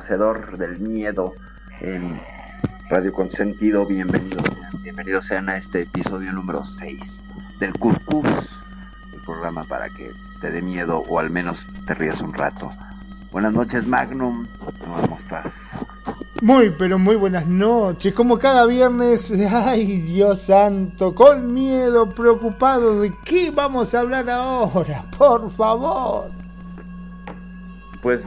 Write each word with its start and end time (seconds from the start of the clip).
conocedor 0.00 0.56
del 0.56 0.80
miedo 0.80 1.34
en 1.82 2.18
Radio 2.88 3.12
Consentido. 3.12 3.84
Bienvenidos, 3.84 4.44
sean- 4.44 4.82
bienvenidos 4.82 5.26
sean 5.26 5.50
a 5.50 5.58
este 5.58 5.82
episodio 5.82 6.32
número 6.32 6.64
6 6.64 7.22
del 7.58 7.74
Cuscus, 7.74 8.58
el 9.12 9.20
programa 9.26 9.62
para 9.64 9.90
que 9.90 10.10
te 10.40 10.50
dé 10.50 10.62
miedo 10.62 11.02
o 11.06 11.18
al 11.18 11.28
menos 11.28 11.66
te 11.86 11.92
rías 11.92 12.22
un 12.22 12.32
rato. 12.32 12.70
Buenas 13.30 13.52
noches, 13.52 13.86
Magnum. 13.86 14.46
¿Cómo 14.78 15.16
estás? 15.18 15.78
Muy, 16.40 16.70
pero 16.70 16.98
muy 16.98 17.16
buenas 17.16 17.46
noches. 17.46 18.14
Como 18.14 18.38
cada 18.38 18.64
viernes, 18.64 19.30
ay 19.52 20.00
Dios 20.00 20.40
santo, 20.40 21.14
con 21.14 21.52
miedo, 21.52 22.08
preocupado 22.08 23.02
de 23.02 23.12
qué 23.26 23.50
vamos 23.50 23.94
a 23.94 24.00
hablar 24.00 24.30
ahora, 24.30 25.04
por 25.18 25.50
favor. 25.50 26.30
Pues 28.00 28.22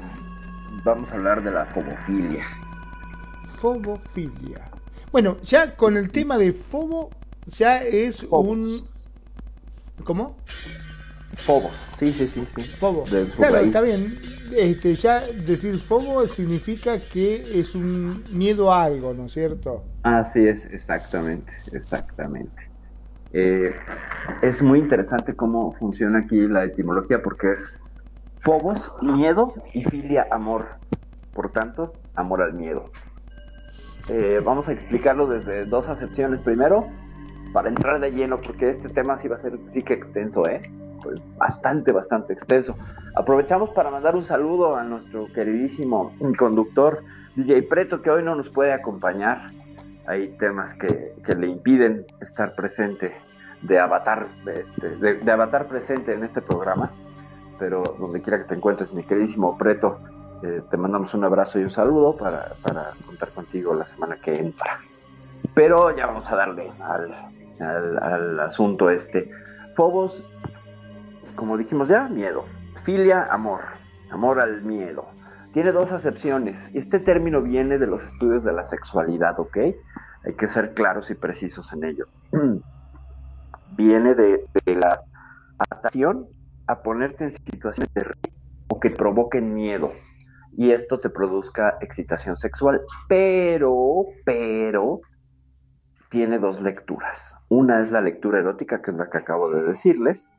vamos 0.83 1.11
a 1.11 1.15
hablar 1.15 1.43
de 1.43 1.51
la 1.51 1.65
fobofilia. 1.65 2.45
Fobofilia. 3.57 4.69
Bueno, 5.11 5.37
ya 5.41 5.75
con 5.75 5.97
el 5.97 6.09
tema 6.09 6.37
de 6.37 6.53
fobo, 6.53 7.09
ya 7.45 7.77
es 7.81 8.21
Fobos. 8.25 8.57
un... 9.97 10.03
¿Cómo? 10.03 10.35
Fobos, 11.35 11.73
sí, 11.97 12.11
sí, 12.11 12.27
sí, 12.27 12.47
sí. 12.55 12.61
Fobo. 12.79 13.03
Claro, 13.03 13.55
raíz. 13.55 13.67
está 13.67 13.81
bien. 13.81 14.19
Este, 14.55 14.95
ya 14.95 15.21
decir 15.21 15.79
fobo 15.79 16.25
significa 16.27 16.99
que 16.99 17.59
es 17.59 17.73
un 17.75 18.23
miedo 18.31 18.71
a 18.71 18.83
algo, 18.83 19.13
¿no 19.13 19.25
es 19.25 19.33
cierto? 19.33 19.83
Así 20.03 20.45
es, 20.45 20.65
exactamente, 20.65 21.53
exactamente. 21.71 22.69
Eh, 23.31 23.73
es 24.43 24.61
muy 24.61 24.79
interesante 24.79 25.35
cómo 25.35 25.73
funciona 25.73 26.19
aquí 26.19 26.47
la 26.47 26.65
etimología 26.65 27.21
porque 27.23 27.53
es 27.53 27.79
phobos, 28.43 28.91
miedo 29.01 29.53
y 29.73 29.83
filia, 29.83 30.27
amor. 30.29 30.67
Por 31.33 31.51
tanto, 31.51 31.93
amor 32.13 32.41
al 32.41 32.53
miedo. 32.53 32.91
Eh, 34.09 34.41
vamos 34.43 34.67
a 34.67 34.73
explicarlo 34.73 35.27
desde 35.27 35.65
dos 35.65 35.89
acepciones. 35.89 36.41
Primero, 36.41 36.87
para 37.53 37.69
entrar 37.69 37.99
de 38.01 38.11
lleno, 38.11 38.41
porque 38.41 38.69
este 38.69 38.89
tema 38.89 39.17
sí 39.17 39.27
va 39.27 39.35
a 39.35 39.39
ser 39.39 39.57
sí 39.67 39.81
que 39.81 39.93
extenso, 39.93 40.47
¿eh? 40.47 40.61
Pues 41.01 41.21
bastante, 41.37 41.91
bastante 41.91 42.33
extenso. 42.33 42.75
Aprovechamos 43.15 43.69
para 43.71 43.89
mandar 43.89 44.15
un 44.15 44.23
saludo 44.23 44.75
a 44.75 44.83
nuestro 44.83 45.27
queridísimo 45.33 46.13
conductor 46.37 46.99
DJ 47.35 47.63
Preto, 47.63 48.01
que 48.01 48.09
hoy 48.09 48.23
no 48.23 48.35
nos 48.35 48.49
puede 48.49 48.73
acompañar. 48.73 49.49
Hay 50.05 50.35
temas 50.37 50.73
que, 50.73 51.13
que 51.25 51.33
le 51.35 51.47
impiden 51.47 52.05
estar 52.19 52.55
presente, 52.55 53.13
de 53.61 53.79
avatar, 53.79 54.27
este, 54.45 54.89
de, 54.97 55.13
de 55.15 55.31
avatar 55.31 55.65
presente 55.65 56.13
en 56.13 56.23
este 56.23 56.41
programa. 56.41 56.91
Pero 57.63 57.95
donde 57.97 58.21
quiera 58.21 58.39
que 58.39 58.43
te 58.43 58.55
encuentres, 58.55 58.93
mi 58.93 59.03
queridísimo 59.03 59.57
Preto, 59.57 60.01
eh, 60.41 60.61
te 60.69 60.75
mandamos 60.75 61.13
un 61.13 61.23
abrazo 61.23 61.59
y 61.59 61.63
un 61.63 61.69
saludo 61.69 62.17
para, 62.17 62.49
para 62.61 62.87
contar 63.05 63.29
contigo 63.29 63.73
la 63.73 63.85
semana 63.85 64.17
que 64.17 64.37
entra. 64.37 64.79
Pero 65.53 65.95
ya 65.95 66.07
vamos 66.07 66.29
a 66.29 66.35
darle 66.35 66.69
al, 66.81 67.15
al, 67.61 68.03
al 68.03 68.39
asunto 68.41 68.89
este. 68.89 69.31
Fobos, 69.77 70.25
como 71.37 71.55
dijimos 71.55 71.87
ya, 71.87 72.09
miedo. 72.09 72.43
Filia, 72.83 73.29
amor. 73.31 73.61
Amor 74.11 74.41
al 74.41 74.61
miedo. 74.63 75.05
Tiene 75.53 75.71
dos 75.71 75.93
acepciones. 75.93 76.69
Este 76.75 76.99
término 76.99 77.41
viene 77.41 77.77
de 77.77 77.87
los 77.87 78.03
estudios 78.03 78.43
de 78.43 78.51
la 78.51 78.65
sexualidad, 78.65 79.39
¿ok? 79.39 79.57
Hay 80.25 80.33
que 80.37 80.49
ser 80.49 80.73
claros 80.73 81.09
y 81.11 81.15
precisos 81.15 81.71
en 81.71 81.85
ello. 81.85 82.03
viene 83.77 84.15
de, 84.15 84.45
de 84.65 84.75
la 84.75 85.01
adaptación 85.59 86.27
a 86.67 86.81
ponerte 86.81 87.25
en 87.25 87.33
situaciones 87.51 87.89
de 87.95 88.03
riesgo 88.03 88.37
o 88.69 88.79
que 88.79 88.89
provoquen 88.89 89.53
miedo 89.53 89.91
y 90.55 90.71
esto 90.71 90.99
te 90.99 91.09
produzca 91.09 91.77
excitación 91.81 92.35
sexual. 92.35 92.81
Pero, 93.07 94.05
pero, 94.25 95.01
tiene 96.09 96.37
dos 96.37 96.61
lecturas. 96.61 97.35
Una 97.49 97.81
es 97.81 97.89
la 97.91 98.01
lectura 98.01 98.39
erótica, 98.39 98.81
que 98.81 98.91
es 98.91 98.97
la 98.97 99.09
que 99.09 99.17
acabo 99.17 99.49
de 99.49 99.63
decirles. 99.63 100.31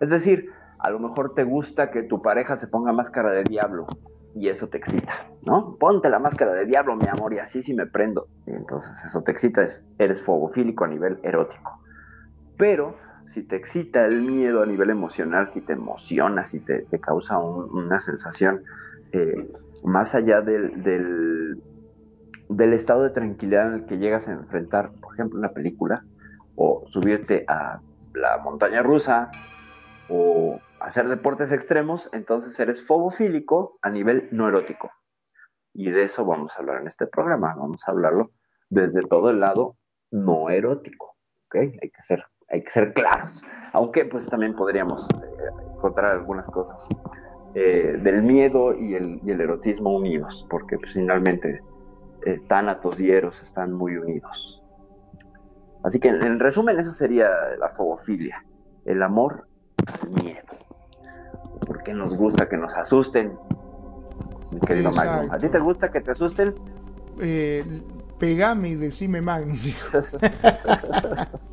Es 0.00 0.08
decir, 0.08 0.50
a 0.78 0.90
lo 0.90 0.98
mejor 0.98 1.34
te 1.34 1.44
gusta 1.44 1.90
que 1.90 2.02
tu 2.02 2.20
pareja 2.20 2.56
se 2.56 2.66
ponga 2.66 2.92
máscara 2.92 3.30
de 3.30 3.44
diablo 3.44 3.86
y 4.34 4.48
eso 4.48 4.68
te 4.68 4.78
excita, 4.78 5.12
¿no? 5.42 5.76
Ponte 5.78 6.08
la 6.08 6.18
máscara 6.18 6.54
de 6.54 6.64
diablo, 6.64 6.96
mi 6.96 7.06
amor, 7.06 7.34
y 7.34 7.38
así 7.38 7.62
sí 7.62 7.74
me 7.74 7.86
prendo. 7.86 8.26
Y 8.46 8.52
entonces 8.52 8.92
eso 9.04 9.22
te 9.22 9.32
excita, 9.32 9.62
es- 9.62 9.84
eres 9.98 10.22
fogofílico 10.22 10.84
a 10.84 10.88
nivel 10.88 11.20
erótico. 11.22 11.78
Pero 12.56 12.96
si 13.24 13.46
te 13.46 13.56
excita 13.56 14.04
el 14.06 14.22
miedo 14.22 14.62
a 14.62 14.66
nivel 14.66 14.90
emocional, 14.90 15.48
si 15.50 15.62
te 15.62 15.72
emociona, 15.74 16.44
si 16.44 16.60
te, 16.64 16.86
causa 17.00 17.38
un- 17.38 17.70
una 17.72 18.00
sensación 18.00 18.62
eh, 19.12 19.46
más 19.82 20.14
allá 20.14 20.40
del 20.40 21.62
estado 22.72 23.02
de 23.02 23.10
tranquilidad 23.10 23.68
en 23.68 23.74
el 23.80 23.86
que 23.86 23.98
llegas 23.98 24.28
a 24.28 24.32
enfrentar, 24.32 24.92
por 25.00 25.14
ejemplo, 25.14 25.38
una 25.38 25.50
película, 25.52 26.04
o 26.54 26.84
subirte 26.90 27.44
a 27.48 27.80
la 28.14 28.38
montaña 28.38 28.82
rusa, 28.82 29.30
o 30.08 30.58
hacer 30.80 31.08
deportes 31.08 31.52
extremos, 31.52 32.08
entonces 32.12 32.58
eres 32.60 32.84
fobofílico 32.84 33.78
a 33.82 33.90
nivel 33.90 34.28
no 34.32 34.48
erótico. 34.48 34.90
Y 35.74 35.90
de 35.90 36.04
eso 36.04 36.24
vamos 36.26 36.52
a 36.56 36.60
hablar 36.60 36.80
en 36.82 36.86
este 36.88 37.06
programa, 37.06 37.54
vamos 37.56 37.82
a 37.86 37.92
hablarlo 37.92 38.32
desde 38.68 39.02
todo 39.02 39.30
el 39.30 39.40
lado 39.40 39.76
no 40.10 40.50
erótico, 40.50 41.16
¿ok? 41.46 41.56
Hay 41.56 41.90
que 41.90 42.02
ser, 42.02 42.24
hay 42.52 42.62
que 42.62 42.70
ser 42.70 42.92
claros, 42.92 43.42
aunque 43.72 44.04
pues 44.04 44.26
también 44.26 44.54
podríamos 44.54 45.08
eh, 45.10 45.74
encontrar 45.74 46.12
algunas 46.12 46.46
cosas 46.46 46.86
eh, 47.54 47.98
del 48.00 48.22
miedo 48.22 48.74
y 48.78 48.94
el, 48.94 49.20
y 49.24 49.30
el 49.30 49.40
erotismo 49.40 49.96
unidos, 49.96 50.46
porque 50.48 50.78
pues, 50.78 50.92
finalmente 50.92 51.62
eh, 52.26 52.40
tánatos 52.48 53.00
y 53.00 53.10
eros 53.10 53.42
están 53.42 53.72
muy 53.72 53.96
unidos. 53.96 54.62
Así 55.82 55.98
que 55.98 56.08
en, 56.08 56.22
en 56.22 56.38
resumen, 56.38 56.78
esa 56.78 56.92
sería 56.92 57.30
la 57.58 57.70
fobofilia, 57.70 58.44
el 58.84 59.02
amor 59.02 59.48
al 60.00 60.10
miedo. 60.10 60.46
Porque 61.66 61.94
nos 61.94 62.14
gusta 62.14 62.48
que 62.48 62.56
nos 62.56 62.74
asusten, 62.76 63.32
mi 64.52 64.60
querido 64.60 64.92
Magno. 64.92 65.12
¿A 65.12 65.24
Exacto. 65.24 65.46
ti 65.46 65.52
te 65.52 65.58
gusta 65.58 65.90
que 65.90 66.00
te 66.00 66.10
asusten? 66.12 66.54
Eh, 67.20 67.64
pegame 68.18 68.70
y 68.70 68.74
decime 68.76 69.20
Magnum. 69.20 69.56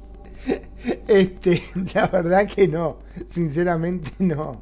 Este, 1.07 1.61
la 1.93 2.07
verdad 2.07 2.47
que 2.47 2.67
no, 2.67 2.97
sinceramente 3.27 4.11
no. 4.19 4.61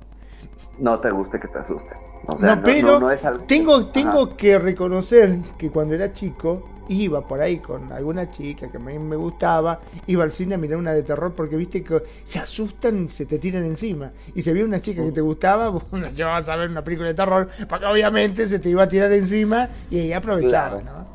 no 0.79 0.99
te 0.99 1.11
gusta 1.11 1.39
que 1.39 1.47
te 1.47 1.59
asusten. 1.59 1.97
O 2.27 2.37
sea, 2.37 2.55
no, 2.55 2.63
pero 2.63 2.99
no 2.99 3.11
es 3.11 3.23
algo- 3.25 3.43
tengo, 3.45 3.87
tengo 3.87 4.23
Ajá. 4.23 4.37
que 4.37 4.57
reconocer 4.59 5.39
que 5.57 5.69
cuando 5.69 5.93
era 5.95 6.11
chico 6.13 6.63
iba 6.89 7.21
por 7.21 7.41
ahí 7.41 7.59
con 7.59 7.91
alguna 7.91 8.29
chica 8.29 8.69
que 8.71 8.77
a 8.77 8.79
mí 8.79 8.97
me 8.97 9.15
gustaba, 9.17 9.79
iba 10.07 10.23
al 10.23 10.31
cine 10.31 10.55
a 10.55 10.57
mirar 10.57 10.77
una 10.77 10.93
de 10.93 11.03
terror 11.03 11.33
porque 11.35 11.55
viste 11.57 11.83
que 11.83 12.01
se 12.23 12.39
asustan 12.39 13.05
y 13.05 13.07
se 13.09 13.25
te 13.25 13.37
tiran 13.39 13.63
encima. 13.65 14.11
Y 14.33 14.41
si 14.41 14.49
había 14.49 14.65
una 14.65 14.79
chica 14.81 15.03
que 15.03 15.11
te 15.11 15.21
gustaba, 15.21 15.71
la 15.91 16.09
llevabas 16.09 16.49
a 16.49 16.55
ver 16.55 16.69
una 16.69 16.83
película 16.83 17.09
de 17.09 17.13
terror, 17.13 17.49
porque 17.69 17.85
obviamente 17.85 18.45
se 18.47 18.59
te 18.59 18.69
iba 18.69 18.83
a 18.83 18.87
tirar 18.87 19.11
encima 19.11 19.69
y 19.89 19.99
ahí 19.99 20.13
aprovechaba, 20.13 20.79
Claro. 20.79 20.81
¿no? 20.81 21.07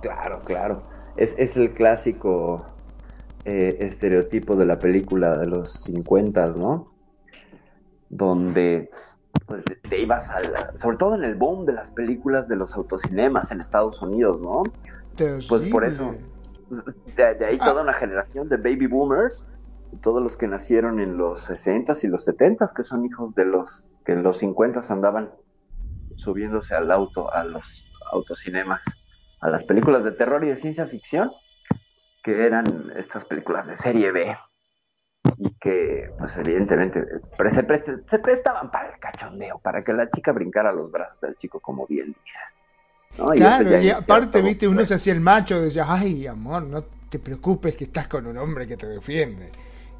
Claro, 0.00 0.40
claro. 0.44 0.82
Es, 1.16 1.34
es 1.38 1.56
el 1.56 1.72
clásico 1.72 2.64
eh, 3.44 3.78
estereotipo 3.80 4.56
de 4.56 4.66
la 4.66 4.78
película 4.78 5.36
de 5.38 5.46
los 5.46 5.72
50, 5.84 6.48
¿no? 6.50 6.92
Donde 8.08 8.90
pues 9.46 9.64
te 9.88 10.00
ibas 10.00 10.30
a 10.30 10.78
sobre 10.78 10.96
todo 10.96 11.14
en 11.14 11.24
el 11.24 11.34
boom 11.34 11.64
de 11.64 11.72
las 11.72 11.90
películas 11.90 12.48
de 12.48 12.56
los 12.56 12.74
autocinemas 12.74 13.50
en 13.50 13.60
Estados 13.60 14.00
Unidos, 14.02 14.40
¿no? 14.40 14.62
Pues 15.48 15.64
por 15.66 15.84
eso, 15.84 16.14
de, 17.16 17.44
ahí 17.44 17.58
toda 17.58 17.80
ah. 17.80 17.82
una 17.82 17.92
generación 17.92 18.48
de 18.48 18.56
baby 18.56 18.86
boomers, 18.86 19.46
todos 20.00 20.22
los 20.22 20.36
que 20.36 20.48
nacieron 20.48 21.00
en 21.00 21.16
los 21.16 21.50
60s 21.50 22.04
y 22.04 22.08
los 22.08 22.26
70s, 22.26 22.72
que 22.74 22.82
son 22.82 23.04
hijos 23.04 23.34
de 23.34 23.44
los 23.44 23.86
que 24.04 24.12
en 24.12 24.22
los 24.22 24.38
50 24.38 24.80
andaban 24.88 25.30
subiéndose 26.16 26.74
al 26.74 26.90
auto, 26.90 27.32
a 27.32 27.44
los 27.44 27.92
autocinemas, 28.10 28.82
a 29.40 29.50
las 29.50 29.64
películas 29.64 30.04
de 30.04 30.12
terror 30.12 30.44
y 30.44 30.48
de 30.48 30.56
ciencia 30.56 30.86
ficción, 30.86 31.30
que 32.22 32.46
eran 32.46 32.64
estas 32.96 33.24
películas 33.24 33.66
de 33.66 33.76
serie 33.76 34.12
B 34.12 34.36
y 35.38 35.50
que 35.60 36.10
pues 36.18 36.36
evidentemente 36.36 37.04
se, 37.50 38.02
se 38.06 38.18
prestaban 38.18 38.70
para 38.70 38.90
el 38.90 38.98
cachondeo, 38.98 39.58
para 39.58 39.82
que 39.82 39.92
la 39.92 40.08
chica 40.10 40.32
brincara 40.32 40.70
a 40.70 40.72
los 40.72 40.90
brazos 40.90 41.20
del 41.20 41.36
chico, 41.36 41.60
como 41.60 41.86
bien 41.86 42.14
dices. 42.24 42.56
Claro, 43.16 43.80
y, 43.80 43.90
aparte, 43.90 44.40
viste, 44.40 44.66
uno 44.66 44.86
se 44.86 44.94
hacía 44.94 45.12
el 45.12 45.20
macho, 45.20 45.60
decía, 45.60 45.84
ay, 45.86 46.26
amor, 46.26 46.62
no 46.62 46.84
te 47.10 47.18
preocupes 47.18 47.74
que 47.74 47.84
estás 47.84 48.08
con 48.08 48.26
un 48.26 48.38
hombre 48.38 48.66
que 48.66 48.76
te 48.76 48.86
defiende. 48.86 49.50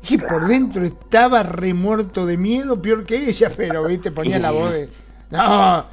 Y 0.09 0.19
por 0.19 0.47
dentro 0.47 0.83
estaba 0.83 1.43
remuerto 1.43 2.25
de 2.25 2.37
miedo, 2.37 2.81
peor 2.81 3.05
que 3.05 3.29
ella, 3.29 3.53
pero, 3.55 3.85
viste, 3.85 4.11
ponía 4.17 4.39
la 4.39 4.51
voz 4.51 4.73
de, 4.73 4.89
no, 5.31 5.87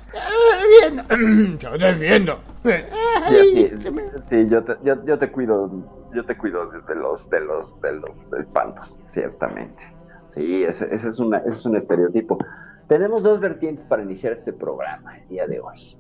bien, 0.82 1.58
yo 1.60 1.72
te 1.78 1.94
defiendo. 1.94 2.40
Sí, 4.30 4.48
yo, 4.50 4.62
te, 4.62 4.75
yo, 4.84 5.18
te 5.18 5.32
cuido, 5.32 5.70
yo 6.14 6.26
te 6.26 6.38
cuido 6.38 6.70
de 6.70 6.96
los, 6.96 7.30
espantos, 8.38 8.98
ciertamente. 9.10 9.82
Sí, 10.28 10.64
ese, 10.64 10.94
es 10.94 11.20
una, 11.20 11.44
un 11.66 11.76
estereotipo. 11.76 12.38
Tenemos 12.88 13.24
dos 13.24 13.40
vertientes 13.40 13.86
para 13.86 14.04
iniciar 14.04 14.34
este 14.34 14.54
programa 14.54 15.18
el 15.18 15.28
día 15.28 15.48
de 15.48 15.60
hoy. 15.60 15.98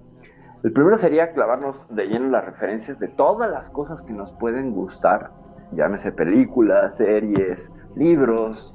El 0.63 0.73
primero 0.73 0.97
sería 0.97 1.31
clavarnos 1.31 1.83
de 1.89 2.05
lleno 2.05 2.25
en 2.25 2.31
las 2.31 2.45
referencias 2.45 2.99
de 2.99 3.07
todas 3.07 3.49
las 3.49 3.69
cosas 3.69 4.01
que 4.01 4.11
nos 4.11 4.31
pueden 4.33 4.73
gustar, 4.73 5.31
llámese 5.71 6.11
películas, 6.11 6.97
series, 6.97 7.71
libros, 7.95 8.73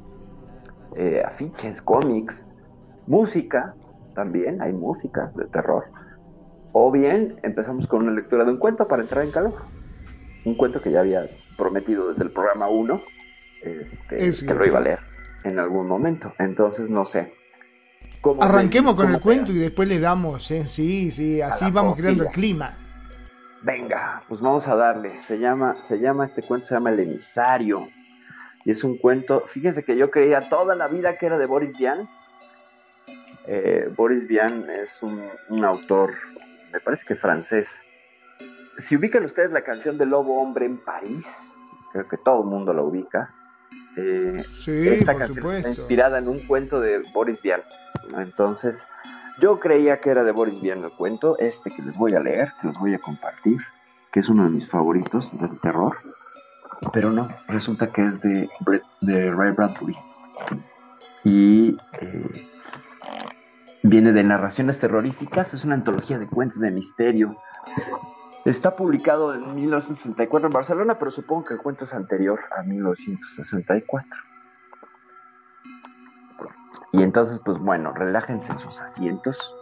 eh, 0.97 1.23
afiches, 1.25 1.83
cómics, 1.83 2.47
música, 3.07 3.75
también 4.15 4.63
hay 4.63 4.73
música 4.73 5.31
de 5.35 5.45
terror. 5.47 5.85
O 6.73 6.91
bien 6.91 7.37
empezamos 7.43 7.87
con 7.87 8.03
una 8.03 8.13
lectura 8.13 8.45
de 8.45 8.53
un 8.53 8.59
cuento 8.59 8.89
para 8.89 9.03
entrar 9.03 9.25
en 9.25 9.31
calor. 9.31 9.55
Un 10.45 10.55
cuento 10.57 10.81
que 10.81 10.91
ya 10.91 11.01
había 11.01 11.29
prometido 11.57 12.11
desde 12.11 12.25
el 12.25 12.31
programa 12.31 12.69
1 12.69 13.03
este, 13.63 14.47
que 14.47 14.55
lo 14.55 14.67
iba 14.67 14.79
a 14.79 14.83
leer 14.83 14.99
en 15.45 15.59
algún 15.59 15.87
momento. 15.87 16.35
Entonces, 16.39 16.91
no 16.91 17.05
sé. 17.05 17.33
Arranquemos 18.41 18.95
con 18.95 19.13
el 19.13 19.21
cuento 19.21 19.53
y 19.53 19.59
después 19.59 19.87
le 19.87 20.01
damos, 20.01 20.51
¿eh? 20.51 20.67
sí, 20.67 21.11
sí, 21.11 21.43
así 21.43 21.71
vamos 21.71 21.97
creando 21.97 22.25
el 22.25 22.31
clima. 22.31 22.75
Venga, 23.63 24.23
pues 24.29 24.41
vamos 24.41 24.67
a 24.69 24.77
darle. 24.77 25.11
Se 25.11 25.39
llama, 25.39 25.77
se 25.77 25.99
llama 25.99 26.25
este 26.25 26.43
cuento, 26.43 26.67
se 26.67 26.75
llama 26.75 26.91
El 26.91 27.01
emisario. 27.01 27.89
Y 28.65 28.71
es 28.71 28.83
un 28.83 28.97
cuento, 28.97 29.45
fíjense 29.47 29.85
que 29.85 29.97
yo 29.97 30.11
creía 30.11 30.49
toda 30.49 30.75
la 30.75 30.89
vida 30.89 31.19
que 31.19 31.27
era 31.27 31.39
de 31.39 31.47
Boris 31.47 31.77
Vian. 31.79 32.09
Eh, 33.47 33.91
Boris 33.95 34.27
Vian 34.27 34.69
es 34.71 35.03
un, 35.03 35.65
autor, 35.65 36.15
me 36.73 36.81
parece 36.81 37.05
que 37.07 37.15
francés. 37.15 37.81
Si 38.79 38.97
ubican 38.97 39.25
ustedes 39.25 39.51
la 39.53 39.63
canción 39.63 39.99
de 39.99 40.07
Lobo 40.07 40.41
Hombre 40.41 40.67
en 40.67 40.79
París, 40.79 41.27
creo 41.93 42.09
que 42.09 42.17
todo 42.17 42.43
el 42.43 42.47
mundo 42.47 42.73
la 42.73 42.83
ubica. 42.83 43.33
Eh, 43.97 44.45
esta 44.67 45.17
canción 45.17 45.55
está 45.55 45.69
inspirada 45.69 46.19
en 46.19 46.29
un 46.29 46.41
cuento 46.41 46.81
de 46.81 47.03
Boris 47.13 47.41
Vian. 47.43 47.63
Entonces, 48.19 48.85
yo 49.41 49.61
creía 49.61 50.01
que 50.01 50.11
era 50.11 50.25
de 50.25 50.33
Boris 50.33 50.61
Vian 50.61 50.83
el 50.83 50.91
cuento, 50.91 51.39
este 51.39 51.71
que 51.71 51.83
les 51.83 51.97
voy 51.97 52.15
a 52.15 52.21
leer, 52.21 52.53
que 52.61 52.69
les 52.69 52.79
voy 52.79 52.95
a 52.95 52.99
compartir, 52.99 53.61
que 54.11 54.21
es 54.21 54.29
uno 54.29 54.45
de 54.45 54.51
mis 54.51 54.69
favoritos 54.69 55.31
del 55.39 55.59
terror. 55.61 55.97
Pero 56.93 57.11
no, 57.11 57.29
resulta 57.49 57.89
que 57.89 58.03
es 58.03 58.21
de, 58.21 58.49
de 59.01 59.31
Ray 59.31 59.53
Bradbury. 59.53 59.97
Y 61.23 61.77
eh, 62.01 62.49
viene 63.83 64.13
de 64.13 64.25
narraciones 64.25 64.79
terroríficas, 64.79 65.55
es 65.55 65.65
una 65.65 65.75
antología 65.75 66.19
de 66.19 66.27
cuentos 66.27 66.61
de 66.61 66.71
misterio. 66.71 67.37
Está 68.45 68.77
publicado 68.77 69.33
en 69.33 69.55
1964 69.55 70.49
en 70.49 70.53
Barcelona, 70.53 70.99
pero 70.99 71.11
supongo 71.11 71.45
que 71.45 71.55
el 71.55 71.61
cuento 71.61 71.85
es 71.85 71.95
anterior 71.95 72.41
a 72.55 72.63
1964. 72.63 74.07
Y 76.93 77.03
entonces, 77.03 77.41
pues 77.43 77.59
bueno, 77.59 77.93
relájense 77.93 78.53
en 78.53 78.59
sus 78.59 78.81
asientos, 78.83 79.57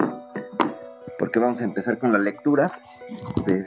porque 1.16 1.38
vamos 1.38 1.60
a 1.60 1.64
empezar 1.64 1.98
con 1.98 2.12
la 2.12 2.18
lectura 2.18 2.72
de 3.46 3.60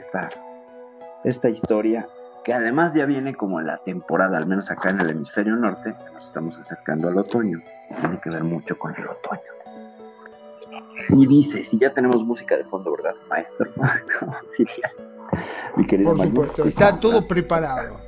esta, 1.24 1.48
historia, 1.48 2.06
que 2.44 2.52
además 2.52 2.92
ya 2.92 3.06
viene 3.06 3.34
como 3.34 3.62
la 3.62 3.78
temporada, 3.78 4.36
al 4.36 4.46
menos 4.46 4.70
acá 4.70 4.90
en 4.90 5.00
el 5.00 5.10
hemisferio 5.10 5.56
norte, 5.56 5.94
nos 6.12 6.26
estamos 6.26 6.60
acercando 6.60 7.08
al 7.08 7.16
otoño, 7.16 7.62
tiene 8.00 8.20
que 8.20 8.28
ver 8.28 8.44
mucho 8.44 8.78
con 8.78 8.94
el 8.94 9.08
otoño. 9.08 9.55
Y 11.10 11.26
dice, 11.26 11.64
si 11.64 11.78
ya 11.78 11.92
tenemos 11.92 12.24
música 12.24 12.56
de 12.56 12.64
fondo, 12.64 12.92
¿verdad, 12.92 13.14
maestro? 13.28 13.70
Mi 15.76 15.86
querido 15.86 16.14
Por 16.14 16.26
supuesto, 16.26 16.64
está 16.66 16.98
todo 16.98 17.26
preparado. 17.26 18.00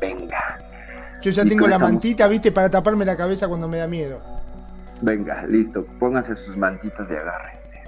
Venga. 0.00 0.58
Yo 1.22 1.30
ya 1.30 1.44
tengo 1.44 1.66
la 1.66 1.78
mantita, 1.78 2.26
viste, 2.28 2.52
para 2.52 2.70
taparme 2.70 3.04
la 3.04 3.16
cabeza 3.16 3.48
cuando 3.48 3.68
me 3.68 3.78
da 3.78 3.86
miedo. 3.86 4.20
Venga, 5.02 5.44
listo, 5.46 5.84
pónganse 5.98 6.36
sus 6.36 6.56
mantitas 6.56 7.10
y 7.10 7.14
agárrense. 7.14 7.82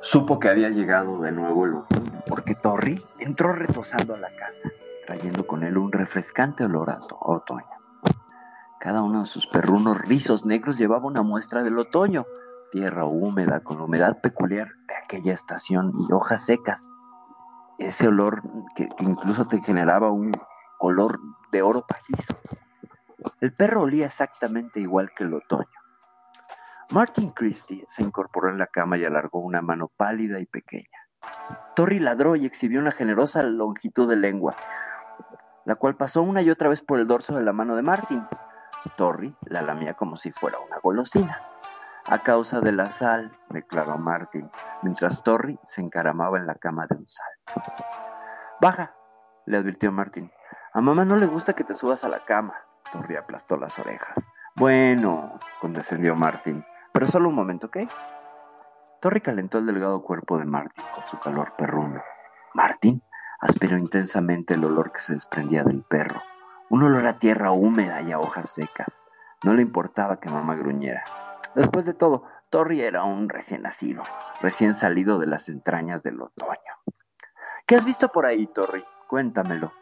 Supo 0.00 0.40
que 0.40 0.48
había 0.48 0.70
llegado 0.70 1.20
de 1.20 1.30
nuevo 1.30 1.66
el 1.66 1.74
otoño, 1.74 2.20
porque 2.28 2.54
Torri 2.54 3.04
entró 3.18 3.52
retosando 3.52 4.14
a 4.14 4.18
la 4.18 4.30
casa, 4.30 4.70
trayendo 5.04 5.46
con 5.46 5.62
él 5.62 5.76
un 5.76 5.92
refrescante 5.92 6.64
olor 6.64 6.90
a 6.90 7.00
otoño. 7.20 7.79
Cada 8.80 9.02
uno 9.02 9.20
de 9.20 9.26
sus 9.26 9.46
perrunos 9.46 10.00
rizos 10.00 10.46
negros 10.46 10.78
llevaba 10.78 11.06
una 11.06 11.20
muestra 11.20 11.62
del 11.62 11.78
otoño, 11.78 12.24
tierra 12.70 13.04
húmeda 13.04 13.60
con 13.60 13.78
humedad 13.78 14.22
peculiar 14.22 14.68
de 14.88 14.96
aquella 14.96 15.34
estación 15.34 15.92
y 15.98 16.10
hojas 16.14 16.46
secas. 16.46 16.88
Ese 17.76 18.08
olor 18.08 18.42
que, 18.74 18.88
incluso 19.00 19.46
te 19.46 19.60
generaba 19.60 20.10
un 20.10 20.32
color 20.78 21.20
de 21.52 21.60
oro 21.60 21.84
pajizo. 21.86 22.34
El 23.42 23.52
perro 23.52 23.82
olía 23.82 24.06
exactamente 24.06 24.80
igual 24.80 25.12
que 25.14 25.24
el 25.24 25.34
otoño. 25.34 25.66
Martin 26.90 27.32
Christie 27.32 27.84
se 27.86 28.02
incorporó 28.02 28.48
en 28.48 28.56
la 28.56 28.66
cama 28.66 28.96
y 28.96 29.04
alargó 29.04 29.40
una 29.40 29.60
mano 29.60 29.90
pálida 29.94 30.40
y 30.40 30.46
pequeña. 30.46 31.06
Torri 31.76 31.98
ladró 31.98 32.34
y 32.34 32.46
exhibió 32.46 32.80
una 32.80 32.92
generosa 32.92 33.42
longitud 33.42 34.08
de 34.08 34.16
lengua, 34.16 34.56
la 35.66 35.74
cual 35.74 35.96
pasó 35.96 36.22
una 36.22 36.40
y 36.40 36.48
otra 36.48 36.70
vez 36.70 36.80
por 36.80 36.98
el 36.98 37.06
dorso 37.06 37.34
de 37.34 37.42
la 37.42 37.52
mano 37.52 37.76
de 37.76 37.82
Martin. 37.82 38.26
Torri 38.96 39.34
la 39.42 39.62
lamía 39.62 39.94
como 39.94 40.16
si 40.16 40.30
fuera 40.30 40.58
una 40.58 40.78
golosina. 40.78 41.42
A 42.06 42.22
causa 42.22 42.60
de 42.60 42.72
la 42.72 42.88
sal, 42.90 43.36
declaró 43.50 43.98
Martin, 43.98 44.50
mientras 44.82 45.22
Torri 45.22 45.58
se 45.64 45.82
encaramaba 45.82 46.38
en 46.38 46.46
la 46.46 46.54
cama 46.54 46.86
de 46.88 46.96
un 46.96 47.08
sal. 47.08 47.62
Baja, 48.60 48.94
le 49.46 49.58
advirtió 49.58 49.92
Martin. 49.92 50.32
A 50.72 50.80
mamá 50.80 51.04
no 51.04 51.16
le 51.16 51.26
gusta 51.26 51.52
que 51.52 51.64
te 51.64 51.74
subas 51.74 52.04
a 52.04 52.08
la 52.08 52.24
cama. 52.24 52.54
Torri 52.90 53.16
aplastó 53.16 53.56
las 53.56 53.78
orejas. 53.78 54.28
Bueno, 54.56 55.38
condescendió 55.60 56.16
Martin, 56.16 56.64
pero 56.92 57.06
solo 57.06 57.28
un 57.28 57.34
momento, 57.34 57.68
¿ok? 57.68 57.78
Torri 59.00 59.20
calentó 59.20 59.58
el 59.58 59.66
delgado 59.66 60.02
cuerpo 60.02 60.38
de 60.38 60.46
Martin 60.46 60.84
con 60.94 61.06
su 61.06 61.18
calor 61.18 61.54
perruno. 61.56 62.02
Martin 62.54 63.02
aspiró 63.40 63.78
intensamente 63.78 64.54
el 64.54 64.64
olor 64.64 64.90
que 64.92 65.00
se 65.00 65.12
desprendía 65.12 65.64
del 65.64 65.82
perro 65.82 66.20
un 66.70 66.84
olor 66.84 67.04
a 67.08 67.18
tierra 67.18 67.50
húmeda 67.50 68.00
y 68.00 68.12
a 68.12 68.20
hojas 68.20 68.48
secas. 68.48 69.04
No 69.42 69.54
le 69.54 69.62
importaba 69.62 70.20
que 70.20 70.30
mamá 70.30 70.54
gruñera. 70.54 71.04
Después 71.56 71.84
de 71.84 71.94
todo, 71.94 72.22
Torri 72.48 72.80
era 72.80 73.02
un 73.02 73.28
recién 73.28 73.62
nacido, 73.62 74.04
recién 74.40 74.72
salido 74.72 75.18
de 75.18 75.26
las 75.26 75.48
entrañas 75.48 76.04
del 76.04 76.22
otoño. 76.22 76.72
¿Qué 77.66 77.74
has 77.74 77.84
visto 77.84 78.12
por 78.12 78.24
ahí, 78.24 78.46
Torri? 78.46 78.84
Cuéntamelo. 79.08 79.72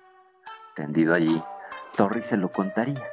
Tendido 0.75 1.13
allí, 1.13 1.45
Torri 1.95 2.23
se 2.23 2.39
lo 2.39 2.51
contaría. 2.51 3.05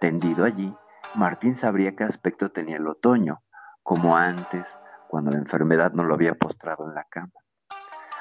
Tendido 0.00 0.44
allí, 0.44 0.74
Martín 1.14 1.54
sabría 1.54 1.94
qué 1.94 2.02
aspecto 2.02 2.50
tenía 2.50 2.78
el 2.78 2.88
otoño, 2.88 3.44
como 3.84 4.16
antes, 4.16 4.80
cuando 5.06 5.30
la 5.30 5.38
enfermedad 5.38 5.92
no 5.92 6.02
lo 6.02 6.14
había 6.14 6.34
postrado 6.34 6.88
en 6.88 6.96
la 6.96 7.04
cama. 7.04 7.32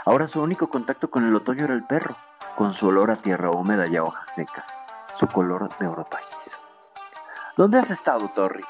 Ahora 0.06 0.28
su 0.28 0.40
único 0.40 0.70
contacto 0.70 1.10
con 1.10 1.26
el 1.26 1.34
otoño 1.34 1.66
era 1.66 1.74
el 1.74 1.88
perro, 1.88 2.16
con 2.56 2.74
su 2.74 2.88
olor 2.90 3.10
a 3.10 3.16
tierra 3.16 3.50
húmeda 3.50 3.88
y 3.88 3.96
a 3.96 4.04
hojas 4.04 4.36
secas 4.36 4.80
su 5.20 5.28
color 5.28 5.68
de 5.78 5.86
oro 5.86 6.06
pajizo. 6.06 6.58
¿Dónde 7.58 7.78
has 7.78 7.92
estado, 7.92 8.30
Torri? 8.30 8.64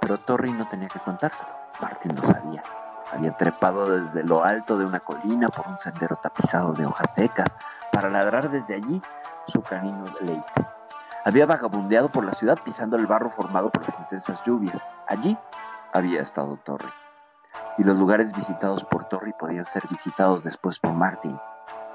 Pero 0.00 0.18
Torri 0.18 0.52
no 0.52 0.66
tenía 0.66 0.88
que 0.88 0.98
contárselo. 0.98 1.50
Martín 1.80 2.16
lo 2.16 2.22
sabía. 2.24 2.64
Había 3.12 3.36
trepado 3.36 3.88
desde 3.88 4.24
lo 4.24 4.42
alto 4.42 4.76
de 4.76 4.84
una 4.84 4.98
colina 4.98 5.46
por 5.48 5.68
un 5.68 5.78
sendero 5.78 6.16
tapizado 6.16 6.72
de 6.72 6.84
hojas 6.84 7.14
secas 7.14 7.56
para 7.92 8.10
ladrar 8.10 8.50
desde 8.50 8.74
allí 8.74 9.00
su 9.46 9.62
canino 9.62 10.04
leite. 10.20 10.66
Había 11.24 11.46
vagabundeado 11.46 12.08
por 12.08 12.24
la 12.24 12.32
ciudad 12.32 12.58
pisando 12.64 12.96
el 12.96 13.06
barro 13.06 13.30
formado 13.30 13.70
por 13.70 13.84
las 13.84 13.96
intensas 14.00 14.42
lluvias. 14.42 14.90
Allí 15.06 15.38
había 15.92 16.22
estado 16.22 16.58
Torri. 16.64 16.90
Y 17.78 17.84
los 17.84 17.98
lugares 17.98 18.32
visitados 18.32 18.82
por 18.82 19.04
Torri 19.04 19.32
podían 19.32 19.64
ser 19.64 19.86
visitados 19.88 20.42
después 20.42 20.80
por 20.80 20.92
Martin, 20.94 21.38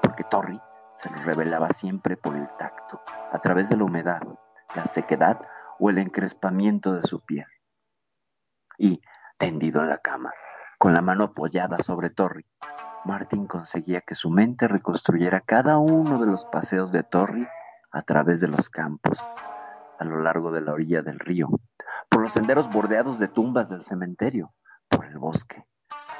porque 0.00 0.24
Torri 0.24 0.58
se 0.94 1.10
los 1.10 1.24
revelaba 1.24 1.70
siempre 1.70 2.16
por 2.16 2.36
el 2.36 2.48
tacto, 2.58 3.00
a 3.32 3.38
través 3.40 3.68
de 3.68 3.76
la 3.76 3.84
humedad, 3.84 4.22
la 4.74 4.84
sequedad 4.84 5.40
o 5.78 5.90
el 5.90 5.98
encrespamiento 5.98 6.94
de 6.94 7.02
su 7.02 7.20
piel. 7.20 7.46
Y, 8.78 9.00
tendido 9.38 9.82
en 9.82 9.88
la 9.88 9.98
cama, 9.98 10.32
con 10.78 10.94
la 10.94 11.02
mano 11.02 11.24
apoyada 11.24 11.78
sobre 11.78 12.10
Torri, 12.10 12.44
Martin 13.04 13.46
conseguía 13.46 14.00
que 14.00 14.14
su 14.14 14.30
mente 14.30 14.66
reconstruyera 14.66 15.40
cada 15.40 15.78
uno 15.78 16.18
de 16.18 16.26
los 16.26 16.46
paseos 16.46 16.90
de 16.90 17.02
Torri 17.02 17.46
a 17.92 18.02
través 18.02 18.40
de 18.40 18.48
los 18.48 18.70
campos, 18.70 19.18
a 19.98 20.04
lo 20.04 20.20
largo 20.20 20.50
de 20.50 20.62
la 20.62 20.72
orilla 20.72 21.02
del 21.02 21.18
río, 21.18 21.48
por 22.08 22.22
los 22.22 22.32
senderos 22.32 22.70
bordeados 22.70 23.18
de 23.18 23.28
tumbas 23.28 23.68
del 23.68 23.82
cementerio, 23.82 24.54
por 24.88 25.04
el 25.04 25.18
bosque. 25.18 25.66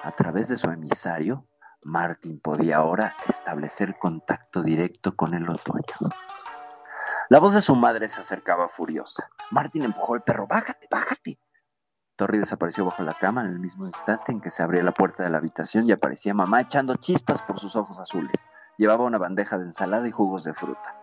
A 0.02 0.12
través 0.12 0.48
de 0.48 0.58
su 0.58 0.68
emisario, 0.68 1.46
Martin 1.84 2.40
podía 2.40 2.78
ahora 2.78 3.14
establecer 3.28 3.98
contacto 3.98 4.62
directo 4.62 5.14
con 5.14 5.34
el 5.34 5.48
otoño. 5.48 6.10
La 7.28 7.40
voz 7.40 7.54
de 7.54 7.60
su 7.60 7.76
madre 7.76 8.08
se 8.08 8.20
acercaba 8.20 8.68
furiosa. 8.68 9.28
Martin 9.50 9.84
empujó 9.84 10.14
al 10.14 10.22
perro. 10.22 10.46
Bájate, 10.46 10.88
bájate. 10.90 11.38
Torri 12.16 12.38
desapareció 12.38 12.84
bajo 12.84 13.02
la 13.02 13.14
cama 13.14 13.42
en 13.42 13.48
el 13.48 13.58
mismo 13.58 13.86
instante 13.86 14.30
en 14.30 14.40
que 14.40 14.50
se 14.50 14.62
abría 14.62 14.82
la 14.82 14.92
puerta 14.92 15.24
de 15.24 15.30
la 15.30 15.38
habitación 15.38 15.88
y 15.88 15.92
aparecía 15.92 16.32
mamá 16.32 16.60
echando 16.60 16.96
chispas 16.96 17.42
por 17.42 17.58
sus 17.58 17.76
ojos 17.76 17.98
azules. 17.98 18.46
Llevaba 18.78 19.04
una 19.04 19.18
bandeja 19.18 19.58
de 19.58 19.64
ensalada 19.64 20.06
y 20.08 20.12
jugos 20.12 20.44
de 20.44 20.52
fruta. 20.52 20.96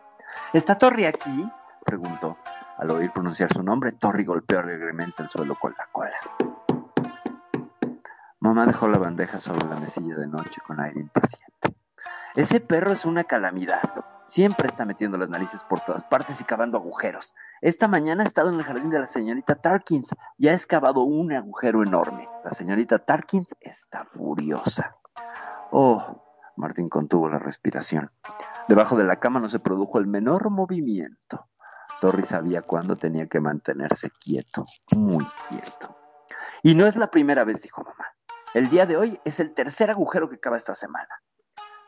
¿Está 0.53 0.77
Torri 0.77 1.05
aquí? 1.05 1.49
preguntó. 1.85 2.37
Al 2.77 2.91
oír 2.91 3.11
pronunciar 3.11 3.51
su 3.53 3.61
nombre, 3.61 3.91
Torri 3.91 4.23
golpeó 4.23 4.59
alegremente 4.59 5.21
el 5.21 5.29
suelo 5.29 5.55
con 5.59 5.73
la 5.77 5.87
cola. 5.91 6.60
Mamá 8.41 8.65
dejó 8.65 8.87
la 8.87 8.97
bandeja 8.97 9.37
sobre 9.37 9.67
la 9.67 9.75
mesilla 9.75 10.15
de 10.15 10.25
noche 10.25 10.61
con 10.65 10.79
aire 10.79 10.99
impaciente. 10.99 11.75
Ese 12.33 12.59
perro 12.59 12.91
es 12.91 13.05
una 13.05 13.23
calamidad. 13.23 14.03
Siempre 14.25 14.67
está 14.67 14.83
metiendo 14.83 15.19
las 15.19 15.29
narices 15.29 15.63
por 15.63 15.81
todas 15.81 16.03
partes 16.05 16.41
y 16.41 16.43
cavando 16.43 16.79
agujeros. 16.79 17.35
Esta 17.61 17.87
mañana 17.87 18.23
ha 18.23 18.25
estado 18.25 18.49
en 18.49 18.55
el 18.55 18.63
jardín 18.63 18.89
de 18.89 18.97
la 18.97 19.05
señorita 19.05 19.61
Tarkins 19.61 20.09
y 20.39 20.47
ha 20.47 20.53
excavado 20.53 21.01
un 21.01 21.31
agujero 21.31 21.83
enorme. 21.83 22.27
La 22.43 22.49
señorita 22.49 22.97
Tarkins 22.97 23.55
está 23.59 24.05
furiosa. 24.05 24.95
Oh, 25.69 26.23
Martín 26.55 26.89
contuvo 26.89 27.29
la 27.29 27.37
respiración. 27.37 28.11
Debajo 28.67 28.97
de 28.97 29.03
la 29.03 29.19
cama 29.19 29.39
no 29.39 29.49
se 29.49 29.59
produjo 29.59 29.99
el 29.99 30.07
menor 30.07 30.49
movimiento. 30.49 31.47
Torri 31.99 32.23
sabía 32.23 32.63
cuándo 32.63 32.95
tenía 32.95 33.27
que 33.27 33.39
mantenerse 33.39 34.09
quieto, 34.09 34.65
muy 34.95 35.27
quieto. 35.47 35.95
Y 36.63 36.73
no 36.73 36.87
es 36.87 36.95
la 36.95 37.11
primera 37.11 37.43
vez, 37.43 37.61
dijo 37.61 37.83
mamá. 37.83 38.05
El 38.53 38.69
día 38.69 38.85
de 38.85 38.97
hoy 38.97 39.19
es 39.23 39.39
el 39.39 39.53
tercer 39.53 39.89
agujero 39.89 40.29
que 40.29 40.35
acaba 40.35 40.57
esta 40.57 40.75
semana. 40.75 41.21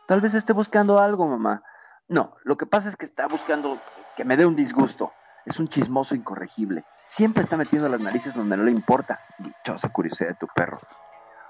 Tal 0.08 0.22
vez 0.22 0.34
esté 0.34 0.54
buscando 0.54 0.98
algo, 0.98 1.28
mamá. 1.28 1.62
No, 2.08 2.38
lo 2.44 2.58
que 2.58 2.66
pasa 2.66 2.88
es 2.88 2.96
que 2.96 3.06
está 3.06 3.28
buscando 3.28 3.78
que 4.16 4.24
me 4.24 4.38
dé 4.38 4.46
un 4.46 4.56
disgusto. 4.56 5.12
Es 5.46 5.60
un 5.60 5.68
chismoso 5.68 6.16
incorregible. 6.16 6.86
Siempre 7.06 7.44
está 7.44 7.58
metiendo 7.58 7.90
las 7.90 8.00
narices 8.00 8.34
donde 8.34 8.56
no 8.56 8.64
le 8.64 8.72
importa. 8.72 9.20
Dichosa 9.40 9.90
curiosidad 9.90 10.30
de 10.30 10.36
tu 10.36 10.48
perro. 10.48 10.80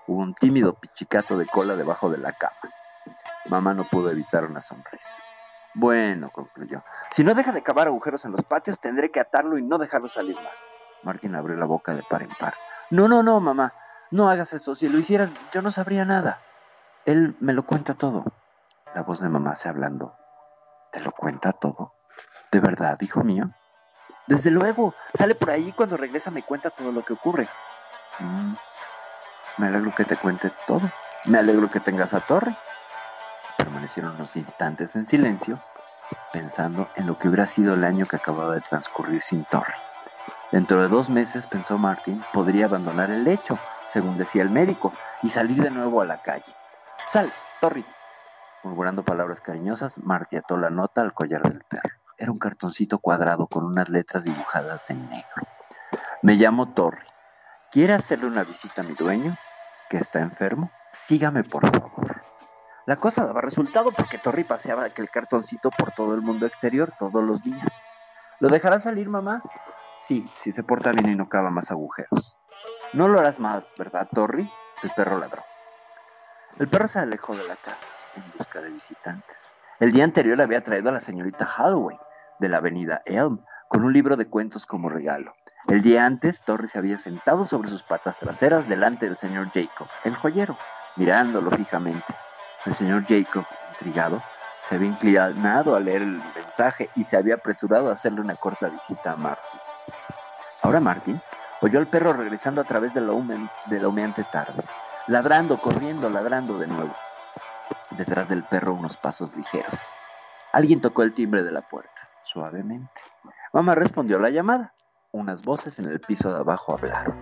Hubo 0.07 0.19
un 0.19 0.33
tímido 0.33 0.73
pichicato 0.73 1.37
de 1.37 1.45
cola 1.45 1.75
debajo 1.75 2.09
de 2.09 2.17
la 2.17 2.33
cama. 2.33 2.73
Mamá 3.49 3.75
no 3.75 3.83
pudo 3.83 4.09
evitar 4.09 4.45
una 4.45 4.61
sonrisa. 4.61 5.09
Bueno, 5.75 6.31
concluyó. 6.31 6.83
Si 7.11 7.23
no 7.23 7.35
deja 7.35 7.51
de 7.51 7.61
cavar 7.61 7.87
agujeros 7.87 8.25
en 8.25 8.31
los 8.31 8.43
patios, 8.43 8.79
tendré 8.79 9.11
que 9.11 9.19
atarlo 9.19 9.59
y 9.59 9.61
no 9.61 9.77
dejarlo 9.77 10.09
salir 10.09 10.35
más. 10.35 10.57
Martín 11.03 11.35
abrió 11.35 11.55
la 11.55 11.65
boca 11.65 11.93
de 11.93 12.03
par 12.03 12.23
en 12.23 12.29
par. 12.29 12.53
No, 12.89 13.07
no, 13.07 13.21
no, 13.21 13.39
mamá. 13.39 13.73
No 14.13 14.29
hagas 14.29 14.53
eso. 14.53 14.75
Si 14.75 14.87
lo 14.87 14.99
hicieras, 14.99 15.31
yo 15.51 15.61
no 15.63 15.71
sabría 15.71 16.05
nada. 16.05 16.39
Él 17.05 17.35
me 17.41 17.51
lo 17.51 17.65
cuenta 17.65 17.95
todo. 17.95 18.23
La 18.93 19.01
voz 19.01 19.19
de 19.19 19.27
mamá 19.27 19.55
se 19.55 19.69
hablando. 19.69 20.15
¿Te 20.91 21.01
lo 21.01 21.11
cuenta 21.11 21.51
todo? 21.51 21.93
¿De 22.51 22.59
verdad, 22.59 22.95
hijo 23.01 23.23
mío? 23.23 23.49
Desde 24.27 24.51
luego. 24.51 24.93
Sale 25.15 25.33
por 25.33 25.49
ahí 25.49 25.73
cuando 25.73 25.97
regresa 25.97 26.29
me 26.29 26.43
cuenta 26.43 26.69
todo 26.69 26.91
lo 26.91 27.03
que 27.03 27.13
ocurre. 27.13 27.47
Mm, 28.19 28.53
me 29.57 29.67
alegro 29.67 29.91
que 29.95 30.05
te 30.05 30.15
cuente 30.15 30.51
todo. 30.67 30.81
Me 31.25 31.39
alegro 31.39 31.69
que 31.69 31.79
tengas 31.79 32.13
a 32.13 32.19
Torre 32.19 32.55
permanecieron 33.57 34.15
unos 34.15 34.35
instantes 34.35 34.95
en 34.95 35.05
silencio, 35.05 35.59
pensando 36.31 36.89
en 36.95 37.07
lo 37.07 37.17
que 37.17 37.27
hubiera 37.27 37.47
sido 37.47 37.73
el 37.73 37.83
año 37.83 38.05
que 38.05 38.17
acababa 38.17 38.55
de 38.55 38.61
transcurrir 38.61 39.21
sin 39.21 39.43
Torre. 39.45 39.73
Dentro 40.53 40.79
de 40.83 40.87
dos 40.87 41.09
meses, 41.09 41.47
pensó 41.47 41.79
Martin, 41.79 42.23
podría 42.31 42.67
abandonar 42.67 43.09
el 43.09 43.23
lecho, 43.23 43.57
según 43.87 44.19
decía 44.19 44.43
el 44.43 44.51
médico, 44.51 44.93
y 45.23 45.29
salir 45.29 45.63
de 45.63 45.71
nuevo 45.71 45.99
a 45.99 46.05
la 46.05 46.21
calle. 46.21 46.45
Sal, 47.07 47.33
Torri. 47.59 47.83
Murmurando 48.61 49.03
palabras 49.03 49.41
cariñosas, 49.41 49.97
Marty 49.97 50.35
ató 50.35 50.55
la 50.57 50.69
nota 50.69 51.01
al 51.01 51.15
collar 51.15 51.41
del 51.41 51.63
perro. 51.63 51.97
Era 52.19 52.31
un 52.31 52.37
cartoncito 52.37 52.99
cuadrado 52.99 53.47
con 53.47 53.65
unas 53.65 53.89
letras 53.89 54.25
dibujadas 54.25 54.91
en 54.91 55.09
negro. 55.09 55.41
Me 56.21 56.35
llamo 56.35 56.71
Torri. 56.71 57.07
¿Quiere 57.71 57.93
hacerle 57.93 58.27
una 58.27 58.43
visita 58.43 58.83
a 58.83 58.85
mi 58.85 58.93
dueño, 58.93 59.35
que 59.89 59.97
está 59.97 60.19
enfermo? 60.19 60.69
Sígame, 60.91 61.43
por 61.43 61.67
favor. 61.67 62.21
La 62.85 62.97
cosa 62.97 63.25
daba 63.25 63.41
resultado 63.41 63.91
porque 63.91 64.19
Torri 64.19 64.43
paseaba 64.43 64.83
aquel 64.83 65.09
cartoncito 65.09 65.71
por 65.71 65.93
todo 65.93 66.13
el 66.13 66.21
mundo 66.21 66.45
exterior 66.45 66.93
todos 66.99 67.23
los 67.23 67.41
días. 67.41 67.81
¿Lo 68.39 68.49
dejará 68.49 68.77
salir, 68.77 69.09
mamá? 69.09 69.41
Sí, 69.97 70.29
si 70.35 70.51
se 70.51 70.63
porta 70.63 70.91
bien 70.91 71.09
y 71.09 71.15
no 71.15 71.29
cava 71.29 71.49
más 71.49 71.71
agujeros. 71.71 72.37
No 72.93 73.07
lo 73.07 73.19
harás 73.19 73.39
más, 73.39 73.65
¿verdad, 73.77 74.07
Torri? 74.13 74.49
El 74.83 74.91
perro 74.95 75.17
ladró. 75.17 75.41
El 76.59 76.67
perro 76.67 76.87
se 76.87 76.99
alejó 76.99 77.35
de 77.35 77.47
la 77.47 77.55
casa 77.55 77.87
en 78.15 78.23
busca 78.37 78.61
de 78.61 78.69
visitantes. 78.69 79.37
El 79.79 79.91
día 79.91 80.03
anterior 80.03 80.39
había 80.41 80.63
traído 80.63 80.89
a 80.89 80.93
la 80.93 81.01
señorita 81.01 81.49
Holloway 81.57 81.97
de 82.39 82.49
la 82.49 82.57
avenida 82.57 83.01
Elm 83.05 83.43
con 83.67 83.83
un 83.83 83.93
libro 83.93 84.15
de 84.17 84.29
cuentos 84.29 84.65
como 84.65 84.89
regalo. 84.89 85.33
El 85.67 85.81
día 85.81 86.05
antes, 86.05 86.43
Torri 86.43 86.67
se 86.67 86.77
había 86.77 86.97
sentado 86.97 87.45
sobre 87.45 87.69
sus 87.69 87.83
patas 87.83 88.19
traseras 88.19 88.67
delante 88.67 89.05
del 89.05 89.17
señor 89.17 89.49
Jacob, 89.51 89.87
el 90.03 90.15
joyero, 90.15 90.57
mirándolo 90.97 91.49
fijamente. 91.51 92.13
El 92.65 92.73
señor 92.73 93.05
Jacob, 93.05 93.45
intrigado, 93.71 94.21
se 94.59 94.75
había 94.75 94.89
inclinado 94.89 95.75
a 95.75 95.79
leer 95.79 96.01
el 96.01 96.21
mensaje 96.35 96.89
y 96.95 97.03
se 97.03 97.17
había 97.17 97.35
apresurado 97.35 97.89
a 97.89 97.93
hacerle 97.93 98.21
una 98.21 98.35
corta 98.35 98.69
visita 98.69 99.13
a 99.13 99.15
Martin. 99.15 99.59
Ahora 100.61 100.79
Martin 100.79 101.19
oyó 101.61 101.79
al 101.79 101.87
perro 101.87 102.13
regresando 102.13 102.61
a 102.61 102.63
través 102.63 102.93
de 102.93 103.01
la, 103.01 103.13
humeante 103.13 104.23
tarde, 104.23 104.63
ladrando, 105.07 105.57
corriendo, 105.57 106.09
ladrando 106.09 106.57
de 106.57 106.67
nuevo. 106.67 106.93
Detrás 107.91 108.29
del 108.29 108.43
perro 108.43 108.73
unos 108.73 108.97
pasos 108.97 109.35
ligeros. 109.35 109.75
Alguien 110.51 110.81
tocó 110.81 111.03
el 111.03 111.13
timbre 111.13 111.43
de 111.43 111.51
la 111.51 111.61
puerta, 111.61 112.09
suavemente. 112.23 113.01
Mamá 113.53 113.75
respondió 113.75 114.17
a 114.17 114.21
la 114.21 114.29
llamada. 114.29 114.73
Unas 115.11 115.43
voces 115.43 115.79
en 115.79 115.85
el 115.85 115.99
piso 115.99 116.33
de 116.33 116.39
abajo 116.39 116.73
hablaron. 116.73 117.15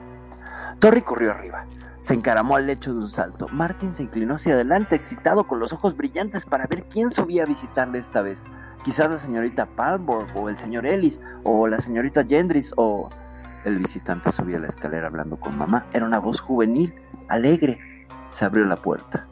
Torri 0.79 1.01
corrió 1.01 1.31
arriba. 1.31 1.65
Se 2.01 2.13
encaramó 2.13 2.55
al 2.55 2.67
lecho 2.67 2.93
de 2.93 2.99
un 2.99 3.09
salto. 3.09 3.47
Martin 3.49 3.93
se 3.93 4.03
inclinó 4.03 4.35
hacia 4.35 4.53
adelante, 4.53 4.95
excitado, 4.95 5.45
con 5.45 5.59
los 5.59 5.73
ojos 5.73 5.95
brillantes, 5.95 6.45
para 6.45 6.65
ver 6.67 6.83
quién 6.85 7.11
subía 7.11 7.43
a 7.43 7.45
visitarle 7.45 7.99
esta 7.99 8.21
vez. 8.21 8.45
Quizás 8.83 9.11
la 9.11 9.17
señorita 9.17 9.65
Palmborg, 9.65 10.35
o 10.35 10.49
el 10.49 10.57
señor 10.57 10.85
Ellis, 10.85 11.21
o 11.43 11.67
la 11.67 11.79
señorita 11.79 12.23
Gendris, 12.23 12.73
o... 12.77 13.09
El 13.63 13.77
visitante 13.77 14.31
subía 14.31 14.57
la 14.57 14.67
escalera 14.67 15.05
hablando 15.05 15.39
con 15.39 15.55
mamá. 15.55 15.85
Era 15.93 16.05
una 16.05 16.17
voz 16.17 16.39
juvenil, 16.39 16.95
alegre. 17.27 17.79
Se 18.31 18.43
abrió 18.43 18.65
la 18.65 18.75
puerta. 18.75 19.27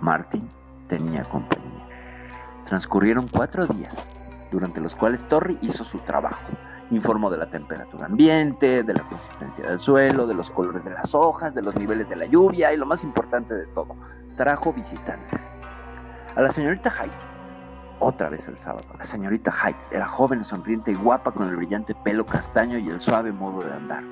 Martin 0.00 0.48
tenía 0.88 1.24
compañía. 1.24 1.86
Transcurrieron 2.64 3.28
cuatro 3.28 3.66
días, 3.66 4.08
durante 4.50 4.80
los 4.80 4.94
cuales 4.94 5.24
Torri 5.28 5.58
hizo 5.60 5.84
su 5.84 5.98
trabajo 5.98 6.50
informó 6.90 7.30
de 7.30 7.38
la 7.38 7.46
temperatura 7.46 8.06
ambiente, 8.06 8.82
de 8.82 8.94
la 8.94 9.02
consistencia 9.02 9.66
del 9.66 9.78
suelo, 9.78 10.26
de 10.26 10.34
los 10.34 10.50
colores 10.50 10.84
de 10.84 10.90
las 10.90 11.14
hojas, 11.14 11.54
de 11.54 11.62
los 11.62 11.74
niveles 11.76 12.08
de 12.08 12.16
la 12.16 12.26
lluvia 12.26 12.72
y 12.72 12.76
lo 12.76 12.86
más 12.86 13.04
importante 13.04 13.54
de 13.54 13.66
todo, 13.66 13.96
trajo 14.36 14.72
visitantes. 14.72 15.58
A 16.36 16.42
la 16.42 16.50
señorita 16.50 16.90
Hyde, 16.90 17.12
otra 18.00 18.28
vez 18.28 18.48
el 18.48 18.58
sábado, 18.58 18.84
la 18.98 19.04
señorita 19.04 19.50
Hyde 19.50 19.76
era 19.90 20.06
joven, 20.06 20.44
sonriente 20.44 20.90
y 20.90 20.94
guapa 20.94 21.30
con 21.30 21.48
el 21.48 21.56
brillante 21.56 21.94
pelo 21.94 22.26
castaño 22.26 22.78
y 22.78 22.88
el 22.88 23.00
suave 23.00 23.32
modo 23.32 23.62
de 23.62 23.72
andar. 23.72 24.04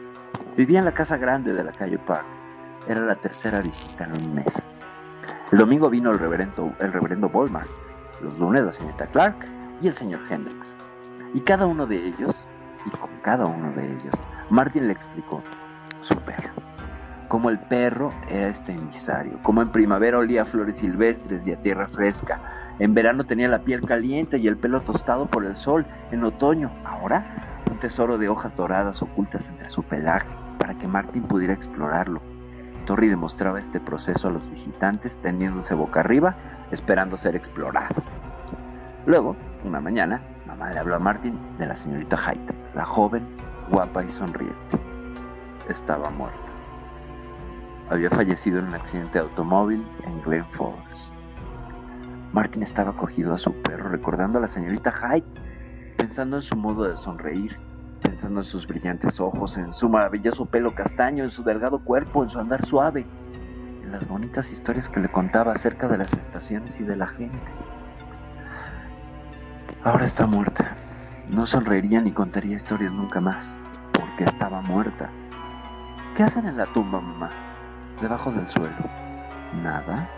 Vivía 0.57 0.79
en 0.79 0.85
la 0.85 0.95
casa 0.95 1.17
grande 1.17 1.53
de 1.53 1.65
la 1.65 1.73
calle 1.73 1.99
Park. 1.99 2.27
Era 2.87 3.01
la 3.01 3.15
tercera 3.15 3.61
visita 3.61 4.05
en 4.05 4.12
un 4.12 4.35
mes. 4.35 4.73
El 5.51 5.59
domingo 5.59 5.91
vino 5.91 6.11
el 6.11 6.19
reverendo, 6.19 6.73
el 6.81 6.93
reverendo 6.93 7.29
Bolmar, 7.29 7.67
los 8.21 8.39
lunes 8.39 8.65
la 8.65 8.73
señorita 8.73 9.07
Clark 9.07 9.47
y 9.81 9.89
el 9.89 9.95
señor 9.95 10.21
Hendrix. 10.31 10.79
Y 11.35 11.41
cada 11.41 11.67
uno 11.67 11.87
de 11.87 11.97
ellos 11.97 12.47
y 12.87 12.91
con 12.91 13.11
cada 13.23 13.47
uno 13.47 13.73
de 13.73 13.85
ellos, 13.87 14.15
Martin 14.51 14.87
le 14.87 14.95
explicó 14.95 15.43
su 16.01 16.17
perro. 16.17 16.62
Como 17.33 17.49
el 17.49 17.59
perro 17.59 18.12
era 18.29 18.49
este 18.49 18.73
emisario, 18.73 19.39
como 19.43 19.62
en 19.62 19.71
primavera 19.71 20.19
olía 20.19 20.45
flores 20.45 20.77
silvestres 20.77 21.47
y 21.47 21.53
a 21.55 21.62
tierra 21.62 21.89
fresca, 21.89 22.43
en 22.79 22.93
verano 22.93 23.25
tenía 23.25 23.49
la 23.49 23.61
piel 23.61 23.81
caliente 23.87 24.37
y 24.37 24.49
el 24.49 24.59
pelo 24.59 24.83
tostado 24.83 25.25
por 25.25 25.47
el 25.47 25.57
sol, 25.57 25.87
en 26.11 26.25
otoño, 26.25 26.71
ahora 26.85 27.25
un 27.71 27.79
tesoro 27.79 28.19
de 28.19 28.29
hojas 28.29 28.55
doradas 28.55 29.01
ocultas 29.01 29.49
entre 29.49 29.71
su 29.71 29.83
pelaje, 29.83 30.29
para 30.59 30.75
que 30.75 30.87
Martin 30.87 31.23
pudiera 31.23 31.55
explorarlo. 31.55 32.21
Torri 32.85 33.09
demostraba 33.09 33.59
este 33.59 33.81
proceso 33.81 34.29
a 34.29 34.33
los 34.33 34.47
visitantes 34.51 35.17
tendiéndose 35.23 35.73
boca 35.73 36.01
arriba, 36.01 36.37
esperando 36.71 37.17
ser 37.17 37.35
explorado. 37.35 38.03
Luego, 39.07 39.37
una 39.65 39.81
mañana, 39.81 40.21
mamá 40.47 40.71
le 40.71 40.81
habló 40.81 40.97
a 40.97 40.99
Martin 40.99 41.39
de 41.57 41.67
la 41.67 41.77
señorita 41.77 42.19
Hyde, 42.19 42.55
la 42.75 42.85
joven, 42.85 43.27
guapa 43.71 44.05
y 44.05 44.11
sonriente. 44.11 44.77
Estaba 45.67 46.11
muerta 46.11 46.52
había 47.93 48.09
fallecido 48.09 48.59
en 48.59 48.69
un 48.69 48.75
accidente 48.75 49.19
de 49.19 49.25
automóvil 49.25 49.87
en 50.07 50.23
Glen 50.23 50.47
Falls. 50.49 51.13
Martin 52.33 52.63
estaba 52.63 52.97
cogido 52.97 53.35
a 53.35 53.39
su 53.39 53.53
perro 53.53 53.91
recordando 53.91 54.39
a 54.39 54.41
la 54.41 54.47
señorita 54.47 54.91
Hyde, 54.91 55.27
pensando 55.99 56.37
en 56.37 56.43
su 56.43 56.57
modo 56.57 56.85
de 56.89 56.97
sonreír, 56.97 57.59
pensando 58.01 58.41
en 58.41 58.45
sus 58.45 58.67
brillantes 58.67 59.21
ojos, 59.21 59.59
en 59.59 59.75
su 59.75 59.91
maravilloso 59.91 60.47
pelo 60.47 60.75
castaño, 60.75 61.23
en 61.23 61.31
su 61.31 61.45
delgado 61.45 61.81
cuerpo, 61.81 62.23
en 62.23 62.31
su 62.31 62.39
andar 62.39 62.65
suave, 62.65 63.05
en 63.83 63.93
las 63.93 64.09
bonitas 64.09 64.51
historias 64.51 64.89
que 64.89 65.01
le 65.01 65.11
contaba 65.11 65.53
acerca 65.53 65.87
de 65.87 65.99
las 65.99 66.15
estaciones 66.15 66.81
y 66.81 66.85
de 66.85 66.97
la 66.97 67.09
gente. 67.09 67.53
Ahora 69.85 70.07
está 70.07 70.27
muerta. 70.27 70.77
No 71.29 71.45
sonreiría 71.45 72.01
ni 72.01 72.13
contaría 72.13 72.57
historias 72.57 72.93
nunca 72.93 73.21
más, 73.21 73.61
porque 73.93 74.25
estaba 74.25 74.63
muerta. 74.63 75.11
¿Qué 76.17 76.23
hacen 76.23 76.47
en 76.47 76.57
la 76.57 76.67
tumba, 76.67 77.01
mamá? 77.01 77.52
Debajo 78.03 78.31
del 78.31 78.47
suelo. 78.49 78.77
¿Nada? 79.63 80.09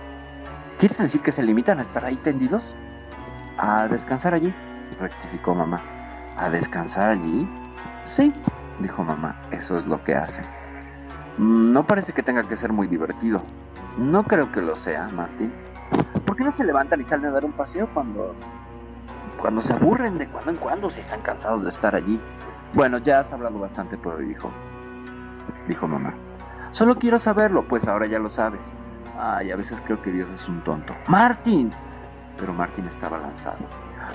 ¿Quieres 0.78 0.98
decir 0.98 1.20
que 1.22 1.30
se 1.30 1.42
limitan 1.42 1.78
a 1.78 1.82
estar 1.82 2.04
ahí 2.04 2.16
tendidos? 2.16 2.76
A 3.58 3.86
descansar 3.86 4.34
allí, 4.34 4.52
rectificó 4.98 5.54
mamá. 5.54 5.80
¿A 6.36 6.50
descansar 6.50 7.10
allí? 7.10 7.48
Sí, 8.02 8.34
dijo 8.80 9.04
mamá, 9.04 9.40
eso 9.52 9.78
es 9.78 9.86
lo 9.86 10.02
que 10.02 10.14
hacen. 10.14 10.44
Mm, 11.38 11.72
no 11.72 11.86
parece 11.86 12.12
que 12.12 12.22
tenga 12.22 12.42
que 12.48 12.56
ser 12.56 12.72
muy 12.72 12.88
divertido. 12.88 13.40
No 13.96 14.24
creo 14.24 14.50
que 14.50 14.60
lo 14.60 14.74
sea, 14.74 15.08
Martín. 15.08 15.52
¿Por 16.26 16.36
qué 16.36 16.44
no 16.44 16.50
se 16.50 16.64
levantan 16.64 17.00
y 17.00 17.04
salen 17.04 17.26
a 17.26 17.30
dar 17.30 17.44
un 17.44 17.52
paseo 17.52 17.88
cuando 17.94 18.34
cuando 19.40 19.60
se 19.60 19.74
aburren 19.74 20.16
de 20.16 20.26
cuando 20.28 20.52
en 20.52 20.56
cuando 20.56 20.88
si 20.88 21.00
están 21.00 21.20
cansados 21.20 21.62
de 21.62 21.68
estar 21.68 21.94
allí? 21.94 22.20
Bueno, 22.72 22.98
ya 22.98 23.20
has 23.20 23.32
hablado 23.32 23.58
bastante 23.58 23.96
por 23.96 24.14
hoy, 24.14 24.30
hijo, 24.30 24.50
dijo 25.68 25.86
mamá. 25.86 26.14
Solo 26.74 26.96
quiero 26.96 27.20
saberlo, 27.20 27.68
pues 27.68 27.86
ahora 27.86 28.08
ya 28.08 28.18
lo 28.18 28.28
sabes. 28.28 28.72
Ay, 29.16 29.52
a 29.52 29.56
veces 29.56 29.80
creo 29.80 30.02
que 30.02 30.10
Dios 30.10 30.32
es 30.32 30.48
un 30.48 30.64
tonto. 30.64 30.92
Martín. 31.06 31.70
Pero 32.36 32.52
Martín 32.52 32.84
estaba 32.86 33.16
lanzado. 33.16 33.58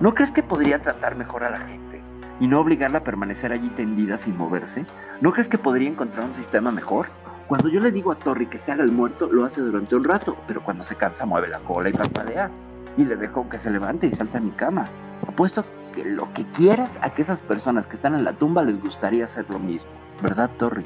¿No 0.02 0.14
crees 0.14 0.34
que 0.34 0.44
podría 0.44 0.78
tratar 0.78 1.16
mejor 1.16 1.46
a 1.46 1.52
la 1.52 1.62
gente 1.62 2.02
y 2.42 2.50
no 2.50 2.60
obligarla 2.60 2.98
a 2.98 3.04
permanecer 3.06 3.54
allí 3.54 3.70
tendida 3.70 4.18
sin 4.18 4.36
moverse? 4.36 4.86
¿No 5.22 5.32
crees 5.32 5.48
que 5.48 5.58
podría 5.58 5.88
encontrar 5.88 6.26
un 6.26 6.36
sistema 6.36 6.70
mejor? 6.70 7.08
Cuando 7.48 7.70
yo 7.70 7.80
le 7.80 7.94
digo 7.94 8.12
a 8.12 8.16
Torri 8.16 8.48
que 8.48 8.60
se 8.60 8.74
haga 8.74 8.84
el 8.84 8.92
muerto, 8.92 9.32
lo 9.32 9.46
hace 9.46 9.62
durante 9.62 9.96
un 9.96 10.04
rato, 10.04 10.36
pero 10.46 10.62
cuando 10.62 10.84
se 10.84 10.96
cansa 10.96 11.26
mueve 11.26 11.48
la 11.48 11.60
cola 11.60 11.88
y 11.88 11.94
parpadea. 11.94 12.50
Y 12.98 13.06
le 13.06 13.16
dejo 13.16 13.48
que 13.48 13.58
se 13.58 13.72
levante 13.72 14.08
y 14.08 14.12
salte 14.12 14.38
a 14.38 14.42
mi 14.42 14.52
cama. 14.52 14.90
Apuesto 15.26 15.64
que 15.96 16.04
lo 16.04 16.34
que 16.34 16.44
quieras 16.48 17.00
a 17.02 17.12
que 17.12 17.22
esas 17.22 17.42
personas 17.42 17.88
que 17.88 17.96
están 17.96 18.16
en 18.16 18.26
la 18.26 18.34
tumba 18.34 18.64
les 18.64 18.82
gustaría 18.82 19.24
hacer 19.24 19.50
lo 19.50 19.60
mismo. 19.60 19.92
¿Verdad, 20.22 20.50
Torri? 20.58 20.84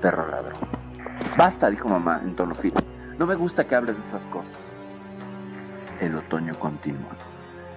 Perro 0.00 0.26
ladrón. 0.30 0.85
Basta, 1.36 1.70
dijo 1.70 1.88
mamá 1.88 2.20
en 2.24 2.34
tono 2.34 2.54
firme. 2.54 2.80
No 3.18 3.26
me 3.26 3.34
gusta 3.34 3.66
que 3.66 3.74
hables 3.74 3.96
de 3.96 4.02
esas 4.02 4.26
cosas. 4.26 4.58
El 6.00 6.14
otoño 6.14 6.58
continuó. 6.58 7.08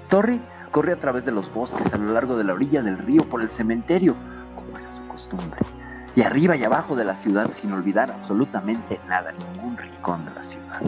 Torri 0.10 0.42
corrió 0.72 0.96
a 0.96 1.00
través 1.00 1.26
de 1.26 1.32
los 1.32 1.54
bosques 1.54 1.94
a 1.94 1.98
lo 1.98 2.14
largo 2.14 2.36
de 2.36 2.44
la 2.44 2.54
orilla 2.54 2.82
del 2.82 2.98
río 2.98 3.28
por 3.30 3.42
el 3.42 3.50
cementerio, 3.50 4.16
como 4.56 4.78
era 4.78 4.92
su 4.92 5.06
costumbre, 5.08 5.60
y 6.16 6.22
arriba 6.22 6.56
y 6.56 6.64
abajo 6.64 6.96
de 6.96 7.06
la 7.06 7.16
ciudad 7.16 7.52
sin 7.52 7.72
olvidar 7.74 8.12
absolutamente 8.12 9.00
nada, 9.08 9.32
ningún 9.32 9.78
rincón 9.78 10.26
de 10.26 10.34
la 10.34 10.44
ciudad. 10.44 10.82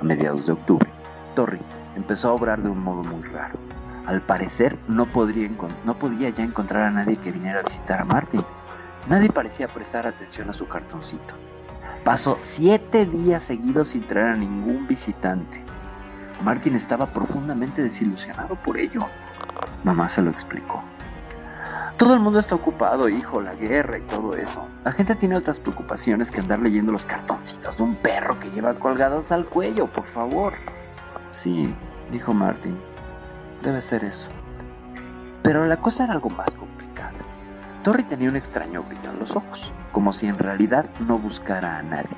A 0.00 0.04
mediados 0.04 0.46
de 0.46 0.52
octubre, 0.52 0.88
Torri 1.34 1.60
empezó 1.96 2.30
a 2.30 2.32
obrar 2.32 2.62
de 2.62 2.70
un 2.70 2.82
modo 2.82 3.02
muy 3.02 3.22
raro. 3.28 3.58
Al 4.06 4.22
parecer 4.22 4.78
no, 4.88 5.06
no 5.84 5.98
podía 5.98 6.30
ya 6.30 6.42
encontrar 6.42 6.82
a 6.82 6.90
nadie 6.90 7.16
que 7.16 7.30
viniera 7.30 7.60
a 7.60 7.64
visitar 7.64 8.00
a 8.00 8.04
Martin. 8.04 8.44
Nadie 9.08 9.28
parecía 9.28 9.68
prestar 9.68 10.06
atención 10.06 10.50
a 10.50 10.52
su 10.52 10.66
cartoncito. 10.66 11.34
Pasó 12.04 12.38
siete 12.40 13.04
días 13.04 13.42
seguidos 13.42 13.88
sin 13.88 14.06
traer 14.06 14.28
a 14.28 14.36
ningún 14.36 14.86
visitante. 14.86 15.62
Martin 16.42 16.74
estaba 16.74 17.12
profundamente 17.12 17.82
desilusionado 17.82 18.56
por 18.56 18.78
ello. 18.78 19.06
Mamá 19.84 20.08
se 20.08 20.22
lo 20.22 20.30
explicó. 20.30 20.82
Todo 21.98 22.14
el 22.14 22.20
mundo 22.20 22.38
está 22.38 22.54
ocupado, 22.54 23.10
hijo, 23.10 23.42
la 23.42 23.54
guerra 23.54 23.98
y 23.98 24.02
todo 24.02 24.34
eso. 24.34 24.66
La 24.84 24.92
gente 24.92 25.14
tiene 25.14 25.36
otras 25.36 25.60
preocupaciones 25.60 26.30
que 26.30 26.40
andar 26.40 26.60
leyendo 26.60 26.92
los 26.92 27.04
cartoncitos 27.04 27.76
de 27.76 27.82
un 27.82 27.96
perro 27.96 28.40
que 28.40 28.50
lleva 28.50 28.72
colgados 28.72 29.30
al 29.32 29.44
cuello, 29.44 29.86
por 29.86 30.04
favor. 30.06 30.54
Sí, 31.30 31.74
dijo 32.10 32.32
Martin. 32.32 32.80
Debe 33.62 33.82
ser 33.82 34.04
eso. 34.04 34.30
Pero 35.42 35.66
la 35.66 35.76
cosa 35.76 36.04
era 36.04 36.14
algo 36.14 36.30
más 36.30 36.54
complicada. 36.54 36.69
Torri 37.82 38.02
tenía 38.02 38.28
un 38.28 38.36
extraño 38.36 38.82
brillo 38.82 39.10
en 39.10 39.18
los 39.18 39.34
ojos 39.34 39.72
como 39.90 40.12
si 40.12 40.26
en 40.26 40.38
realidad 40.38 40.86
no 41.00 41.18
buscara 41.18 41.78
a 41.78 41.82
nadie, 41.82 42.16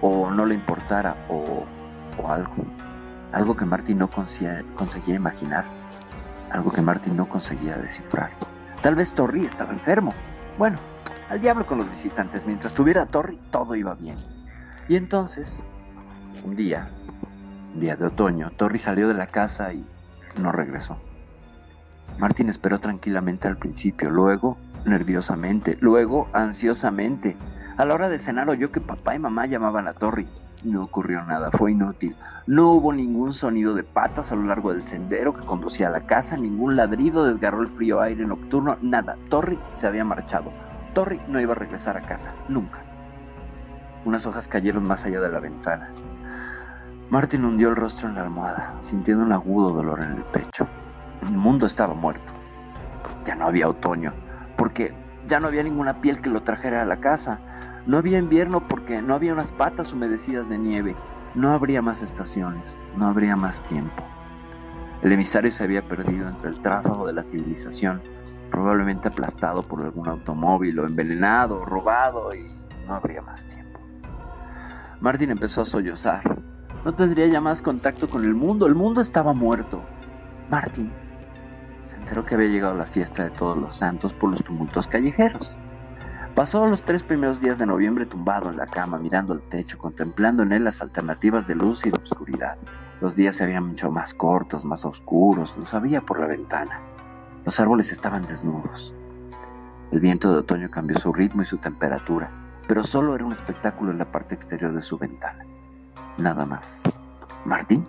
o 0.00 0.30
no 0.30 0.44
le 0.44 0.54
importara, 0.54 1.16
o, 1.28 1.64
o 2.20 2.28
algo. 2.28 2.54
Algo 3.32 3.56
que 3.56 3.64
Martin 3.64 3.98
no 3.98 4.10
conseguía, 4.10 4.64
imaginar, 5.14 5.66
algo 6.50 6.70
que 6.70 6.82
Martin 6.82 7.16
no 7.16 7.28
conseguía 7.28 7.76
descifrar. 7.76 8.30
Tal 8.82 8.94
vez 8.94 9.12
Torri 9.12 9.44
estaba 9.44 9.72
enfermo. 9.72 10.14
Bueno, 10.56 10.78
al 11.28 11.40
diablo 11.40 11.66
con 11.66 11.78
los 11.78 11.88
visitantes, 11.88 12.46
mientras 12.46 12.74
tuviera 12.74 13.02
a 13.02 13.06
todo 13.06 13.74
iba 13.74 13.94
bien. 13.94 14.18
Y 14.88 14.96
entonces, 14.96 15.62
un 16.44 16.56
día, 16.56 16.88
un 17.74 17.80
día 17.80 17.96
de 17.96 18.06
otoño, 18.06 18.50
Torri 18.56 18.78
salió 18.78 19.08
de 19.08 19.14
la 19.14 19.26
casa 19.26 19.72
y 19.72 19.84
no 20.40 20.52
regresó. 20.52 20.98
Martin 22.18 22.48
esperó 22.48 22.80
tranquilamente 22.80 23.46
al 23.46 23.58
principio, 23.58 24.10
luego 24.10 24.56
nerviosamente, 24.88 25.76
luego 25.80 26.28
ansiosamente. 26.32 27.36
A 27.76 27.84
la 27.84 27.94
hora 27.94 28.08
de 28.08 28.18
cenar 28.18 28.48
oyó 28.48 28.72
que 28.72 28.80
papá 28.80 29.14
y 29.14 29.18
mamá 29.18 29.46
llamaban 29.46 29.86
a 29.86 29.92
Torri. 29.92 30.26
No 30.64 30.82
ocurrió 30.82 31.22
nada, 31.22 31.52
fue 31.52 31.70
inútil. 31.70 32.16
No 32.46 32.72
hubo 32.72 32.92
ningún 32.92 33.32
sonido 33.32 33.74
de 33.74 33.84
patas 33.84 34.32
a 34.32 34.34
lo 34.34 34.42
largo 34.42 34.72
del 34.72 34.82
sendero 34.82 35.32
que 35.32 35.46
conducía 35.46 35.86
a 35.86 35.92
la 35.92 36.06
casa, 36.06 36.36
ningún 36.36 36.74
ladrido 36.74 37.24
desgarró 37.24 37.62
el 37.62 37.68
frío 37.68 38.00
aire 38.00 38.26
nocturno, 38.26 38.76
nada. 38.82 39.16
Torri 39.28 39.58
se 39.72 39.86
había 39.86 40.04
marchado. 40.04 40.50
Torri 40.94 41.20
no 41.28 41.40
iba 41.40 41.52
a 41.52 41.56
regresar 41.56 41.96
a 41.96 42.00
casa, 42.00 42.32
nunca. 42.48 42.80
Unas 44.04 44.26
hojas 44.26 44.48
cayeron 44.48 44.84
más 44.84 45.04
allá 45.04 45.20
de 45.20 45.28
la 45.28 45.38
ventana. 45.38 45.90
Martin 47.10 47.44
hundió 47.44 47.68
el 47.68 47.76
rostro 47.76 48.08
en 48.08 48.16
la 48.16 48.22
almohada, 48.22 48.74
sintiendo 48.80 49.24
un 49.24 49.32
agudo 49.32 49.72
dolor 49.72 50.00
en 50.02 50.12
el 50.12 50.24
pecho. 50.24 50.66
El 51.22 51.36
mundo 51.36 51.66
estaba 51.66 51.94
muerto. 51.94 52.32
Ya 53.24 53.36
no 53.36 53.46
había 53.46 53.68
otoño 53.68 54.12
porque 54.58 54.92
ya 55.26 55.40
no 55.40 55.46
había 55.46 55.62
ninguna 55.62 56.02
piel 56.02 56.20
que 56.20 56.28
lo 56.28 56.42
trajera 56.42 56.82
a 56.82 56.84
la 56.84 56.98
casa. 56.98 57.40
No 57.86 57.96
había 57.96 58.18
invierno 58.18 58.66
porque 58.66 59.00
no 59.00 59.14
había 59.14 59.32
unas 59.32 59.52
patas 59.52 59.92
humedecidas 59.92 60.48
de 60.50 60.58
nieve. 60.58 60.96
No 61.34 61.52
habría 61.52 61.80
más 61.80 62.02
estaciones, 62.02 62.82
no 62.96 63.06
habría 63.06 63.36
más 63.36 63.62
tiempo. 63.62 64.02
El 65.00 65.12
emisario 65.12 65.52
se 65.52 65.62
había 65.62 65.86
perdido 65.86 66.28
entre 66.28 66.50
el 66.50 66.60
tráfago 66.60 67.06
de 67.06 67.12
la 67.12 67.22
civilización, 67.22 68.02
probablemente 68.50 69.08
aplastado 69.08 69.62
por 69.62 69.80
algún 69.82 70.08
automóvil 70.08 70.80
o 70.80 70.86
envenenado 70.86 71.64
robado 71.64 72.34
y 72.34 72.44
no 72.86 72.94
habría 72.94 73.22
más 73.22 73.46
tiempo. 73.46 73.78
Martin 75.00 75.30
empezó 75.30 75.62
a 75.62 75.66
sollozar. 75.66 76.42
No 76.84 76.94
tendría 76.94 77.26
ya 77.28 77.40
más 77.40 77.62
contacto 77.62 78.08
con 78.08 78.24
el 78.24 78.34
mundo, 78.34 78.66
el 78.66 78.74
mundo 78.74 79.00
estaba 79.00 79.32
muerto. 79.32 79.80
Martin 80.50 80.90
enteró 81.98 82.24
que 82.24 82.34
había 82.34 82.48
llegado 82.48 82.74
la 82.74 82.86
fiesta 82.86 83.24
de 83.24 83.30
todos 83.30 83.58
los 83.58 83.74
santos 83.74 84.12
por 84.12 84.30
los 84.30 84.42
tumultos 84.42 84.86
callejeros. 84.86 85.56
Pasó 86.34 86.66
los 86.66 86.84
tres 86.84 87.02
primeros 87.02 87.40
días 87.40 87.58
de 87.58 87.66
noviembre 87.66 88.06
tumbado 88.06 88.48
en 88.48 88.56
la 88.56 88.66
cama, 88.66 88.98
mirando 88.98 89.32
al 89.32 89.42
techo, 89.42 89.76
contemplando 89.76 90.42
en 90.42 90.52
él 90.52 90.64
las 90.64 90.80
alternativas 90.80 91.46
de 91.46 91.56
luz 91.56 91.84
y 91.84 91.90
de 91.90 91.98
oscuridad. 92.00 92.56
Los 93.00 93.16
días 93.16 93.36
se 93.36 93.44
habían 93.44 93.72
hecho 93.72 93.90
más 93.90 94.14
cortos, 94.14 94.64
más 94.64 94.84
oscuros, 94.84 95.56
lo 95.58 95.66
sabía 95.66 96.00
por 96.00 96.20
la 96.20 96.26
ventana. 96.26 96.78
Los 97.44 97.58
árboles 97.58 97.90
estaban 97.90 98.24
desnudos. 98.26 98.94
El 99.90 100.00
viento 100.00 100.30
de 100.32 100.38
otoño 100.38 100.70
cambió 100.70 100.98
su 100.98 101.12
ritmo 101.12 101.42
y 101.42 101.46
su 101.46 101.56
temperatura, 101.56 102.30
pero 102.66 102.84
solo 102.84 103.14
era 103.14 103.24
un 103.24 103.32
espectáculo 103.32 103.90
en 103.90 103.98
la 103.98 104.04
parte 104.04 104.34
exterior 104.34 104.72
de 104.72 104.82
su 104.82 104.98
ventana. 104.98 105.44
Nada 106.18 106.44
más. 106.44 106.82
¿Martín? 107.44 107.86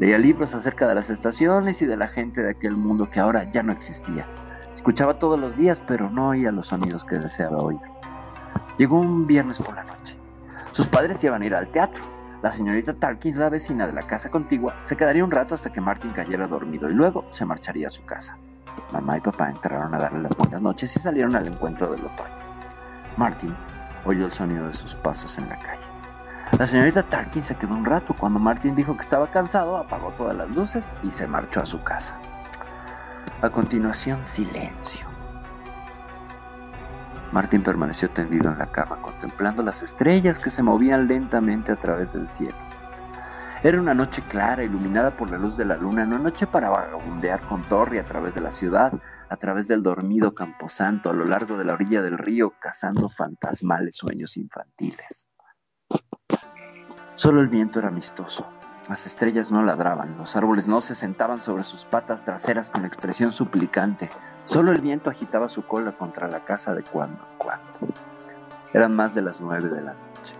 Leía 0.00 0.16
libros 0.16 0.54
acerca 0.54 0.88
de 0.88 0.94
las 0.94 1.10
estaciones 1.10 1.82
y 1.82 1.84
de 1.84 1.98
la 1.98 2.08
gente 2.08 2.42
de 2.42 2.52
aquel 2.52 2.74
mundo 2.74 3.10
que 3.10 3.20
ahora 3.20 3.50
ya 3.52 3.62
no 3.62 3.70
existía. 3.70 4.26
Escuchaba 4.74 5.18
todos 5.18 5.38
los 5.38 5.58
días, 5.58 5.82
pero 5.86 6.08
no 6.08 6.28
oía 6.28 6.50
los 6.52 6.68
sonidos 6.68 7.04
que 7.04 7.18
deseaba 7.18 7.58
oír. 7.58 7.80
Llegó 8.78 8.98
un 8.98 9.26
viernes 9.26 9.58
por 9.58 9.74
la 9.74 9.84
noche. 9.84 10.16
Sus 10.72 10.86
padres 10.86 11.22
iban 11.22 11.42
a 11.42 11.44
ir 11.44 11.54
al 11.54 11.68
teatro. 11.68 12.02
La 12.42 12.50
señorita 12.50 12.94
Tarkins, 12.94 13.36
la 13.36 13.50
vecina 13.50 13.86
de 13.86 13.92
la 13.92 14.06
casa 14.06 14.30
contigua, 14.30 14.74
se 14.80 14.96
quedaría 14.96 15.22
un 15.22 15.30
rato 15.30 15.54
hasta 15.54 15.70
que 15.70 15.82
Martin 15.82 16.12
cayera 16.12 16.46
dormido 16.46 16.88
y 16.88 16.94
luego 16.94 17.26
se 17.28 17.44
marcharía 17.44 17.88
a 17.88 17.90
su 17.90 18.02
casa. 18.06 18.38
Mamá 18.92 19.18
y 19.18 19.20
papá 19.20 19.50
entraron 19.50 19.94
a 19.94 19.98
darle 19.98 20.22
las 20.22 20.34
buenas 20.34 20.62
noches 20.62 20.96
y 20.96 20.98
salieron 20.98 21.36
al 21.36 21.46
encuentro 21.46 21.90
del 21.90 22.06
otoño. 22.06 22.38
Martin 23.18 23.54
oyó 24.06 24.24
el 24.24 24.32
sonido 24.32 24.66
de 24.66 24.72
sus 24.72 24.94
pasos 24.94 25.36
en 25.36 25.50
la 25.50 25.60
calle. 25.60 25.89
La 26.58 26.66
señorita 26.66 27.02
Tarkin 27.02 27.42
se 27.42 27.56
quedó 27.56 27.74
un 27.74 27.84
rato. 27.84 28.14
Cuando 28.14 28.38
Martin 28.38 28.74
dijo 28.74 28.96
que 28.96 29.02
estaba 29.02 29.30
cansado, 29.30 29.76
apagó 29.76 30.10
todas 30.12 30.36
las 30.36 30.50
luces 30.50 30.94
y 31.02 31.10
se 31.10 31.26
marchó 31.26 31.60
a 31.60 31.66
su 31.66 31.82
casa. 31.82 32.18
A 33.40 33.48
continuación, 33.48 34.26
silencio. 34.26 35.06
Martin 37.32 37.62
permaneció 37.62 38.10
tendido 38.10 38.50
en 38.50 38.58
la 38.58 38.66
cama, 38.66 39.00
contemplando 39.00 39.62
las 39.62 39.82
estrellas 39.82 40.38
que 40.38 40.50
se 40.50 40.62
movían 40.62 41.06
lentamente 41.06 41.72
a 41.72 41.76
través 41.76 42.12
del 42.12 42.28
cielo. 42.28 42.56
Era 43.62 43.80
una 43.80 43.94
noche 43.94 44.22
clara, 44.28 44.64
iluminada 44.64 45.16
por 45.16 45.30
la 45.30 45.38
luz 45.38 45.56
de 45.56 45.64
la 45.64 45.76
luna, 45.76 46.02
una 46.02 46.18
noche 46.18 46.46
para 46.46 46.70
vagabundear 46.70 47.40
con 47.42 47.66
Torri 47.68 47.98
a 47.98 48.02
través 48.02 48.34
de 48.34 48.40
la 48.40 48.50
ciudad, 48.50 48.92
a 49.28 49.36
través 49.36 49.68
del 49.68 49.82
dormido 49.82 50.34
camposanto, 50.34 51.08
a 51.08 51.12
lo 51.12 51.24
largo 51.24 51.56
de 51.56 51.64
la 51.64 51.74
orilla 51.74 52.02
del 52.02 52.18
río, 52.18 52.52
cazando 52.58 53.08
fantasmales 53.08 53.96
sueños 53.96 54.36
infantiles. 54.36 55.29
Solo 57.20 57.42
el 57.42 57.48
viento 57.48 57.80
era 57.80 57.88
amistoso. 57.88 58.46
Las 58.88 59.04
estrellas 59.04 59.50
no 59.50 59.60
ladraban, 59.60 60.16
los 60.16 60.36
árboles 60.36 60.66
no 60.66 60.80
se 60.80 60.94
sentaban 60.94 61.42
sobre 61.42 61.64
sus 61.64 61.84
patas 61.84 62.24
traseras 62.24 62.70
con 62.70 62.86
expresión 62.86 63.34
suplicante. 63.34 64.08
Solo 64.44 64.72
el 64.72 64.80
viento 64.80 65.10
agitaba 65.10 65.50
su 65.50 65.66
cola 65.66 65.92
contra 65.92 66.28
la 66.28 66.46
casa 66.46 66.74
de 66.74 66.82
cuando 66.82 67.22
en 67.22 67.36
cuando. 67.36 67.94
Eran 68.72 68.96
más 68.96 69.14
de 69.14 69.20
las 69.20 69.38
nueve 69.38 69.68
de 69.68 69.82
la 69.82 69.92
noche. 69.92 70.34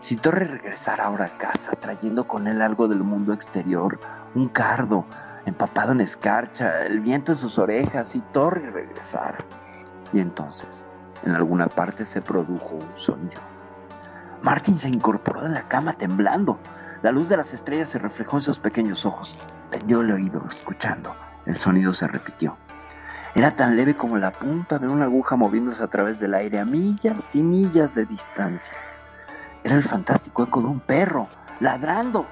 Si 0.00 0.16
Torre 0.16 0.44
regresara 0.44 1.04
ahora 1.04 1.24
a 1.24 1.38
casa, 1.38 1.72
trayendo 1.76 2.28
con 2.28 2.46
él 2.46 2.60
algo 2.60 2.88
del 2.88 3.02
mundo 3.02 3.32
exterior, 3.32 3.98
un 4.34 4.48
cardo, 4.48 5.06
empapado 5.46 5.92
en 5.92 6.02
escarcha, 6.02 6.84
el 6.84 7.00
viento 7.00 7.32
en 7.32 7.38
sus 7.38 7.58
orejas, 7.58 8.14
y 8.16 8.20
Torre 8.20 8.70
regresara. 8.70 9.38
Y 10.12 10.20
entonces, 10.20 10.86
en 11.24 11.32
alguna 11.32 11.68
parte 11.68 12.04
se 12.04 12.20
produjo 12.20 12.74
un 12.74 12.92
sonido. 12.96 13.51
Martin 14.42 14.76
se 14.76 14.88
incorporó 14.88 15.42
de 15.42 15.50
la 15.50 15.68
cama 15.68 15.92
temblando. 15.92 16.58
La 17.02 17.12
luz 17.12 17.28
de 17.28 17.36
las 17.36 17.54
estrellas 17.54 17.88
se 17.88 18.00
reflejó 18.00 18.38
en 18.38 18.42
sus 18.42 18.58
pequeños 18.58 19.06
ojos. 19.06 19.38
Tendió 19.70 20.00
el 20.00 20.10
oído, 20.10 20.44
escuchando. 20.48 21.14
El 21.46 21.56
sonido 21.56 21.92
se 21.92 22.08
repitió. 22.08 22.56
Era 23.36 23.54
tan 23.54 23.76
leve 23.76 23.94
como 23.94 24.18
la 24.18 24.32
punta 24.32 24.80
de 24.80 24.88
una 24.88 25.04
aguja 25.04 25.36
moviéndose 25.36 25.82
a 25.82 25.86
través 25.86 26.18
del 26.18 26.34
aire 26.34 26.58
a 26.58 26.64
millas 26.64 27.34
y 27.36 27.42
millas 27.42 27.94
de 27.94 28.04
distancia. 28.04 28.74
Era 29.62 29.76
el 29.76 29.84
fantástico 29.84 30.42
eco 30.42 30.60
de 30.60 30.66
un 30.66 30.80
perro, 30.80 31.28
ladrando. 31.60 32.26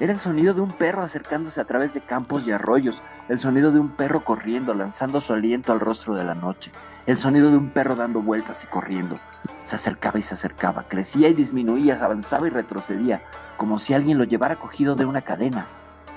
Era 0.00 0.14
el 0.14 0.20
sonido 0.20 0.54
de 0.54 0.62
un 0.62 0.72
perro 0.72 1.02
acercándose 1.02 1.60
a 1.60 1.66
través 1.66 1.92
de 1.92 2.00
campos 2.00 2.46
y 2.46 2.52
arroyos, 2.52 3.02
el 3.28 3.38
sonido 3.38 3.72
de 3.72 3.80
un 3.80 3.90
perro 3.90 4.20
corriendo, 4.20 4.74
lanzando 4.74 5.20
su 5.20 5.32
aliento 5.32 5.72
al 5.72 5.80
rostro 5.80 6.14
de 6.14 6.24
la 6.24 6.34
noche, 6.34 6.72
el 7.06 7.16
sonido 7.16 7.50
de 7.50 7.56
un 7.56 7.70
perro 7.70 7.96
dando 7.96 8.20
vueltas 8.20 8.64
y 8.64 8.66
corriendo. 8.66 9.18
Se 9.64 9.76
acercaba 9.76 10.18
y 10.18 10.22
se 10.22 10.34
acercaba, 10.34 10.84
crecía 10.88 11.28
y 11.28 11.34
disminuía, 11.34 11.98
avanzaba 12.02 12.46
y 12.46 12.50
retrocedía, 12.50 13.22
como 13.56 13.78
si 13.78 13.94
alguien 13.94 14.18
lo 14.18 14.24
llevara 14.24 14.56
cogido 14.56 14.94
de 14.94 15.06
una 15.06 15.22
cadena, 15.22 15.66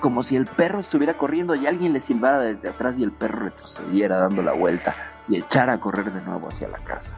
como 0.00 0.22
si 0.22 0.36
el 0.36 0.46
perro 0.46 0.80
estuviera 0.80 1.14
corriendo 1.14 1.54
y 1.54 1.66
alguien 1.66 1.92
le 1.92 2.00
silbara 2.00 2.38
desde 2.40 2.68
atrás 2.68 2.98
y 2.98 3.02
el 3.02 3.12
perro 3.12 3.40
retrocediera 3.40 4.18
dando 4.18 4.42
la 4.42 4.52
vuelta 4.52 4.94
y 5.28 5.38
echara 5.38 5.74
a 5.74 5.80
correr 5.80 6.12
de 6.12 6.22
nuevo 6.22 6.48
hacia 6.48 6.68
la 6.68 6.78
casa. 6.78 7.16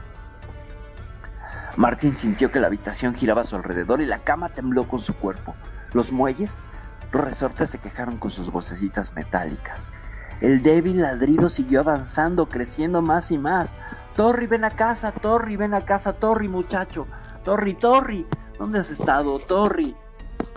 Martín 1.76 2.14
sintió 2.14 2.50
que 2.50 2.60
la 2.60 2.66
habitación 2.66 3.14
giraba 3.14 3.42
a 3.42 3.44
su 3.44 3.56
alrededor 3.56 4.00
y 4.00 4.06
la 4.06 4.18
cama 4.18 4.48
tembló 4.48 4.84
con 4.84 5.00
su 5.00 5.14
cuerpo. 5.14 5.54
Los 5.92 6.12
muelles, 6.12 6.60
los 7.12 7.24
resortes 7.24 7.70
se 7.70 7.78
quejaron 7.78 8.18
con 8.18 8.30
sus 8.30 8.50
vocecitas 8.50 9.14
metálicas. 9.14 9.92
El 10.40 10.62
débil 10.62 11.02
ladrido 11.02 11.48
siguió 11.48 11.80
avanzando, 11.80 12.48
creciendo 12.48 13.02
más 13.02 13.30
y 13.30 13.38
más. 13.38 13.76
Torri, 14.16 14.46
ven 14.46 14.64
a 14.64 14.70
casa, 14.70 15.12
Torri, 15.12 15.56
ven 15.56 15.74
a 15.74 15.82
casa, 15.82 16.14
Torri, 16.14 16.48
muchacho. 16.48 17.06
Torri, 17.44 17.74
Torri, 17.74 18.26
¿dónde 18.58 18.78
has 18.78 18.90
estado, 18.90 19.38
Torri? 19.38 19.94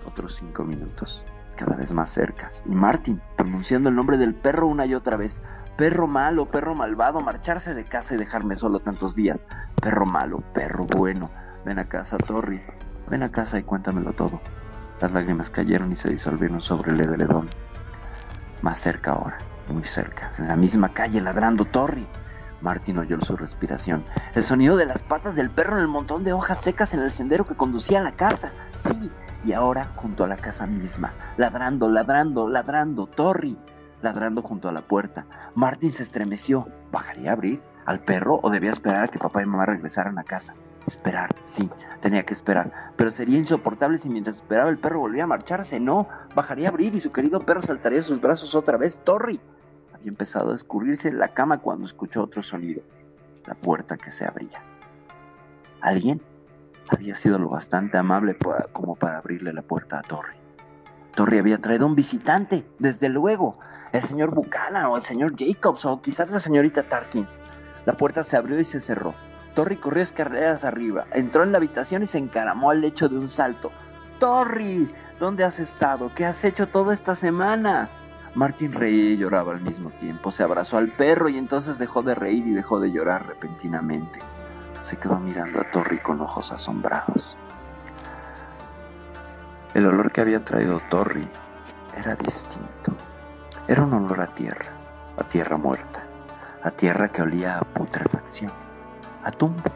Otros 0.05 0.35
cinco 0.35 0.63
minutos, 0.63 1.25
cada 1.57 1.75
vez 1.75 1.91
más 1.91 2.09
cerca. 2.09 2.51
Y 2.65 2.75
Martin, 2.75 3.21
pronunciando 3.35 3.89
el 3.89 3.95
nombre 3.95 4.17
del 4.17 4.35
perro 4.35 4.67
una 4.67 4.85
y 4.85 4.95
otra 4.95 5.17
vez. 5.17 5.41
Perro 5.77 6.07
malo, 6.07 6.47
perro 6.47 6.75
malvado, 6.75 7.19
marcharse 7.19 7.73
de 7.73 7.83
casa 7.83 8.13
y 8.13 8.17
dejarme 8.17 8.55
solo 8.55 8.79
tantos 8.79 9.15
días. 9.15 9.45
Perro 9.81 10.05
malo, 10.05 10.43
perro 10.53 10.85
bueno. 10.85 11.29
Ven 11.65 11.79
a 11.79 11.89
casa, 11.89 12.17
Torri. 12.17 12.61
Ven 13.09 13.23
a 13.23 13.31
casa 13.31 13.59
y 13.59 13.63
cuéntamelo 13.63 14.13
todo. 14.13 14.39
Las 15.01 15.11
lágrimas 15.11 15.49
cayeron 15.49 15.91
y 15.91 15.95
se 15.95 16.09
disolvieron 16.09 16.61
sobre 16.61 16.91
el 16.91 17.01
edredón. 17.01 17.49
Más 18.61 18.79
cerca 18.79 19.11
ahora, 19.11 19.39
muy 19.69 19.83
cerca, 19.83 20.31
en 20.37 20.47
la 20.47 20.55
misma 20.55 20.89
calle 20.93 21.21
ladrando 21.21 21.65
Torri. 21.65 22.07
Martin 22.61 22.97
oyó 22.97 23.19
su 23.19 23.35
respiración, 23.35 24.05
el 24.35 24.43
sonido 24.43 24.77
de 24.77 24.85
las 24.85 25.01
patas 25.01 25.35
del 25.35 25.49
perro 25.49 25.75
en 25.75 25.81
el 25.81 25.89
montón 25.89 26.23
de 26.23 26.31
hojas 26.31 26.61
secas 26.61 26.93
en 26.93 27.01
el 27.01 27.11
sendero 27.11 27.45
que 27.45 27.55
conducía 27.55 27.99
a 27.99 28.03
la 28.03 28.13
casa. 28.13 28.53
Sí, 28.73 29.11
y 29.43 29.51
ahora 29.51 29.89
junto 29.95 30.23
a 30.23 30.27
la 30.27 30.37
casa 30.37 30.65
misma, 30.65 31.11
ladrando, 31.35 31.89
ladrando, 31.89 32.47
ladrando, 32.47 33.05
Torri, 33.07 33.57
ladrando 34.01 34.41
junto 34.41 34.69
a 34.69 34.71
la 34.71 34.81
puerta. 34.81 35.25
Martin 35.55 35.91
se 35.91 36.03
estremeció. 36.03 36.69
¿Bajaría 36.91 37.31
a 37.31 37.33
abrir 37.33 37.61
al 37.85 37.99
perro 37.99 38.39
o 38.41 38.49
debía 38.49 38.71
esperar 38.71 39.05
a 39.05 39.07
que 39.07 39.19
papá 39.19 39.41
y 39.41 39.45
mamá 39.45 39.65
regresaran 39.65 40.19
a 40.19 40.23
casa? 40.23 40.53
Esperar, 40.85 41.33
sí, 41.43 41.69
tenía 42.01 42.25
que 42.25 42.33
esperar, 42.33 42.71
pero 42.97 43.09
sería 43.09 43.37
insoportable 43.37 43.97
si 43.97 44.09
mientras 44.09 44.37
esperaba 44.37 44.69
el 44.69 44.77
perro 44.77 44.99
volvía 44.99 45.23
a 45.23 45.27
marcharse. 45.27 45.79
No, 45.79 46.07
bajaría 46.35 46.67
a 46.67 46.71
abrir 46.71 46.93
y 46.95 46.99
su 46.99 47.11
querido 47.11 47.39
perro 47.39 47.61
saltaría 47.61 48.01
sus 48.01 48.19
brazos 48.19 48.53
otra 48.55 48.77
vez. 48.77 48.99
Torri 48.99 49.39
había 49.93 50.09
empezado 50.09 50.51
a 50.51 50.55
escurrirse 50.55 51.07
en 51.07 51.19
la 51.19 51.29
cama 51.29 51.59
cuando 51.59 51.85
escuchó 51.85 52.23
otro 52.23 52.43
sonido, 52.43 52.81
la 53.45 53.55
puerta 53.55 53.97
que 53.97 54.11
se 54.11 54.25
abría. 54.25 54.61
¿Alguien? 55.79 56.21
Había 56.89 57.15
sido 57.15 57.39
lo 57.39 57.47
bastante 57.47 57.97
amable 57.97 58.37
como 58.73 58.95
para 58.95 59.19
abrirle 59.19 59.53
la 59.53 59.61
puerta 59.61 59.99
a 59.99 60.01
Torri. 60.01 60.35
Torri 61.15 61.37
había 61.37 61.59
traído 61.59 61.85
un 61.85 61.95
visitante, 61.95 62.65
desde 62.79 63.07
luego, 63.07 63.59
el 63.91 64.01
señor 64.01 64.33
Buchanan 64.33 64.85
o 64.85 64.97
el 64.97 65.03
señor 65.03 65.35
Jacobs 65.37 65.85
o 65.85 66.01
quizás 66.01 66.29
la 66.31 66.39
señorita 66.39 66.83
Tarkins. 66.83 67.41
La 67.85 67.93
puerta 67.93 68.23
se 68.23 68.35
abrió 68.35 68.59
y 68.59 68.65
se 68.65 68.79
cerró. 68.79 69.13
Torri 69.53 69.77
corrió 69.77 70.01
escaleras 70.01 70.63
arriba, 70.63 71.05
entró 71.11 71.43
en 71.43 71.51
la 71.51 71.57
habitación 71.57 72.03
y 72.03 72.07
se 72.07 72.17
encaramó 72.17 72.71
al 72.71 72.81
lecho 72.81 73.07
de 73.07 73.17
un 73.19 73.29
salto. 73.29 73.71
Torri, 74.19 74.87
¿dónde 75.19 75.43
has 75.43 75.59
estado? 75.59 76.11
¿Qué 76.15 76.25
has 76.25 76.43
hecho 76.43 76.67
toda 76.67 76.93
esta 76.93 77.13
semana? 77.13 77.89
Martín 78.33 78.73
reía 78.73 79.11
y 79.11 79.17
lloraba 79.17 79.51
al 79.51 79.61
mismo 79.61 79.91
tiempo. 79.91 80.31
Se 80.31 80.41
abrazó 80.41 80.77
al 80.77 80.89
perro 80.89 81.29
y 81.29 81.37
entonces 81.37 81.77
dejó 81.77 82.01
de 82.01 82.15
reír 82.15 82.47
y 82.47 82.53
dejó 82.53 82.79
de 82.79 82.91
llorar 82.91 83.27
repentinamente. 83.27 84.19
Se 84.81 84.97
quedó 84.97 85.19
mirando 85.19 85.61
a 85.61 85.69
Torri 85.69 85.99
con 85.99 86.19
ojos 86.21 86.51
asombrados. 86.51 87.37
El 89.75 89.85
olor 89.85 90.11
que 90.11 90.21
había 90.21 90.43
traído 90.43 90.81
Torri 90.89 91.27
era 91.95 92.15
distinto. 92.15 92.95
Era 93.67 93.83
un 93.83 93.93
olor 93.93 94.21
a 94.21 94.33
tierra, 94.33 94.71
a 95.17 95.23
tierra 95.23 95.57
muerta, 95.57 96.03
a 96.63 96.71
tierra 96.71 97.09
que 97.09 97.21
olía 97.21 97.59
a 97.59 97.61
putrefacción 97.61 98.62
a 99.23 99.31
tumbo. 99.31 99.71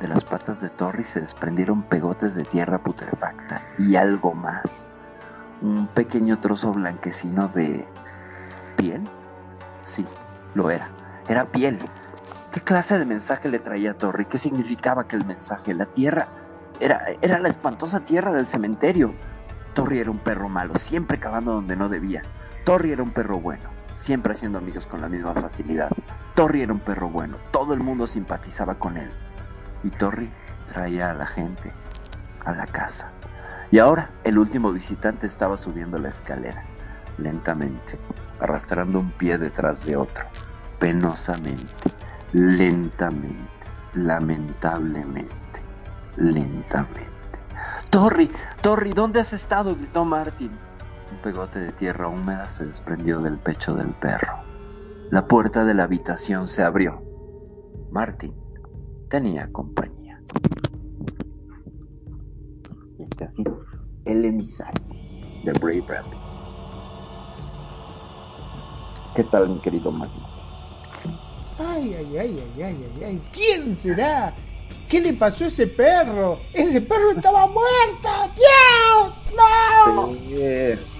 De 0.00 0.08
las 0.08 0.24
patas 0.24 0.60
de 0.60 0.68
Torri 0.68 1.04
se 1.04 1.20
desprendieron 1.20 1.84
pegotes 1.84 2.34
de 2.34 2.44
tierra 2.44 2.78
putrefacta 2.78 3.62
y 3.78 3.96
algo 3.96 4.34
más. 4.34 4.88
Un 5.60 5.86
pequeño 5.86 6.40
trozo 6.40 6.72
blanquecino 6.72 7.48
de 7.48 7.86
piel. 8.76 9.02
Sí, 9.84 10.04
lo 10.54 10.70
era. 10.70 10.88
Era 11.28 11.44
piel. 11.44 11.78
¿Qué 12.50 12.60
clase 12.60 12.98
de 12.98 13.06
mensaje 13.06 13.48
le 13.48 13.60
traía 13.60 13.94
a? 13.94 14.26
¿Qué 14.26 14.38
significaba 14.38 15.02
aquel 15.02 15.24
mensaje? 15.24 15.72
La 15.72 15.86
tierra 15.86 16.28
era, 16.80 17.00
era 17.22 17.38
la 17.38 17.48
espantosa 17.48 18.00
tierra 18.00 18.32
del 18.32 18.46
cementerio. 18.48 19.14
Torri 19.72 20.00
era 20.00 20.10
un 20.10 20.18
perro 20.18 20.48
malo, 20.48 20.76
siempre 20.76 21.20
cavando 21.20 21.52
donde 21.52 21.76
no 21.76 21.88
debía. 21.88 22.22
Torri 22.64 22.90
era 22.92 23.02
un 23.02 23.12
perro 23.12 23.38
bueno 23.38 23.81
siempre 24.02 24.32
haciendo 24.32 24.58
amigos 24.58 24.86
con 24.86 25.00
la 25.00 25.08
misma 25.08 25.32
facilidad. 25.32 25.90
Torri 26.34 26.62
era 26.62 26.72
un 26.72 26.80
perro 26.80 27.08
bueno, 27.08 27.36
todo 27.52 27.72
el 27.72 27.80
mundo 27.80 28.08
simpatizaba 28.08 28.74
con 28.74 28.96
él. 28.96 29.10
Y 29.84 29.90
Torri 29.90 30.28
traía 30.66 31.10
a 31.10 31.14
la 31.14 31.26
gente 31.26 31.72
a 32.44 32.52
la 32.52 32.66
casa. 32.66 33.10
Y 33.70 33.78
ahora 33.78 34.10
el 34.24 34.38
último 34.38 34.72
visitante 34.72 35.28
estaba 35.28 35.56
subiendo 35.56 35.98
la 35.98 36.08
escalera, 36.08 36.64
lentamente, 37.16 37.96
arrastrando 38.40 38.98
un 38.98 39.12
pie 39.12 39.38
detrás 39.38 39.86
de 39.86 39.96
otro, 39.96 40.24
penosamente, 40.80 41.92
lentamente, 42.32 43.66
lamentablemente, 43.94 45.62
lentamente. 46.16 47.12
Torri, 47.88 48.30
Torri, 48.62 48.90
¿dónde 48.90 49.20
has 49.20 49.32
estado? 49.32 49.76
gritó 49.76 50.04
Martin. 50.04 50.50
Un 51.12 51.18
pegote 51.18 51.58
de 51.58 51.72
tierra 51.72 52.08
húmeda 52.08 52.48
se 52.48 52.64
desprendió 52.64 53.20
del 53.20 53.38
pecho 53.38 53.74
del 53.74 53.92
perro. 54.00 54.32
La 55.10 55.28
puerta 55.28 55.62
de 55.66 55.74
la 55.74 55.84
habitación 55.84 56.46
se 56.46 56.62
abrió. 56.62 57.02
Martin 57.90 58.34
tenía 59.10 59.52
compañía. 59.52 60.22
dice 62.96 63.24
así, 63.24 63.44
El 64.06 64.24
emisario 64.24 64.82
de 65.44 65.52
Bray 65.60 65.82
Bradley. 65.82 66.18
¿Qué 69.14 69.24
tal, 69.24 69.50
mi 69.50 69.60
querido 69.60 69.92
Magno? 69.92 70.26
Ay, 71.58 71.92
ay, 71.92 72.16
ay, 72.16 72.40
ay, 72.40 72.62
ay, 72.62 72.86
ay, 72.96 73.04
ay. 73.04 73.22
¿Quién 73.34 73.76
será? 73.76 74.34
¿Qué 74.88 74.98
le 74.98 75.12
pasó 75.12 75.44
a 75.44 75.48
ese 75.48 75.66
perro? 75.66 76.38
¡Ese 76.54 76.80
perro 76.80 77.10
estaba 77.10 77.46
muerto! 77.46 78.08
¡Dios! 78.34 79.12
¡No! 79.36 80.91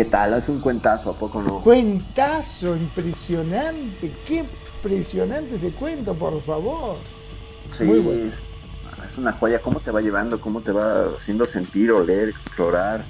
¿Qué 0.00 0.06
tal? 0.06 0.32
Hace 0.32 0.50
un 0.50 0.60
cuentazo, 0.60 1.10
¿a 1.10 1.14
poco 1.14 1.42
no? 1.42 1.60
Cuentazo, 1.60 2.74
impresionante. 2.74 4.10
Qué 4.26 4.46
impresionante 4.76 5.56
ese 5.56 5.72
cuento, 5.72 6.14
por 6.14 6.40
favor. 6.40 6.96
Sí, 7.68 7.84
Muy 7.84 7.98
bueno. 7.98 8.30
es 9.04 9.18
una 9.18 9.32
joya. 9.32 9.60
¿Cómo 9.60 9.78
te 9.80 9.90
va 9.90 10.00
llevando? 10.00 10.40
¿Cómo 10.40 10.62
te 10.62 10.72
va 10.72 11.10
haciendo 11.14 11.44
sentir, 11.44 11.92
oler, 11.92 12.30
explorar? 12.30 13.08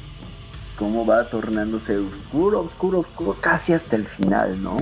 ¿Cómo 0.76 1.06
va 1.06 1.28
tornándose 1.30 1.96
oscuro, 1.96 2.62
oscuro, 2.62 2.98
oscuro? 2.98 3.36
Casi 3.40 3.72
hasta 3.72 3.94
el 3.94 4.08
final, 4.08 4.60
¿no? 4.60 4.78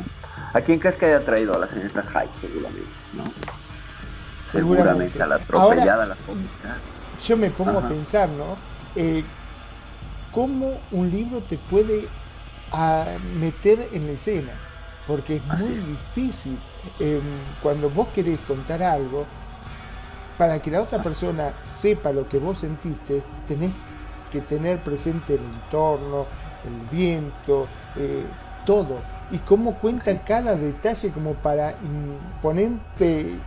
¿A 0.55 0.63
quién 0.63 0.79
crees 0.79 0.97
que 0.97 1.05
haya 1.05 1.23
traído 1.27 1.53
a 1.55 1.59
la 1.59 1.69
señorita 1.69 2.03
Hyde, 2.05 2.31
seguramente, 2.41 2.89
no? 3.13 3.25
Seguramente, 4.47 5.23
a 5.23 5.27
la 5.27 5.35
atropellada, 5.35 6.07
la 6.07 6.17
cómica. 6.17 6.81
Yo 7.21 7.37
me 7.37 7.51
pongo 7.51 7.81
a 7.81 7.87
pensar, 7.87 8.31
¿no? 8.31 8.57
Eh, 8.95 9.27
¿Cómo 10.39 10.83
un 10.93 11.11
libro 11.11 11.43
te 11.43 11.57
puede 11.59 12.07
a, 12.71 13.03
ah, 13.03 13.19
meter 13.19 13.89
en 13.93 14.07
la 14.07 14.13
escena? 14.13 14.53
Porque 15.05 15.35
es 15.35 15.45
muy 15.45 15.75
difícil. 15.81 16.57
Em, 17.01 17.21
cuando 17.61 17.91
vos 17.91 18.07
querés 18.15 18.39
contar 18.47 18.81
algo, 18.85 19.27
para 20.37 20.61
que 20.61 20.71
la 20.71 20.81
otra 20.81 21.03
persona 21.03 21.53
sepa 21.63 22.13
lo 22.13 22.29
que 22.29 22.39
vos 22.39 22.57
sentiste, 22.57 23.21
tenés 23.49 23.73
que 24.31 24.41
tener 24.43 24.79
presente 24.85 25.35
el 25.35 25.41
entorno, 25.41 26.29
el 26.65 26.87
viento, 26.89 27.67
eh, 27.97 28.25
todo 28.65 29.03
y 29.33 29.39
cómo 29.41 29.75
cuenta 29.81 30.17
cada 30.23 30.55
detalle 30.55 31.11
como 31.11 31.35
para 31.35 31.75
ponerte, 32.41 33.41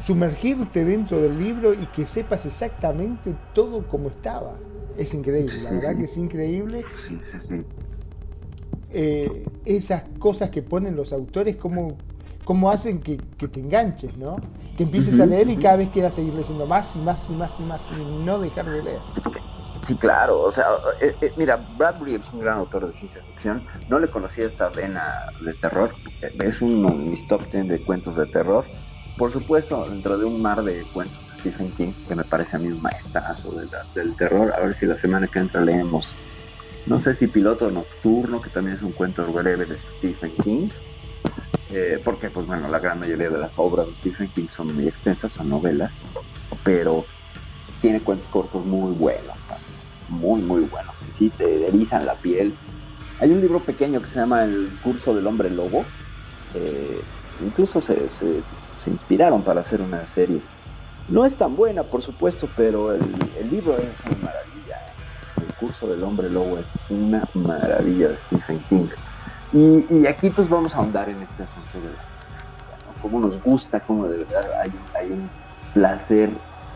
sumergirte 0.00 0.84
dentro 0.84 1.20
del 1.20 1.38
libro 1.38 1.74
y 1.74 1.86
que 1.86 2.06
sepas 2.06 2.46
exactamente 2.46 3.34
todo 3.52 3.86
como 3.86 4.08
estaba. 4.08 4.60
Es 4.96 5.14
increíble, 5.14 5.62
la 5.62 5.72
verdad 5.72 5.96
que 5.96 6.04
es 6.04 6.16
increíble. 6.16 6.84
Eh, 8.90 9.46
esas 9.64 10.04
cosas 10.18 10.50
que 10.50 10.62
ponen 10.62 10.96
los 10.96 11.12
autores, 11.12 11.56
cómo, 11.56 11.98
cómo 12.44 12.70
hacen 12.70 13.02
que, 13.02 13.18
te 13.48 13.60
enganches, 13.60 14.16
¿no? 14.16 14.36
Que 14.76 14.84
empieces 14.84 15.20
a 15.20 15.26
leer 15.26 15.50
y 15.50 15.56
cada 15.56 15.76
vez 15.76 15.90
quieras 15.90 16.14
seguir 16.14 16.34
leyendo 16.34 16.66
más 16.66 16.96
y 16.96 17.00
más 17.00 17.28
y 17.28 17.32
más 17.34 17.60
y 17.60 17.62
más 17.62 17.90
y 17.90 17.94
no 18.24 18.38
dejar 18.38 18.66
de 18.66 18.82
leer. 18.82 19.00
Sí, 19.82 19.96
claro, 19.96 20.40
o 20.40 20.50
sea, 20.50 20.66
eh, 21.00 21.14
eh, 21.20 21.32
mira, 21.36 21.56
Bradbury 21.56 22.16
es 22.16 22.32
un 22.32 22.40
gran 22.40 22.58
autor 22.58 22.88
de 22.88 22.94
ciencia 22.94 23.22
ficción, 23.22 23.64
no 23.86 23.98
le 23.98 24.08
conocía 24.08 24.44
esta 24.44 24.68
vena 24.70 25.14
de 25.40 25.54
terror, 25.54 25.96
es 26.20 26.60
uno 26.60 26.88
de 26.90 26.96
mis 26.96 27.26
top 27.26 27.48
ten 27.48 27.68
de 27.68 27.80
cuentos 27.82 28.16
de 28.16 28.26
terror, 28.26 28.66
por 29.18 29.32
supuesto, 29.32 29.84
dentro 29.84 30.16
de 30.16 30.24
un 30.24 30.40
mar 30.40 30.62
de 30.62 30.84
cuentos 30.92 31.18
de 31.26 31.34
Stephen 31.40 31.72
King, 31.72 31.92
que 32.06 32.14
me 32.14 32.24
parece 32.24 32.56
a 32.56 32.58
mí 32.58 32.68
un 32.68 32.80
maestrazo 32.80 33.52
del 33.94 34.16
terror, 34.16 34.52
a 34.56 34.60
ver 34.60 34.74
si 34.74 34.86
la 34.86 34.94
semana 34.94 35.28
que 35.28 35.40
entra 35.40 35.60
leemos, 35.60 36.14
no 36.86 36.98
sé 36.98 37.14
si 37.14 37.26
Piloto 37.26 37.70
Nocturno, 37.70 38.40
que 38.40 38.50
también 38.50 38.76
es 38.76 38.82
un 38.82 38.92
cuento 38.92 39.30
breve 39.30 39.66
de 39.66 39.76
Stephen 39.78 40.32
King, 40.42 40.68
eh, 41.70 42.00
porque 42.02 42.30
pues 42.30 42.46
bueno, 42.46 42.68
la 42.68 42.78
gran 42.78 42.98
mayoría 42.98 43.28
de 43.28 43.38
las 43.38 43.58
obras 43.58 43.88
de 43.88 43.94
Stephen 43.94 44.30
King 44.30 44.46
son 44.48 44.74
muy 44.74 44.88
extensas, 44.88 45.32
son 45.32 45.50
novelas, 45.50 46.00
pero 46.64 47.04
tiene 47.80 48.00
cuentos 48.00 48.28
cortos 48.28 48.64
muy 48.64 48.94
buenos 48.94 49.36
muy, 50.08 50.40
muy 50.40 50.62
buenos, 50.62 50.96
que 50.98 51.12
sí 51.12 51.30
te 51.30 51.68
erizan 51.68 52.06
la 52.06 52.14
piel. 52.20 52.58
Hay 53.20 53.30
un 53.30 53.40
libro 53.40 53.64
pequeño 53.64 54.00
que 54.00 54.08
se 54.08 54.18
llama 54.18 54.44
El 54.44 54.78
curso 54.80 55.14
del 55.14 55.26
hombre 55.26 55.50
lobo. 55.50 55.86
incluso 57.40 57.80
se, 57.80 58.08
se, 58.10 58.42
inspiraron 58.86 59.42
para 59.42 59.60
hacer 59.60 59.80
una 59.80 60.06
serie. 60.06 60.40
No 61.08 61.24
es 61.24 61.36
tan 61.36 61.56
buena, 61.56 61.82
por 61.82 62.02
supuesto, 62.02 62.48
pero 62.56 62.92
el, 62.92 63.02
libro 63.50 63.76
es 63.78 63.94
una 64.06 64.24
maravilla. 64.24 64.76
El 65.36 65.54
curso 65.54 65.86
del 65.86 66.02
hombre 66.04 66.28
lobo 66.28 66.58
es 66.58 66.66
una 66.90 67.22
maravilla 67.34 68.08
de 68.08 68.18
Stephen 68.18 68.60
King. 68.68 68.88
Y, 69.52 70.06
aquí 70.06 70.28
pues 70.30 70.48
vamos 70.48 70.74
a 70.74 70.78
ahondar 70.78 71.08
en 71.08 71.20
este 71.22 71.42
asunto 71.42 71.80
de 71.80 71.88
la, 71.88 73.00
cómo 73.00 73.20
nos 73.20 73.42
gusta, 73.42 73.80
cómo 73.80 74.06
de 74.06 74.18
verdad 74.18 74.60
hay, 74.60 74.70
hay 74.94 75.10
un 75.10 75.30
placer 75.72 76.30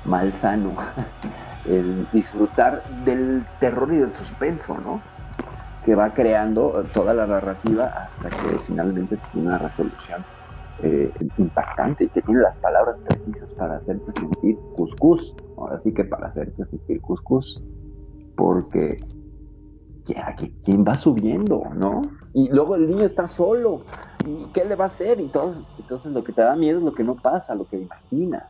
malsano 0.04 0.74
el 1.66 2.06
disfrutar 2.12 2.82
del 3.04 3.44
terror 3.60 3.92
y 3.92 3.98
del 3.98 4.12
suspenso, 4.14 4.78
¿no? 4.78 5.02
Que 5.84 5.94
va 5.94 6.14
creando 6.14 6.84
toda 6.94 7.12
la 7.12 7.26
narrativa 7.26 7.86
hasta 7.86 8.30
que 8.30 8.58
finalmente 8.66 9.18
tiene 9.30 9.48
una 9.48 9.58
resolución 9.58 10.24
eh, 10.83 11.12
impactante 11.38 12.05
y 12.05 12.09
que 12.09 12.23
tiene 12.23 12.40
las 12.40 12.59
palabras 12.59 12.99
precisas 12.99 13.53
para 13.53 13.77
hacerte 13.77 14.12
sentir 14.12 14.57
cuscús. 14.77 15.35
Ahora 15.57 15.79
sí 15.79 15.92
que 15.92 16.05
para 16.05 16.27
hacerte 16.27 16.64
sentir 16.64 17.01
cuscús. 17.01 17.62
Porque 18.37 18.99
¿quién 20.64 20.85
va 20.87 20.97
subiendo, 20.97 21.62
no? 21.75 22.03
Y 22.33 22.49
luego 22.49 22.77
el 22.77 22.88
niño 22.88 23.05
está 23.05 23.29
solo. 23.29 23.83
¿Y 24.27 24.47
qué 24.53 24.64
le 24.64 24.75
va 24.75 24.85
a 24.85 24.87
hacer? 24.88 25.21
Y 25.21 25.31
entonces 25.79 26.12
lo 26.12 26.25
que 26.25 26.33
te 26.33 26.42
da 26.42 26.57
miedo 26.57 26.79
es 26.79 26.85
lo 26.85 26.95
que 26.95 27.05
no 27.05 27.16
pasa, 27.16 27.55
lo 27.55 27.66
que 27.66 27.79
imagina. 27.79 28.49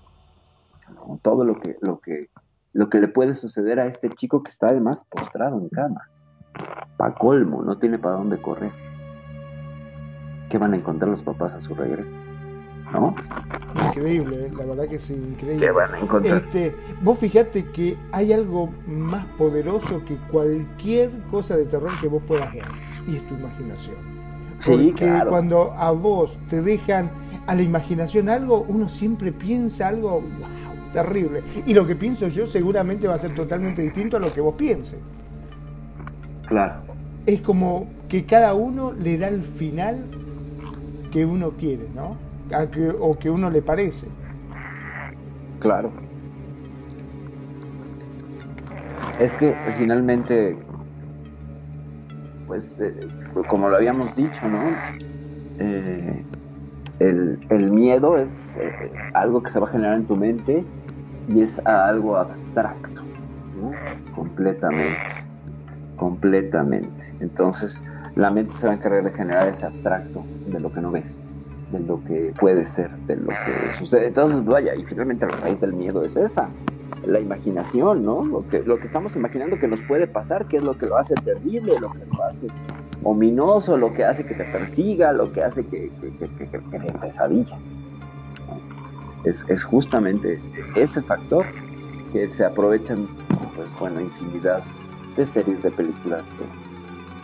Todo 1.23 1.45
lo 1.45 1.59
que, 1.59 1.77
lo 1.81 1.99
que 2.01 2.29
lo 2.73 2.89
que 2.89 3.01
le 3.01 3.09
puede 3.09 3.35
suceder 3.35 3.81
a 3.81 3.87
este 3.87 4.09
chico 4.11 4.43
que 4.43 4.51
está 4.51 4.69
además 4.69 5.05
postrado 5.11 5.59
en 5.59 5.69
cama. 5.69 6.09
Pa' 6.97 7.15
colmo, 7.15 7.63
no 7.63 7.79
tiene 7.79 7.99
para 7.99 8.17
dónde 8.17 8.41
correr. 8.41 8.73
¿Qué 10.49 10.59
van 10.59 10.75
a 10.75 10.77
encontrar 10.77 11.11
los 11.11 11.23
papás 11.23 11.55
a 11.55 11.61
su 11.61 11.75
regreso? 11.75 12.22
¿No? 12.93 13.15
Increíble, 13.87 14.47
¿eh? 14.47 14.51
la 14.57 14.67
verdad 14.67 14.89
que 14.89 14.99
sí, 14.99 15.15
increíble. 15.15 15.67
¿Qué 15.67 15.73
van 15.73 15.95
a 15.95 15.99
encontrar? 15.99 16.43
Este, 16.45 16.75
vos 17.03 17.19
fijate 17.19 17.65
que 17.67 17.97
hay 18.13 18.33
algo 18.33 18.71
más 18.87 19.25
poderoso 19.39 20.05
que 20.05 20.17
cualquier 20.31 21.11
cosa 21.31 21.57
de 21.57 21.65
terror 21.65 21.91
que 22.01 22.09
vos 22.09 22.23
puedas 22.27 22.53
ver, 22.53 22.65
y 23.09 23.17
es 23.17 23.27
tu 23.29 23.35
imaginación. 23.35 23.97
Porque 24.65 24.93
claro. 24.93 25.31
cuando 25.31 25.73
a 25.73 25.91
vos 25.91 26.37
te 26.49 26.63
dejan 26.63 27.11
a 27.47 27.55
la 27.55 27.63
imaginación 27.63 28.29
algo, 28.29 28.65
uno 28.69 28.89
siempre 28.89 29.33
piensa 29.33 29.89
algo, 29.89 30.21
wow, 30.21 30.93
terrible. 30.93 31.43
Y 31.67 31.75
lo 31.75 31.87
que 31.87 31.97
pienso 31.97 32.29
yo 32.29 32.47
seguramente 32.47 33.09
va 33.09 33.15
a 33.15 33.19
ser 33.19 33.35
totalmente 33.35 33.83
distinto 33.83 34.19
a 34.19 34.21
lo 34.21 34.33
que 34.33 34.41
vos 34.41 34.55
pienses. 34.55 35.01
Claro. 36.47 36.83
Es 37.27 37.41
como 37.41 37.89
que 38.09 38.25
cada 38.25 38.55
uno 38.55 38.93
le 38.93 39.19
da 39.19 39.29
el 39.29 39.43
final 39.43 40.05
que 41.11 41.25
uno 41.25 41.51
quiere, 41.53 41.89
¿no? 41.95 42.17
O 43.01 43.19
que 43.19 43.31
uno 43.31 43.51
le 43.51 43.63
parece. 43.63 44.07
Claro. 45.61 45.91
Es 49.21 49.37
que 49.37 49.55
finalmente, 49.79 50.57
pues, 52.47 52.77
eh, 52.81 53.09
como 53.49 53.69
lo 53.69 53.77
habíamos 53.77 54.15
dicho, 54.17 54.49
¿no? 54.49 54.63
Eh, 55.59 56.25
el, 56.99 57.39
el, 57.51 57.71
miedo 57.71 58.17
es 58.17 58.57
eh, 58.57 58.91
algo 59.15 59.43
que 59.43 59.51
se 59.51 59.61
va 59.61 59.67
a 59.67 59.71
generar 59.71 59.97
en 59.97 60.07
tu 60.07 60.17
mente 60.17 60.65
y 61.29 61.41
es 61.41 61.59
algo 61.67 62.17
abstracto, 62.17 63.03
completamente, 64.15 64.97
completamente. 65.97 67.15
Entonces 67.21 67.85
la 68.17 68.31
mente 68.31 68.55
se 68.55 68.67
va 68.67 68.73
a 68.73 68.77
encargar 68.77 69.05
de 69.05 69.13
generar 69.13 69.49
ese 69.49 69.67
abstracto 69.67 70.25
de 70.47 70.61
lo 70.61 70.73
que 70.73 70.81
no 70.81 70.91
ves, 70.91 71.21
de 71.73 71.81
lo 71.81 72.03
que 72.05 72.33
puede 72.39 72.67
ser, 72.67 72.91
de 73.07 73.17
lo 73.17 73.29
que 73.29 73.79
sucede. 73.79 74.09
Entonces, 74.09 74.45
vaya, 74.45 74.75
y 74.75 74.85
finalmente 74.85 75.27
la 75.27 75.37
raíz 75.39 75.61
del 75.61 75.73
miedo 75.73 76.05
es 76.05 76.17
esa, 76.17 76.49
la 77.05 77.19
imaginación, 77.19 78.05
¿no? 78.05 78.25
Lo 78.25 78.47
que, 78.49 78.63
lo 78.63 78.79
que 78.79 78.87
estamos 78.87 79.17
imaginando 79.17 79.59
que 79.59 79.67
nos 79.67 79.81
puede 79.83 80.07
pasar, 80.07 80.47
que 80.47 80.59
es 80.59 80.63
lo 80.63 80.77
que 80.77 80.87
lo 80.87 80.97
hace 80.97 81.15
terrible, 81.15 81.75
lo 81.81 81.93
que 81.93 82.05
lo 82.17 82.25
hace 82.25 82.47
ominoso, 83.03 83.77
lo 83.77 83.93
que 83.93 84.05
hace 84.05 84.25
que 84.25 84.35
te 84.35 84.45
persiga, 84.45 85.13
lo 85.13 85.33
que 85.33 85.43
hace 85.43 85.65
que, 85.65 85.91
que, 86.01 86.29
que, 86.29 86.49
que, 86.49 86.61
que 86.61 86.93
pesadillas 87.01 87.65
es, 89.25 89.65
justamente 89.65 90.41
ese 90.77 91.03
factor 91.03 91.45
que 92.13 92.29
se 92.29 92.45
aprovechan, 92.45 93.09
pues 93.57 93.73
bueno, 93.79 94.01
infinidad 94.01 94.63
de 95.17 95.27
series, 95.27 95.63
de 95.63 95.71
películas, 95.71 96.23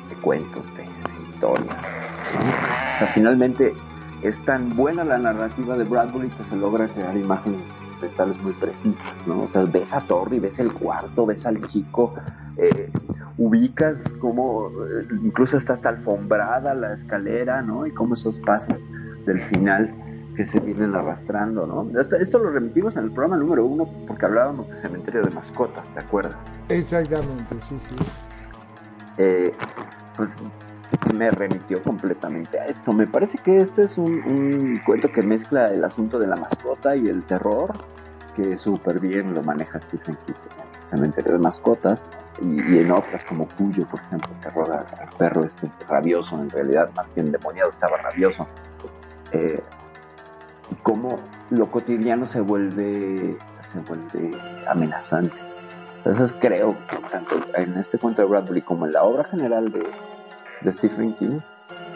de, 0.09 0.17
cuentos, 0.17 0.65
de, 0.77 0.85
historias. 1.33 1.77
O 1.77 2.99
sea, 2.99 3.07
finalmente 3.15 3.75
es 4.23 4.45
tan 4.45 4.77
buena 4.77 5.05
la 5.05 5.19
narrativa 5.19 5.77
de 5.77 5.85
Bradbury 5.85 6.29
que 6.29 6.45
se 6.45 6.57
logra 6.57 6.89
crear 6.89 7.17
imágenes 7.17 7.61
mentales 8.01 8.41
muy 8.43 8.53
precisas, 8.55 9.27
¿no? 9.27 9.43
O 9.43 9.49
sea, 9.53 9.65
ves 9.65 9.93
a 9.93 10.01
Torri, 10.01 10.39
ves 10.39 10.59
el 10.59 10.73
cuarto, 10.73 11.27
ves 11.27 11.47
al 11.47 11.67
chico, 11.69 12.15
eh, 12.57 12.91
ubicas 13.37 14.03
cómo 14.21 14.69
eh, 14.69 15.07
incluso 15.23 15.57
está 15.57 15.75
hasta 15.75 15.91
alfombrada 15.91 16.75
la 16.75 16.95
escalera, 16.95 17.63
¿no? 17.63 17.87
Y 17.87 17.93
cómo 17.93 18.15
esos 18.15 18.39
pasos 18.41 18.85
del 19.27 19.41
final 19.41 19.95
que 20.37 20.47
se 20.47 20.61
vienen 20.61 20.95
arrastrando, 20.95 21.67
¿no? 21.67 21.99
Esto, 22.01 22.39
lo 22.39 22.51
remitimos 22.51 22.97
en 22.97 23.05
el 23.05 23.11
programa 23.11 23.37
número 23.37 23.67
uno 23.67 23.89
porque 24.07 24.25
hablábamos 24.25 24.69
de 24.69 24.77
cementerio 24.77 25.23
de 25.23 25.31
mascotas, 25.31 25.89
¿te 25.95 26.01
acuerdas? 26.01 26.37
Exactamente, 26.69 27.57
sí, 27.69 27.77
sí. 27.89 27.97
Eh, 29.19 29.53
pues 30.17 30.37
me 31.15 31.31
remitió 31.31 31.83
completamente 31.83 32.59
a 32.59 32.67
esto. 32.67 32.93
Me 32.93 33.07
parece 33.07 33.39
que 33.39 33.59
este 33.59 33.83
es 33.83 33.99
un, 33.99 34.81
cuento 34.85 35.11
que 35.11 35.23
mezcla 35.23 35.67
el 35.67 35.85
asunto 35.85 36.19
de 36.19 36.27
la 36.27 36.37
mascota 36.37 36.97
y 36.97 37.07
el 37.07 37.23
terror, 37.25 37.73
que 38.35 38.57
súper 38.57 39.01
bien 39.01 39.35
lo 39.35 39.43
maneja 39.43 39.81
Stephen 39.81 40.17
King. 40.27 40.35
Cementerio 40.89 41.33
de 41.33 41.39
mascotas 41.39 42.03
y, 42.41 42.79
en 42.79 42.91
otras 42.93 43.25
como 43.25 43.47
Cuyo, 43.47 43.87
por 43.87 44.01
ejemplo, 44.01 44.31
terror 44.41 44.73
al, 44.73 45.09
perro 45.19 45.45
este 45.45 45.71
rabioso, 45.87 46.41
en 46.41 46.49
realidad 46.49 46.91
más 46.97 47.09
que 47.11 47.21
endemoniado, 47.21 47.71
estaba 47.71 47.99
rabioso. 47.99 48.47
Eh, 49.33 49.63
y 50.71 50.75
cómo 50.77 51.17
lo 51.51 51.71
cotidiano 51.71 52.27
se 52.27 52.41
vuelve, 52.41 53.37
se 53.61 53.81
vuelve 53.81 54.39
amenazante. 54.67 55.37
Entonces 55.99 56.35
creo 56.41 56.75
que 56.89 56.97
tanto 57.09 57.37
en 57.55 57.77
este 57.77 57.99
cuento 57.99 58.23
de 58.23 58.29
Bradbury 58.29 58.63
como 58.63 58.87
en 58.87 58.93
la 58.93 59.03
obra 59.03 59.25
general 59.25 59.71
de, 59.71 59.87
de 60.63 60.73
Stephen 60.73 61.15
King, 61.15 61.41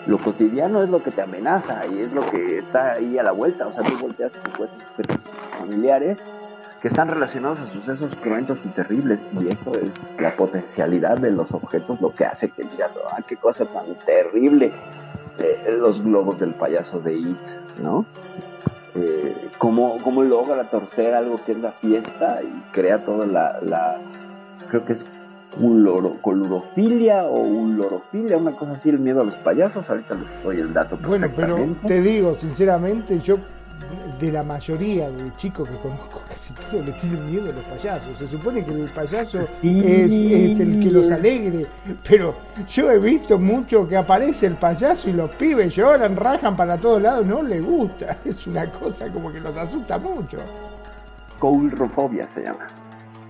lo 0.07 0.19
cotidiano 0.19 0.83
es 0.83 0.89
lo 0.89 1.03
que 1.03 1.11
te 1.11 1.23
amenaza 1.23 1.87
y 1.87 2.01
es 2.01 2.13
lo 2.13 2.29
que 2.31 2.59
está 2.59 2.93
ahí 2.93 3.19
a 3.19 3.23
la 3.23 3.33
vuelta. 3.33 3.67
O 3.67 3.73
sea, 3.73 3.85
tú 3.85 3.97
volteas 3.99 4.33
y 4.35 5.59
familiares 5.59 6.19
que 6.81 6.89
están 6.89 7.09
relacionados 7.09 7.61
a 7.61 7.73
sucesos 7.73 8.13
cruentos 8.17 8.65
y 8.65 8.69
terribles 8.71 9.25
y 9.41 9.49
eso 9.49 9.75
es 9.77 10.01
la 10.19 10.35
potencialidad 10.35 11.19
de 11.19 11.31
los 11.31 11.53
objetos 11.53 12.01
lo 12.01 12.13
que 12.13 12.25
hace 12.25 12.51
que 12.51 12.65
digas, 12.65 12.99
ah, 13.13 13.21
qué 13.27 13.37
cosa 13.37 13.65
tan 13.67 13.95
terrible. 14.05 14.73
Eh, 15.39 15.77
los 15.79 16.03
globos 16.03 16.39
del 16.41 16.53
payaso 16.53 17.01
de 17.01 17.15
It, 17.15 17.39
¿no? 17.83 18.05
Eh, 18.95 19.49
cómo, 19.59 19.99
cómo 20.03 20.23
logra 20.23 20.65
torcer 20.65 21.15
algo 21.15 21.41
que 21.45 21.53
es 21.53 21.59
la 21.59 21.73
fiesta 21.73 22.41
y 22.43 22.73
crea 22.73 22.99
toda 23.05 23.27
la, 23.27 23.59
la 23.63 23.97
creo 24.69 24.85
que 24.85 24.93
es 24.93 25.07
un 25.59 25.85
loro, 25.85 26.17
colurofilia 26.21 27.25
o 27.25 27.41
un 27.41 27.77
lorofilia, 27.77 28.37
una 28.37 28.53
cosa 28.53 28.73
así, 28.73 28.89
el 28.89 28.99
miedo 28.99 29.21
a 29.21 29.25
los 29.25 29.37
payasos. 29.37 29.89
Ahorita 29.89 30.15
les 30.15 30.43
doy 30.43 30.61
el 30.61 30.73
dato. 30.73 30.99
Bueno, 31.07 31.29
pero 31.35 31.59
te 31.87 32.01
digo, 32.01 32.37
sinceramente, 32.41 33.21
yo 33.21 33.39
de 34.21 34.31
la 34.31 34.43
mayoría 34.43 35.11
de 35.11 35.35
chicos 35.37 35.69
que 35.69 35.77
conozco, 35.77 36.21
casi 36.29 36.53
todos 36.55 36.87
le 36.87 36.93
tienen 36.93 37.31
miedo 37.31 37.51
a 37.51 37.53
los 37.53 37.65
payasos. 37.65 38.19
Se 38.19 38.29
supone 38.29 38.65
que 38.65 38.73
el 38.73 38.89
payaso 38.91 39.41
es, 39.41 39.59
el 39.63 40.81
que 40.83 40.91
los 40.91 41.11
alegre, 41.11 41.67
pero 42.09 42.35
yo 42.71 42.91
he 42.91 42.99
visto 42.99 43.39
mucho 43.39 43.89
que 43.89 43.97
aparece 43.97 44.47
el 44.47 44.55
payaso 44.55 45.11
y 45.11 45.13
los 45.13 45.31
pibes 45.33 45.75
lloran, 45.75 46.17
rajan 46.17 46.57
para 46.57 46.79
todos 46.79 47.03
lados, 47.03 47.27
no 47.27 47.43
les 47.43 47.65
gusta. 47.65 48.19
Es 48.25 48.47
una 48.47 48.67
cosa 48.67 49.09
como 49.09 49.33
que 49.33 49.41
los 49.41 49.57
asusta 49.57 49.99
mucho. 49.99 50.39
Coulrofobia 51.39 52.27
se 52.29 52.43
llama 52.43 52.67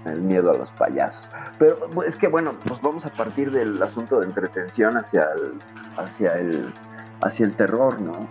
el 0.04 0.20
miedo 0.20 0.50
a 0.50 0.54
los 0.54 0.70
payasos. 0.72 1.30
Pero 1.58 2.02
es 2.02 2.16
que 2.16 2.28
bueno, 2.28 2.54
pues 2.66 2.80
vamos 2.80 3.06
a 3.06 3.10
partir 3.10 3.50
del 3.50 3.82
asunto 3.82 4.20
de 4.20 4.26
entretención 4.26 4.96
hacia 4.96 5.28
el, 5.32 5.58
hacia 5.96 6.38
el, 6.38 6.72
hacia 7.22 7.46
el 7.46 7.54
terror, 7.54 8.00
¿no? 8.00 8.28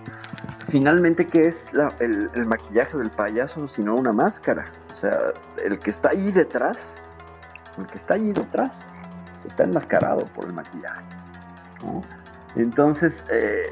Finalmente, 0.69 1.25
¿qué 1.27 1.47
es 1.47 1.69
el, 1.99 2.29
maquillaje 2.45 2.97
del 2.97 3.09
payaso 3.09 3.67
sino 3.67 3.95
una 3.95 4.13
máscara? 4.13 4.65
O 4.91 4.95
sea, 4.95 5.17
el 5.63 5.79
que 5.79 5.89
está 5.89 6.09
ahí 6.09 6.31
detrás, 6.31 6.77
el 7.77 7.85
que 7.87 7.97
está 7.97 8.13
ahí 8.13 8.31
detrás, 8.31 8.85
está 9.45 9.63
enmascarado 9.63 10.25
por 10.27 10.45
el 10.45 10.53
maquillaje. 10.53 11.03
¿no? 11.83 12.01
Entonces, 12.55 13.23
eh, 13.29 13.69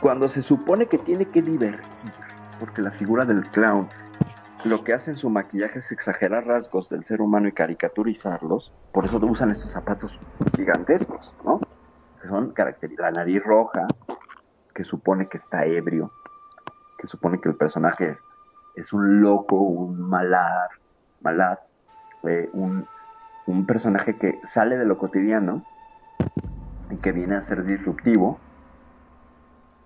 cuando 0.00 0.28
se 0.28 0.42
supone 0.42 0.86
que 0.86 0.98
tiene 0.98 1.24
que 1.24 1.42
divertir, 1.42 2.12
porque 2.60 2.82
la 2.82 2.90
figura 2.90 3.24
del 3.24 3.42
clown 3.48 3.88
lo 4.64 4.82
que 4.82 4.94
hace 4.94 5.10
en 5.10 5.16
su 5.16 5.28
maquillaje 5.28 5.78
es 5.78 5.92
exagerar 5.92 6.46
rasgos 6.46 6.88
del 6.88 7.04
ser 7.04 7.20
humano 7.20 7.48
y 7.48 7.52
caricaturizarlos. 7.52 8.72
Por 8.92 9.04
eso 9.04 9.18
usan 9.18 9.50
estos 9.50 9.70
zapatos 9.70 10.18
gigantescos, 10.56 11.34
¿no? 11.44 11.60
Que 12.20 12.28
son 12.28 12.54
la 12.98 13.10
nariz 13.10 13.44
roja, 13.44 13.86
que 14.74 14.84
supone 14.84 15.28
que 15.28 15.36
está 15.36 15.66
ebrio, 15.66 16.10
que 16.98 17.06
supone 17.06 17.40
que 17.40 17.50
el 17.50 17.56
personaje 17.56 18.14
es, 18.74 18.92
un 18.92 19.20
loco, 19.20 19.56
un 19.56 20.00
malar, 20.00 20.70
malad, 21.20 21.58
eh, 22.24 22.48
un, 22.54 22.86
un 23.46 23.66
personaje 23.66 24.16
que 24.16 24.40
sale 24.44 24.78
de 24.78 24.86
lo 24.86 24.96
cotidiano 24.96 25.62
y 26.90 26.96
que 26.96 27.12
viene 27.12 27.36
a 27.36 27.42
ser 27.42 27.64
disruptivo 27.64 28.40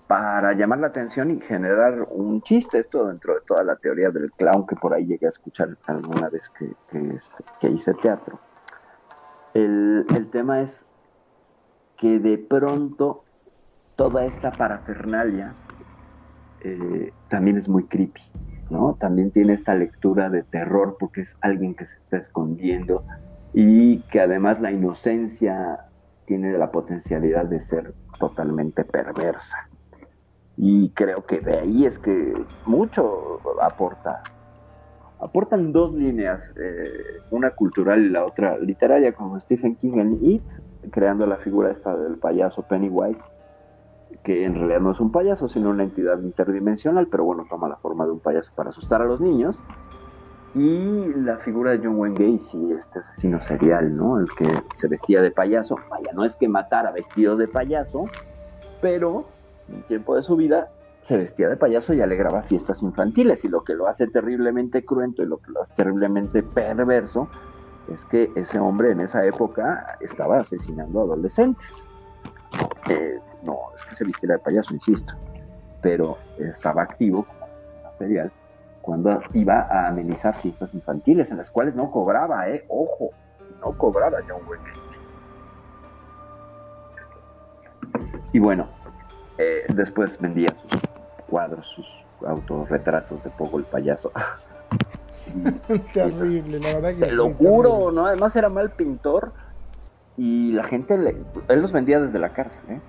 para 0.08 0.54
llamar 0.54 0.78
la 0.78 0.86
atención 0.86 1.30
y 1.30 1.38
generar 1.38 2.08
un 2.10 2.40
chiste, 2.40 2.78
esto 2.78 3.06
dentro 3.06 3.34
de 3.34 3.42
toda 3.42 3.62
la 3.62 3.76
teoría 3.76 4.10
del 4.10 4.32
clown 4.32 4.66
que 4.66 4.74
por 4.74 4.94
ahí 4.94 5.04
llegué 5.04 5.26
a 5.26 5.28
escuchar 5.28 5.76
alguna 5.86 6.30
vez 6.30 6.50
que, 6.50 6.72
que, 7.60 7.68
hice 7.68 7.92
teatro. 7.92 8.40
El, 9.52 10.06
tema 10.32 10.62
es 10.62 10.86
que 11.98 12.18
de 12.18 12.38
pronto 12.38 13.24
toda 13.96 14.24
esta 14.24 14.50
parafernalia 14.50 15.52
eh, 16.62 17.12
también 17.28 17.58
es 17.58 17.68
muy 17.68 17.84
creepy, 17.84 18.22
¿no? 18.70 18.96
También 18.98 19.30
tiene 19.30 19.52
esta 19.52 19.74
lectura 19.74 20.30
de 20.30 20.42
terror 20.42 20.96
porque 20.98 21.20
es 21.20 21.36
alguien 21.42 21.74
que 21.74 21.84
se 21.84 21.98
está 21.98 22.16
escondiendo 22.16 23.04
y 23.52 24.00
que 24.04 24.20
además 24.20 24.58
la 24.62 24.70
inocencia 24.70 25.84
tiene 26.24 26.56
la 26.56 26.70
potencialidad 26.70 27.44
de 27.44 27.60
ser 27.60 27.94
totalmente 28.18 28.84
perversa. 28.84 29.68
Y 30.60 30.90
creo 30.90 31.24
que 31.24 31.40
de 31.40 31.56
ahí 31.56 31.86
es 31.86 32.00
que 32.00 32.34
mucho 32.66 33.40
aporta. 33.62 34.24
Aportan 35.20 35.72
dos 35.72 35.94
líneas, 35.94 36.52
eh, 36.60 37.22
una 37.30 37.52
cultural 37.52 38.04
y 38.04 38.08
la 38.08 38.24
otra 38.24 38.58
literaria, 38.58 39.12
como 39.12 39.38
Stephen 39.38 39.76
King 39.76 39.98
en 39.98 40.18
It, 40.20 40.42
creando 40.90 41.26
la 41.26 41.36
figura 41.36 41.70
esta 41.70 41.96
del 41.96 42.18
payaso 42.18 42.62
Pennywise, 42.62 43.22
que 44.24 44.44
en 44.44 44.56
realidad 44.56 44.80
no 44.80 44.90
es 44.90 44.98
un 44.98 45.12
payaso, 45.12 45.46
sino 45.46 45.70
una 45.70 45.84
entidad 45.84 46.20
interdimensional, 46.20 47.06
pero 47.06 47.24
bueno, 47.24 47.46
toma 47.48 47.68
la 47.68 47.76
forma 47.76 48.04
de 48.04 48.12
un 48.12 48.20
payaso 48.20 48.52
para 48.56 48.70
asustar 48.70 49.00
a 49.00 49.04
los 49.04 49.20
niños. 49.20 49.60
Y 50.56 51.12
la 51.14 51.38
figura 51.38 51.72
de 51.72 51.86
John 51.86 52.00
Wayne 52.00 52.18
Gacy, 52.18 52.72
este 52.72 52.98
asesino 52.98 53.40
serial, 53.40 53.96
¿no? 53.96 54.18
El 54.18 54.26
que 54.36 54.48
se 54.74 54.88
vestía 54.88 55.22
de 55.22 55.30
payaso. 55.30 55.76
Vaya, 55.88 56.10
no 56.14 56.24
es 56.24 56.34
que 56.34 56.48
matara 56.48 56.90
vestido 56.90 57.36
de 57.36 57.46
payaso, 57.46 58.06
pero 58.80 59.37
un 59.68 59.82
tiempo 59.82 60.14
de 60.16 60.22
su 60.22 60.36
vida 60.36 60.70
se 61.00 61.16
vestía 61.16 61.48
de 61.48 61.56
payaso 61.56 61.94
y 61.94 62.00
alegraba 62.00 62.42
fiestas 62.42 62.82
infantiles. 62.82 63.44
Y 63.44 63.48
lo 63.48 63.62
que 63.62 63.74
lo 63.74 63.86
hace 63.86 64.06
terriblemente 64.06 64.84
cruento 64.84 65.22
y 65.22 65.26
lo 65.26 65.38
que 65.38 65.52
lo 65.52 65.62
hace 65.62 65.74
terriblemente 65.74 66.42
perverso 66.42 67.28
es 67.88 68.04
que 68.04 68.30
ese 68.34 68.58
hombre 68.58 68.92
en 68.92 69.00
esa 69.00 69.24
época 69.24 69.96
estaba 70.00 70.40
asesinando 70.40 71.00
a 71.00 71.04
adolescentes. 71.04 71.86
no, 73.44 73.58
es 73.74 73.84
que 73.84 73.94
se 73.94 74.04
vistiera 74.04 74.34
de 74.36 74.40
payaso, 74.40 74.74
insisto, 74.74 75.14
pero 75.80 76.18
estaba 76.38 76.82
activo 76.82 77.24
como 77.24 77.46
serial 77.98 78.32
cuando 78.88 79.20
iba 79.34 79.66
a 79.70 79.88
amenizar 79.88 80.34
fiestas 80.34 80.72
infantiles 80.72 81.30
en 81.30 81.36
las 81.36 81.50
cuales 81.50 81.76
no 81.76 81.90
cobraba, 81.90 82.48
eh, 82.48 82.64
ojo, 82.68 83.10
no 83.60 83.76
cobraba 83.76 84.16
John 84.26 84.40
Wayne. 84.48 84.64
Y 88.32 88.38
bueno, 88.38 88.66
eh, 89.38 89.64
después 89.68 90.18
vendía 90.20 90.48
sus 90.54 90.80
cuadros, 91.28 91.66
sus 91.66 91.86
autorretratos 92.26 93.22
de 93.22 93.30
Pogo 93.30 93.58
el 93.58 93.64
payaso. 93.64 94.12
Terrible, 95.92 96.58
la 96.60 96.74
verdad 96.74 96.94
que. 96.94 97.06
Te 97.06 97.12
lo 97.12 97.32
juro, 97.34 97.90
¿no? 97.92 98.06
Además 98.06 98.34
era 98.36 98.48
mal 98.48 98.70
pintor 98.70 99.32
y 100.16 100.52
la 100.52 100.64
gente, 100.64 100.98
le, 100.98 101.16
él 101.48 101.62
los 101.62 101.72
vendía 101.72 102.00
desde 102.00 102.18
la 102.18 102.30
cárcel, 102.30 102.62
¿eh? 102.68 102.80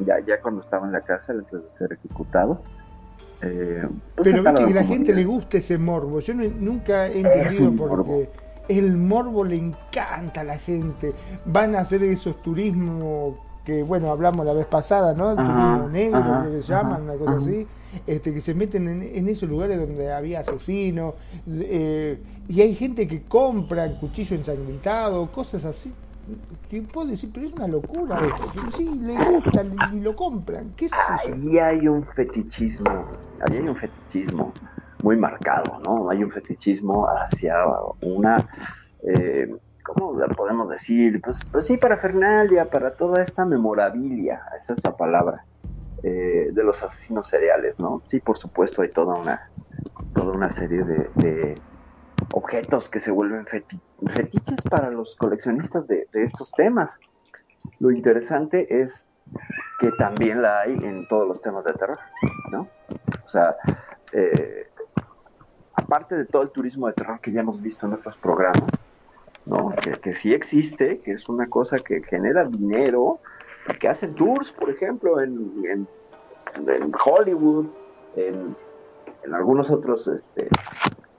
Ya, 0.00 0.20
ya 0.20 0.40
cuando 0.40 0.60
estaba 0.60 0.86
en 0.86 0.92
la 0.92 1.00
cárcel 1.00 1.38
antes 1.40 1.62
de 1.62 1.78
ser 1.78 1.92
ejecutado. 1.94 2.62
Eh, 3.42 3.82
pues 4.14 4.30
Pero 4.30 4.42
viste 4.42 4.64
que 4.64 4.70
a 4.72 4.82
la 4.82 4.84
gente 4.84 5.14
le 5.14 5.24
gusta 5.24 5.58
ese 5.58 5.78
morbo. 5.78 6.20
Yo 6.20 6.34
nunca 6.34 7.06
he 7.06 7.20
entendido 7.20 7.72
porque 7.88 8.30
el 8.68 8.96
morbo 8.96 9.42
le 9.42 9.56
encanta 9.56 10.42
a 10.42 10.44
la 10.44 10.58
gente. 10.58 11.14
Van 11.46 11.74
a 11.74 11.80
hacer 11.80 12.02
esos 12.02 12.40
turismos 12.42 13.36
que 13.66 13.82
bueno, 13.82 14.12
hablamos 14.12 14.46
la 14.46 14.52
vez 14.52 14.66
pasada, 14.66 15.12
¿no? 15.12 15.32
El 15.32 15.36
turismo 15.36 15.88
negro, 15.88 16.44
que 16.44 16.62
se 16.62 16.68
llaman, 16.72 17.02
una 17.02 17.16
cosa 17.16 17.38
así, 17.38 17.66
este, 18.06 18.32
que 18.32 18.40
se 18.40 18.54
meten 18.54 18.86
en, 19.02 19.28
esos 19.28 19.48
lugares 19.48 19.80
donde 19.80 20.12
había 20.12 20.40
asesinos, 20.40 21.14
eh, 21.48 22.22
y 22.46 22.60
hay 22.60 22.76
gente 22.76 23.08
que 23.08 23.24
compra 23.24 23.98
cuchillo 23.98 24.36
ensangrentado, 24.36 25.30
cosas 25.32 25.64
así. 25.64 25.92
Que 26.70 26.82
puedo 26.82 27.08
decir, 27.08 27.30
pero 27.32 27.46
es 27.46 27.52
una 27.52 27.68
locura 27.68 28.18
Sí, 28.76 28.88
le 29.00 29.14
gustan 29.30 29.76
y, 29.92 30.00
lo 30.00 30.14
compran. 30.16 30.72
¿Qué 30.76 30.86
es 30.86 30.92
Ahí 30.92 31.58
hay 31.58 31.88
un 31.88 32.04
fetichismo, 32.04 33.04
ahí 33.48 33.58
hay 33.58 33.68
un 33.68 33.76
fetichismo 33.76 34.52
muy 35.02 35.16
marcado, 35.16 35.80
¿no? 35.84 36.08
Hay 36.08 36.22
un 36.22 36.30
fetichismo 36.30 37.04
hacia 37.06 37.56
una... 38.00 38.38
Eh, 39.02 39.48
¿cómo 39.86 40.18
podemos 40.36 40.68
decir? 40.68 41.20
Pues, 41.22 41.44
pues 41.50 41.66
sí, 41.66 41.76
para 41.76 41.96
Fernalia, 41.96 42.68
para 42.68 42.94
toda 42.94 43.22
esta 43.22 43.44
memorabilia, 43.44 44.42
esa 44.58 44.72
es 44.74 44.80
la 44.84 44.96
palabra. 44.96 45.44
eh, 46.02 46.50
de 46.52 46.62
los 46.62 46.82
asesinos 46.82 47.26
seriales, 47.26 47.80
¿no? 47.80 48.02
Sí, 48.06 48.20
por 48.20 48.36
supuesto, 48.36 48.82
hay 48.82 48.90
toda 48.90 49.16
una, 49.16 49.50
toda 50.14 50.32
una 50.32 50.50
serie 50.50 50.84
de, 50.84 51.58
objetos 52.32 52.88
que 52.88 53.00
se 53.00 53.10
vuelven 53.10 53.46
fetiches 53.46 54.60
para 54.70 54.90
los 54.90 55.16
coleccionistas 55.16 55.86
de, 55.88 56.06
estos 56.12 56.52
temas. 56.52 57.00
Lo 57.80 57.90
interesante 57.90 58.82
es 58.82 59.08
que 59.80 59.90
también 59.92 60.42
la 60.42 60.60
hay 60.60 60.74
en 60.74 61.08
todos 61.08 61.26
los 61.26 61.40
temas 61.40 61.64
de 61.64 61.72
terror, 61.72 61.98
¿no? 62.52 62.68
O 63.24 63.28
sea, 63.28 63.56
eh, 64.12 64.66
aparte 65.74 66.14
de 66.14 66.26
todo 66.26 66.42
el 66.42 66.50
turismo 66.50 66.86
de 66.86 66.92
terror 66.92 67.20
que 67.20 67.32
ya 67.32 67.40
hemos 67.40 67.60
visto 67.60 67.86
en 67.86 67.94
otros 67.94 68.16
programas, 68.16 68.90
¿no? 69.46 69.72
Que, 70.02 70.12
sí 70.12 70.34
existe, 70.34 70.98
que 70.98 71.12
es 71.12 71.28
una 71.28 71.48
cosa 71.48 71.78
que 71.78 72.02
genera 72.02 72.44
dinero, 72.44 73.20
que 73.80 73.88
hacen 73.88 74.14
tours, 74.14 74.52
por 74.52 74.68
ejemplo, 74.70 75.20
en, 75.20 75.88
Hollywood, 77.04 77.66
en, 78.16 78.56
algunos 79.32 79.70
otros 79.70 80.06
este, 80.08 80.48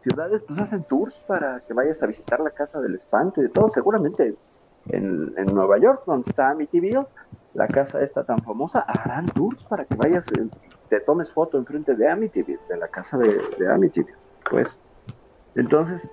ciudades, 0.02 0.42
pues 0.48 0.60
hacen 0.60 0.84
tours 0.84 1.22
para 1.28 1.62
que 1.62 1.74
vayas 1.74 2.02
a 2.04 2.08
visitar 2.08 2.40
la 2.40 2.52
casa 2.52 2.80
del 2.80 2.96
espanto 2.96 3.42
y 3.42 3.44
de 3.44 3.50
todo. 3.50 3.68
Seguramente 3.70 4.36
en, 4.90 5.34
Nueva 5.54 5.78
York, 5.78 6.04
donde 6.06 6.30
está 6.30 6.50
Amityville, 6.50 7.06
la 7.54 7.68
casa 7.68 8.02
esta 8.02 8.24
tan 8.24 8.42
famosa, 8.44 8.82
harán 8.82 9.26
tours 9.26 9.64
para 9.64 9.86
que 9.86 9.96
vayas, 9.96 10.32
eh, 10.34 10.48
te 10.90 11.00
tomes 11.00 11.34
foto 11.34 11.58
enfrente 11.58 11.96
de 11.96 12.10
Amityville, 12.10 12.60
de 12.70 12.78
la 12.78 12.88
casa 12.88 13.18
de, 13.18 13.42
de 13.58 13.72
Amityville. 13.72 14.18
Pues, 14.50 14.78
entonces, 15.56 16.10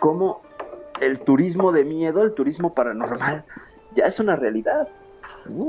¿cómo 0.00 0.42
el 1.02 1.20
turismo 1.20 1.72
de 1.72 1.84
miedo, 1.84 2.22
el 2.22 2.32
turismo 2.32 2.74
paranormal, 2.74 3.44
ya 3.94 4.06
es 4.06 4.20
una 4.20 4.36
realidad. 4.36 4.88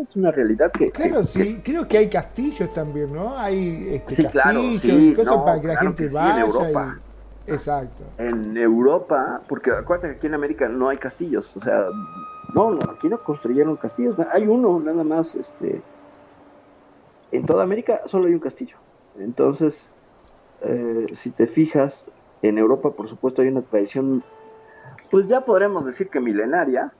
Es 0.04 0.16
una 0.16 0.32
realidad 0.32 0.72
que... 0.72 0.92
Claro, 0.92 1.24
sí, 1.24 1.60
creo 1.64 1.88
que 1.88 1.98
hay 1.98 2.10
castillos 2.10 2.72
también, 2.74 3.12
¿no? 3.12 3.36
Hay 3.38 3.96
este, 3.96 4.14
sí, 4.14 4.26
claro, 4.26 4.72
sí, 4.74 5.14
cosas 5.16 5.38
para 5.38 5.60
que 5.60 5.68
la 5.68 5.78
gente 5.78 6.08
vaya. 6.14 6.36
en 6.36 6.40
Europa. 6.46 7.00
Exacto. 7.48 8.04
En 8.20 8.56
Europa, 8.56 9.42
porque 9.48 9.72
acuérdate 9.72 10.10
que 10.10 10.18
aquí 10.18 10.28
en 10.28 10.36
América 10.36 10.70
no 10.70 10.90
hay 10.90 10.98
castillos, 10.98 11.58
o 11.58 11.60
sea, 11.60 11.88
no, 12.54 12.78
aquí 12.90 13.10
no 13.10 13.22
construyeron 13.22 13.76
castillos, 13.76 14.16
hay 14.32 14.48
uno 14.48 14.80
nada 14.80 15.04
más, 15.04 15.36
este, 15.36 15.82
en 17.32 17.46
toda 17.46 17.64
América 17.64 18.02
solo 18.06 18.28
hay 18.28 18.34
un 18.34 18.40
castillo. 18.40 18.78
Entonces, 19.20 19.90
eh, 20.62 21.08
si 21.12 21.32
te 21.32 21.48
fijas, 21.48 22.08
en 22.44 22.58
Europa, 22.58 22.92
por 22.92 23.08
supuesto, 23.08 23.42
hay 23.42 23.48
una 23.48 23.62
tradición 23.62 24.24
pues 25.14 25.28
ya 25.28 25.42
podremos 25.42 25.86
decir 25.86 26.10
que 26.10 26.20
milenaria, 26.20 26.92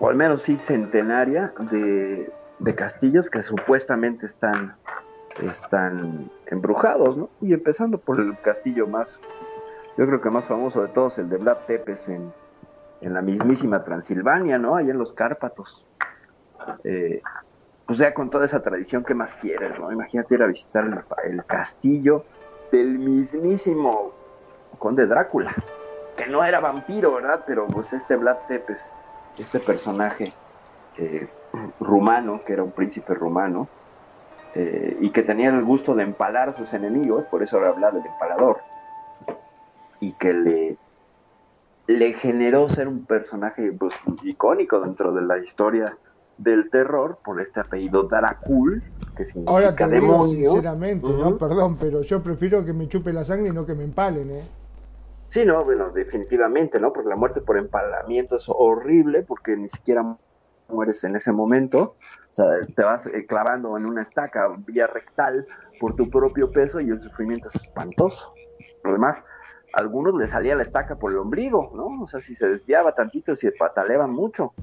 o 0.00 0.10
al 0.10 0.16
menos 0.16 0.42
sí 0.42 0.58
centenaria, 0.58 1.54
de, 1.70 2.74
castillos 2.74 3.30
que 3.30 3.40
supuestamente 3.40 4.26
están, 4.26 4.76
están 5.42 6.30
embrujados, 6.44 7.16
¿no? 7.16 7.30
Y 7.40 7.54
empezando 7.54 7.96
por 7.96 8.20
el 8.20 8.38
castillo 8.42 8.86
más, 8.86 9.18
yo 9.96 10.06
creo 10.06 10.20
que 10.20 10.28
más 10.28 10.44
famoso 10.44 10.82
de 10.82 10.88
todos, 10.88 11.16
el 11.16 11.30
de 11.30 11.38
Vlad 11.38 11.56
Tepes 11.66 12.10
en, 12.10 12.34
la 13.00 13.22
mismísima 13.22 13.82
Transilvania, 13.82 14.58
¿no? 14.58 14.76
Allá 14.76 14.90
en 14.90 14.98
los 14.98 15.14
Cárpatos. 15.14 15.86
Eh, 16.84 17.22
pues 17.86 17.96
ya 17.96 18.12
con 18.12 18.28
toda 18.28 18.44
esa 18.44 18.60
tradición, 18.60 19.04
¿qué 19.04 19.14
más 19.14 19.32
quieres, 19.36 19.80
no? 19.80 19.90
Imagínate 19.90 20.34
ir 20.34 20.42
a 20.42 20.48
visitar 20.48 21.06
el 21.24 21.46
castillo 21.46 22.26
del 22.70 22.98
mismísimo 22.98 24.12
conde 24.78 25.06
Drácula 25.06 25.54
que 26.16 26.26
no 26.26 26.44
era 26.44 26.60
vampiro, 26.60 27.14
¿verdad? 27.14 27.44
Pero 27.46 27.66
pues 27.66 27.92
este 27.92 28.16
Vlad 28.16 28.38
Tepes, 28.48 28.88
este 29.38 29.60
personaje 29.60 30.32
eh, 30.98 31.28
rumano, 31.80 32.40
que 32.44 32.54
era 32.54 32.62
un 32.62 32.72
príncipe 32.72 33.14
rumano, 33.14 33.68
eh, 34.54 34.96
y 35.00 35.10
que 35.10 35.22
tenía 35.22 35.50
el 35.50 35.64
gusto 35.64 35.94
de 35.94 36.04
empalar 36.04 36.48
a 36.48 36.52
sus 36.52 36.72
enemigos, 36.72 37.26
por 37.26 37.42
eso 37.42 37.56
ahora 37.56 37.68
habla 37.68 37.90
del 37.90 38.06
empalador, 38.06 38.60
y 40.00 40.12
que 40.12 40.32
le, 40.32 40.76
le 41.86 42.12
generó 42.14 42.68
ser 42.68 42.88
un 42.88 43.04
personaje 43.04 43.72
pues, 43.72 43.94
icónico 44.24 44.80
dentro 44.80 45.12
de 45.12 45.22
la 45.22 45.38
historia 45.38 45.96
del 46.38 46.70
terror 46.70 47.18
por 47.24 47.40
este 47.40 47.60
apellido 47.60 48.04
Dracul, 48.04 48.82
que 49.16 49.24
significa 49.24 49.50
Ahora 49.52 49.76
te 49.76 49.86
demonio. 49.88 50.50
sinceramente, 50.50 51.06
¿no? 51.08 51.36
Perdón, 51.38 51.76
pero 51.78 52.02
yo 52.02 52.22
prefiero 52.22 52.64
que 52.64 52.72
me 52.72 52.88
chupe 52.88 53.12
la 53.12 53.24
sangre 53.24 53.48
y 53.48 53.52
no 53.52 53.66
que 53.66 53.74
me 53.74 53.84
empalen, 53.84 54.30
¿eh? 54.30 54.44
Sí, 55.36 55.44
no, 55.44 55.62
bueno, 55.62 55.90
definitivamente, 55.90 56.80
¿no? 56.80 56.94
Porque 56.94 57.10
la 57.10 57.16
muerte 57.16 57.42
por 57.42 57.58
empalamiento 57.58 58.36
es 58.36 58.46
horrible 58.48 59.22
porque 59.22 59.54
ni 59.54 59.68
siquiera 59.68 60.16
mueres 60.70 61.04
en 61.04 61.14
ese 61.14 61.30
momento. 61.30 61.96
O 62.32 62.34
sea, 62.34 62.46
te 62.74 62.82
vas 62.82 63.06
eh, 63.08 63.26
clavando 63.26 63.76
en 63.76 63.84
una 63.84 64.00
estaca 64.00 64.48
vía 64.66 64.86
rectal 64.86 65.46
por 65.78 65.94
tu 65.94 66.08
propio 66.08 66.50
peso 66.50 66.80
y 66.80 66.88
el 66.88 67.02
sufrimiento 67.02 67.48
es 67.48 67.56
espantoso. 67.56 68.32
Además, 68.82 69.22
a 69.74 69.80
algunos 69.80 70.14
les 70.14 70.30
salía 70.30 70.56
la 70.56 70.62
estaca 70.62 70.96
por 70.96 71.12
el 71.12 71.18
ombligo, 71.18 71.70
¿no? 71.74 72.04
O 72.04 72.06
sea, 72.06 72.18
si 72.20 72.34
se 72.34 72.48
desviaba 72.48 72.94
tantito, 72.94 73.36
si 73.36 73.50
pataleaban 73.50 74.12
mucho. 74.12 74.54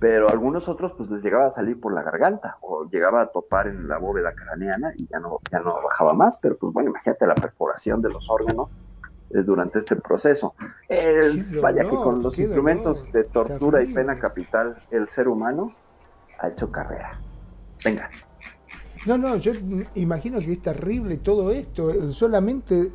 Pero 0.00 0.28
a 0.28 0.32
algunos 0.32 0.68
otros, 0.68 0.92
pues 0.94 1.08
les 1.08 1.22
llegaba 1.22 1.46
a 1.46 1.52
salir 1.52 1.78
por 1.78 1.94
la 1.94 2.02
garganta 2.02 2.58
o 2.62 2.84
llegaba 2.86 3.20
a 3.20 3.26
topar 3.28 3.68
en 3.68 3.86
la 3.86 3.98
bóveda 3.98 4.34
craneana 4.34 4.92
y 4.96 5.06
ya 5.06 5.20
no, 5.20 5.38
ya 5.52 5.60
no 5.60 5.80
bajaba 5.84 6.14
más. 6.14 6.36
Pero 6.38 6.58
pues 6.58 6.72
bueno, 6.72 6.90
imagínate 6.90 7.28
la 7.28 7.36
perforación 7.36 8.02
de 8.02 8.08
los 8.08 8.28
órganos 8.28 8.74
durante 9.42 9.80
este 9.80 9.96
proceso. 9.96 10.54
vaya 11.60 11.82
que 11.82 11.96
con 11.96 12.22
los 12.22 12.38
instrumentos 12.38 13.10
de 13.12 13.24
tortura 13.24 13.82
y 13.82 13.92
pena 13.92 14.18
capital, 14.18 14.76
el 14.90 15.08
ser 15.08 15.28
humano 15.28 15.74
ha 16.38 16.48
hecho 16.48 16.70
carrera. 16.70 17.18
Venga. 17.84 18.08
No, 19.06 19.18
no, 19.18 19.36
yo 19.36 19.52
imagino 19.94 20.38
que 20.38 20.52
es 20.52 20.62
terrible 20.62 21.18
todo 21.18 21.50
esto, 21.50 22.12
solamente 22.12 22.90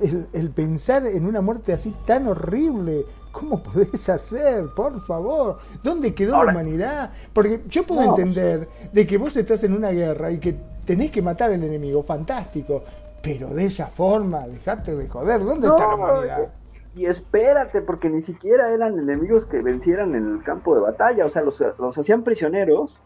el, 0.00 0.50
pensar 0.50 1.06
en 1.06 1.26
una 1.26 1.40
muerte 1.40 1.72
así 1.72 1.94
tan 2.06 2.28
horrible. 2.28 3.04
¿Cómo 3.32 3.62
podés 3.62 4.08
hacer? 4.08 4.66
Por 4.74 5.04
favor. 5.06 5.58
¿Dónde 5.82 6.14
quedó 6.14 6.42
la 6.44 6.52
humanidad? 6.52 7.12
Porque 7.32 7.62
yo 7.68 7.84
puedo 7.84 8.02
entender 8.02 8.68
de 8.92 9.06
que 9.06 9.18
vos 9.18 9.36
estás 9.36 9.62
en 9.64 9.74
una 9.74 9.90
guerra 9.90 10.30
y 10.30 10.38
que 10.38 10.56
tenés 10.84 11.10
que 11.10 11.22
matar 11.22 11.50
al 11.50 11.62
enemigo, 11.62 12.02
fantástico. 12.02 12.82
Pero 13.28 13.48
de 13.48 13.66
esa 13.66 13.88
forma, 13.88 14.48
dejate 14.48 14.96
de 14.96 15.06
joder, 15.06 15.44
¿dónde 15.44 15.68
está 15.68 15.86
la 15.86 15.94
humanidad? 15.96 16.48
Y 16.94 17.04
espérate, 17.04 17.82
porque 17.82 18.08
ni 18.08 18.22
siquiera 18.22 18.72
eran 18.72 18.98
enemigos 18.98 19.44
que 19.44 19.60
vencieran 19.60 20.14
en 20.14 20.26
el 20.32 20.42
campo 20.42 20.74
de 20.74 20.80
batalla, 20.80 21.26
o 21.26 21.28
sea, 21.28 21.42
los, 21.42 21.62
los 21.78 21.98
hacían 21.98 22.22
prisioneros. 22.22 23.02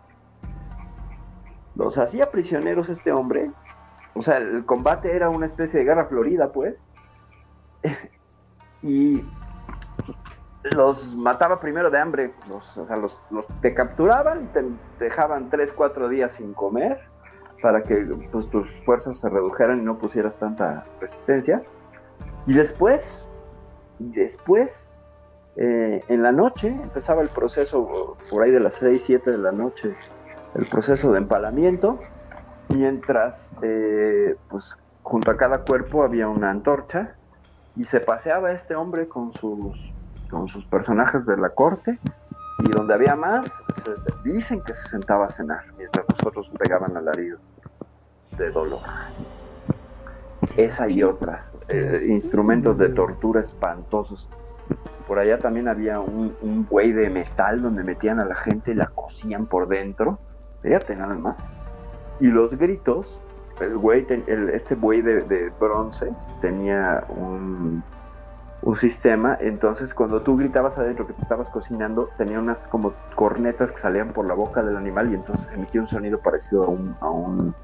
Los 1.74 1.98
hacía 1.98 2.30
prisioneros 2.30 2.88
este 2.88 3.10
hombre. 3.10 3.50
O 4.14 4.22
sea, 4.22 4.36
el 4.36 4.64
combate 4.64 5.16
era 5.16 5.28
una 5.28 5.46
especie 5.46 5.80
de 5.80 5.86
guerra 5.86 6.04
florida, 6.04 6.52
pues. 6.52 6.86
y 8.82 9.24
los 10.76 11.16
mataba 11.16 11.58
primero 11.58 11.90
de 11.90 11.98
hambre. 11.98 12.32
Los, 12.48 12.78
o 12.78 12.86
sea, 12.86 12.96
los, 12.96 13.20
los 13.32 13.48
te 13.60 13.74
capturaban, 13.74 14.52
te 14.52 14.64
dejaban 15.00 15.50
3, 15.50 15.72
4 15.72 16.08
días 16.08 16.32
sin 16.32 16.54
comer 16.54 17.11
para 17.62 17.82
que 17.84 17.96
pues, 18.30 18.50
tus 18.50 18.70
fuerzas 18.82 19.18
se 19.18 19.28
redujeran 19.28 19.78
y 19.78 19.82
no 19.82 19.96
pusieras 19.96 20.36
tanta 20.36 20.84
resistencia. 21.00 21.62
Y 22.46 22.52
después, 22.52 23.28
después, 24.00 24.90
eh, 25.56 26.02
en 26.08 26.22
la 26.22 26.32
noche, 26.32 26.68
empezaba 26.68 27.22
el 27.22 27.28
proceso, 27.28 28.16
por 28.28 28.42
ahí 28.42 28.50
de 28.50 28.60
las 28.60 28.74
6, 28.74 29.02
7 29.02 29.30
de 29.30 29.38
la 29.38 29.52
noche, 29.52 29.94
el 30.54 30.66
proceso 30.66 31.12
de 31.12 31.18
empalamiento, 31.18 32.00
mientras, 32.68 33.54
eh, 33.62 34.36
pues, 34.50 34.76
junto 35.02 35.30
a 35.30 35.36
cada 35.36 35.58
cuerpo 35.58 36.02
había 36.02 36.28
una 36.28 36.50
antorcha 36.50 37.14
y 37.76 37.84
se 37.84 38.00
paseaba 38.00 38.52
este 38.52 38.74
hombre 38.74 39.08
con 39.08 39.32
sus, 39.32 39.92
personajes 40.70 41.26
de 41.26 41.36
la 41.36 41.50
corte 41.50 41.98
y 42.60 42.70
donde 42.70 42.94
había 42.94 43.14
más, 43.14 43.46
dicen 44.24 44.62
que 44.62 44.72
se 44.72 44.88
sentaba 44.88 45.26
a 45.26 45.28
cenar, 45.28 45.64
mientras 45.76 46.06
nosotros 46.08 46.50
pegaban 46.58 46.96
alarido 46.96 47.38
de 48.36 48.50
dolor. 48.50 48.80
Esa 50.56 50.88
y 50.88 51.02
otras, 51.02 51.56
eh, 51.68 52.06
instrumentos 52.08 52.76
de 52.78 52.88
tortura 52.90 53.40
espantosos. 53.40 54.28
Por 55.06 55.18
allá 55.18 55.38
también 55.38 55.68
había 55.68 56.00
un, 56.00 56.36
un 56.42 56.66
buey 56.66 56.92
de 56.92 57.10
metal 57.10 57.62
donde 57.62 57.84
metían 57.84 58.20
a 58.20 58.24
la 58.24 58.34
gente 58.34 58.72
y 58.72 58.74
la 58.74 58.86
cosían 58.86 59.46
por 59.46 59.68
dentro. 59.68 60.18
Fíjate 60.62 60.96
nada 60.96 61.14
más. 61.16 61.50
Y 62.20 62.28
los 62.28 62.56
gritos, 62.56 63.20
el 63.60 63.76
buey, 63.76 64.06
este 64.52 64.74
buey 64.74 65.02
de, 65.02 65.22
de 65.22 65.50
bronce 65.58 66.10
tenía 66.40 67.04
un 67.08 67.82
un 68.62 68.76
sistema, 68.76 69.36
entonces 69.40 69.92
cuando 69.92 70.22
tú 70.22 70.36
gritabas 70.36 70.78
adentro 70.78 71.06
que 71.06 71.12
te 71.12 71.22
estabas 71.22 71.50
cocinando, 71.50 72.08
tenía 72.16 72.38
unas 72.38 72.68
como 72.68 72.94
cornetas 73.16 73.72
que 73.72 73.78
salían 73.78 74.08
por 74.12 74.24
la 74.24 74.34
boca 74.34 74.62
del 74.62 74.76
animal 74.76 75.10
y 75.10 75.14
entonces 75.14 75.50
emitía 75.52 75.80
un 75.80 75.88
sonido 75.88 76.20
parecido 76.20 76.64
a 76.64 76.68
un, 76.68 76.96
a 77.00 77.10
un 77.10 77.54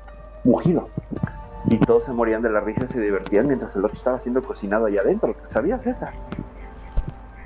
mugido. 0.49 0.89
Y 1.71 1.79
todos 1.79 2.05
se 2.05 2.13
morían 2.13 2.43
de 2.43 2.51
la 2.51 2.61
risa 2.61 2.85
y 2.85 2.89
se 2.89 3.01
divertían 3.01 3.47
mientras 3.47 3.77
el 3.77 3.85
otro 3.85 3.97
estaba 3.97 4.19
siendo 4.19 4.43
cocinado 4.43 4.87
ahí 4.87 4.97
adentro. 4.97 5.37
¿Sabías 5.45 5.87
esa? 5.87 6.13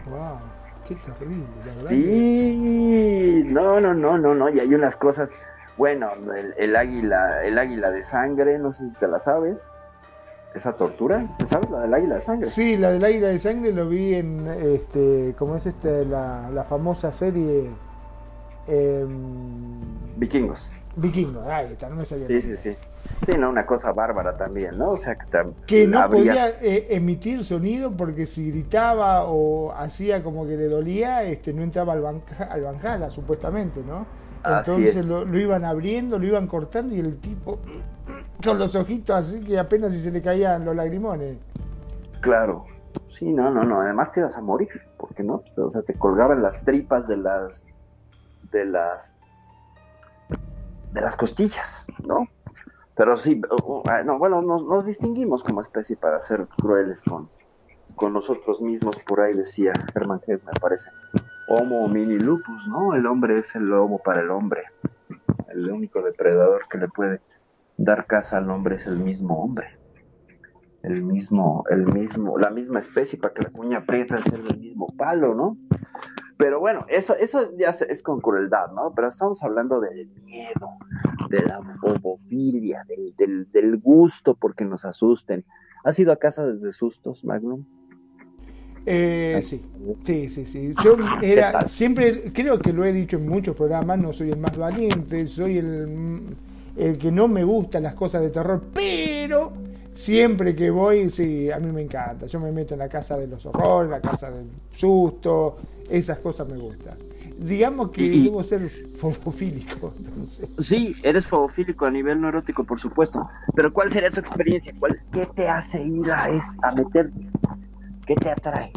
¡Wow! 0.09 0.39
¡Qué 0.87 0.95
terrible! 0.95 1.45
Sí, 1.59 3.43
no, 3.47 3.81
no, 3.81 3.95
no, 3.95 4.19
no, 4.19 4.35
no. 4.35 4.49
Y 4.49 4.61
hay 4.61 4.75
unas 4.75 4.97
cosas. 4.97 5.37
Bueno, 5.77 6.11
el, 6.37 6.55
el 6.57 6.77
águila, 6.77 7.45
el 7.45 7.59
águila 7.59 7.91
de 7.91 8.05
sangre, 8.05 8.59
no 8.59 8.73
sé 8.73 8.89
si 8.89 8.93
te 8.95 9.09
la 9.09 9.19
sabes. 9.19 9.71
Esa 10.55 10.75
tortura, 10.75 11.25
¿te 11.39 11.47
sabes 11.47 11.71
la 11.71 11.81
del 11.81 11.95
águila 11.95 12.17
de 12.17 12.21
sangre? 12.21 12.51
Sí, 12.51 12.77
la 12.77 12.91
del 12.91 13.03
águila 13.03 13.29
de 13.29 13.39
sangre 13.39 13.73
lo 13.73 13.89
vi 13.89 14.15
en, 14.15 14.47
este, 14.47 15.35
¿cómo 15.39 15.57
es 15.57 15.65
este, 15.65 16.05
la, 16.05 16.51
la 16.51 16.65
famosa 16.65 17.11
serie 17.11 17.71
em, 18.67 19.81
Vikingos. 20.19 20.69
Vikingos, 20.97 21.47
ahí 21.47 21.73
está, 21.73 21.89
no 21.89 21.97
me 21.97 22.05
sabía. 22.05 22.27
Sí, 22.29 22.43
sí, 22.43 22.57
sí. 22.59 22.77
Sí, 23.25 23.33
no, 23.39 23.51
una 23.51 23.65
cosa 23.67 23.93
bárbara 23.93 24.37
también, 24.37 24.77
¿no? 24.79 24.91
O 24.91 24.97
sea, 24.97 25.15
que, 25.17 25.27
Que 25.67 25.87
no 25.87 26.01
habría- 26.01 26.33
podía 26.33 26.49
eh, 26.61 26.89
emitir 26.91 27.45
sonido 27.45 27.93
porque 27.97 28.27
si 28.27 28.51
gritaba 28.51 29.25
o 29.27 29.73
hacía 29.73 30.23
como 30.25 30.45
que 30.45 30.57
le 30.57 30.69
dolía, 30.69 31.23
este, 31.23 31.53
no 31.53 31.63
entraba 31.63 31.93
al, 31.93 32.01
banca, 32.01 32.45
al 32.51 32.63
Valhalla, 32.63 33.11
supuestamente, 33.11 33.81
¿no? 33.87 34.07
Así 34.43 34.73
Entonces 34.73 34.97
es. 34.97 35.07
lo, 35.07 35.25
lo 35.25 35.39
iban 35.39 35.65
abriendo, 35.65 36.19
lo 36.19 36.27
iban 36.27 36.49
cortando 36.49 36.95
y 36.97 36.99
el 36.99 37.19
tipo 37.21 37.61
con 38.45 38.59
los 38.59 38.75
ojitos 38.75 39.15
así 39.15 39.41
que 39.41 39.57
apenas 39.57 39.93
si 39.93 40.03
se 40.03 40.11
le 40.11 40.21
caían 40.21 40.65
los 40.65 40.75
lagrimones. 40.75 41.37
Claro. 42.21 42.65
Sí, 43.07 43.33
no, 43.33 43.51
no, 43.51 43.63
no. 43.65 43.81
Además 43.83 44.11
te 44.13 44.21
ibas 44.21 44.37
a 44.37 44.41
morir, 44.41 44.69
porque 44.99 45.23
no, 45.23 45.43
o 45.57 45.71
sea, 45.71 45.83
te 45.83 45.95
colgaban 45.95 46.43
las 46.43 46.61
tripas 46.65 47.07
de 47.07 47.19
las, 47.19 47.65
de 48.51 48.65
las, 48.65 49.17
de 50.93 51.01
las 51.01 51.15
costillas, 51.17 51.87
¿no? 52.05 52.27
Pero 53.03 53.17
sí, 53.17 53.43
ah, 53.89 54.05
no, 54.05 54.17
bueno, 54.17 54.41
nos, 54.43 54.87
distinguimos 54.87 55.43
como 55.43 55.61
especie 55.61 55.97
para 55.97 56.21
ser 56.21 56.47
crueles 56.47 57.03
con, 57.03 57.29
con 57.97 58.13
nosotros 58.13 58.63
mismos. 58.63 58.97
Por 59.01 59.21
ahí 59.21 59.35
decía 59.35 59.73
Herman 59.93 60.21
Hesse, 60.25 60.45
me 60.45 60.53
parece. 60.61 60.89
Homo 61.49 61.85
homini 61.85 62.21
lupus, 62.21 62.69
¿no? 62.69 62.95
El 62.95 63.07
hombre 63.07 63.41
es 63.41 63.57
el 63.57 63.65
lobo 63.65 63.99
para 63.99 64.21
el 64.21 64.31
hombre. 64.31 64.63
El 65.49 65.69
único 65.69 66.01
depredador 66.01 66.69
que 66.71 66.79
le 66.79 66.87
puede 66.87 67.21
dar 67.77 68.07
caza 68.07 68.39
al 68.39 68.49
hombre 68.49 68.77
es 68.77 68.87
el 68.87 69.01
mismo 69.01 69.43
hombre 69.43 69.83
el 70.83 71.03
mismo, 71.03 71.65
el 71.71 71.87
mismo, 71.87 72.39
la 72.39 72.51
misma 72.51 72.81
especie 72.81 73.19
para 73.19 73.35
que 73.35 73.43
la 73.43 73.51
cuña 73.51 73.79
aprieta 73.79 74.17
del 74.17 74.59
mismo 74.59 74.87
palo, 74.97 75.35
¿no? 75.35 75.57
Pero 76.37 76.61
bueno, 76.61 76.85
eso, 76.89 77.15
eso 77.17 77.57
ya 77.57 77.71
es 77.71 78.03
con 78.03 78.21
crueldad, 78.21 78.73
¿no? 78.73 78.93
Pero 78.95 79.09
estamos 79.09 79.43
hablando 79.43 79.81
del 79.81 80.09
miedo, 80.25 80.71
de 81.31 81.43
la 81.43 81.61
fobofilia, 81.81 82.85
del, 82.89 83.15
del, 83.17 83.51
del 83.53 83.79
gusto 83.79 84.35
porque 84.35 84.65
nos 84.65 84.85
asusten. 84.85 85.45
¿Has 85.85 85.99
ido 85.99 86.13
a 86.13 86.17
casa 86.17 86.47
desde 86.47 86.73
sustos, 86.73 87.25
Magnum? 87.25 87.65
Eh, 88.85 89.41
sí, 89.45 89.63
sí, 90.05 90.29
sí, 90.29 90.47
sí. 90.47 90.75
Yo 90.83 90.97
¿Qué 91.21 91.33
era, 91.33 91.69
siempre, 91.69 92.33
creo 92.33 92.59
que 92.59 92.73
lo 92.73 92.85
he 92.85 92.93
dicho 92.93 93.17
en 93.17 93.29
muchos 93.29 93.55
programas, 93.55 93.99
no 93.99 94.13
soy 94.13 94.31
el 94.31 94.39
más 94.39 94.57
valiente, 94.57 95.27
soy 95.29 95.59
el, 95.59 96.37
el 96.77 96.99
que 96.99 97.13
no 97.13 97.29
me 97.29 97.45
gustan 97.45 97.85
las 97.85 97.95
cosas 97.95 98.23
de 98.23 98.31
terror, 98.31 98.61
pero 98.75 99.53
siempre 99.95 100.57
que 100.57 100.71
voy, 100.71 101.11
sí, 101.11 101.51
a 101.51 101.59
mí 101.61 101.71
me 101.71 101.83
encanta. 101.83 102.27
Yo 102.27 102.41
me 102.41 102.51
meto 102.51 102.75
en 102.75 102.81
la 102.81 102.89
casa 102.89 103.17
de 103.17 103.29
los 103.29 103.47
horrores, 103.47 103.91
la 103.91 104.01
casa 104.01 104.31
del 104.31 104.47
susto, 104.75 105.59
esas 105.91 106.19
cosas 106.19 106.49
me 106.49 106.57
gustan. 106.57 106.97
Digamos 107.39 107.91
que 107.91 108.05
Y- 108.05 108.25
debo 108.25 108.43
ser 108.43 108.61
fobofílico, 108.99 109.93
entonces. 109.99 110.49
Sí, 110.59 110.95
eres 111.03 111.27
fobofílico 111.27 111.87
a 111.87 111.91
nivel 111.91 112.21
no 112.21 112.29
erótico, 112.29 112.65
por 112.65 112.79
supuesto. 112.79 113.29
Pero 113.55 113.73
¿cuál 113.73 113.91
sería 113.91 114.11
tu 114.11 114.21
experiencia? 114.21 114.73
¿Cuál, 114.79 115.01
¿Qué 115.13 115.27
te 115.35 115.49
hace 115.49 115.83
ir 115.83 116.11
a, 116.11 116.31
es, 116.31 116.45
a 116.63 116.73
meterte? 116.73 117.27
¿Qué 118.07 118.15
te 118.15 118.31
atrae? 118.31 118.73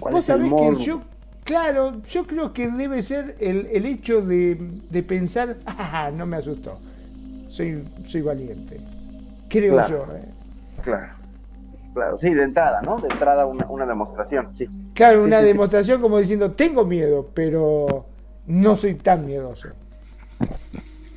¿Cuál 0.00 0.14
Vos 0.14 0.24
es 0.24 0.28
el 0.30 0.40
morbo? 0.40 0.78
que 0.78 0.84
yo, 0.84 1.02
claro, 1.44 2.02
yo 2.04 2.26
creo 2.26 2.52
que 2.52 2.68
debe 2.70 3.02
ser 3.02 3.36
el, 3.40 3.66
el 3.72 3.86
hecho 3.86 4.22
de, 4.22 4.56
de 4.90 5.02
pensar, 5.02 5.56
ah, 5.66 6.10
no 6.14 6.26
me 6.26 6.36
asustó, 6.36 6.78
soy, 7.48 7.84
soy 8.06 8.22
valiente. 8.22 8.80
Creo 9.48 9.74
Claro. 9.74 10.06
yo, 10.06 10.16
¿eh? 10.16 10.24
Claro. 10.82 11.12
Claro, 11.94 12.16
sí, 12.16 12.34
de 12.34 12.42
entrada, 12.42 12.82
¿no? 12.82 12.96
De 12.96 13.08
entrada 13.08 13.46
una, 13.46 13.66
una 13.70 13.86
demostración, 13.86 14.52
sí. 14.52 14.68
Claro, 14.94 15.20
Sí, 15.20 15.26
una 15.28 15.38
sí, 15.38 15.44
sí. 15.46 15.52
demostración 15.52 16.00
como 16.00 16.18
diciendo, 16.18 16.52
tengo 16.52 16.84
miedo, 16.84 17.30
pero 17.32 18.06
no 18.46 18.76
soy 18.76 18.96
tan 18.96 19.24
miedoso. 19.24 19.68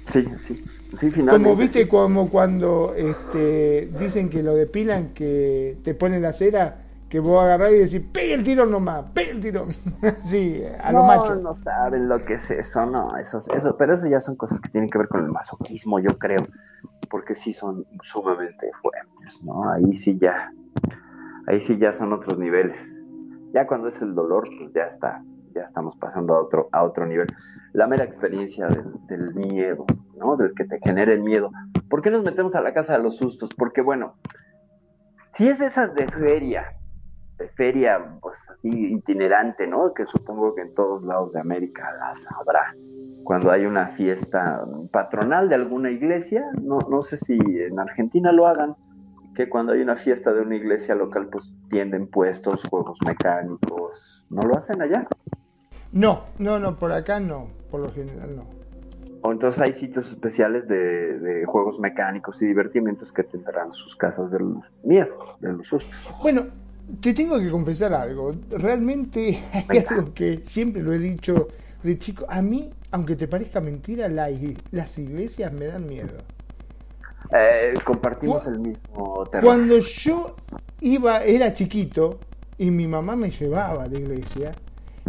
Sí, 0.05 0.23
sí. 0.37 0.63
Sí, 0.93 1.11
finalmente. 1.11 1.49
Como 1.49 1.55
viste, 1.55 1.87
como 1.89 2.29
cuando 2.29 2.93
este, 2.95 3.91
dicen 3.99 4.29
que 4.29 4.41
lo 4.41 4.55
depilan, 4.55 5.13
que 5.13 5.77
te 5.83 5.93
ponen 5.93 6.21
la 6.21 6.31
cera, 6.31 6.85
que 7.09 7.19
vos 7.19 7.43
agarrás 7.43 7.71
y 7.73 7.79
decís, 7.79 8.01
pegue 8.13 8.33
el 8.35 8.43
tirón 8.43 8.71
nomás, 8.71 9.05
pegue 9.13 9.31
el 9.31 9.39
tirón. 9.41 9.75
sí, 10.23 10.63
a 10.79 10.91
lo 10.93 10.99
no, 10.99 11.03
macho. 11.05 11.35
no 11.35 11.53
saben 11.53 12.07
lo 12.07 12.23
que 12.23 12.35
es 12.35 12.51
eso, 12.51 12.85
no, 12.85 13.17
eso, 13.17 13.39
eso, 13.53 13.75
pero 13.77 13.95
eso 13.95 14.07
ya 14.07 14.19
son 14.21 14.35
cosas 14.37 14.61
que 14.61 14.69
tienen 14.69 14.89
que 14.89 14.97
ver 14.97 15.09
con 15.09 15.25
el 15.25 15.29
masoquismo, 15.31 15.99
yo 15.99 16.17
creo, 16.17 16.45
porque 17.09 17.35
sí 17.35 17.51
son 17.51 17.85
sumamente 18.01 18.69
fuertes, 18.81 19.43
¿no? 19.43 19.69
Ahí 19.69 19.93
sí 19.93 20.17
ya, 20.21 20.51
ahí 21.47 21.61
sí 21.61 21.77
ya 21.77 21.93
son 21.93 22.13
otros 22.13 22.37
niveles. 22.37 23.01
Ya 23.53 23.65
cuando 23.65 23.87
es 23.87 24.01
el 24.01 24.13
dolor, 24.13 24.47
pues 24.57 24.71
ya 24.73 24.83
está, 24.83 25.23
ya 25.55 25.61
estamos 25.61 25.95
pasando 25.95 26.35
a 26.35 26.41
otro, 26.41 26.69
a 26.71 26.83
otro 26.83 27.05
nivel. 27.05 27.27
La 27.73 27.87
mera 27.87 28.03
experiencia 28.03 28.67
del, 29.07 29.33
miedo, 29.33 29.85
¿no? 30.17 30.35
Del 30.35 30.53
que 30.53 30.65
te 30.65 30.79
genere 30.79 31.13
el 31.13 31.23
miedo. 31.23 31.49
¿Por 31.89 32.01
qué 32.01 32.11
nos 32.11 32.23
metemos 32.23 32.55
a 32.55 32.61
la 32.61 32.73
casa 32.73 32.97
de 32.97 33.03
los 33.03 33.17
sustos? 33.17 33.49
Porque 33.55 33.81
bueno, 33.81 34.15
si 35.33 35.47
es 35.47 35.61
esas 35.61 35.93
de 35.95 36.07
feria, 36.07 36.77
de 37.37 37.47
feria, 37.49 38.17
pues 38.21 38.49
así 38.49 38.69
itinerante, 38.69 39.67
¿no? 39.67 39.93
Que 39.93 40.05
supongo 40.05 40.55
que 40.55 40.61
en 40.61 40.73
todos 40.73 41.05
lados 41.05 41.31
de 41.33 41.39
América 41.39 41.95
las 41.99 42.27
habrá. 42.31 42.75
Cuando 43.23 43.51
hay 43.51 43.65
una 43.65 43.87
fiesta 43.87 44.65
patronal 44.91 45.49
de 45.49 45.55
alguna 45.55 45.91
iglesia, 45.91 46.45
no, 46.61 46.79
no 46.89 47.01
sé 47.01 47.17
si 47.17 47.37
en 47.37 47.79
Argentina 47.79 48.31
lo 48.31 48.47
hagan, 48.47 48.75
que 49.37 49.47
cuando 49.47 49.73
hay 49.73 49.81
una 49.81 49.95
fiesta 49.95 50.33
de 50.33 50.41
una 50.41 50.55
iglesia 50.55 50.95
local, 50.95 51.27
pues 51.31 51.53
tienden 51.69 52.07
puestos, 52.07 52.63
juegos 52.67 52.97
mecánicos, 53.05 54.25
¿no 54.31 54.41
lo 54.41 54.57
hacen 54.57 54.81
allá? 54.81 55.07
No, 55.91 56.23
no, 56.39 56.57
no, 56.57 56.79
por 56.79 56.91
acá 56.91 57.19
no, 57.19 57.49
por 57.69 57.81
lo 57.81 57.91
general 57.91 58.35
no. 58.35 58.47
O 59.21 59.31
entonces 59.31 59.61
hay 59.61 59.73
sitios 59.73 60.09
especiales 60.09 60.67
de, 60.67 61.19
de 61.19 61.45
juegos 61.45 61.79
mecánicos 61.79 62.41
y 62.41 62.47
divertimientos 62.47 63.11
que 63.11 63.21
tendrán 63.21 63.71
sus 63.73 63.95
casas 63.95 64.31
del 64.31 64.55
miedo, 64.81 65.15
de 65.39 65.53
los 65.53 65.67
sustos. 65.67 65.95
Bueno, 66.23 66.47
te 66.99 67.13
tengo 67.13 67.37
que 67.37 67.51
confesar 67.51 67.93
algo. 67.93 68.33
Realmente 68.49 69.39
hay 69.69 69.85
algo 69.87 70.15
que 70.15 70.41
siempre 70.45 70.81
lo 70.81 70.93
he 70.93 70.97
dicho 70.97 71.49
de 71.83 71.99
chico. 71.99 72.25
A 72.27 72.41
mí, 72.41 72.71
aunque 72.89 73.15
te 73.15 73.27
parezca 73.27 73.61
mentira, 73.61 74.09
la 74.09 74.31
las 74.71 74.97
iglesias 74.97 75.53
me 75.53 75.67
dan 75.67 75.85
miedo. 75.85 76.23
Eh, 77.31 77.73
compartimos 77.85 78.47
el 78.47 78.59
mismo 78.59 79.27
terror. 79.31 79.55
Cuando 79.55 79.79
yo 79.79 80.37
iba, 80.81 81.23
era 81.23 81.53
chiquito, 81.53 82.21
y 82.57 82.71
mi 82.71 82.87
mamá 82.87 83.15
me 83.15 83.29
llevaba 83.29 83.83
a 83.83 83.87
la 83.87 83.97
iglesia, 83.97 84.55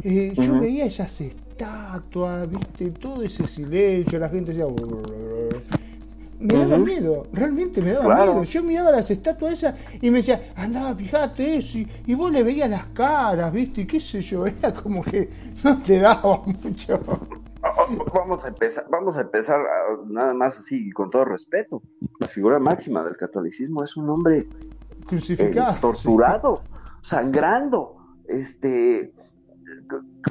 eh, 0.02 0.34
yo 0.38 0.56
veía 0.56 0.84
esas 0.86 1.20
estatuas, 1.20 2.48
viste, 2.50 2.90
todo 2.92 3.22
ese 3.22 3.44
silencio, 3.46 4.18
la 4.18 4.28
gente 4.28 4.52
decía... 4.52 4.66
Me 6.40 6.54
daba 6.54 6.78
miedo, 6.78 7.26
realmente 7.32 7.82
me 7.82 7.92
daba 7.92 8.04
Claro. 8.04 8.32
miedo. 8.32 8.44
Yo 8.44 8.62
miraba 8.62 8.92
las 8.92 9.10
estatuas 9.10 9.54
esas 9.54 9.74
y 10.00 10.08
me 10.10 10.18
decía, 10.18 10.52
andá, 10.54 10.94
fíjate 10.94 11.56
eso, 11.56 11.78
y, 11.78 11.88
y 12.06 12.14
vos 12.14 12.30
le 12.32 12.44
veías 12.44 12.70
las 12.70 12.86
caras, 12.86 13.52
viste, 13.52 13.80
y 13.80 13.86
qué 13.88 13.98
sé 13.98 14.20
yo, 14.20 14.46
era 14.46 14.72
como 14.72 15.02
que 15.02 15.28
no 15.64 15.82
te 15.82 15.98
daba 15.98 16.42
mucho. 16.62 17.00
Oh, 17.62 17.86
oh, 17.88 18.04
Vamos 18.14 18.44
a 18.44 18.48
empezar, 18.48 18.86
vamos 18.90 19.16
a 19.16 19.22
empezar 19.22 19.60
ah, 19.60 19.96
nada 20.06 20.34
más 20.34 20.58
así, 20.58 20.90
con 20.90 21.10
todo 21.10 21.24
respeto. 21.24 21.82
La 22.20 22.28
figura 22.28 22.58
máxima 22.58 23.02
del 23.04 23.16
catolicismo 23.16 23.82
es 23.82 23.96
un 23.96 24.08
hombre 24.10 24.38
eh, 24.38 24.48
Crucificado. 25.06 25.80
torturado, 25.80 26.62
sangrando, 27.02 27.96
este, 28.28 29.12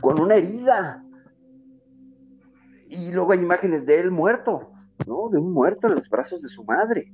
con 0.02 0.20
una 0.22 0.36
herida. 0.36 1.04
Y 2.90 3.12
luego 3.12 3.34
hay 3.34 3.40
imágenes 3.40 3.86
de 3.86 4.00
él 4.00 4.12
muerto, 4.12 4.72
¿no? 5.06 5.30
De 5.30 5.38
un 5.38 5.52
muerto 5.52 5.88
en 5.88 5.96
los 5.96 6.10
brazos 6.10 6.42
de 6.42 6.48
su 6.48 6.64
madre. 6.64 7.12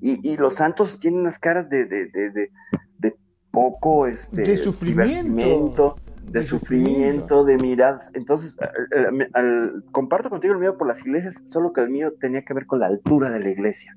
Y, 0.00 0.28
y 0.28 0.36
los 0.36 0.54
santos 0.54 0.98
tienen 0.98 1.20
unas 1.20 1.38
caras 1.38 1.68
de, 1.68 1.84
de, 1.84 2.06
de, 2.06 2.30
de, 2.30 2.50
de 2.98 3.16
poco, 3.52 4.08
este, 4.08 4.42
De 4.42 4.56
sufrimiento. 4.56 5.94
De, 6.30 6.42
sufrimiento, 6.42 7.44
de 7.44 7.56
miradas. 7.58 8.10
Entonces, 8.14 8.56
al- 8.60 9.06
al- 9.06 9.28
al- 9.34 9.84
comparto 9.92 10.30
contigo 10.30 10.54
el 10.54 10.60
miedo 10.60 10.76
por 10.78 10.86
las 10.86 11.04
iglesias, 11.04 11.36
solo 11.44 11.72
que 11.72 11.82
el 11.82 11.90
mío 11.90 12.12
tenía 12.20 12.42
que 12.44 12.54
ver 12.54 12.66
con 12.66 12.80
la 12.80 12.86
altura 12.86 13.30
de 13.30 13.40
la 13.40 13.50
iglesia. 13.50 13.96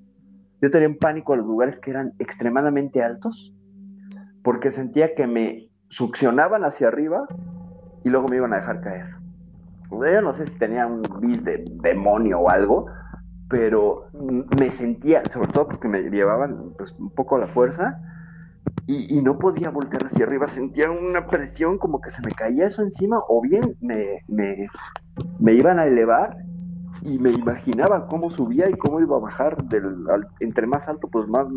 Yo 0.61 0.71
tenía 0.71 0.88
un 0.88 0.97
pánico 0.97 1.34
a 1.34 1.38
los 1.38 1.45
lugares 1.45 1.80
que 1.80 1.91
eran 1.91 2.13
extremadamente 2.19 3.03
altos, 3.03 3.53
porque 4.43 4.71
sentía 4.71 5.15
que 5.15 5.28
me 5.28 5.69
succionaban 5.89 6.63
hacia 6.63 6.88
arriba 6.88 7.28
y 8.03 8.09
luego 8.09 8.28
me 8.28 8.38
iban 8.38 8.53
a 8.53 8.57
dejar 8.57 8.82
caer. 8.82 9.05
Yo 9.91 10.21
no 10.21 10.34
sé 10.34 10.47
si 10.47 10.57
tenía 10.57 10.88
un 10.88 11.01
bis 11.21 11.43
de 11.43 11.63
demonio 11.82 12.39
o 12.39 12.49
algo, 12.49 12.88
pero 13.49 14.07
me 14.59 14.71
sentía, 14.71 15.23
sobre 15.30 15.47
todo 15.49 15.67
porque 15.67 15.88
me 15.88 16.01
llevaban 16.01 16.73
pues, 16.78 16.93
un 16.97 17.11
poco 17.11 17.36
a 17.36 17.39
la 17.39 17.47
fuerza, 17.47 17.99
y, 18.88 19.21
no 19.21 19.39
podía 19.39 19.71
voltear 19.71 20.05
hacia 20.05 20.26
arriba, 20.26 20.45
sentía 20.45 20.91
una 20.91 21.26
presión 21.26 21.78
como 21.80 21.99
que 22.01 22.11
se 22.11 22.21
me 22.21 22.32
caía 22.32 22.67
eso 22.67 22.84
encima, 22.84 23.19
o 23.28 23.41
bien 23.41 23.76
me, 23.82 24.19
me, 24.28 24.67
me 25.39 25.53
iban 25.53 25.80
a 25.80 25.86
elevar 25.88 26.38
y 27.01 27.17
me 27.17 27.32
imaginaba 27.32 28.07
cómo 28.07 28.30
subía 28.30 28.69
y 28.69 28.73
cómo 28.73 28.99
iba 28.99 29.15
a 29.17 29.21
bajar 29.21 29.63
del 29.65 30.05
entre 30.39 30.67
más 30.67 30.88
alto 30.88 31.07
pues 31.07 31.28
más 31.28 31.47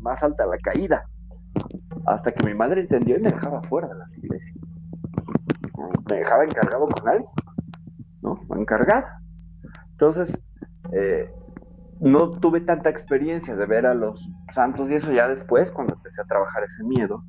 más 0.00 0.22
alta 0.22 0.46
la 0.46 0.58
caída. 0.58 1.04
Hasta 2.06 2.32
que 2.32 2.46
mi 2.46 2.54
madre 2.54 2.82
entendió 2.82 3.16
y 3.16 3.20
me 3.20 3.30
dejaba 3.30 3.62
fuera 3.62 3.88
de 3.88 3.94
las 3.94 4.16
iglesias. 4.16 4.56
Me 6.10 6.16
dejaba 6.18 6.44
encargado 6.44 6.88
con 6.88 7.08
alguien 7.08 7.30
no 8.22 8.40
encargada. 8.56 9.20
Entonces 9.92 10.40
eh, 10.92 11.32
no 12.00 12.30
tuve 12.30 12.60
tanta 12.60 12.90
experiencia 12.90 13.56
de 13.56 13.66
ver 13.66 13.86
a 13.86 13.94
los 13.94 14.28
santos 14.52 14.88
y 14.90 14.94
eso 14.94 15.12
ya 15.12 15.28
después 15.28 15.70
cuando 15.70 15.94
empecé 15.94 16.20
a 16.20 16.24
trabajar 16.24 16.64
ese 16.64 16.84
miedo 16.84 17.24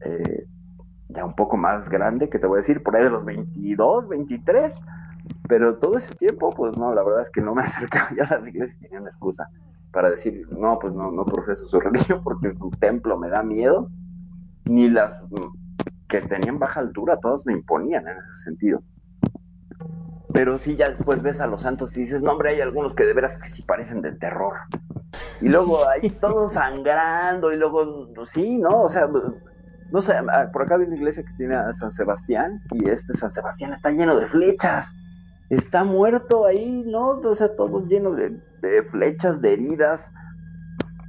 eh, 0.00 0.46
ya 1.08 1.24
un 1.24 1.34
poco 1.34 1.56
más 1.56 1.88
grande 1.88 2.28
que 2.28 2.38
te 2.38 2.46
voy 2.46 2.56
a 2.56 2.60
decir 2.60 2.82
por 2.82 2.96
ahí 2.96 3.04
de 3.04 3.10
los 3.10 3.24
22 3.24 4.08
23 4.08 4.82
pero 5.48 5.76
todo 5.78 5.96
ese 5.96 6.14
tiempo, 6.14 6.50
pues 6.50 6.76
no, 6.76 6.94
la 6.94 7.02
verdad 7.02 7.22
es 7.22 7.30
que 7.30 7.40
no 7.40 7.54
me 7.54 7.62
acercaba 7.64 8.10
ya 8.16 8.24
a 8.24 8.38
las 8.38 8.48
iglesias, 8.48 8.78
tenía 8.78 9.00
una 9.00 9.08
excusa 9.08 9.48
para 9.92 10.10
decir, 10.10 10.46
no, 10.50 10.78
pues 10.78 10.92
no, 10.92 11.10
no 11.10 11.24
profeso 11.24 11.66
su 11.66 11.80
religión 11.80 12.20
porque 12.22 12.52
su 12.52 12.70
templo 12.70 13.18
me 13.18 13.28
da 13.28 13.42
miedo, 13.42 13.90
ni 14.64 14.88
las 14.88 15.28
que 16.08 16.20
tenían 16.22 16.58
baja 16.58 16.80
altura, 16.80 17.18
todas 17.20 17.46
me 17.46 17.52
imponían 17.52 18.06
en 18.08 18.16
ese 18.16 18.44
sentido. 18.44 18.82
Pero 20.34 20.58
sí, 20.58 20.76
ya 20.76 20.90
después 20.90 21.22
ves 21.22 21.40
a 21.40 21.46
los 21.46 21.62
santos 21.62 21.96
y 21.96 22.00
dices, 22.00 22.20
no, 22.20 22.32
hombre, 22.32 22.50
hay 22.50 22.60
algunos 22.60 22.92
que 22.94 23.04
de 23.04 23.14
veras 23.14 23.38
que 23.38 23.48
sí 23.48 23.62
parecen 23.62 24.02
del 24.02 24.18
terror. 24.18 24.52
Y 25.40 25.48
luego 25.48 25.88
hay 25.88 26.10
todos 26.10 26.52
sangrando, 26.52 27.50
y 27.50 27.56
luego, 27.56 28.10
sí, 28.26 28.58
¿no? 28.58 28.82
O 28.82 28.88
sea, 28.90 29.08
no 29.90 30.02
sé, 30.02 30.12
por 30.52 30.62
acá 30.62 30.74
hay 30.74 30.82
una 30.82 30.96
iglesia 30.96 31.24
que 31.24 31.32
tiene 31.38 31.54
a 31.54 31.72
San 31.72 31.94
Sebastián, 31.94 32.60
y 32.72 32.90
este 32.90 33.14
San 33.14 33.32
Sebastián 33.32 33.72
está 33.72 33.90
lleno 33.90 34.20
de 34.20 34.26
flechas 34.26 34.94
está 35.50 35.84
muerto 35.84 36.46
ahí, 36.46 36.82
¿no? 36.86 37.20
O 37.20 37.34
sea, 37.34 37.54
todo 37.54 37.86
lleno 37.86 38.12
de, 38.12 38.40
flechas, 38.84 39.40
de 39.40 39.52
heridas. 39.52 40.12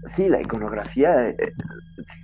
Sí, 0.07 0.29
la 0.29 0.41
iconografía 0.41 1.29
eh, 1.29 1.35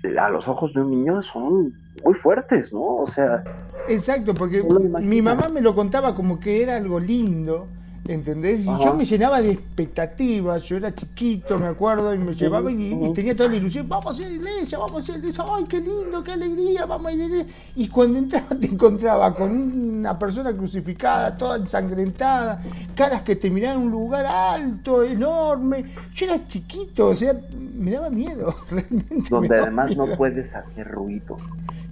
eh, 0.04 0.20
a 0.20 0.30
los 0.30 0.48
ojos 0.48 0.74
de 0.74 0.82
un 0.82 0.92
niño 0.92 1.24
son 1.24 1.74
muy 2.04 2.14
fuertes, 2.14 2.72
¿no? 2.74 2.98
O 2.98 3.08
sea... 3.08 3.44
Exacto, 3.88 4.34
porque 4.34 4.64
mi 5.02 5.22
mamá 5.22 5.50
me 5.50 5.62
lo 5.62 5.74
contaba 5.74 6.16
como 6.16 6.40
que 6.40 6.62
era 6.62 6.78
algo 6.78 7.00
lindo 7.00 7.68
¿Entendés? 8.08 8.62
Y 8.62 8.66
yo 8.66 8.96
me 8.96 9.06
llenaba 9.06 9.42
de 9.42 9.52
expectativas, 9.52 10.64
yo 10.64 10.78
era 10.78 10.94
chiquito, 10.94 11.60
me 11.60 11.68
acuerdo, 11.68 12.16
y 12.16 12.18
me 12.18 12.34
llevaba 12.34 12.72
y, 12.72 13.14
tenía 13.14 13.36
toda 13.36 13.50
la 13.50 13.58
ilusión, 13.58 13.88
vamos 13.88 14.18
a 14.18 14.22
ir 14.22 14.26
a 14.26 14.30
la 14.30 14.36
iglesia, 14.36 14.80
vamos 14.80 15.02
a 15.02 15.04
ir 15.04 15.10
a 15.10 15.12
la 15.12 15.20
iglesia, 15.20 15.46
ay, 15.48 15.64
qué 15.66 15.80
lindo, 15.80 16.24
qué 16.24 16.32
alegría, 16.32 16.86
vamos 16.88 17.08
a 17.08 17.12
ir 17.14 17.22
a 17.22 17.28
la 17.28 17.34
iglesia. 17.36 17.54
Y 17.76 17.88
cuando 17.90 18.18
entraba 18.18 18.50
te 18.60 18.68
encontraba 18.68 19.36
con 19.36 19.52
una 19.52 20.18
persona 20.18 20.52
crucificada, 20.52 21.38
toda 21.38 21.58
ensangrentada, 21.58 22.62
caras 22.96 23.22
que 23.22 23.36
te 23.36 23.52
miraban 23.52 23.78
en 23.78 23.86
un 23.86 23.92
lugar 23.92 24.26
alto, 24.26 25.04
enorme. 25.04 25.86
Yo 26.16 26.26
era 26.26 26.48
chiquito, 26.48 27.10
o 27.10 27.16
sea, 27.16 27.40
me 27.76 27.92
daba 27.92 28.10
miedo, 28.10 28.56
realmente. 28.72 29.30
Donde 29.30 29.60
además 29.60 29.96
no 29.96 30.08
puedes 30.18 30.56
hacer 30.56 30.88
ruido. 30.88 31.38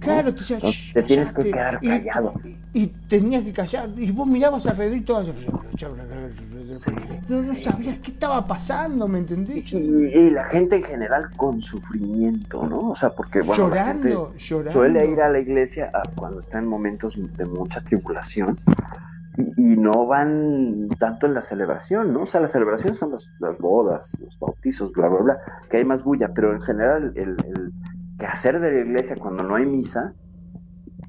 Claro, 0.00 0.34
te 0.34 1.02
tienes 1.02 1.32
que 1.32 1.42
quedar 1.44 1.80
callado. 1.80 2.34
Y, 2.72 2.86
tenías 2.86 3.44
que 3.44 3.52
callar, 3.52 3.90
y 3.96 4.10
vos 4.10 4.26
mirabas 4.26 4.66
alrededor 4.66 4.96
y 4.96 5.02
todo. 5.02 5.24
No, 7.28 7.42
sabías 7.42 8.00
qué 8.00 8.10
estaba 8.10 8.46
pasando, 8.46 9.08
¿me 9.08 9.18
entendés? 9.18 9.72
Y, 9.72 10.30
la 10.30 10.44
gente 10.44 10.76
en 10.76 10.84
general 10.84 11.30
con 11.36 11.60
sufrimiento, 11.60 12.66
¿no? 12.66 12.90
O 12.90 12.94
sea, 12.94 13.10
porque 13.10 13.40
bueno, 13.40 13.68
llorando, 13.68 14.34
llorando. 14.36 14.72
suele 14.72 15.06
ir 15.06 15.20
a 15.20 15.28
la 15.28 15.38
iglesia 15.38 15.90
cuando 16.16 16.40
está 16.40 16.58
en 16.58 16.66
momentos 16.66 17.16
de 17.36 17.44
mucha 17.44 17.80
tribulación 17.82 18.56
y, 19.36 19.62
no 19.62 20.06
van 20.06 20.88
tanto 20.98 21.26
en 21.26 21.34
la 21.34 21.42
celebración, 21.42 22.12
¿no? 22.12 22.22
O 22.22 22.26
sea, 22.26 22.40
la 22.40 22.48
celebración 22.48 22.94
son 22.94 23.16
las 23.38 23.58
bodas, 23.58 24.18
los 24.20 24.38
bautizos, 24.38 24.92
bla, 24.92 25.08
bla, 25.08 25.20
bla, 25.20 25.38
que 25.70 25.78
hay 25.78 25.84
más 25.84 26.04
bulla, 26.04 26.32
pero 26.34 26.52
en 26.52 26.60
general 26.60 27.12
el 27.16 27.36
que 28.18 28.26
hacer 28.26 28.60
de 28.60 28.72
la 28.72 28.80
iglesia 28.80 29.16
cuando 29.16 29.42
no 29.42 29.56
hay 29.56 29.64
misa 29.64 30.12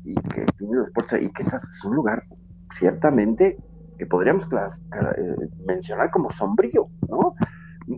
y 0.03 0.15
que 0.15 0.45
tiene 0.57 0.75
los 0.75 0.89
y 1.19 1.29
que 1.29 1.43
es 1.43 1.85
un 1.85 1.95
lugar 1.95 2.23
ciertamente 2.71 3.57
que 4.01 4.07
podríamos 4.07 4.45
eh, 4.45 5.47
mencionar 5.63 6.09
como 6.09 6.31
sombrío, 6.31 6.89
¿no? 7.07 7.35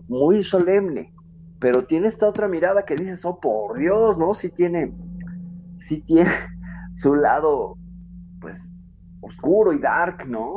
Muy 0.10 0.44
solemne, 0.44 1.14
pero 1.60 1.86
tiene 1.86 2.10
esta 2.10 2.28
otra 2.28 2.50
mirada 2.50 2.84
que 2.84 2.98
dices, 2.98 3.24
oh 3.24 3.40
por 3.40 3.80
Dios, 3.80 4.18
¿no? 4.18 4.34
Si 4.34 4.50
tiene, 4.50 4.94
si 5.80 6.02
tiene 6.02 6.30
su 6.98 7.16
lado, 7.16 7.78
pues, 8.42 8.74
oscuro 9.22 9.72
y 9.72 9.80
dark, 9.80 10.28
¿no? 10.28 10.56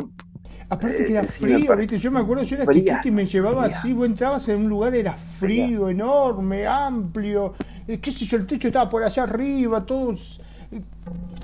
Aparte 0.68 1.04
que 1.04 1.12
era 1.12 1.20
eh, 1.20 1.28
frío, 1.28 1.76
¿viste? 1.76 2.00
Yo 2.00 2.10
me 2.10 2.18
acuerdo, 2.18 2.42
yo 2.42 2.56
era 2.56 2.66
chiquito 2.66 3.06
y 3.06 3.10
me 3.12 3.24
llevaba 3.24 3.66
así, 3.66 3.92
vos 3.92 4.06
entrabas 4.06 4.48
en 4.48 4.62
un 4.62 4.68
lugar, 4.68 4.96
era 4.96 5.12
frío, 5.12 5.88
enorme, 5.88 6.66
amplio, 6.66 7.54
eh, 7.86 8.00
qué 8.00 8.10
sé 8.10 8.24
yo, 8.24 8.36
el 8.36 8.48
techo 8.48 8.66
estaba 8.66 8.90
por 8.90 9.04
allá 9.04 9.22
arriba, 9.22 9.86
todos, 9.86 10.40
eh, 10.40 10.45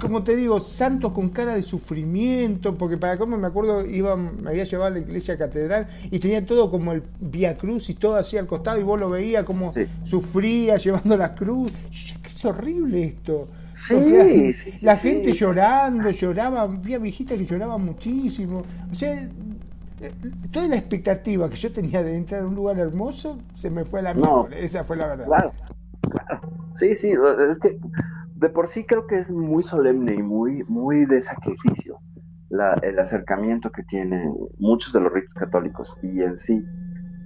como 0.01 0.25
te 0.25 0.35
digo, 0.35 0.59
santos 0.61 1.13
con 1.13 1.29
cara 1.29 1.55
de 1.55 1.63
sufrimiento, 1.63 2.77
porque 2.77 2.97
para 2.97 3.17
cómo 3.19 3.37
me 3.37 3.47
acuerdo, 3.47 3.87
iba, 3.87 4.17
me 4.17 4.51
había 4.51 4.65
llevado 4.65 4.89
a 4.89 4.91
la 4.91 4.99
iglesia 4.99 5.39
catedral 5.39 5.87
y 6.11 6.19
tenía 6.19 6.45
todo 6.45 6.71
como 6.71 6.93
el 6.93 7.03
Via 7.21 7.57
Cruz 7.57 7.89
y 7.89 7.95
todo 7.95 8.17
así 8.17 8.37
al 8.37 8.47
costado 8.47 8.81
y 8.81 8.83
vos 8.83 8.99
lo 8.99 9.11
veías 9.11 9.45
como 9.45 9.73
sufría 10.05 10.77
llevando 10.77 11.17
la 11.17 11.35
cruz. 11.35 11.73
Qué 12.23 12.29
es 12.29 12.45
horrible 12.45 13.05
esto. 13.05 13.49
Sí, 13.75 14.53
sí, 14.55 14.85
la 14.85 14.97
gente 14.97 15.33
llorando, 15.33 16.11
lloraba, 16.11 16.63
había 16.63 16.99
viejitas 16.99 17.39
que 17.39 17.47
lloraban 17.47 17.85
muchísimo. 17.85 18.63
O 18.91 18.95
sea, 18.95 19.13
eh, 19.15 20.13
toda 20.53 20.67
la 20.67 20.77
expectativa 20.77 21.49
que 21.49 21.57
yo 21.57 21.73
tenía 21.73 22.03
de 22.03 22.17
entrar 22.17 22.43
a 22.43 22.47
un 22.47 22.55
lugar 22.55 22.79
hermoso 22.79 23.39
se 23.57 23.71
me 23.71 23.85
fue 23.85 24.01
a 24.01 24.03
la 24.03 24.15
no, 24.15 24.49
esa 24.49 24.85
fue 24.85 24.97
la 24.97 25.07
verdad. 25.07 25.27
Claro, 25.27 25.53
claro. 26.11 26.41
Sí, 26.77 26.95
sí, 26.95 27.13
es 27.13 27.59
que 27.59 27.79
de 28.43 28.51
por 28.51 28.67
sí 28.67 28.85
creo 28.85 29.07
que 29.07 29.19
es 29.19 29.31
muy 29.31 29.65
solemne 29.65 30.15
y 30.15 30.23
muy, 30.23 30.63
muy 30.65 31.07
de 31.07 31.21
sacrificio 31.21 31.99
la, 32.51 32.75
el 32.83 32.99
acercamiento 32.99 33.71
que 33.71 33.83
tienen 33.85 34.35
muchos 34.59 34.93
de 34.93 35.01
los 35.01 35.13
ritos 35.13 35.33
católicos 35.33 35.97
y 36.03 36.23
en 36.23 36.39
sí, 36.39 36.63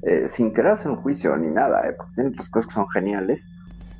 eh, 0.03 0.27
sin 0.29 0.53
querer 0.53 0.73
hacer 0.73 0.93
un 0.93 0.99
juicio 0.99 1.37
ni 1.37 1.49
nada, 1.49 1.89
eh, 1.89 1.95
porque 1.97 2.13
tienen 2.15 2.33
otras 2.33 2.49
cosas 2.49 2.69
que 2.69 2.75
son 2.75 2.89
geniales 2.91 3.49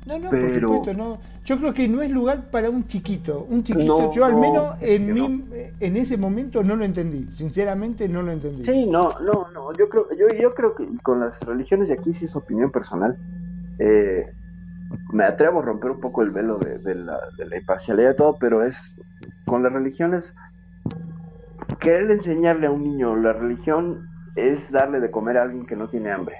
no, 0.07 0.19
no, 0.19 0.29
por 0.29 0.59
supuesto, 0.59 0.93
no. 0.93 1.19
Yo 1.43 1.57
creo 1.57 1.73
que 1.73 1.87
no 1.87 2.01
es 2.01 2.09
lugar 2.09 2.49
para 2.49 2.69
un 2.69 2.87
chiquito. 2.87 3.45
Un 3.49 3.63
chiquito, 3.63 4.11
yo 4.13 4.23
al 4.23 4.37
menos 4.37 4.75
en, 4.79 5.73
en 5.79 5.97
ese 5.97 6.15
momento 6.15 6.63
no 6.63 6.77
lo 6.77 6.85
entendí. 6.85 7.27
Sinceramente 7.35 8.07
no 8.07 8.21
lo 8.21 8.31
entendí. 8.31 8.63
Sí, 8.63 8.87
no, 8.87 9.19
no, 9.19 9.49
no. 9.53 9.73
Yo 9.73 9.89
creo, 9.89 10.07
yo, 10.17 10.27
yo 10.39 10.51
creo 10.51 10.75
que 10.75 10.87
con 11.03 11.19
las 11.19 11.41
religiones, 11.45 11.89
y 11.89 11.93
aquí 11.93 12.13
sí 12.13 12.23
es 12.23 12.35
opinión 12.37 12.71
personal, 12.71 13.17
eh, 13.79 14.31
me 15.11 15.23
atrevo 15.23 15.59
a 15.59 15.63
romper 15.63 15.91
un 15.91 15.99
poco 15.99 16.21
el 16.21 16.31
velo 16.31 16.57
de, 16.57 16.79
de, 16.79 16.95
la, 16.95 17.19
de 17.37 17.57
imparcialidad 17.57 18.13
y 18.13 18.15
todo, 18.15 18.37
pero 18.39 18.63
es 18.63 18.95
con 19.45 19.63
las 19.63 19.71
religiones, 19.71 20.35
querer 21.79 22.11
enseñarle 22.11 22.67
a 22.67 22.71
un 22.71 22.83
niño 22.83 23.15
la 23.15 23.33
religión 23.33 24.07
es 24.35 24.71
darle 24.71 24.99
de 24.99 25.11
comer 25.11 25.37
a 25.37 25.43
alguien 25.43 25.65
que 25.65 25.75
no 25.75 25.87
tiene 25.87 26.11
hambre 26.11 26.37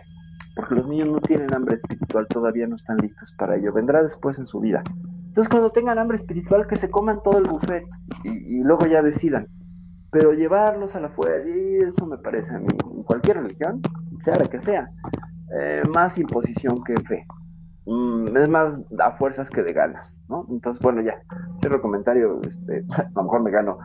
porque 0.58 0.74
los 0.74 0.88
niños 0.88 1.10
no 1.10 1.22
tienen 1.22 1.54
hambre 1.54 1.76
espiritual, 1.76 2.28
todavía 2.28 2.66
no 2.66 2.76
están 2.76 2.98
listos 2.98 3.32
para 3.38 3.56
ello, 3.56 3.72
vendrá 3.72 4.02
después 4.02 4.40
en 4.40 4.48
su 4.48 4.60
vida. 4.60 4.82
Entonces 5.28 5.50
cuando 5.50 5.72
tengan 5.72 6.00
hambre 6.00 6.16
espiritual, 6.16 6.66
que 6.66 6.76
se 6.76 6.90
coman 6.90 7.22
todo 7.24 7.38
el 7.38 7.44
buffet 7.44 7.86
y, 8.24 8.64
luego 8.64 8.88
ya 8.88 9.04
decidan. 9.04 9.48
Pero 10.12 10.34
llevarlos 10.34 10.96
a 10.96 11.00
la 11.00 11.10
fuerza, 11.10 11.48
y 11.48 11.76
eso 11.76 12.08
me 12.08 12.18
parece 12.18 12.56
a 12.56 12.60
mí, 12.60 12.68
en 12.72 13.04
cualquier 13.04 13.38
religión, 13.38 13.82
sea 14.20 14.36
la 14.38 14.48
que 14.48 14.60
sea, 14.60 14.90
eh, 15.60 15.84
más 15.94 16.18
imposición 16.18 16.84
que 16.84 17.00
fe. 17.02 17.28
Mm, 17.88 18.38
es 18.38 18.50
más 18.50 18.80
a 19.00 19.12
fuerzas 19.14 19.50
que 19.50 19.64
de 19.64 19.74
ganas, 19.74 20.22
¿no? 20.30 20.46
Entonces, 20.50 20.82
bueno, 20.82 21.02
ya, 21.02 21.22
cierro 21.62 21.82
comentario, 21.82 22.40
este, 22.44 22.86
a 22.98 23.10
lo 23.16 23.24
mejor 23.24 23.42
me 23.42 23.52
gano 23.52 23.80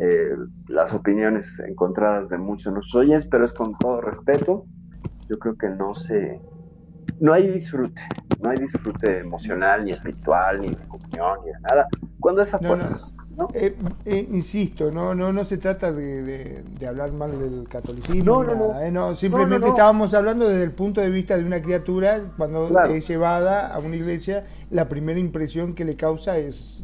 eh, 0.00 0.30
las 0.68 0.94
opiniones 0.94 1.60
encontradas 1.60 2.28
de 2.28 2.38
muchos 2.38 2.66
de 2.66 2.72
nuestros 2.72 3.02
oyentes, 3.02 3.26
pero 3.30 3.44
es 3.44 3.52
con 3.52 3.76
todo 3.78 4.00
respeto 4.00 4.64
yo 5.28 5.38
creo 5.38 5.56
que 5.56 5.68
no 5.68 5.94
se, 5.94 6.40
no 7.20 7.32
hay 7.32 7.48
disfrute, 7.48 8.02
no 8.40 8.50
hay 8.50 8.56
disfrute 8.56 9.20
emocional, 9.20 9.84
ni 9.84 9.90
espiritual, 9.90 10.60
ni 10.60 10.68
de 10.68 10.88
comunión, 10.88 11.38
ni 11.44 11.52
de 11.52 11.60
nada, 11.60 11.86
cuando 12.18 12.42
esa 12.42 12.58
no, 12.60 12.76
no. 12.76 12.84
Eh, 13.54 13.76
eh, 14.04 14.28
insisto, 14.32 14.90
no, 14.90 15.14
no, 15.14 15.32
no 15.32 15.44
se 15.44 15.58
trata 15.58 15.92
de, 15.92 16.62
de, 16.62 16.86
hablar 16.86 17.12
mal 17.12 17.38
del 17.38 17.68
catolicismo, 17.68 18.42
no, 18.42 18.54
no, 18.54 18.80
eh, 18.80 18.90
no. 18.90 19.14
simplemente 19.14 19.68
estábamos 19.68 20.12
hablando 20.12 20.48
desde 20.48 20.64
el 20.64 20.72
punto 20.72 21.00
de 21.00 21.08
vista 21.08 21.36
de 21.36 21.44
una 21.44 21.62
criatura 21.62 22.32
cuando 22.36 22.68
es 22.86 23.06
llevada 23.06 23.72
a 23.72 23.78
una 23.78 23.94
iglesia, 23.94 24.44
la 24.70 24.88
primera 24.88 25.20
impresión 25.20 25.74
que 25.74 25.84
le 25.84 25.94
causa 25.94 26.36
es 26.36 26.82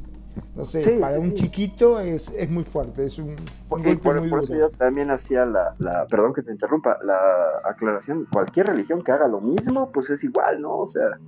no 0.54 0.64
sé, 0.64 0.98
para 1.00 1.18
un 1.18 1.34
chiquito 1.34 1.98
es, 1.98 2.30
es 2.36 2.48
muy 2.48 2.64
fuerte, 2.64 3.04
es 3.04 3.18
un, 3.18 3.34
por, 3.68 3.84
eso 3.84 4.54
yo 4.54 4.70
también 4.70 5.10
hacía 5.10 5.44
la, 5.46 5.74
la, 5.78 6.06
perdón 6.06 6.32
que 6.34 6.42
te 6.42 6.52
interrumpa, 6.52 6.98
la 7.04 7.18
aclaración, 7.64 8.26
cualquier 8.32 8.68
religión 8.68 9.02
que 9.02 9.10
haga 9.10 9.26
lo 9.26 9.40
mismo, 9.40 9.90
pues 9.90 10.10
es 10.10 10.22
igual, 10.22 10.60
¿no? 10.60 10.78
O 10.78 10.86
sea, 10.86 11.18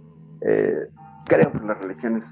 eh, 0.40 0.88
creo 1.24 1.52
que 1.52 1.58
las 1.66 1.78
religiones, 1.78 2.30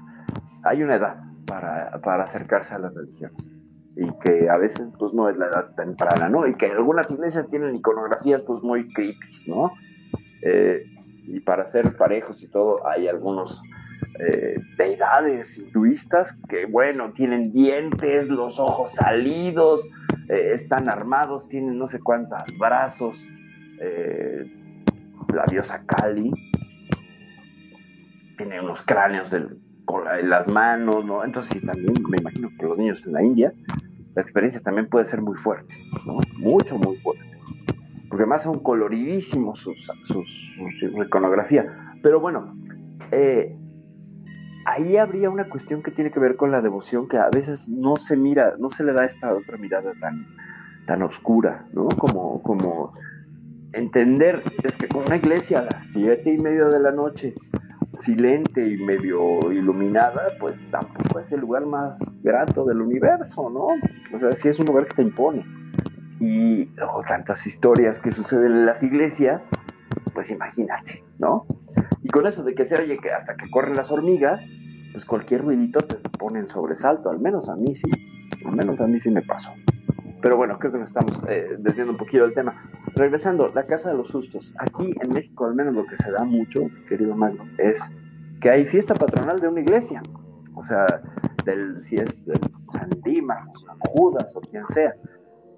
hay 0.63 0.83
una 0.83 0.95
edad 0.95 1.34
para, 1.45 2.23
acercarse 2.23 2.73
a 2.75 2.79
las 2.79 2.93
religiones. 2.93 3.51
y 3.97 4.07
que 4.19 4.49
a 4.49 4.57
veces 4.57 4.89
pues 4.99 5.13
no 5.13 5.29
es 5.29 5.37
la 5.37 5.45
edad 5.47 5.75
temprana, 5.75 6.27
¿no? 6.27 6.45
Y 6.45 6.55
que 6.55 6.65
algunas 6.65 7.09
iglesias 7.11 7.47
tienen 7.47 7.75
iconografías 7.75 8.41
pues 8.41 8.61
muy 8.61 8.91
creepy, 8.93 9.27
¿no? 9.47 9.71
Eh, 10.41 10.83
y 11.27 11.39
para 11.39 11.63
ser 11.63 11.95
parejos 11.95 12.43
y 12.43 12.47
todo 12.49 12.85
hay 12.85 13.07
algunos 13.07 13.63
eh, 14.19 14.57
deidades 14.77 15.57
hinduistas 15.57 16.37
que 16.49 16.65
bueno, 16.65 17.13
tienen 17.13 17.53
dientes, 17.53 18.29
los 18.29 18.59
ojos 18.59 18.91
salidos, 18.91 19.87
eh, 20.27 20.51
están 20.53 20.89
armados, 20.89 21.47
tienen 21.47 21.77
no 21.77 21.87
sé 21.87 21.99
cuántos 21.99 22.57
brazos, 22.59 23.23
la 25.33 25.45
diosa 25.49 25.85
Kali, 25.85 26.31
tiene 28.37 28.61
unos 28.61 28.81
cráneos 28.81 29.31
del, 29.31 29.59
con 29.85 30.03
las 30.23 30.47
manos, 30.47 31.05
¿no? 31.05 31.23
Entonces 31.23 31.63
también 31.63 31.93
me 32.09 32.17
imagino 32.19 32.49
que 32.57 32.65
los 32.65 32.77
niños 32.77 33.05
en 33.05 33.13
la 33.13 33.23
India, 33.23 33.53
la 34.15 34.21
experiencia 34.21 34.61
también 34.61 34.89
puede 34.89 35.05
ser 35.05 35.21
muy 35.21 35.37
fuerte, 35.37 35.75
¿no? 36.05 36.17
Mucho, 36.37 36.77
muy 36.77 36.97
fuerte. 36.97 37.25
Porque 38.09 38.23
además 38.23 38.43
son 38.43 38.59
coloridísimos 38.59 39.59
sus, 39.59 39.91
sus, 40.03 40.53
su 40.79 41.03
iconografía. 41.03 41.93
Pero 42.01 42.19
bueno, 42.19 42.55
eh, 43.11 43.57
ahí 44.65 44.97
habría 44.97 45.29
una 45.29 45.49
cuestión 45.49 45.83
que 45.83 45.91
tiene 45.91 46.11
que 46.11 46.19
ver 46.19 46.35
con 46.35 46.51
la 46.51 46.61
devoción 46.61 47.07
que 47.07 47.17
a 47.17 47.29
veces 47.29 47.69
no 47.69 47.95
se 47.95 48.17
mira, 48.17 48.55
no 48.57 48.69
se 48.69 48.83
le 48.83 48.93
da 48.93 49.05
esta 49.05 49.33
otra 49.33 49.57
mirada 49.57 49.93
tan, 49.99 50.25
tan 50.85 51.03
oscura, 51.03 51.67
¿no? 51.73 51.87
Como, 51.87 52.41
como 52.41 52.91
entender, 53.73 54.41
es 54.63 54.77
que 54.77 54.87
con 54.87 55.05
una 55.05 55.17
iglesia 55.17 55.59
a 55.59 55.63
las 55.63 55.85
siete 55.85 56.31
y 56.31 56.37
media 56.37 56.65
de 56.65 56.79
la 56.79 56.91
noche 56.91 57.35
silente 57.95 58.67
y 58.67 58.77
medio 58.77 59.51
iluminada, 59.51 60.27
pues 60.39 60.55
tampoco 60.71 61.19
es 61.19 61.31
el 61.31 61.41
lugar 61.41 61.65
más 61.65 61.97
grato 62.23 62.65
del 62.65 62.81
universo, 62.81 63.49
¿no? 63.49 63.67
O 64.15 64.19
sea, 64.19 64.31
sí 64.31 64.49
es 64.49 64.59
un 64.59 64.65
lugar 64.65 64.87
que 64.87 64.95
te 64.95 65.01
impone. 65.01 65.45
Y 66.19 66.65
luego 66.75 67.03
tantas 67.07 67.45
historias 67.45 67.99
que 67.99 68.11
suceden 68.11 68.51
en 68.51 68.65
las 68.65 68.83
iglesias, 68.83 69.49
pues 70.13 70.31
imagínate, 70.31 71.03
¿no? 71.19 71.45
Y 72.01 72.09
con 72.09 72.25
eso 72.25 72.43
de 72.43 72.55
que 72.55 72.65
se 72.65 72.77
oye 72.77 72.97
que 72.97 73.11
hasta 73.11 73.35
que 73.35 73.49
corren 73.49 73.75
las 73.75 73.91
hormigas, 73.91 74.49
pues 74.91 75.05
cualquier 75.05 75.41
ruidito 75.41 75.81
te 75.81 75.95
pone 75.95 76.39
en 76.39 76.47
sobresalto, 76.47 77.09
al 77.09 77.19
menos 77.19 77.49
a 77.49 77.55
mí 77.55 77.75
sí, 77.75 77.89
al 78.45 78.55
menos 78.55 78.79
a 78.79 78.87
mí 78.87 78.99
sí 78.99 79.09
me 79.11 79.21
pasó. 79.21 79.51
Pero 80.21 80.37
bueno, 80.37 80.57
creo 80.57 80.71
que 80.71 80.79
nos 80.79 80.89
estamos 80.89 81.21
eh, 81.27 81.55
desviando 81.59 81.91
un 81.91 81.97
poquito 81.97 82.23
del 82.23 82.33
tema. 82.33 82.69
Regresando, 82.95 83.49
la 83.49 83.65
casa 83.65 83.91
de 83.91 83.97
los 83.97 84.07
sustos. 84.07 84.53
Aquí 84.57 84.93
en 85.01 85.13
México, 85.13 85.45
al 85.45 85.55
menos 85.55 85.73
lo 85.73 85.85
que 85.85 85.97
se 85.97 86.11
da 86.11 86.23
mucho, 86.23 86.61
querido 86.87 87.15
Magno, 87.15 87.43
es 87.57 87.81
que 88.39 88.49
hay 88.49 88.65
fiesta 88.65 88.93
patronal 88.93 89.39
de 89.39 89.47
una 89.49 89.61
iglesia. 89.61 90.01
O 90.55 90.63
sea, 90.63 90.85
del, 91.43 91.81
si 91.81 91.95
es 91.95 92.25
San 92.71 92.89
Dimas, 93.03 93.49
o 93.49 93.59
San 93.59 93.77
Judas, 93.79 94.35
o 94.35 94.41
quien 94.41 94.65
sea. 94.67 94.95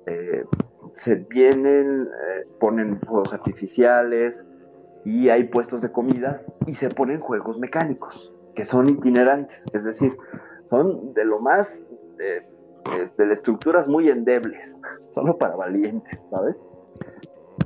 Eh, 0.07 0.45
se 0.93 1.15
vienen, 1.15 2.03
eh, 2.07 2.47
ponen 2.59 2.99
juegos 3.01 3.33
artificiales 3.33 4.47
y 5.05 5.29
hay 5.29 5.43
puestos 5.43 5.81
de 5.81 5.91
comida 5.91 6.41
y 6.65 6.73
se 6.73 6.89
ponen 6.89 7.19
juegos 7.19 7.59
mecánicos 7.59 8.33
que 8.55 8.65
son 8.65 8.89
itinerantes, 8.89 9.65
es 9.73 9.83
decir, 9.83 10.17
son 10.71 11.13
de 11.13 11.25
lo 11.25 11.39
más 11.39 11.83
de 12.17 13.31
estructuras 13.31 13.87
muy 13.87 14.09
endebles, 14.09 14.79
solo 15.09 15.37
para 15.37 15.55
valientes, 15.55 16.25
¿sabes? 16.31 16.57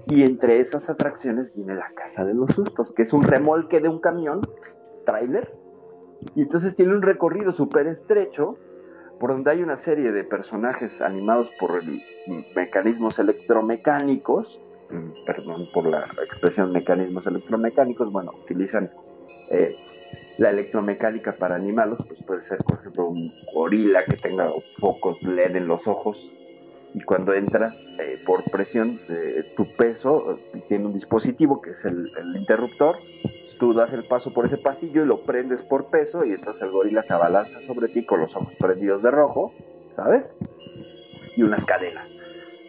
Y 0.08 0.24
entre 0.24 0.60
esas 0.60 0.89
atracciones 0.89 1.54
viene 1.54 1.76
la 1.76 1.91
Casa 1.93 2.26
de 2.26 2.34
los 2.34 2.54
Sustos, 2.54 2.91
que 2.91 3.04
es 3.04 3.14
un 3.14 3.24
remolque 3.24 3.80
de 3.80 3.89
un 3.89 3.99
camión, 3.99 4.41
trailer, 5.06 5.56
y 6.36 6.41
entonces 6.41 6.76
tiene 6.76 6.93
un 6.93 7.02
recorrido 7.02 7.52
súper 7.52 7.88
estrecho, 7.88 8.58
por 9.20 9.32
donde 9.32 9.52
hay 9.52 9.62
una 9.62 9.76
serie 9.76 10.12
de 10.12 10.24
personajes 10.24 11.02
animados 11.02 11.52
por 11.60 11.82
mecanismos 12.56 13.20
electromecánicos, 13.20 14.60
mm, 14.89 15.26
perdón 15.26 15.68
por 15.74 15.86
la 15.86 16.06
expresión 16.24 16.72
mecanismos 16.72 17.28
electromecánicos, 17.28 18.12
bueno, 18.12 18.32
utilizan 18.43 18.91
eh, 19.49 19.76
la 20.38 20.49
electromecánica 20.49 21.34
para 21.34 21.56
animales, 21.56 21.99
pues 22.08 22.24
puede 22.24 22.41
ser, 22.41 22.58
por 22.60 22.80
ejemplo, 22.80 23.10
un 23.10 23.32
gorila 23.54 24.04
que 24.06 24.18
tenga 24.18 24.49
pocos 24.80 25.22
LED 25.22 25.56
en 25.56 25.68
los 25.68 25.88
ojos 25.88 26.32
y 26.93 27.01
cuando 27.01 27.33
entras 27.33 27.85
eh, 27.99 28.21
por 28.25 28.43
presión, 28.51 28.99
eh, 29.07 29.53
tu 29.55 29.65
peso 29.75 30.39
eh, 30.53 30.63
tiene 30.67 30.87
un 30.87 30.93
dispositivo 30.93 31.61
que 31.61 31.71
es 31.71 31.85
el, 31.85 32.11
interruptor, 32.35 32.97
tú 33.59 33.73
das 33.73 33.93
el 33.93 34.03
paso 34.03 34.33
por 34.33 34.45
ese 34.45 34.57
pasillo 34.57 35.03
y 35.03 35.05
lo 35.05 35.23
prendes 35.23 35.63
por 35.63 35.85
peso 35.85 36.25
y 36.25 36.31
entonces 36.31 36.63
el 36.63 36.71
gorila 36.71 37.01
se 37.01 37.13
abalanza 37.13 37.61
sobre 37.61 37.87
ti 37.87 38.05
con 38.05 38.19
los 38.19 38.35
ojos 38.35 38.53
prendidos 38.59 39.03
de 39.03 39.11
rojo, 39.11 39.53
¿sabes? 39.91 40.35
Y 41.35 41.43
unas 41.43 41.63
cadenas. 41.63 42.11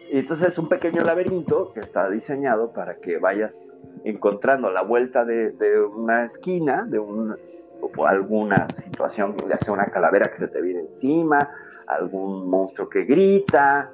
Y 0.09 0.19
entonces 0.19 0.49
es 0.49 0.57
un 0.57 0.69
pequeño 0.69 1.03
laberinto 1.03 1.73
que 1.73 1.79
está 1.79 2.09
diseñado 2.09 2.71
para 2.71 2.97
que 2.97 3.17
vayas 3.17 3.61
encontrando 4.05 4.69
la 4.69 4.83
vuelta 4.83 5.25
de, 5.25 5.51
de 5.51 5.81
una 5.81 6.25
esquina, 6.25 6.83
de 6.83 6.99
un, 6.99 7.35
o 7.81 8.05
alguna 8.05 8.67
situación, 8.83 9.35
ya 9.49 9.57
sea 9.57 9.73
una 9.73 9.87
calavera 9.87 10.29
que 10.31 10.37
se 10.37 10.47
te 10.47 10.61
viene 10.61 10.81
encima, 10.81 11.49
algún 11.87 12.49
monstruo 12.49 12.89
que 12.89 13.03
grita, 13.03 13.91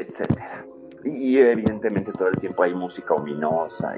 etcétera. 0.00 0.66
Y, 1.04 1.36
evidentemente 1.38 2.12
todo 2.12 2.28
el 2.28 2.38
tiempo 2.38 2.62
hay 2.62 2.74
música 2.74 3.14
ominosa 3.14 3.94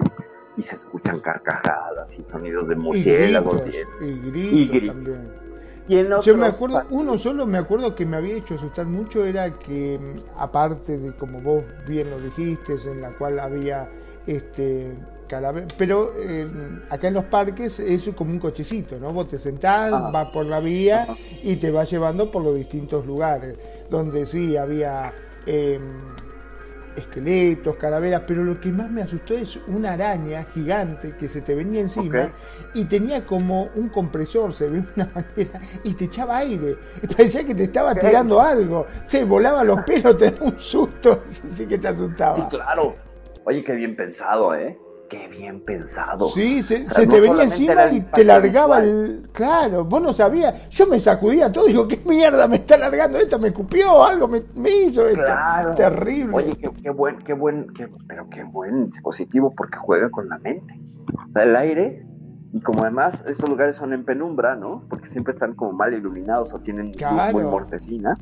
y, 0.57 0.63
se 0.63 0.75
escuchan 0.75 1.21
carcajadas 1.21 2.19
y 2.19 2.23
sonidos 2.25 2.67
de 2.69 2.77
murciélagos 2.77 3.63
y 4.01 4.31
gritos, 4.31 5.31
y, 5.87 5.99
en 5.99 6.09
Yo 6.23 6.37
me 6.37 6.47
acuerdo, 6.47 6.83
uno 6.91 7.17
solo 7.19 7.47
me 7.47 7.59
acuerdo 7.59 7.95
que 7.95 8.07
me 8.07 8.17
había 8.17 8.37
hecho 8.37 8.55
asustar 8.55 8.87
mucho 8.87 9.25
era 9.25 9.57
que 9.59 10.01
aparte 10.37 10.99
de 10.99 11.15
como 11.15 11.41
vos 11.43 11.63
bien 11.87 12.11
lo 12.11 12.19
dijiste, 12.19 12.75
en 12.87 13.03
la 13.03 13.11
cual 13.13 13.39
había 13.39 13.89
este 14.27 14.93
pero 15.77 16.13
eh, 16.19 16.47
acá 16.91 17.09
en 17.09 17.15
los 17.15 17.25
parques 17.25 17.81
es 17.81 18.09
como 18.17 18.31
un 18.31 18.39
cochecito, 18.39 18.99
¿no? 18.99 19.13
Vos 19.13 19.29
te 19.29 19.39
sentás, 19.39 19.93
ah. 19.93 20.11
vas 20.13 20.29
por 20.31 20.47
la 20.47 20.61
vía 20.61 21.07
y 21.43 21.57
te 21.57 21.71
vas 21.71 21.91
llevando 21.91 22.31
por 22.31 22.43
los 22.43 22.55
distintos 22.55 23.07
lugares, 23.07 23.57
donde 23.91 24.27
sí 24.27 24.57
había 24.57 25.13
em, 25.47 25.81
esqueletos, 26.97 27.77
calaveras, 27.77 28.23
pero 28.27 28.43
lo 28.43 28.59
que 28.61 28.73
más 28.73 28.91
me 28.91 29.03
asustó 29.03 29.35
es 29.35 29.59
una 29.67 29.93
araña 29.93 30.45
gigante 30.45 31.15
que 31.19 31.29
se 31.29 31.43
te 31.43 31.55
venía 31.55 31.81
encima 31.83 32.33
y 32.73 32.87
tenía 32.87 33.25
como 33.25 33.65
un 33.75 33.89
compresor, 33.89 34.55
se 34.55 34.69
ve 34.69 34.83
una 34.97 35.07
manera, 35.15 35.61
y 35.85 35.95
te 35.95 36.07
echaba 36.07 36.39
aire. 36.39 36.77
Parecía 37.17 37.45
que 37.45 37.55
te 37.55 37.65
estaba 37.65 37.95
tirando 37.95 38.41
algo. 38.41 38.87
Se 39.07 39.25
volaba 39.25 39.63
los 39.63 39.81
pelos, 39.83 40.17
te 40.19 40.31
da 40.31 40.45
un 40.45 40.59
susto, 40.59 41.23
así 41.29 41.67
que 41.67 41.79
te 41.79 41.89
asustaba. 41.89 42.37
Sí, 42.37 42.43
claro. 42.49 42.97
Oye, 43.45 43.63
qué 43.63 43.75
bien 43.75 43.95
pensado, 43.95 44.55
¿eh? 44.55 44.77
Qué 45.09 45.29
bien 45.29 45.61
pensado. 45.65 46.29
Sí, 46.31 46.63
se, 46.63 46.85
te 46.85 47.21
venía 47.21 47.45
encima 47.45 47.91
y 47.91 48.01
te 48.01 48.25
largaba 48.25 48.81
el. 48.81 49.29
Claro, 49.33 49.85
vos 49.85 50.03
no 50.03 50.13
sabías. 50.13 50.69
Yo 50.71 50.87
me 50.87 50.99
sacudía 51.01 51.51
todo, 51.51 51.67
digo, 51.67 51.87
¿qué 51.89 52.01
mierda 52.05 52.49
me 52.49 52.57
está 52.57 52.77
largando 52.77 53.19
esto? 53.19 53.39
¿Me 53.39 53.49
escupió 53.49 54.05
algo? 54.05 54.29
¿Me, 54.29 54.71
hizo 54.71 55.07
esto? 55.07 55.23
Claro. 55.23 55.75
Terrible. 55.75 56.37
Oye, 56.37 56.57
qué, 56.83 56.91
buen, 56.91 57.19
qué 57.19 57.35
buen, 57.35 57.67
pero 58.07 58.29
qué 58.29 58.45
buen 58.45 58.91
dispositivo 58.91 59.53
porque 59.57 59.79
juega 59.79 60.11
con 60.11 60.29
la 60.29 60.39
mente. 60.39 60.79
el 61.35 61.57
aire. 61.57 62.07
Y 62.53 62.61
como 62.61 62.83
además 62.83 63.25
estos 63.27 63.51
lugares 63.51 63.77
son 63.77 63.93
en 63.93 64.05
penumbra, 64.05 64.57
¿no? 64.57 64.85
Porque 64.89 65.09
siempre 65.09 65.33
están 65.33 65.55
como 65.55 65.73
mal 65.73 65.93
iluminados 65.93 66.55
o 66.55 66.61
tienen 66.61 66.93
luz 66.93 67.33
muy 67.33 67.43
mortecina. 67.43 68.17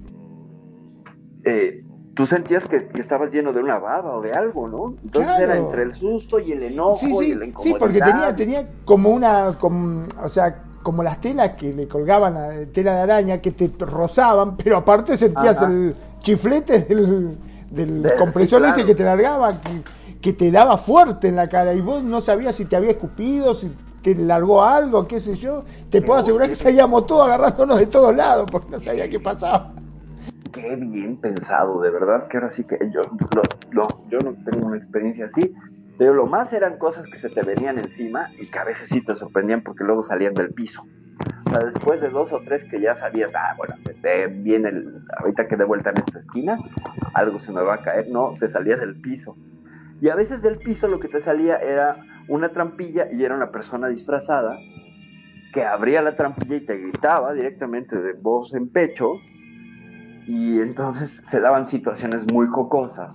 Eh, 1.44 1.84
tú 2.14 2.26
sentías 2.26 2.66
que, 2.66 2.88
estabas 2.94 3.30
lleno 3.30 3.52
de 3.52 3.60
una 3.60 3.78
baba 3.78 4.16
o 4.16 4.22
de 4.22 4.32
algo, 4.32 4.68
¿no? 4.68 4.94
Entonces 5.02 5.38
era 5.38 5.56
entre 5.56 5.82
el 5.82 5.94
susto 5.94 6.38
y 6.38 6.52
el 6.52 6.62
enojo 6.62 7.22
y 7.22 7.32
el 7.32 7.44
incomodidad. 7.44 7.62
Sí, 7.62 7.74
porque 7.78 8.00
tenía, 8.00 8.36
tenía 8.36 8.68
como 8.84 9.10
una, 9.10 9.52
como, 9.58 10.06
o 10.22 10.28
sea, 10.28 10.62
como 10.82 11.02
las 11.02 11.20
telas 11.20 11.52
que 11.56 11.72
le 11.72 11.88
colgaban 11.88 12.36
a 12.36 12.66
tela 12.72 12.94
de 12.94 13.00
araña 13.00 13.40
que 13.40 13.50
te 13.52 13.70
rozaban, 13.78 14.56
pero 14.56 14.76
aparte 14.76 15.16
sentías 15.16 15.60
el 15.62 15.94
chiflete 16.20 16.82
del, 16.82 17.36
del 17.70 18.12
compresor 18.18 18.64
ese 18.66 18.84
que 18.84 18.94
te 18.94 19.04
largaba, 19.04 19.60
que, 20.20 20.32
te 20.32 20.50
daba 20.50 20.78
fuerte 20.78 21.28
en 21.28 21.36
la 21.36 21.48
cara 21.48 21.74
y 21.74 21.80
vos 21.80 22.02
no 22.02 22.20
sabías 22.20 22.54
si 22.56 22.64
te 22.64 22.76
había 22.76 22.92
escupido, 22.92 23.54
si 23.54 23.72
te 24.02 24.14
largó 24.14 24.62
algo, 24.62 25.06
qué 25.06 25.20
sé 25.20 25.34
yo. 25.36 25.64
Te 25.90 26.00
puedo 26.00 26.20
asegurar 26.20 26.48
que 26.48 26.54
salíamos 26.54 27.06
todos 27.06 27.26
agarrándonos 27.26 27.78
de 27.78 27.86
todos 27.86 28.14
lados 28.14 28.46
porque 28.50 28.70
no 28.70 28.78
sabía 28.78 29.08
qué 29.08 29.18
pasaba 29.18 29.72
qué 30.54 30.76
bien 30.76 31.16
pensado, 31.20 31.80
de 31.80 31.90
verdad 31.90 32.28
que 32.28 32.36
ahora 32.36 32.48
sí 32.48 32.64
que 32.64 32.78
yo, 32.92 33.02
no, 33.72 33.82
yo 34.08 34.18
no 34.20 34.34
tengo 34.44 34.66
una 34.66 34.76
experiencia 34.76 35.26
así, 35.26 35.52
pero 35.98 36.14
lo 36.14 36.26
más 36.26 36.52
eran 36.52 36.78
cosas 36.78 37.06
que 37.06 37.16
se 37.16 37.28
te 37.28 37.42
venían 37.42 37.78
encima 37.78 38.30
y 38.38 38.46
que 38.46 38.58
a 38.58 38.64
veces 38.64 38.88
sí 38.88 39.02
te 39.02 39.14
sorprendían 39.14 39.62
porque 39.62 39.84
luego 39.84 40.02
salían 40.02 40.34
del 40.34 40.52
piso. 40.54 40.86
O 41.46 41.50
sea, 41.50 41.64
después 41.64 42.00
de 42.00 42.08
dos 42.08 42.32
o 42.32 42.40
tres 42.40 42.64
que 42.64 42.80
ya 42.80 42.94
sabías, 42.94 43.32
ah, 43.34 43.54
bueno, 43.56 43.74
se 43.84 43.94
te 43.94 44.26
viene, 44.28 44.68
el, 44.70 45.04
ahorita 45.18 45.46
que 45.46 45.56
de 45.56 45.64
vuelta 45.64 45.90
en 45.90 45.98
esta 45.98 46.18
esquina, 46.18 46.58
algo 47.14 47.38
se 47.38 47.52
me 47.52 47.62
va 47.62 47.74
a 47.74 47.82
caer, 47.82 48.08
no, 48.10 48.34
te 48.38 48.48
salías 48.48 48.80
del 48.80 49.00
piso. 49.00 49.36
Y 50.00 50.08
a 50.08 50.16
veces 50.16 50.42
del 50.42 50.58
piso 50.58 50.88
lo 50.88 51.00
que 51.00 51.08
te 51.08 51.20
salía 51.20 51.56
era 51.56 51.96
una 52.28 52.50
trampilla 52.50 53.08
y 53.12 53.24
era 53.24 53.36
una 53.36 53.50
persona 53.50 53.88
disfrazada 53.88 54.56
que 55.52 55.64
abría 55.64 56.02
la 56.02 56.16
trampilla 56.16 56.56
y 56.56 56.66
te 56.66 56.76
gritaba 56.76 57.32
directamente 57.32 57.96
de 58.00 58.12
voz 58.14 58.54
en 58.54 58.68
pecho 58.70 59.20
y 60.26 60.60
entonces 60.60 61.22
se 61.24 61.40
daban 61.40 61.66
situaciones 61.66 62.24
muy 62.32 62.46
jocosas. 62.46 63.12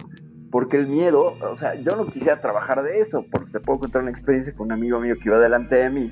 Porque 0.51 0.77
el 0.77 0.87
miedo, 0.87 1.35
o 1.41 1.55
sea, 1.55 1.75
yo 1.75 1.95
no 1.95 2.07
quisiera 2.07 2.39
trabajar 2.39 2.81
de 2.81 3.01
eso, 3.01 3.23
porque 3.31 3.51
te 3.51 3.59
puedo 3.59 3.79
contar 3.79 4.01
una 4.01 4.09
experiencia 4.09 4.53
con 4.55 4.67
un 4.67 4.71
amigo 4.71 4.99
mío 4.99 5.15
que 5.21 5.29
iba 5.29 5.37
delante 5.37 5.75
de 5.75 5.91
mí, 5.91 6.11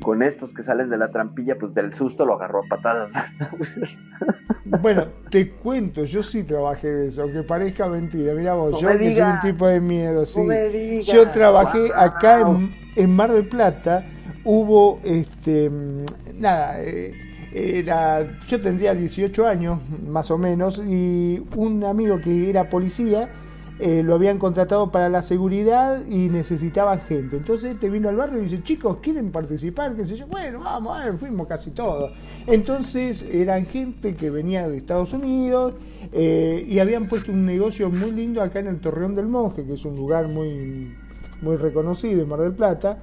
con 0.00 0.22
estos 0.22 0.54
que 0.54 0.62
salen 0.62 0.88
de 0.88 0.96
la 0.96 1.10
trampilla, 1.10 1.58
pues 1.58 1.74
del 1.74 1.92
susto 1.92 2.24
lo 2.24 2.34
agarró 2.34 2.64
a 2.64 2.68
patadas. 2.68 3.12
Bueno, 4.80 5.06
te 5.30 5.50
cuento, 5.50 6.04
yo 6.04 6.22
sí 6.22 6.42
trabajé 6.42 6.88
de 6.88 7.08
eso, 7.08 7.22
aunque 7.22 7.42
parezca 7.42 7.86
mentira. 7.86 8.32
Mira 8.34 8.54
vos, 8.54 8.80
yo 8.80 8.88
que 8.88 9.14
soy 9.14 9.20
un 9.20 9.40
tipo 9.40 9.66
de 9.66 9.78
miedo, 9.78 10.24
sí. 10.24 10.40
yo 11.02 11.28
trabajé 11.28 11.90
acá 11.94 12.40
en, 12.40 12.74
en, 12.96 13.14
Mar 13.14 13.30
del 13.30 13.46
Plata, 13.46 14.04
hubo, 14.42 15.00
este, 15.04 15.70
nada, 16.34 16.82
eh, 16.82 17.12
era, 17.54 18.40
yo 18.48 18.60
tendría 18.60 18.94
18 18.94 19.46
años, 19.46 19.80
más 20.06 20.30
o 20.30 20.38
menos, 20.38 20.82
y 20.84 21.40
un 21.54 21.84
amigo 21.84 22.20
que 22.20 22.50
era 22.50 22.68
policía, 22.68 23.30
eh, 23.78 24.02
lo 24.04 24.14
habían 24.14 24.38
contratado 24.38 24.92
para 24.92 25.08
la 25.08 25.22
seguridad 25.22 26.06
y 26.06 26.28
necesitaban 26.28 27.00
gente. 27.02 27.36
Entonces 27.36 27.78
te 27.80 27.90
vino 27.90 28.08
al 28.08 28.16
barrio 28.16 28.40
y 28.40 28.42
dice, 28.42 28.62
chicos, 28.62 28.98
¿quieren 29.02 29.32
participar? 29.32 29.96
Que 29.96 30.06
se 30.06 30.24
bueno, 30.24 30.60
vamos, 30.60 30.96
a 30.96 31.04
ver, 31.06 31.18
fuimos 31.18 31.48
casi 31.48 31.70
todos. 31.70 32.12
Entonces 32.46 33.22
eran 33.22 33.66
gente 33.66 34.14
que 34.14 34.30
venía 34.30 34.68
de 34.68 34.76
Estados 34.76 35.12
Unidos 35.12 35.74
eh, 36.12 36.64
y 36.68 36.78
habían 36.78 37.08
puesto 37.08 37.32
un 37.32 37.46
negocio 37.46 37.90
muy 37.90 38.12
lindo 38.12 38.42
acá 38.42 38.60
en 38.60 38.68
el 38.68 38.80
Torreón 38.80 39.16
del 39.16 39.26
Monje, 39.26 39.64
que 39.64 39.74
es 39.74 39.84
un 39.84 39.96
lugar 39.96 40.28
muy, 40.28 40.94
muy 41.40 41.56
reconocido 41.56 42.22
en 42.22 42.28
Mar 42.28 42.40
del 42.40 42.54
Plata, 42.54 42.98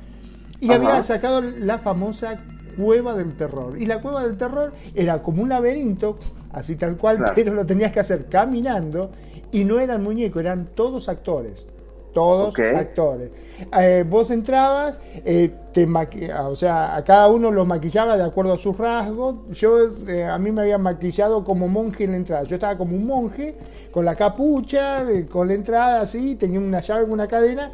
y 0.61 0.71
había 0.71 1.03
sacado 1.03 1.41
la 1.41 1.79
famosa 1.79 2.39
cueva 2.75 3.15
del 3.15 3.35
terror. 3.35 3.79
Y 3.79 3.85
la 3.85 4.01
cueva 4.01 4.23
del 4.23 4.37
terror 4.37 4.73
era 4.95 5.21
como 5.21 5.43
un 5.43 5.49
laberinto, 5.49 6.17
así 6.51 6.75
tal 6.75 6.97
cual, 6.97 7.23
pero 7.35 7.53
lo 7.53 7.65
tenías 7.65 7.91
que 7.91 7.99
hacer 7.99 8.25
caminando 8.25 9.11
y 9.51 9.63
no 9.63 9.79
eran 9.79 10.03
muñecos, 10.03 10.41
eran 10.41 10.67
todos 10.75 11.09
actores. 11.09 11.65
Todos 12.13 12.53
actores. 12.75 13.31
Eh, 13.79 14.03
vos 14.07 14.31
entrabas, 14.31 14.97
eh, 15.23 15.49
te 15.71 15.87
o 15.87 16.55
sea, 16.57 16.95
a 16.97 17.03
cada 17.05 17.29
uno 17.29 17.51
lo 17.51 17.63
maquillaba 17.65 18.17
de 18.17 18.23
acuerdo 18.23 18.53
a 18.53 18.57
sus 18.57 18.77
rasgos. 18.77 19.35
Yo, 19.51 19.77
eh, 20.07 20.25
a 20.25 20.37
mí 20.37 20.51
me 20.51 20.61
habían 20.61 20.81
maquillado 20.81 21.45
como 21.45 21.69
monje 21.69 22.03
en 22.03 22.11
la 22.11 22.17
entrada. 22.17 22.43
Yo 22.43 22.55
estaba 22.55 22.77
como 22.77 22.97
un 22.97 23.05
monje, 23.05 23.55
con 23.91 24.03
la 24.03 24.15
capucha, 24.15 25.05
con 25.29 25.47
la 25.47 25.53
entrada 25.53 26.01
así, 26.01 26.35
tenía 26.35 26.59
una 26.59 26.81
llave, 26.81 27.05
una 27.05 27.27
cadena, 27.27 27.71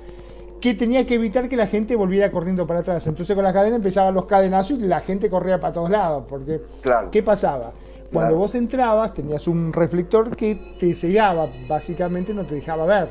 que 0.59 0.73
tenía 0.73 1.05
que 1.05 1.15
evitar 1.15 1.47
que 1.49 1.55
la 1.55 1.67
gente 1.67 1.95
volviera 1.95 2.31
corriendo 2.31 2.65
para 2.65 2.79
atrás. 2.79 3.05
Entonces 3.07 3.35
con 3.35 3.43
la 3.43 3.53
cadena 3.53 3.75
empezaban 3.75 4.13
los 4.13 4.25
cadenazos 4.25 4.79
y 4.79 4.83
la 4.83 5.01
gente 5.01 5.29
corría 5.29 5.59
para 5.59 5.73
todos 5.73 5.89
lados. 5.89 6.25
Porque, 6.27 6.61
¿qué 7.11 7.23
pasaba? 7.23 7.73
Cuando 8.11 8.37
vos 8.37 8.55
entrabas 8.55 9.13
tenías 9.13 9.47
un 9.47 9.73
reflector 9.73 10.35
que 10.35 10.75
te 10.79 10.93
cegaba, 10.93 11.49
básicamente 11.67 12.33
no 12.33 12.45
te 12.45 12.55
dejaba 12.55 12.85
ver. 12.85 13.09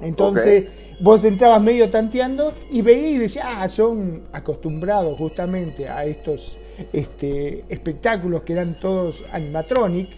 Entonces 0.00 0.66
vos 1.00 1.24
entrabas 1.24 1.60
medio 1.60 1.90
tanteando 1.90 2.52
y 2.70 2.82
veías 2.82 3.10
y 3.10 3.18
decías, 3.18 3.46
ah, 3.48 3.68
son 3.68 4.22
acostumbrados 4.32 5.18
justamente 5.18 5.88
a 5.88 6.04
estos 6.04 6.56
este, 6.92 7.64
espectáculos 7.68 8.42
que 8.42 8.52
eran 8.52 8.78
todos 8.78 9.22
animatronic, 9.32 10.08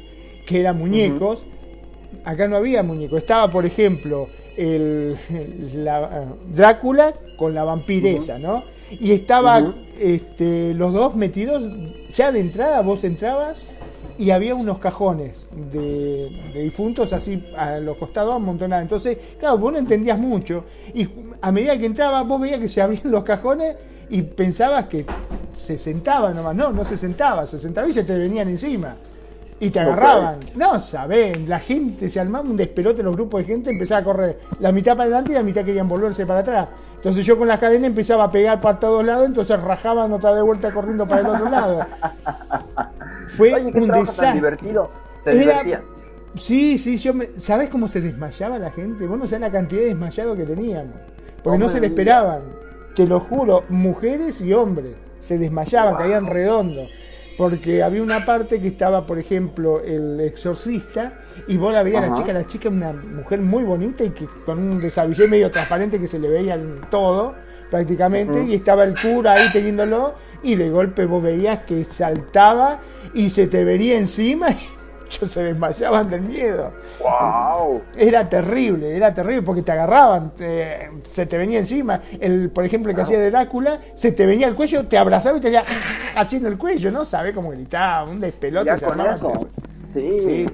que 0.47 0.61
eran 0.61 0.79
muñecos. 0.79 1.45
Acá 2.25 2.49
no 2.49 2.57
había 2.57 2.83
muñecos. 2.83 3.21
Estaba, 3.21 3.51
por 3.51 3.65
ejemplo, 3.65 4.29
el, 4.57 5.17
la, 5.75 6.27
Drácula 6.53 7.15
con 7.37 7.55
la 7.55 7.65
vampiresa, 7.65 8.39
¿no? 8.39 8.65
Y 8.91 9.13
estaba 9.13 9.75
este, 9.99 10.75
los 10.75 10.93
dos 10.93 11.17
metidos, 11.17 11.63
ya 12.15 12.31
de 12.31 12.41
entrada 12.41 12.81
vos 12.83 13.03
entrabas 13.05 13.69
y 14.19 14.31
había 14.31 14.55
unos 14.55 14.79
cajones 14.79 15.47
de, 15.73 16.31
difuntos 16.55 17.13
así 17.13 17.45
a 17.57 17.79
los 17.79 17.97
costados 17.97 18.35
amontonados. 18.35 18.83
Entonces, 18.83 19.19
claro, 19.39 19.59
vos 19.59 19.73
no 19.73 19.79
entendías 19.79 20.19
mucho. 20.19 20.65
Y 20.95 21.09
a 21.41 21.53
medida 21.53 21.79
que 21.79 21.87
entrabas, 21.87 22.27
vos 22.27 22.41
veías 22.41 22.61
que 22.61 22.69
se 22.69 22.81
abrían 22.81 23.11
los 23.11 23.25
cajones 23.25 23.77
y 24.09 24.23
pensabas 24.23 24.87
que 24.87 25.05
se 25.55 25.77
sentaba 25.77 26.33
nomás. 26.33 26.55
No, 26.55 26.73
no 26.73 26.85
se 26.85 26.97
sentaba, 26.97 27.47
se 27.47 27.59
sentaba 27.59 27.89
y 27.89 27.93
se 27.93 28.05
te 28.05 28.17
venían 28.17 28.49
encima. 28.49 28.97
Y 29.59 29.71
te 29.71 29.81
agarraban. 29.81 30.41
No, 30.55 30.79
saben, 30.81 31.49
la 31.49 31.59
gente 31.61 32.11
se 32.11 32.21
armaba 32.21 32.49
un 32.49 32.57
despelote, 32.57 33.03
los 33.03 33.17
grupos 33.17 33.41
de 33.41 33.47
gente 33.47 33.71
empezaba 33.71 34.01
a 34.01 34.05
correr. 34.05 34.39
La 34.61 34.71
mitad 34.71 34.93
para 34.93 35.05
adelante 35.05 35.33
y 35.33 35.35
la 35.35 35.43
mitad 35.43 35.65
querían 35.65 35.89
volverse 35.89 36.27
para 36.27 36.41
atrás. 36.41 36.69
Entonces 36.97 37.25
yo 37.25 37.39
con 37.39 37.49
la 37.49 37.59
cadena 37.59 37.87
empezaba 37.87 38.25
a 38.25 38.31
pegar 38.31 38.61
para 38.61 38.79
todos 38.79 39.05
lados, 39.05 39.27
entonces 39.27 39.59
rajaban 39.61 40.13
otra 40.13 40.35
de 40.35 40.43
vuelta 40.43 40.73
corriendo 40.73 41.07
para 41.09 41.23
el 41.23 41.27
otro 41.29 41.49
lado. 41.49 41.87
Fue 43.29 43.55
un 43.55 43.89
desastre. 43.89 44.35
divertido. 44.35 44.91
¿Te 45.25 45.81
Sí, 46.35 46.77
sí, 46.77 46.99
yo 46.99 47.15
me... 47.15 47.29
¿sabés 47.39 47.71
cómo 47.71 47.89
se 47.89 48.03
desmayaba 48.03 48.59
la 48.59 48.71
gente? 48.71 49.07
Bueno, 49.07 49.25
no 49.25 49.39
la 49.39 49.51
cantidad 49.51 49.81
de 49.81 49.87
desmayados 49.89 50.37
que 50.37 50.45
teníamos. 50.45 50.95
Porque 51.43 51.59
no 51.59 51.71
se 51.71 51.81
le 51.81 51.87
esperaban. 51.87 52.41
Te 52.95 53.07
lo 53.07 53.21
juro, 53.21 53.65
mujeres 53.71 54.41
y 54.43 54.53
hombres 54.53 54.97
se 55.19 55.39
desmayaban, 55.39 55.97
caían 55.97 56.27
redondos 56.27 56.91
porque 57.37 57.82
había 57.82 58.03
una 58.03 58.24
parte 58.24 58.61
que 58.61 58.68
estaba, 58.68 59.07
por 59.07 59.18
ejemplo, 59.18 59.80
el 59.80 60.20
exorcista, 60.20 61.20
y 61.47 61.57
vos 61.57 61.72
la 61.72 61.82
veías 61.82 62.09
la 62.09 62.16
chica, 62.16 62.32
la 62.32 62.47
chica 62.47 62.68
una 62.68 62.93
mujer 62.93 63.41
muy 63.41 63.62
bonita 63.62 64.05
y 64.05 64.11
que 64.11 64.26
con 64.45 64.59
un 64.59 64.80
desabillé 64.80 65.26
medio 65.26 65.51
transparente 65.51 66.01
que 66.01 66.07
se 66.07 66.18
le 66.18 66.28
veía 66.28 66.59
todo, 66.91 67.34
prácticamente, 67.70 68.45
y 68.45 68.55
estaba 68.55 68.84
el 68.84 68.95
cura 69.01 69.34
ahí 69.34 69.51
teniéndolo, 69.53 70.14
y 70.43 70.55
de 70.55 70.70
golpe 70.70 71.05
vos 71.05 71.22
veías 71.22 71.61
que 71.64 71.84
saltaba 71.84 72.80
y 73.14 73.30
se 73.30 73.47
te 73.47 73.64
venía 73.64 73.99
encima 73.99 74.51
y 74.51 74.76
muchos 75.07 75.31
se 75.31 75.43
desmayaban 75.43 76.11
del 76.11 76.23
miedo. 76.23 76.73
¡Wow! 77.01 77.83
Era 77.97 78.29
terrible, 78.29 78.97
era 78.97 79.15
terrible 79.15 79.43
porque 79.43 79.63
te 79.63 79.73
agarraban, 79.73 80.33
se 80.37 81.27
te 81.27 81.39
venía 81.39 81.61
encima. 81.61 82.01
El, 82.21 82.51
por 82.51 82.65
ejemplo, 82.65 82.91
el 82.91 82.97
que 82.97 83.03
hacía 83.03 83.19
de 83.19 83.31
Drácula, 83.31 83.79
se 83.95 84.13
te 84.13 84.27
venía 84.27 84.49
el 84.49 84.55
cuello, 84.55 84.87
te 84.87 84.99
abrazaba 84.99 85.39
y 85.39 85.41
te 85.41 85.49
hacía 85.49 85.65
haciendo 86.17 86.49
el 86.49 86.59
cuello, 86.59 86.91
¿no? 86.91 87.05
¿Sabes 87.05 87.35
cómo 87.35 87.51
gritaba? 87.51 88.11
Un 88.11 88.21
despelote. 88.21 88.67
Sí. 89.89 90.19
sí. 90.21 90.47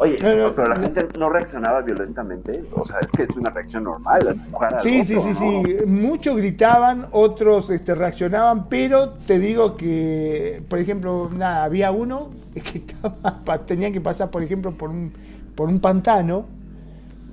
Oye, 0.00 0.16
pero 0.20 0.68
la 0.68 0.76
gente 0.76 1.08
no 1.18 1.28
reaccionaba 1.28 1.80
violentamente. 1.80 2.64
O 2.72 2.84
sea, 2.84 2.98
es 3.00 3.08
que 3.08 3.24
es 3.24 3.30
una 3.36 3.50
reacción 3.50 3.82
normal, 3.82 4.28
empujar 4.28 4.74
al 4.76 4.80
Sí, 4.80 5.02
sí, 5.02 5.18
sí, 5.18 5.34
sí. 5.34 5.62
Muchos 5.86 6.36
gritaban, 6.36 7.08
otros 7.10 7.68
este, 7.70 7.96
reaccionaban, 7.96 8.68
pero 8.68 9.10
te 9.26 9.40
digo 9.40 9.76
que, 9.76 10.62
por 10.68 10.78
ejemplo, 10.78 11.28
nada, 11.36 11.64
había 11.64 11.90
uno 11.90 12.30
que 12.54 12.78
estaba, 12.78 13.58
tenían 13.66 13.92
que 13.92 14.00
pasar, 14.00 14.30
por 14.30 14.40
ejemplo, 14.44 14.70
por 14.70 14.90
un, 14.90 15.12
por 15.56 15.68
un 15.68 15.80
pantano, 15.80 16.44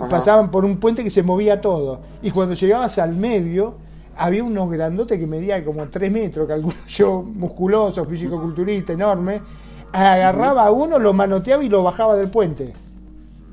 pasaban 0.09 0.49
por 0.49 0.66
un 0.66 0.78
puente 0.78 1.03
que 1.03 1.11
se 1.11 1.22
movía 1.22 1.61
todo. 1.61 2.01
Y 2.24 2.32
cuando 2.32 2.55
llegabas 2.55 2.97
al 2.97 3.16
medio, 3.16 3.76
había 4.18 4.43
unos 4.43 4.72
grandotes 4.72 5.20
que 5.20 5.28
medían 5.28 5.63
como 5.63 5.86
3 5.86 6.11
metros, 6.11 6.47
que 6.47 6.53
algunos 6.53 6.84
yo, 6.88 7.22
musculoso, 7.22 8.05
físico-culturista, 8.05 8.93
enorme 8.93 9.64
agarraba 9.92 10.66
a 10.66 10.72
uno, 10.72 11.00
lo 11.00 11.14
manoteaba 11.14 11.64
y 11.64 11.70
lo 11.70 11.84
bajaba 11.84 12.16
del 12.16 12.30
puente. 12.30 12.74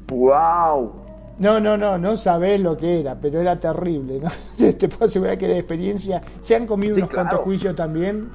¡Wow! 0.08 0.92
No, 1.38 1.58
no, 1.58 1.76
no, 1.76 1.98
no 1.98 2.16
sabés 2.16 2.60
lo 2.60 2.76
que 2.76 3.00
era, 3.00 3.14
pero 3.14 3.40
era 3.40 3.58
terrible, 3.58 4.20
¿no? 4.20 4.30
Te 4.74 4.88
puedo 4.88 5.06
asegurar 5.06 5.38
que 5.38 5.48
la 5.48 5.56
experiencia. 5.56 6.20
Se 6.40 6.54
han 6.54 6.66
comido 6.66 6.96
unos 6.96 7.10
cuantos 7.10 7.40
juicios 7.40 7.74
también. 7.74 8.28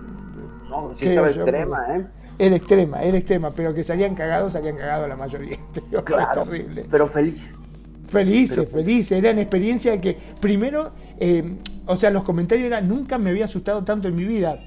No, 0.70 0.92
sí 0.94 1.08
estaba 1.08 1.30
extrema, 1.30 1.86
¿eh? 1.96 2.06
Era 2.40 2.56
extrema, 2.56 3.02
era 3.02 3.18
extrema, 3.18 3.52
pero 3.52 3.74
que 3.74 3.84
salían 3.84 4.14
cagados, 4.14 4.54
salían 4.54 4.78
cagados 4.78 5.10
la 5.10 5.16
mayoría. 5.16 5.58
Claro, 6.04 6.44
terrible. 6.44 6.86
Pero 6.90 7.08
felices. 7.08 7.60
Felices, 8.10 8.70
felices. 8.70 9.18
Eran 9.18 9.40
experiencias 9.40 10.00
que, 10.00 10.18
primero, 10.40 10.92
eh, 11.20 11.58
o 11.86 11.96
sea, 11.96 12.10
los 12.10 12.24
comentarios 12.24 12.68
eran: 12.68 12.88
nunca 12.88 13.18
me 13.18 13.30
había 13.32 13.46
asustado 13.46 13.84
tanto 13.84 14.08
en 14.08 14.16
mi 14.16 14.26
vida. 14.26 14.60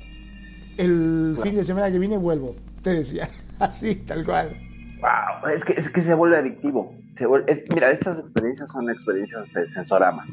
El 0.76 1.38
fin 1.42 1.56
de 1.56 1.64
semana 1.64 1.90
que 1.90 1.98
viene 1.98 2.16
vuelvo 2.16 2.54
te 2.82 2.90
decía, 2.90 3.30
así, 3.58 3.96
tal 3.96 4.24
cual. 4.24 4.56
Wow, 5.00 5.50
es 5.50 5.64
que, 5.64 5.72
es 5.72 5.88
que 5.88 6.00
se 6.02 6.14
vuelve 6.14 6.36
adictivo. 6.36 6.94
Se 7.16 7.26
mira, 7.74 7.90
estas 7.90 8.18
experiencias 8.18 8.70
son 8.70 8.88
experiencias 8.90 9.52
de 9.52 9.66
sensorama, 9.66 10.26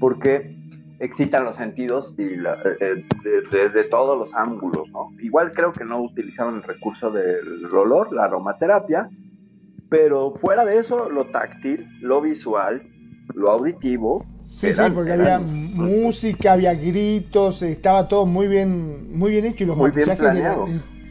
porque 0.00 0.56
excitan 1.00 1.44
los 1.44 1.56
sentidos 1.56 2.14
y 2.18 2.22
eh, 2.22 2.44
eh, 2.80 3.04
desde 3.50 3.84
todos 3.84 4.18
los 4.18 4.34
ángulos, 4.34 4.88
¿no? 4.90 5.10
Igual 5.20 5.52
creo 5.52 5.72
que 5.72 5.84
no 5.84 6.00
utilizaban 6.02 6.56
el 6.56 6.62
recurso 6.62 7.10
del 7.10 7.64
olor, 7.66 8.12
la 8.12 8.24
aromaterapia, 8.24 9.08
pero 9.88 10.34
fuera 10.34 10.64
de 10.64 10.78
eso, 10.78 11.08
lo 11.08 11.26
táctil, 11.26 11.86
lo 12.00 12.20
visual, 12.20 12.82
lo 13.34 13.50
auditivo. 13.50 14.24
Sí, 14.48 14.72
sí, 14.72 14.82
porque 14.94 15.12
había 15.12 15.38
música, 15.40 16.52
había 16.52 16.74
gritos, 16.74 17.62
estaba 17.62 18.06
todo 18.06 18.24
muy 18.24 18.46
bien, 18.46 19.16
muy 19.16 19.32
bien 19.32 19.46
hecho 19.46 19.64
y 19.64 19.66
los 19.66 19.76
muy 19.76 19.90
bien 19.90 20.16
planeado 20.16 20.66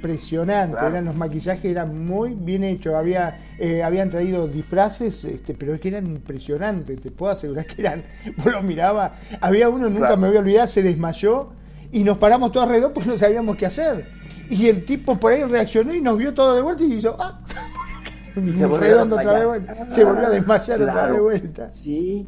impresionante, 0.08 0.86
eran 0.86 1.06
los 1.06 1.16
maquillajes 1.16 1.64
eran 1.66 2.06
muy 2.06 2.34
bien 2.34 2.64
hechos, 2.64 2.93
había 2.93 3.39
eh, 3.58 3.84
habían 3.84 4.10
traído 4.10 4.47
disfraces, 4.47 5.24
este, 5.24 5.54
pero 5.54 5.74
es 5.74 5.82
que 5.82 5.88
eran 5.89 6.06
impresionantes, 6.08 6.99
te 6.99 7.10
puedo 7.12 7.32
asegurar 7.32 7.66
que 7.66 7.82
eran, 7.82 8.04
vos 8.38 8.51
lo 8.51 8.62
mirabas, 8.62 9.14
había 9.39 9.70
uno, 9.70 9.89
nunca 9.89 10.16
me 10.18 10.28
voy 10.28 10.38
a 10.38 10.39
olvidar, 10.41 10.68
se 10.68 10.84
desmayó 10.84 11.54
y 11.91 12.04
nos 12.04 12.18
paramos 12.18 12.51
todos 12.51 12.66
alrededor 12.66 12.91
porque 12.93 13.10
no 13.10 13.18
sabíamos 13.18 13.56
qué 13.56 13.66
hacer. 13.68 14.08
Y 14.49 14.68
el 14.68 14.84
tipo 14.84 15.18
por 15.18 15.32
ahí 15.32 15.43
reaccionó 15.43 15.93
y 15.93 16.01
nos 16.01 16.18
vio 16.18 16.34
todo 16.34 16.54
de 16.56 16.62
vuelta 16.62 16.84
y 16.84 16.93
hizo, 16.93 17.16
ah, 17.20 17.39
Se 18.34 18.66
volvió 18.66 18.99
a 18.99 19.04
otra 19.04 19.18
desmayar. 19.18 19.62
vez, 19.78 19.93
se 19.93 20.04
volvió 20.04 20.26
a 20.26 20.30
desmayar 20.32 20.82
otra 20.82 20.93
Claro. 20.93 21.08
vez 21.08 21.14
de 21.16 21.22
vuelta. 21.22 21.72
Sí. 21.74 22.28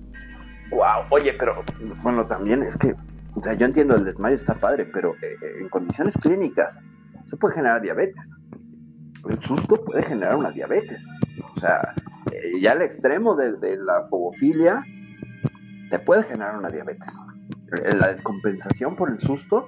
Wow. 0.70 0.82
Oye, 1.10 1.34
pero 1.34 1.64
bueno, 2.04 2.26
también 2.28 2.62
es 2.64 2.78
que, 2.78 2.94
o 3.34 3.42
sea, 3.42 3.54
yo 3.56 3.66
entiendo 3.66 3.96
el 3.96 4.06
desmayo 4.06 4.36
está 4.36 4.54
padre, 4.54 4.86
pero 4.86 5.16
eh, 5.22 5.36
en 5.60 5.68
condiciones 5.68 6.16
clínicas 6.18 6.80
se 7.28 7.38
puede 7.38 7.56
generar 7.56 7.82
diabetes. 7.82 8.32
El 9.30 9.42
susto 9.42 9.84
puede 9.84 10.04
generar 10.04 10.36
una 10.36 10.52
diabetes. 10.52 11.08
O 11.56 11.60
sea, 11.60 11.96
eh, 12.32 12.60
ya 12.60 12.74
al 12.74 12.82
extremo 12.82 13.36
de, 13.36 13.78
la 13.78 14.04
fobofilia 14.10 14.84
te 15.90 16.00
puede 16.00 16.24
generar 16.24 16.58
una 16.58 16.70
diabetes. 16.70 17.16
Eh, 17.78 17.96
La 17.96 18.10
descompensación 18.10 18.96
por 18.96 19.10
el 19.10 19.20
susto, 19.20 19.66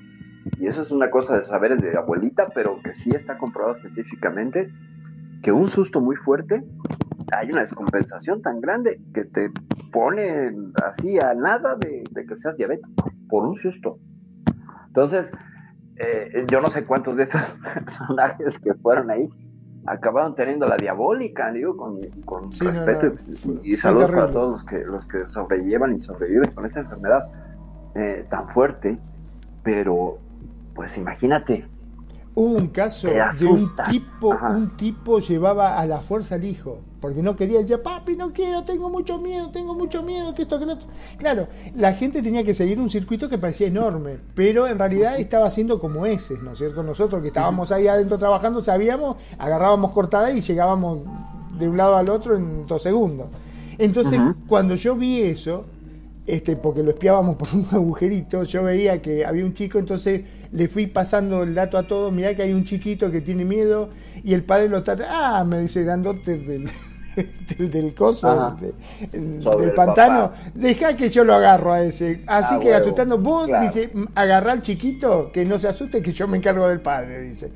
y 0.60 0.68
eso 0.68 0.82
es 0.82 0.92
una 0.92 1.10
cosa 1.10 1.36
de 1.36 1.44
saberes 1.44 1.82
de 1.82 1.98
abuelita, 1.98 2.50
pero 2.54 2.80
que 2.84 2.94
sí 2.94 3.12
está 3.12 3.38
comprobado 3.38 3.76
científicamente, 3.76 4.72
que 5.42 5.52
un 5.52 5.70
susto 5.70 6.02
muy 6.02 6.16
fuerte 6.16 6.64
hay 7.36 7.52
una 7.52 7.62
descompensación 7.62 8.42
tan 8.42 8.62
grande 8.62 9.02
que 9.14 9.26
te 9.26 9.52
pone 9.92 10.52
así 10.86 11.20
a 11.20 11.34
nada 11.34 11.76
de, 11.76 12.04
de 12.12 12.26
que 12.26 12.38
seas 12.38 12.56
diabético 12.56 13.12
por 13.28 13.46
un 13.46 13.56
susto. 13.56 14.00
Entonces, 14.88 15.32
eh, 16.00 16.46
yo 16.48 16.62
no 16.62 16.70
sé 16.70 16.86
cuántos 16.86 17.16
de 17.16 17.24
estos 17.24 17.42
personajes 17.74 18.60
que 18.60 18.74
fueron 18.76 19.12
ahí 19.12 19.30
acabaron 19.88 20.36
teniendo 20.36 20.68
la 20.68 20.76
diabólica, 20.76 21.52
digo, 21.52 21.78
con, 21.78 22.02
con 22.26 22.54
Sí, 22.54 22.66
respeto 22.66 23.14
no, 23.46 23.62
y, 23.64 23.74
y 23.74 23.78
saludos 23.78 24.12
para 24.12 24.30
todos 24.30 24.52
los 24.52 24.64
que, 24.66 24.80
los 24.80 25.06
que 25.06 25.28
sobrellevan 25.28 25.96
y 25.96 26.00
sobreviven 26.00 26.52
con 26.52 26.66
esta 26.66 26.82
enfermedad 26.82 27.26
eh, 27.96 28.26
tan 28.30 28.50
fuerte, 28.50 29.00
pero 29.64 30.20
pues 30.76 30.98
imagínate, 30.98 31.66
Hubo 32.40 32.56
un 32.56 32.68
caso 32.68 33.08
de 33.08 33.48
un 33.48 33.68
tipo, 33.90 34.32
Ajá. 34.32 34.52
un 34.52 34.78
tipo 34.78 35.18
llevaba 35.18 35.80
a 35.80 35.88
la 35.88 36.02
fuerza 36.02 36.36
al 36.36 36.46
hijo, 36.46 36.82
porque 37.02 37.24
no 37.24 37.36
quería, 37.36 37.58
decía, 37.58 37.82
papi, 37.82 38.16
no 38.16 38.32
quiero, 38.32 38.64
tengo 38.64 38.92
mucho 38.92 39.18
miedo, 39.18 39.50
tengo 39.50 39.74
mucho 39.74 40.04
miedo, 40.04 40.36
que 40.36 40.44
esto, 40.44 40.60
que 40.60 40.68
lo 40.68 40.74
otro. 40.74 40.88
Claro, 41.18 41.48
la 41.76 41.94
gente 41.94 42.22
tenía 42.22 42.44
que 42.44 42.54
seguir 42.54 42.80
un 42.80 42.92
circuito 42.92 43.28
que 43.28 43.40
parecía 43.40 43.66
enorme, 43.66 44.20
pero 44.36 44.68
en 44.68 44.78
realidad 44.78 45.20
estaba 45.20 45.48
haciendo 45.48 45.80
como 45.80 46.06
ese, 46.06 46.38
¿no 46.38 46.52
es 46.52 46.60
cierto? 46.60 46.84
Nosotros 46.84 47.24
que 47.24 47.30
estábamos 47.30 47.72
ahí 47.72 47.88
adentro 47.88 48.20
trabajando, 48.20 48.62
sabíamos, 48.62 49.18
agarrábamos 49.40 49.92
cortada 49.92 50.30
y 50.30 50.42
llegábamos 50.42 51.00
de 51.58 51.68
un 51.68 51.76
lado 51.76 51.98
al 51.98 52.08
otro 52.08 52.36
en 52.36 52.68
dos 52.68 52.84
segundos. 52.84 53.30
Entonces, 53.80 54.22
cuando 54.48 54.76
yo 54.76 54.96
vi 54.96 55.22
eso, 55.22 55.66
este, 56.28 56.56
porque 56.56 56.84
lo 56.84 56.92
espiábamos 56.92 57.36
por 57.36 57.48
un 57.52 57.66
agujerito, 57.72 58.44
yo 58.44 58.62
veía 58.62 59.02
que 59.02 59.26
había 59.26 59.44
un 59.44 59.56
chico, 59.56 59.80
entonces 59.80 60.22
le 60.52 60.68
fui 60.68 60.88
pasando 60.88 61.44
el 61.44 61.54
dato 61.56 61.78
a 61.78 61.88
todos, 61.88 62.12
mirá 62.14 62.36
que 62.36 62.44
hay 62.44 62.54
un 62.54 62.66
chiquito 62.66 63.12
que 63.12 63.22
tiene 63.22 63.46
miedo, 63.46 63.90
y 64.24 64.34
el 64.34 64.44
padre 64.44 64.70
lo 64.70 64.84
trata, 64.84 65.06
ah, 65.40 65.44
me 65.44 65.62
dice 65.62 65.84
grandote 65.84 66.38
del, 66.38 66.70
del, 67.58 67.70
del 67.70 67.94
coso, 67.96 68.52
de- 68.60 68.74
del 69.12 69.42
el 69.62 69.74
pantano, 69.74 70.32
deja 70.54 70.96
que 70.96 71.10
yo 71.10 71.24
lo 71.24 71.34
agarro 71.34 71.74
a 71.74 71.82
ese. 71.82 72.24
Así 72.28 72.56
Ah, 72.56 72.60
que 72.60 72.70
huevo, 72.70 72.78
asustando, 72.82 73.18
vos, 73.18 73.46
claro. 73.48 73.66
dice, 73.66 73.92
agarrá 74.16 74.54
al 74.54 74.62
chiquito, 74.62 75.32
que 75.32 75.46
no 75.46 75.60
se 75.60 75.68
asuste, 75.68 76.02
que 76.02 76.14
yo 76.14 76.28
me 76.28 76.38
encargo 76.38 76.68
del 76.68 76.82
padre, 76.82 77.22
dice. 77.22 77.52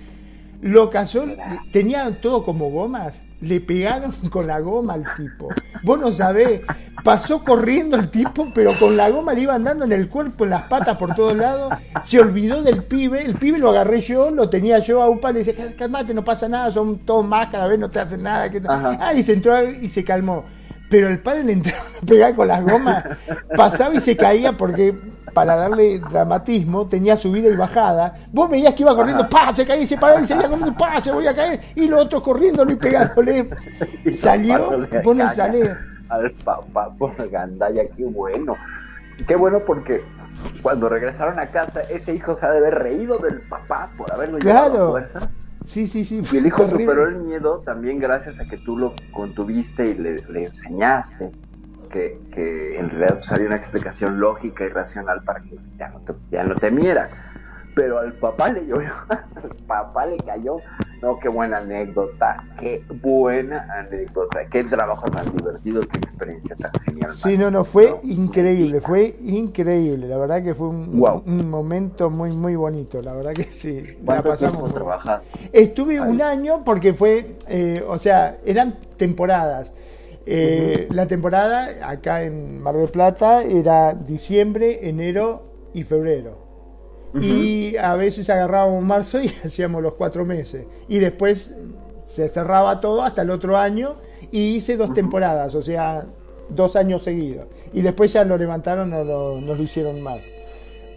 Lo 0.62 0.90
casó, 0.90 1.26
tenía 1.72 2.20
todo 2.22 2.44
como 2.44 2.70
gomas, 2.70 3.24
le 3.42 3.60
pegaron 3.60 4.12
con 4.30 4.48
la 4.48 4.60
goma 4.60 4.94
al 4.94 5.04
tipo. 5.16 5.50
Vos 5.84 6.00
no 6.00 6.12
sabés, 6.12 6.62
pasó 7.04 7.44
corriendo 7.44 7.98
el 7.98 8.10
tipo, 8.10 8.48
pero 8.54 8.72
con 8.78 8.96
la 8.96 9.10
goma 9.10 9.34
le 9.34 9.42
iban 9.42 9.64
dando 9.64 9.86
en 9.86 9.92
el 9.92 10.10
cuerpo, 10.10 10.44
en 10.44 10.52
las 10.52 10.64
patas, 10.64 10.98
por 10.98 11.16
todos 11.16 11.36
lados. 11.36 11.74
Se 12.04 12.20
olvidó 12.20 12.62
del 12.62 12.84
pibe, 12.84 13.26
el 13.26 13.34
pibe 13.36 13.58
lo 13.58 13.72
agarré 13.72 14.02
yo, 14.02 14.30
lo 14.30 14.50
tenía 14.50 14.78
yo 14.80 15.02
a 15.02 15.10
UPA, 15.10 15.32
le 15.32 15.54
"Cal- 15.56 15.76
calmate, 15.76 16.14
no 16.14 16.24
pasa 16.24 16.48
nada, 16.48 16.72
son 16.72 17.00
todos 17.00 17.26
más, 17.26 17.50
cada 17.50 17.68
vez 17.68 17.80
no 17.80 17.90
te 17.90 18.00
hacen 18.00 18.22
nada. 18.24 18.50
que 18.52 18.62
no". 18.62 18.72
Ajá. 18.72 18.98
Ah, 19.00 19.14
y 19.14 19.24
se 19.24 19.34
entró 19.34 19.62
y 19.68 19.90
se 19.90 20.04
calmó. 20.04 20.46
Pero 20.92 21.08
el 21.08 21.20
padre 21.20 21.44
le 21.46 21.54
entraba 21.54 21.86
a 22.02 22.06
pegar 22.06 22.36
con 22.36 22.48
las 22.50 22.64
gomas, 22.64 23.04
pasaba 23.56 23.96
y 23.96 24.02
se 24.02 24.16
caía 24.18 24.52
porque 24.58 24.94
para 25.34 25.56
darle 25.56 26.00
dramatismo 26.00 26.88
tenía 26.90 27.16
subida 27.16 27.48
y 27.48 27.56
bajada. 27.56 28.14
Vos 28.34 28.50
veías 28.50 28.74
que 28.74 28.84
iba 28.84 28.94
corriendo, 28.94 29.28
pa, 29.30 29.56
se 29.56 29.66
caía 29.66 29.84
y 29.84 29.88
se 29.88 29.98
paraba 29.98 30.20
y 30.22 30.28
seguía 30.28 30.50
corriendo, 30.50 30.76
pa, 30.78 31.00
se 31.00 31.14
voy 31.14 31.26
a 31.28 31.34
caer. 31.34 31.62
Y 31.76 31.88
los 31.88 32.02
otros 32.06 32.22
corriéndolo 32.22 32.72
y 32.74 32.76
pegándole. 32.76 33.50
Y 34.06 34.14
Salió, 34.16 34.58
tapándole 34.58 35.02
vos 35.02 35.16
no 35.16 35.34
salés. 35.34 35.70
Al 36.10 36.30
papá 36.44 36.90
por 37.00 37.18
la 37.18 37.26
gandalla, 37.28 37.84
qué 37.96 38.04
bueno. 38.04 38.58
Qué 39.26 39.36
bueno 39.38 39.60
porque 39.66 40.04
cuando 40.62 40.90
regresaron 40.90 41.40
a 41.40 41.48
casa, 41.52 41.82
ese 41.90 42.14
hijo 42.14 42.36
se 42.36 42.46
ha 42.46 42.52
de 42.52 42.58
haber 42.58 42.76
reído 42.80 43.18
del 43.20 43.40
papá 43.44 43.92
por 43.98 44.12
haberlo 44.12 44.40
llevado 44.40 44.66
a 44.66 44.70
Claro. 44.70 44.90
fuerzas. 44.92 45.24
Sí, 45.66 45.88
sí, 45.88 46.04
sí. 46.06 46.22
Y 46.32 46.38
el 46.38 46.48
hijo 46.48 46.66
terrible. 46.66 46.86
superó 46.86 47.08
el 47.08 47.20
miedo 47.20 47.62
también 47.66 48.00
gracias 48.00 48.40
a 48.40 48.48
que 48.48 48.58
tú 48.58 48.78
lo 48.78 48.94
contuviste 49.12 49.88
y 49.88 49.94
le, 49.96 50.24
le 50.28 50.46
enseñaste 50.46 51.30
que, 51.92 52.20
que 52.32 52.80
en 52.80 52.90
realidad 52.90 53.18
pues, 53.20 53.32
había 53.32 53.48
una 53.48 53.58
explicación 53.58 54.20
lógica 54.20 54.66
y 54.66 54.70
racional 54.70 55.24
para 55.24 55.42
que 55.42 55.56
ya 55.78 55.90
no, 55.90 56.02
te, 56.02 56.14
ya 56.32 56.44
no 56.44 56.56
temiera. 56.56 57.10
Pero 57.74 58.00
al 58.00 58.18
papá 58.18 58.52
le 58.52 58.66
llovió, 58.66 58.94
al 59.10 59.56
papá 59.68 60.06
le 60.06 60.18
cayó. 60.18 60.58
No, 61.02 61.18
qué 61.18 61.30
buena 61.30 61.58
anécdota, 61.58 62.44
qué 62.60 62.84
buena 63.02 63.66
anécdota, 63.76 64.46
qué 64.52 64.64
trabajo 64.64 65.10
tan 65.10 65.26
divertido, 65.36 65.82
qué 65.82 65.98
experiencia 65.98 66.56
tan 66.56 66.72
genial. 66.86 67.12
Sí, 67.16 67.38
no, 67.40 67.50
no, 67.50 67.64
fue 67.66 67.90
No, 67.90 68.00
increíble, 68.04 68.82
fue 68.82 69.16
increíble. 69.20 70.08
La 70.08 70.18
verdad 70.18 70.44
que 70.44 70.54
fue 70.54 70.68
un, 70.68 71.50
momento 71.50 72.12
muy, 72.12 72.32
muy 72.34 72.56
bonito. 72.56 73.02
La 73.02 73.14
verdad 73.14 73.34
que 73.34 73.46
sí. 73.46 73.82
La 73.82 74.06
¿Cuánto 74.06 74.30
pasamos. 74.30 74.74
trabajaste? 74.74 75.28
Estuve 75.52 76.00
Ahí. 76.00 76.08
un 76.08 76.22
año 76.22 76.64
porque 76.64 76.94
fue, 76.94 77.38
eh, 77.48 77.84
o 77.88 77.98
sea, 77.98 78.38
eran 78.46 78.76
temporadas. 78.96 79.74
Eh, 80.28 80.88
La 80.92 81.08
temporada 81.08 81.90
acá 81.90 82.22
en 82.22 82.62
Mar 82.62 82.76
del 82.76 82.90
Plata 82.90 83.42
era 83.42 83.96
diciembre, 83.96 84.88
enero 84.88 85.44
y 85.74 85.84
febrero. 85.84 86.51
Y 87.20 87.76
a 87.78 87.96
veces 87.96 88.30
agarrábamos 88.30 88.84
marzo 88.84 89.22
y 89.22 89.28
hacíamos 89.44 89.82
los 89.82 89.94
cuatro 89.94 90.26
meses. 90.26 90.66
Y 90.88 91.00
después 91.00 91.56
se 92.08 92.30
cerraba 92.30 92.80
todo 92.80 93.04
hasta 93.04 93.22
el 93.22 93.30
otro 93.30 93.58
año 93.58 93.96
y 94.32 94.56
hice 94.56 94.78
dos 94.78 94.94
temporadas, 94.94 95.56
o 95.56 95.62
sea, 95.62 96.06
dos 96.50 96.76
años 96.76 97.04
seguidos. 97.04 97.48
Y 97.74 97.82
después 97.82 98.14
ya 98.14 98.24
lo 98.24 98.38
levantaron, 98.38 98.90
no 98.90 99.04
lo, 99.04 99.42
no 99.42 99.56
lo 99.56 99.64
hicieron 99.64 100.02
más. 100.02 100.22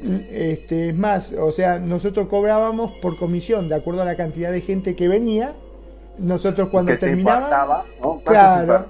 Este, 0.02 0.90
es 0.90 0.96
más, 0.96 1.32
o 1.32 1.50
sea, 1.52 1.78
nosotros 1.78 2.28
cobrábamos 2.28 2.92
por 3.00 3.16
comisión, 3.16 3.68
de 3.68 3.76
acuerdo 3.76 4.02
a 4.02 4.04
la 4.04 4.16
cantidad 4.16 4.52
de 4.52 4.60
gente 4.60 4.94
que 4.94 5.08
venía. 5.08 5.54
Nosotros 6.18 6.68
cuando 6.68 6.92
que 6.92 6.98
te 6.98 7.06
terminaba, 7.06 7.86
¿no? 8.00 8.20
¿Cuántos 8.24 8.24
Claro. 8.24 8.86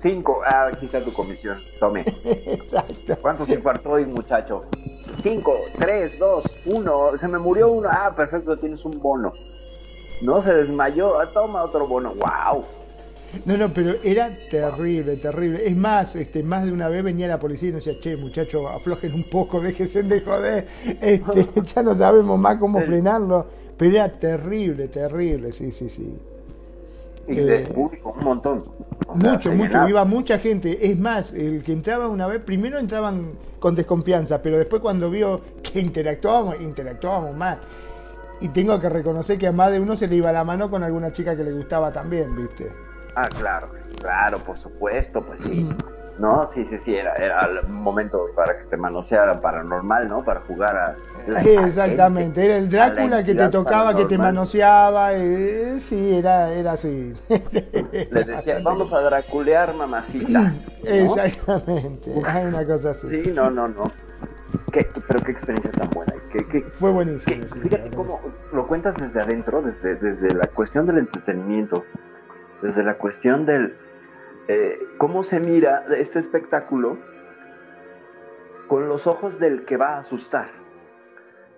Cinco, 0.00 0.40
ah, 0.46 0.70
aquí 0.72 0.86
está 0.86 1.02
tu 1.02 1.12
comisión, 1.12 1.58
tome. 1.78 2.04
exacto. 2.24 3.16
¿Cuántos 3.20 3.50
infartó 3.50 3.92
hoy, 3.92 4.06
muchacho? 4.06 4.64
Cinco, 5.24 5.58
tres, 5.78 6.18
dos, 6.18 6.44
uno. 6.66 7.16
Se 7.16 7.26
me 7.28 7.38
murió 7.38 7.72
uno. 7.72 7.88
Ah, 7.90 8.12
perfecto, 8.14 8.58
tienes 8.58 8.84
un 8.84 9.00
bono. 9.00 9.32
No 10.20 10.42
se 10.42 10.52
desmayó. 10.52 11.18
Ah, 11.18 11.30
toma 11.32 11.64
otro 11.64 11.88
bono. 11.88 12.10
¡Wow! 12.10 12.62
No, 13.46 13.56
no, 13.56 13.72
pero 13.72 13.94
era 14.02 14.36
terrible, 14.50 15.16
terrible. 15.16 15.66
Es 15.66 15.74
más, 15.74 16.14
este, 16.14 16.42
más 16.42 16.66
de 16.66 16.72
una 16.72 16.90
vez 16.90 17.02
venía 17.02 17.26
la 17.26 17.40
policía 17.40 17.70
y 17.70 17.72
nos 17.72 17.86
decía, 17.86 17.98
che, 18.02 18.18
muchachos, 18.18 18.66
aflojen 18.70 19.14
un 19.14 19.24
poco, 19.30 19.60
déjense 19.62 20.02
de 20.02 20.20
joder, 20.20 20.66
este, 21.00 21.48
ya 21.74 21.82
no 21.82 21.94
sabemos 21.94 22.38
más 22.38 22.58
cómo 22.58 22.82
frenarlo. 22.82 23.46
Pero 23.78 23.92
era 23.92 24.18
terrible, 24.18 24.88
terrible, 24.88 25.52
sí, 25.52 25.72
sí, 25.72 25.88
sí. 25.88 26.18
Y 27.26 27.36
de 27.36 27.62
Eh, 27.62 27.66
público, 27.66 28.14
un 28.18 28.24
montón. 28.24 28.64
O 29.06 29.14
Mucho, 29.14 29.52
mucho, 29.52 29.88
iba 29.88 30.04
mucha 30.04 30.38
gente. 30.38 30.90
Es 30.90 30.98
más, 30.98 31.32
el 31.32 31.62
que 31.62 31.72
entraba 31.72 32.08
una 32.08 32.26
vez, 32.26 32.42
primero 32.42 32.78
entraban 32.78 33.32
con 33.58 33.74
desconfianza, 33.74 34.42
pero 34.42 34.58
después 34.58 34.82
cuando 34.82 35.10
vio 35.10 35.40
que 35.62 35.80
interactuábamos, 35.80 36.60
interactuábamos 36.60 37.36
más. 37.36 37.58
Y 38.40 38.48
tengo 38.48 38.78
que 38.80 38.88
reconocer 38.88 39.38
que 39.38 39.46
a 39.46 39.52
más 39.52 39.70
de 39.70 39.80
uno 39.80 39.96
se 39.96 40.06
le 40.08 40.16
iba 40.16 40.32
la 40.32 40.44
mano 40.44 40.70
con 40.70 40.82
alguna 40.82 41.12
chica 41.12 41.36
que 41.36 41.44
le 41.44 41.52
gustaba 41.52 41.92
también, 41.92 42.34
¿viste? 42.36 42.70
Ah, 43.14 43.28
claro, 43.28 43.68
claro, 44.00 44.38
por 44.40 44.58
supuesto, 44.58 45.22
pues 45.22 45.40
sí. 45.40 45.68
No, 46.18 46.46
sí, 46.46 46.64
sí, 46.66 46.78
sí, 46.78 46.94
era, 46.94 47.14
era 47.16 47.40
el 47.46 47.66
momento 47.68 48.26
para 48.36 48.56
que 48.56 48.64
te 48.66 48.76
manoseara 48.76 49.40
paranormal, 49.40 50.08
¿no? 50.08 50.24
Para 50.24 50.40
jugar 50.42 50.76
a... 50.76 50.96
la- 51.26 51.42
Exactamente, 51.42 52.44
era 52.44 52.56
el 52.58 52.68
Drácula 52.68 53.24
que 53.24 53.34
te 53.34 53.48
tocaba, 53.48 53.96
que 53.96 54.04
te 54.04 54.16
manoseaba, 54.18 55.12
eh, 55.14 55.76
sí, 55.80 56.14
era, 56.16 56.52
era 56.52 56.72
así. 56.72 57.14
Le 58.10 58.24
decía, 58.24 58.60
vamos 58.62 58.92
a 58.92 59.00
draculear, 59.00 59.74
mamacita. 59.74 60.52
¿no? 60.84 60.88
Exactamente, 60.88 62.10
una 62.10 62.64
cosa 62.64 62.90
así. 62.90 63.08
Sí, 63.08 63.32
no, 63.32 63.50
no, 63.50 63.66
no. 63.66 63.90
Qué- 64.70 64.86
qué- 64.86 65.00
pero 65.08 65.20
qué 65.20 65.32
experiencia 65.32 65.72
tan 65.72 65.90
buena. 65.90 66.12
Qué, 66.30 66.46
qué- 66.46 66.62
Fue 66.62 66.90
buenísimo. 66.92 67.44
sí, 67.48 67.58
fíjate 67.60 67.90
cómo 67.90 68.20
lo 68.52 68.66
cuentas 68.68 68.94
desde 68.96 69.20
adentro, 69.20 69.62
desde, 69.62 69.96
desde 69.96 70.32
la 70.32 70.46
cuestión 70.46 70.86
del 70.86 70.98
entretenimiento, 70.98 71.84
desde 72.62 72.84
la 72.84 72.94
cuestión 72.98 73.46
del... 73.46 73.76
eh, 74.48 74.78
cómo 74.98 75.22
se 75.22 75.40
mira 75.40 75.84
este 75.96 76.18
espectáculo 76.18 76.98
con 78.68 78.88
los 78.88 79.06
ojos 79.06 79.38
del 79.38 79.64
que 79.64 79.76
va 79.76 79.96
a 79.96 79.98
asustar. 80.00 80.48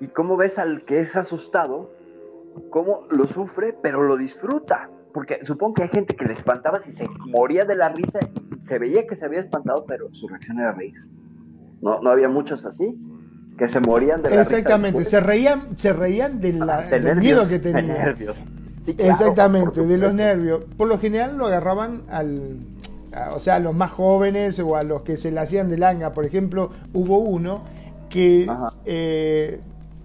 Y 0.00 0.08
cómo 0.08 0.36
ves 0.36 0.58
al 0.58 0.84
que 0.84 1.00
es 1.00 1.16
asustado, 1.16 1.90
cómo 2.70 3.02
lo 3.10 3.24
sufre, 3.24 3.74
pero 3.82 4.02
lo 4.02 4.16
disfruta. 4.16 4.90
porque 5.14 5.42
supongo 5.46 5.72
que 5.74 5.82
hay 5.84 5.88
gente 5.88 6.14
que 6.14 6.26
le 6.26 6.34
espantaba 6.34 6.78
si 6.78 6.92
se 6.92 7.08
moría 7.24 7.64
de 7.64 7.74
la 7.74 7.88
risa, 7.88 8.18
se 8.62 8.78
veía 8.78 9.06
que 9.06 9.16
se 9.16 9.24
había 9.24 9.40
espantado, 9.40 9.86
pero 9.86 10.08
su 10.12 10.28
reacción 10.28 10.58
era 10.58 10.72
reírse. 10.72 11.10
No, 11.80 12.00
no 12.02 12.10
había 12.10 12.28
muchos 12.28 12.66
así, 12.66 12.94
que 13.56 13.66
se 13.66 13.80
morían 13.80 14.22
de 14.22 14.28
la 14.28 14.42
Exactamente, 14.42 14.98
risa. 14.98 15.10
se 15.12 15.20
reían, 15.20 15.78
se 15.78 15.94
reían 15.94 16.38
de 16.38 16.52
la- 16.52 16.82
de 16.82 16.90
del 16.90 17.04
nervios, 17.04 17.22
miedo 17.22 17.40
que 17.48 17.58
de 17.58 17.72
tenían. 17.72 17.96
nervios. 17.96 18.46
Sí, 18.80 18.94
claro, 18.94 19.10
Exactamente, 19.12 19.86
de 19.86 19.96
los 19.96 20.12
nervios. 20.12 20.64
Por 20.76 20.86
lo 20.88 20.98
general 20.98 21.38
lo 21.38 21.46
agarraban 21.46 22.02
al, 22.10 22.58
o 23.34 23.40
sea, 23.40 23.56
a 23.56 23.58
los 23.58 23.74
más 23.74 23.92
jóvenes 23.92 24.58
o 24.58 24.76
a 24.76 24.82
los 24.82 25.02
que 25.02 25.16
se 25.16 25.30
le 25.30 25.40
hacían 25.40 25.68
de 25.68 25.78
langa. 25.78 26.12
Por 26.12 26.24
ejemplo, 26.24 26.70
hubo 26.92 27.18
uno 27.18 27.62
que, 28.08 28.46
eh, 28.84 29.60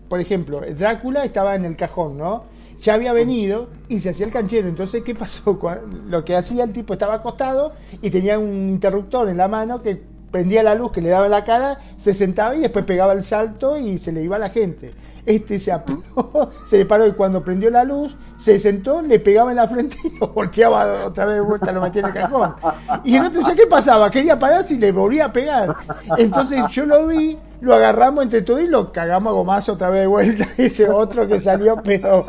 por 0.10 0.20
ejemplo, 0.20 0.62
Drácula 0.78 1.24
estaba 1.24 1.56
en 1.56 1.66
el 1.66 1.76
cajón, 1.76 2.18
¿no? 2.18 2.46
Ya 2.82 2.96
había 2.96 3.14
venido 3.14 3.70
y 3.90 4.00
se 4.00 4.10
hacía 4.10 4.26
el 4.26 4.32
canchero. 4.32 4.68
Entonces, 4.68 5.04
¿qué 5.04 5.14
pasó? 5.14 5.60
Lo 6.08 6.26
que 6.26 6.36
hacía 6.36 6.64
el 6.64 6.74
tipo 6.74 6.94
estaba 6.94 7.16
acostado 7.16 7.74
y 8.02 8.10
tenía 8.10 8.40
un 8.40 8.70
interruptor 8.70 9.30
en 9.30 9.38
la 9.38 9.48
mano 9.48 9.82
que 9.82 10.02
prendía 10.32 10.64
la 10.64 10.76
luz 10.76 10.92
que 10.92 11.02
le 11.02 11.10
daba 11.10 11.26
en 11.26 11.32
la 11.32 11.44
cara, 11.44 11.78
se 11.98 12.14
sentaba 12.14 12.56
y 12.56 12.62
después 12.62 12.86
pegaba 12.86 13.14
el 13.14 13.24
salto 13.24 13.78
y 13.78 13.98
se 13.98 14.12
le 14.12 14.24
iba 14.24 14.38
a 14.38 14.40
la 14.40 14.50
gente. 14.50 14.92
Este 15.26 15.60
se 15.60 15.72
apuró, 15.72 16.50
se 16.66 16.80
le 16.80 16.86
paró 16.86 17.06
y 17.06 17.12
cuando 17.12 17.44
prendió 17.44 17.70
la 17.70 17.84
luz, 17.84 18.16
se 18.38 18.60
sentó, 18.60 19.02
le 19.02 19.20
pegaba 19.20 19.52
en 19.52 19.58
la 19.58 19.68
frente 19.68 19.98
y 20.04 20.18
lo 20.18 20.30
volteaba 20.30 21.06
otra 21.06 21.26
vez 21.26 21.36
de 21.36 21.42
vuelta, 21.42 21.72
lo 21.72 21.82
metía 21.82 22.02
en 22.02 22.08
el 22.08 22.14
cajón. 22.14 22.56
Y 23.04 23.18
el 23.18 23.26
otro 23.28 23.42
¿qué 23.56 23.68
pasaba? 23.68 24.10
Quería 24.10 24.40
pararse 24.40 24.74
y 24.74 24.78
le 24.78 24.92
volvía 24.92 25.26
a 25.26 25.34
pegar. 25.34 25.76
Entonces 26.18 26.64
yo 26.72 26.86
lo 26.86 27.06
vi, 27.08 27.38
lo 27.60 27.76
agarramos 27.76 28.24
entre 28.24 28.42
todos 28.42 28.62
y 28.62 28.68
lo 28.68 28.92
cagamos 28.92 29.32
a 29.32 29.34
gomazo 29.36 29.74
otra 29.74 29.90
vez 29.90 30.02
de 30.02 30.08
vuelta. 30.08 30.48
Ese 30.58 30.90
otro 30.90 31.28
que 31.28 31.40
salió, 31.40 31.82
pero 31.84 32.26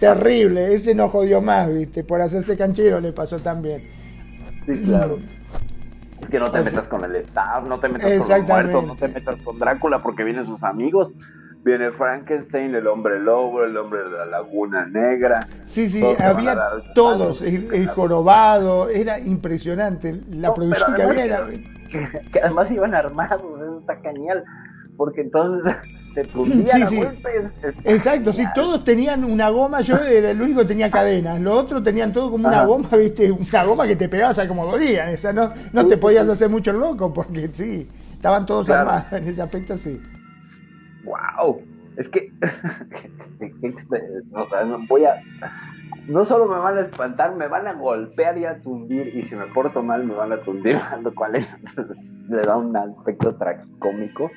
terrible. 0.00 0.72
Ese 0.72 0.94
no 0.94 1.10
jodió 1.10 1.42
más, 1.42 1.70
¿viste? 1.70 2.04
Por 2.04 2.22
hacerse 2.22 2.56
canchero 2.56 3.00
le 3.00 3.12
pasó 3.12 3.38
también. 3.38 3.82
Sí, 4.64 4.80
claro. 4.82 5.18
Es 6.24 6.30
que 6.30 6.38
no 6.40 6.46
te 6.50 6.58
O 6.60 6.62
sea- 6.62 6.72
metas 6.72 6.88
con 6.88 7.04
el 7.04 7.14
staff, 7.16 7.64
no 7.68 7.78
te 7.78 7.88
metas 7.88 8.10
con 8.18 8.28
los 8.28 8.48
muertos, 8.48 8.86
no 8.86 8.96
te 8.96 9.08
metas 9.08 9.36
con 9.42 9.58
Drácula 9.58 10.02
porque 10.02 10.24
vienen 10.24 10.46
sus 10.46 10.64
amigos. 10.64 11.12
Viene 11.64 11.92
Frankenstein, 11.92 12.74
el 12.74 12.86
hombre 12.86 13.18
lobo, 13.20 13.64
el 13.64 13.74
hombre 13.76 14.04
de 14.04 14.10
la 14.10 14.26
laguna 14.26 14.86
negra. 14.86 15.40
Sí, 15.64 15.88
sí, 15.88 16.02
había 16.18 16.54
dar 16.54 16.82
todos, 16.94 17.40
el, 17.40 17.72
el 17.72 17.88
jorobado, 17.88 18.90
era 18.90 19.18
impresionante. 19.18 20.20
La 20.30 20.48
No, 20.48 20.54
producción 20.54 20.94
que 20.94 21.02
había 21.02 21.24
era... 21.24 21.46
que, 21.90 22.08
que 22.32 22.40
además 22.40 22.70
iban 22.70 22.94
armados, 22.94 23.60
eso 23.62 23.78
está 23.80 23.96
genial. 23.96 24.44
Porque 24.98 25.22
entonces 25.22 25.74
te 26.14 26.22
Sí, 26.68 26.82
a 26.82 26.86
sí. 26.88 27.00
Exacto, 27.84 28.32
sí, 28.32 28.46
todos 28.54 28.82
tenían 28.84 29.24
una 29.24 29.50
goma, 29.50 29.80
yo 29.82 29.96
era 30.02 30.30
el 30.30 30.40
único 30.40 30.60
que 30.60 30.66
tenía 30.66 30.90
cadenas, 30.90 31.40
los 31.40 31.58
otros 31.58 31.82
tenían 31.82 32.12
todo 32.12 32.30
como 32.30 32.46
una 32.48 32.62
goma, 32.62 32.88
viste, 32.96 33.30
una 33.30 33.64
goma 33.64 33.86
que 33.86 33.96
te 33.96 34.08
pegaba, 34.08 34.30
o 34.30 34.34
sea, 34.34 34.48
como 34.48 34.64
dolían, 34.66 35.14
o 35.14 35.18
sea, 35.18 35.32
no, 35.32 35.52
no 35.72 35.82
Sí, 35.82 35.88
te 35.88 35.98
podías 35.98 36.28
hacer 36.28 36.48
mucho 36.48 36.72
loco, 36.72 37.12
porque 37.12 37.50
sí, 37.52 37.86
estaban 38.12 38.46
todos 38.46 38.66
Claro. 38.66 38.88
armados 38.90 39.12
en 39.12 39.28
ese 39.28 39.42
aspecto, 39.42 39.76
sí. 39.76 40.00
¡Wow! 41.02 41.66
Es 41.96 42.08
que, 42.08 42.30
o 44.32 44.48
sea, 44.48 44.64
no 44.64 44.78
voy 44.88 45.04
a, 45.04 45.14
no 46.08 46.24
solo 46.24 46.46
me 46.46 46.58
van 46.58 46.78
a 46.78 46.82
espantar, 46.82 47.36
me 47.36 47.48
van 47.48 47.66
a 47.66 47.74
golpear 47.74 48.38
y 48.38 48.44
a 48.46 48.60
tundir, 48.60 49.08
y 49.16 49.22
si 49.22 49.36
me 49.36 49.46
porto 49.48 49.82
mal 49.82 50.04
me 50.04 50.14
van 50.14 50.32
a 50.32 50.42
tundir, 50.42 50.78
lo 51.02 51.14
cual 51.14 51.36
es- 51.36 51.58
le 52.28 52.42
da 52.42 52.56
un 52.56 52.76
aspecto 52.76 53.36
tragicómico. 53.36 54.32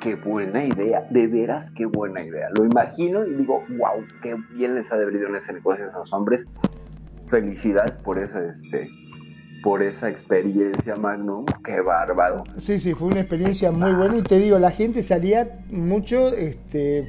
Qué 0.00 0.14
buena 0.14 0.64
idea, 0.64 1.06
de 1.10 1.26
veras 1.26 1.70
qué 1.72 1.84
buena 1.84 2.22
idea. 2.22 2.48
Lo 2.56 2.64
imagino 2.64 3.26
y 3.26 3.34
digo, 3.34 3.64
wow, 3.68 4.02
qué 4.22 4.34
bien 4.54 4.74
les 4.74 4.90
ha 4.90 4.96
de 4.96 5.04
en 5.04 5.36
ese 5.36 5.52
negocio 5.52 5.84
a 5.84 5.88
esos 5.88 6.12
hombres. 6.12 6.46
Felicidades 7.28 7.92
por 8.02 8.18
esa, 8.18 8.44
este, 8.44 8.88
por 9.62 9.82
esa 9.82 10.08
experiencia, 10.08 10.96
Magnum. 10.96 11.44
Qué 11.62 11.80
bárbaro. 11.82 12.44
Sí, 12.56 12.80
sí, 12.80 12.94
fue 12.94 13.08
una 13.08 13.20
experiencia 13.20 13.70
muy 13.70 13.92
buena 13.92 14.16
y 14.16 14.22
te 14.22 14.38
digo, 14.38 14.58
la 14.58 14.70
gente 14.70 15.02
salía 15.02 15.60
mucho, 15.70 16.28
este, 16.34 17.06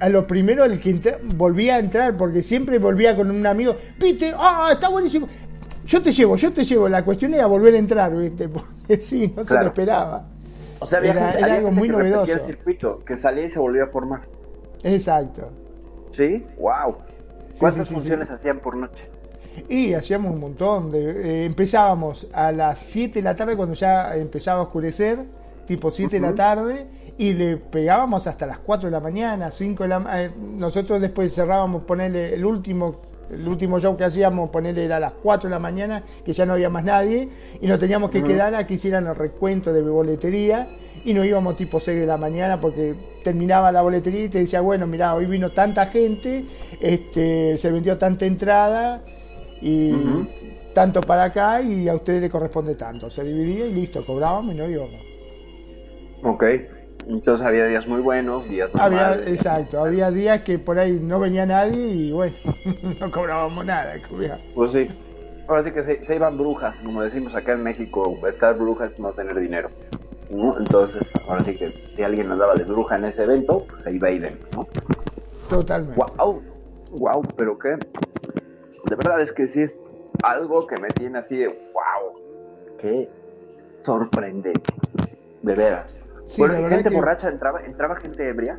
a 0.00 0.08
lo 0.10 0.26
primero 0.26 0.64
el 0.64 0.80
que 0.80 0.90
entra- 0.90 1.18
volvía 1.36 1.76
a 1.76 1.78
entrar, 1.78 2.16
porque 2.16 2.42
siempre 2.42 2.78
volvía 2.78 3.16
con 3.16 3.30
un 3.30 3.46
amigo, 3.46 3.74
viste, 3.98 4.32
ah, 4.36 4.68
está 4.72 4.90
buenísimo, 4.90 5.28
yo 5.86 6.02
te 6.02 6.12
llevo, 6.12 6.36
yo 6.36 6.52
te 6.52 6.64
llevo, 6.64 6.88
la 6.88 7.04
cuestión 7.04 7.32
era 7.34 7.46
volver 7.46 7.74
a 7.74 7.78
entrar, 7.78 8.14
viste, 8.16 8.48
porque 8.50 8.96
sí, 9.00 9.32
no 9.34 9.44
se 9.44 9.54
lo 9.54 9.68
esperaba. 9.68 10.28
O 10.80 10.86
sea, 10.86 10.98
había 10.98 11.12
Era- 11.12 11.20
gente, 11.22 11.38
era 11.38 11.46
había 11.46 11.56
algo 11.58 11.68
gente 11.68 11.78
muy 11.80 11.88
que 11.88 11.92
novedoso. 11.96 12.32
el 12.32 12.40
circuito, 12.40 13.04
que 13.04 13.16
salía 13.16 13.44
y 13.44 13.50
se 13.50 13.58
volvía 13.58 13.84
a 13.84 13.86
formar. 13.88 14.22
Exacto. 14.82 15.50
¿Sí? 16.12 16.44
¡Wow! 16.58 16.96
¿Cuántas 17.58 17.86
sí, 17.86 17.94
sí, 17.94 18.00
funciones 18.00 18.30
hacían 18.30 18.60
por 18.60 18.76
noche? 18.76 19.08
Y 19.68 19.94
hacíamos 19.94 20.32
un 20.34 20.40
montón. 20.40 20.90
De, 20.90 20.98
eh, 21.42 21.44
empezábamos 21.44 22.26
a 22.32 22.50
las 22.52 22.80
7 22.80 23.20
de 23.20 23.22
la 23.22 23.36
tarde 23.36 23.56
cuando 23.56 23.74
ya 23.74 24.14
empezaba 24.16 24.60
a 24.60 24.62
oscurecer, 24.64 25.20
tipo 25.66 25.90
7 25.90 26.16
de 26.16 26.20
la 26.26 26.34
tarde, 26.34 26.86
y 27.16 27.32
le 27.32 27.56
pegábamos 27.56 28.26
hasta 28.26 28.46
las 28.46 28.58
4 28.58 28.88
de 28.88 28.90
la 28.90 29.00
mañana, 29.00 29.50
5 29.52 29.84
de 29.84 29.88
la 29.88 30.04
eh, 30.24 30.30
Nosotros 30.36 31.00
después 31.00 31.32
cerrábamos, 31.34 31.82
ponerle 31.84 32.34
el 32.34 32.44
último. 32.44 32.96
El 33.30 33.46
último 33.46 33.78
show 33.80 33.96
que 33.96 34.04
hacíamos, 34.04 34.50
ponerle 34.50 34.84
era 34.84 34.96
a 34.96 35.00
las 35.00 35.12
4 35.12 35.48
de 35.48 35.54
la 35.54 35.58
mañana, 35.58 36.02
que 36.24 36.32
ya 36.32 36.46
no 36.46 36.54
había 36.54 36.70
más 36.70 36.84
nadie, 36.84 37.28
y 37.60 37.66
nos 37.66 37.78
teníamos 37.78 38.10
que 38.10 38.22
quedar 38.22 38.54
a 38.54 38.66
que 38.66 38.74
hicieran 38.74 39.06
el 39.06 39.14
recuento 39.14 39.72
de 39.72 39.82
boletería, 39.82 40.68
y 41.04 41.12
nos 41.12 41.26
íbamos 41.26 41.56
tipo 41.56 41.80
6 41.80 42.00
de 42.00 42.06
la 42.06 42.16
mañana 42.16 42.60
porque 42.60 42.94
terminaba 43.22 43.70
la 43.72 43.82
boletería 43.82 44.24
y 44.24 44.28
te 44.28 44.38
decía, 44.38 44.60
bueno, 44.60 44.86
mira, 44.86 45.14
hoy 45.14 45.26
vino 45.26 45.50
tanta 45.52 45.86
gente, 45.86 46.44
este, 46.80 47.58
se 47.58 47.70
vendió 47.70 47.98
tanta 47.98 48.26
entrada, 48.26 49.02
y 49.60 49.94
tanto 50.74 51.00
para 51.00 51.24
acá 51.24 51.62
y 51.62 51.88
a 51.88 51.94
ustedes 51.94 52.20
le 52.20 52.28
corresponde 52.28 52.74
tanto. 52.74 53.08
Se 53.10 53.24
dividía 53.24 53.66
y 53.66 53.72
listo, 53.72 54.04
cobrábamos 54.04 54.54
y 54.54 54.58
no 54.58 54.68
íbamos. 54.68 55.00
Ok. 56.22 56.44
Entonces 57.06 57.46
había 57.46 57.66
días 57.66 57.86
muy 57.86 58.00
buenos, 58.00 58.48
días 58.48 58.70
Había, 58.74 59.10
normales. 59.16 59.28
exacto, 59.28 59.78
había 59.84 60.10
días 60.10 60.42
que 60.42 60.58
por 60.58 60.78
ahí 60.78 60.98
no 61.00 61.20
venía 61.20 61.44
nadie 61.46 61.86
y 61.88 62.12
bueno, 62.12 62.34
no 63.00 63.10
cobrábamos 63.10 63.64
nada. 63.64 64.00
cobra- 64.08 64.38
Pues 64.54 64.72
sí. 64.72 64.88
Ahora 65.46 65.62
sí 65.62 65.72
que 65.72 65.82
se, 65.82 66.04
se 66.06 66.14
iban 66.14 66.38
brujas, 66.38 66.76
como 66.82 67.02
decimos 67.02 67.34
acá 67.36 67.52
en 67.52 67.62
México, 67.62 68.18
estar 68.26 68.56
brujas 68.56 68.92
es 68.92 68.98
no 68.98 69.12
tener 69.12 69.38
dinero. 69.38 69.70
¿no? 70.30 70.58
Entonces, 70.58 71.12
ahora 71.28 71.44
sí 71.44 71.54
que 71.58 71.70
si 71.94 72.02
alguien 72.02 72.30
andaba 72.32 72.54
de 72.54 72.64
bruja 72.64 72.96
en 72.96 73.04
ese 73.04 73.24
evento, 73.24 73.66
pues 73.68 73.82
se 73.82 73.92
iba 73.92 74.08
a 74.08 74.10
ir, 74.10 74.40
¿no? 74.54 74.66
Totalmente. 75.50 76.00
Wow, 76.18 76.42
wow, 76.92 77.34
pero 77.36 77.58
qué. 77.58 77.76
De 78.88 78.96
verdad 78.96 79.20
es 79.20 79.32
que 79.32 79.46
sí 79.46 79.60
es 79.62 79.78
algo 80.22 80.66
que 80.66 80.78
me 80.78 80.92
tiene 80.92 81.18
así 81.18 81.36
de 81.36 81.48
wow, 81.48 82.76
qué 82.80 83.10
sorprendente, 83.80 84.62
de 85.42 85.54
veras. 85.54 85.94
Sí, 86.26 86.40
bueno, 86.40 86.54
la 86.54 86.60
¿y 86.60 86.62
verdad 86.62 86.76
gente 86.78 86.90
que- 86.90 86.96
borracha 86.96 87.28
entraba, 87.28 87.60
entraba 87.62 87.96
gente 87.96 88.28
ebria. 88.28 88.58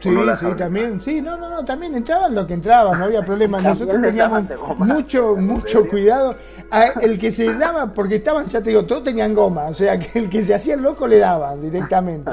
Sí, 0.00 0.10
¿O 0.10 0.12
no 0.12 0.22
la 0.24 0.36
sí, 0.36 0.46
también, 0.56 1.02
sí, 1.02 1.20
no, 1.20 1.36
no, 1.36 1.50
no, 1.50 1.64
también 1.64 1.92
entraban 1.96 2.32
lo 2.32 2.46
que 2.46 2.54
entraban, 2.54 2.96
no 3.00 3.06
había 3.06 3.22
problema. 3.22 3.60
Nosotros 3.60 4.00
teníamos 4.00 4.44
mucho, 4.78 5.34
¿De 5.34 5.42
mucho 5.42 5.88
cuidado. 5.88 6.36
A 6.70 6.84
el 7.02 7.18
que 7.18 7.32
se 7.32 7.52
daba, 7.54 7.92
porque 7.92 8.14
estaban, 8.16 8.46
ya 8.46 8.62
te 8.62 8.70
digo, 8.70 8.84
todos 8.86 9.02
tenían 9.02 9.34
goma, 9.34 9.64
o 9.64 9.74
sea, 9.74 9.98
que 9.98 10.20
el 10.20 10.30
que 10.30 10.44
se 10.44 10.54
hacía 10.54 10.74
el 10.74 10.82
loco 10.82 11.08
le 11.08 11.18
daban 11.18 11.60
directamente. 11.60 12.30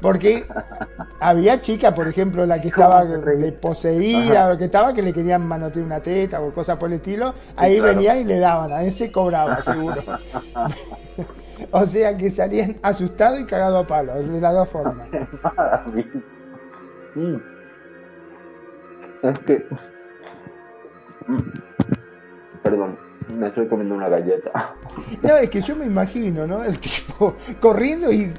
Porque 0.00 0.44
había 1.20 1.60
chicas, 1.60 1.94
por 1.94 2.08
ejemplo, 2.08 2.44
la 2.46 2.60
que 2.60 2.66
estaba 2.74 3.04
de 3.04 3.52
poseída, 3.52 4.52
o 4.52 4.58
que 4.58 4.64
estaba 4.64 4.92
que 4.92 5.02
le 5.02 5.12
querían 5.12 5.46
manotear 5.46 5.86
una 5.86 6.00
teta 6.00 6.40
o 6.40 6.52
cosas 6.52 6.76
por 6.78 6.88
el 6.88 6.94
estilo, 6.96 7.32
ahí 7.56 7.76
claro. 7.78 7.94
venía 7.94 8.16
y 8.16 8.24
le 8.24 8.40
daban, 8.40 8.72
a 8.72 8.82
ese 8.82 9.12
cobraba, 9.12 9.62
seguro. 9.62 10.02
O 11.70 11.86
sea 11.86 12.16
que 12.16 12.30
salían 12.30 12.76
asustados 12.82 13.40
y 13.40 13.44
cagados 13.44 13.84
a 13.84 13.88
palos, 13.88 14.28
de 14.28 14.40
las 14.40 14.54
dos 14.54 14.68
formas. 14.68 15.08
Mm. 17.16 17.36
Es 19.22 19.38
que. 19.38 19.64
Mm. 21.28 21.38
Perdón, 22.60 22.98
me 23.28 23.48
estoy 23.48 23.66
comiendo 23.68 23.94
una 23.94 24.08
galleta. 24.08 24.74
No, 25.22 25.36
es 25.36 25.50
que 25.50 25.60
yo 25.62 25.74
me 25.76 25.86
imagino, 25.86 26.46
¿no? 26.46 26.62
El 26.64 26.78
tipo 26.78 27.34
corriendo 27.60 28.12
y 28.12 28.30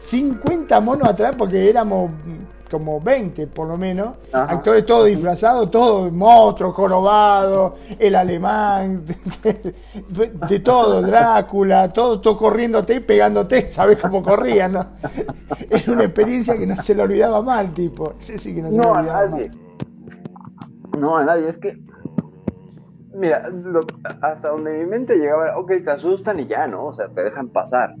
50 0.00 0.80
monos 0.80 1.08
atrás, 1.08 1.34
porque 1.36 1.68
éramos 1.68 2.10
mm, 2.10 2.70
como 2.70 3.00
20 3.00 3.46
por 3.46 3.66
lo 3.68 3.76
menos, 3.78 4.14
Ajá. 4.32 4.52
actores 4.54 4.84
todos 4.86 5.06
disfrazados, 5.06 5.70
todos 5.70 6.12
monstruos, 6.12 6.74
jorobados, 6.74 7.72
el 7.98 8.14
alemán, 8.14 9.04
de, 9.42 9.74
de 10.48 10.60
todo, 10.60 11.00
Drácula, 11.02 11.92
todo, 11.92 12.20
todo 12.20 12.36
corriéndote 12.36 12.96
y 12.96 13.00
pegándote, 13.00 13.68
¿sabes 13.70 13.98
cómo 13.98 14.22
corrían, 14.22 14.72
no? 14.72 14.86
Era 15.70 15.92
una 15.92 16.04
experiencia 16.04 16.56
que 16.56 16.66
no 16.66 16.76
se 16.82 16.94
le 16.94 17.02
olvidaba 17.02 17.40
mal, 17.42 17.72
tipo. 17.72 18.12
Ese 18.20 18.38
sí 18.38 18.54
que 18.54 18.62
no 18.62 18.70
se 18.70 18.76
le 18.76 18.82
No 18.82 18.94
a 18.94 18.98
olvidaba 18.98 19.26
nadie. 19.26 19.48
mal. 19.48 19.58
No 20.98 21.16
a 21.16 21.24
nadie, 21.24 21.48
es 21.48 21.58
que. 21.58 21.78
Mira, 23.14 23.48
lo- 23.48 23.80
hasta 24.20 24.48
donde 24.48 24.78
mi 24.78 24.86
mente 24.86 25.16
llegaba, 25.16 25.56
ok, 25.58 25.72
te 25.84 25.90
asustan 25.90 26.40
y 26.40 26.46
ya, 26.46 26.66
¿no? 26.66 26.86
O 26.86 26.92
sea, 26.92 27.08
te 27.08 27.22
dejan 27.22 27.48
pasar. 27.48 27.94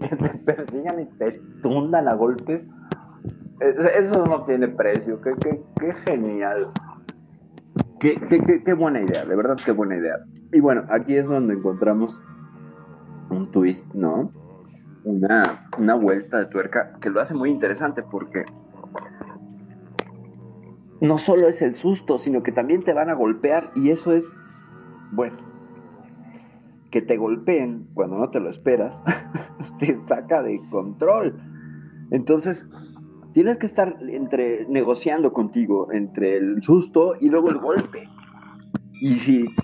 Que 0.00 0.16
te 0.16 0.28
persigan 0.38 1.00
y 1.00 1.06
te 1.18 1.40
tundan 1.62 2.08
a 2.08 2.14
golpes, 2.14 2.66
eh, 3.60 3.74
eso 3.98 4.26
no 4.26 4.44
tiene 4.44 4.68
precio. 4.68 5.20
Qué, 5.20 5.34
qué, 5.42 5.62
qué 5.78 5.92
genial. 5.92 6.68
Qué, 7.98 8.20
qué, 8.28 8.62
qué, 8.62 8.72
buena 8.74 9.00
idea, 9.00 9.24
de 9.24 9.34
verdad 9.34 9.56
qué 9.64 9.72
buena 9.72 9.96
idea. 9.96 10.18
Y 10.52 10.60
bueno, 10.60 10.84
aquí 10.90 11.16
es 11.16 11.26
donde 11.26 11.54
encontramos 11.54 12.20
un 13.30 13.50
twist, 13.50 13.86
¿no? 13.94 14.30
Una, 15.04 15.66
una 15.78 15.94
vuelta 15.94 16.38
de 16.38 16.46
tuerca 16.46 16.92
que 17.00 17.08
lo 17.08 17.20
hace 17.20 17.34
muy 17.34 17.50
interesante 17.50 18.02
porque 18.02 18.44
no 21.00 21.18
solo 21.18 21.48
es 21.48 21.62
el 21.62 21.74
susto, 21.74 22.18
sino 22.18 22.42
que 22.42 22.52
también 22.52 22.82
te 22.82 22.92
van 22.92 23.10
a 23.10 23.14
golpear 23.14 23.70
y 23.74 23.90
eso 23.90 24.12
es, 24.12 24.24
bueno, 25.12 25.36
que 26.90 27.02
te 27.02 27.16
golpeen 27.16 27.88
cuando 27.94 28.18
no 28.18 28.30
te 28.30 28.40
lo 28.40 28.48
esperas, 28.48 29.00
te 29.78 29.98
saca 30.04 30.42
de 30.42 30.60
control. 30.70 31.38
Entonces, 32.10 32.66
tienes 33.32 33.58
que 33.58 33.66
estar 33.66 33.96
entre 34.08 34.66
negociando 34.68 35.32
contigo 35.32 35.92
entre 35.92 36.36
el 36.36 36.62
susto 36.62 37.14
y 37.20 37.28
luego 37.28 37.50
el 37.50 37.58
golpe. 37.58 38.08
Y 39.00 39.16
si 39.16 39.54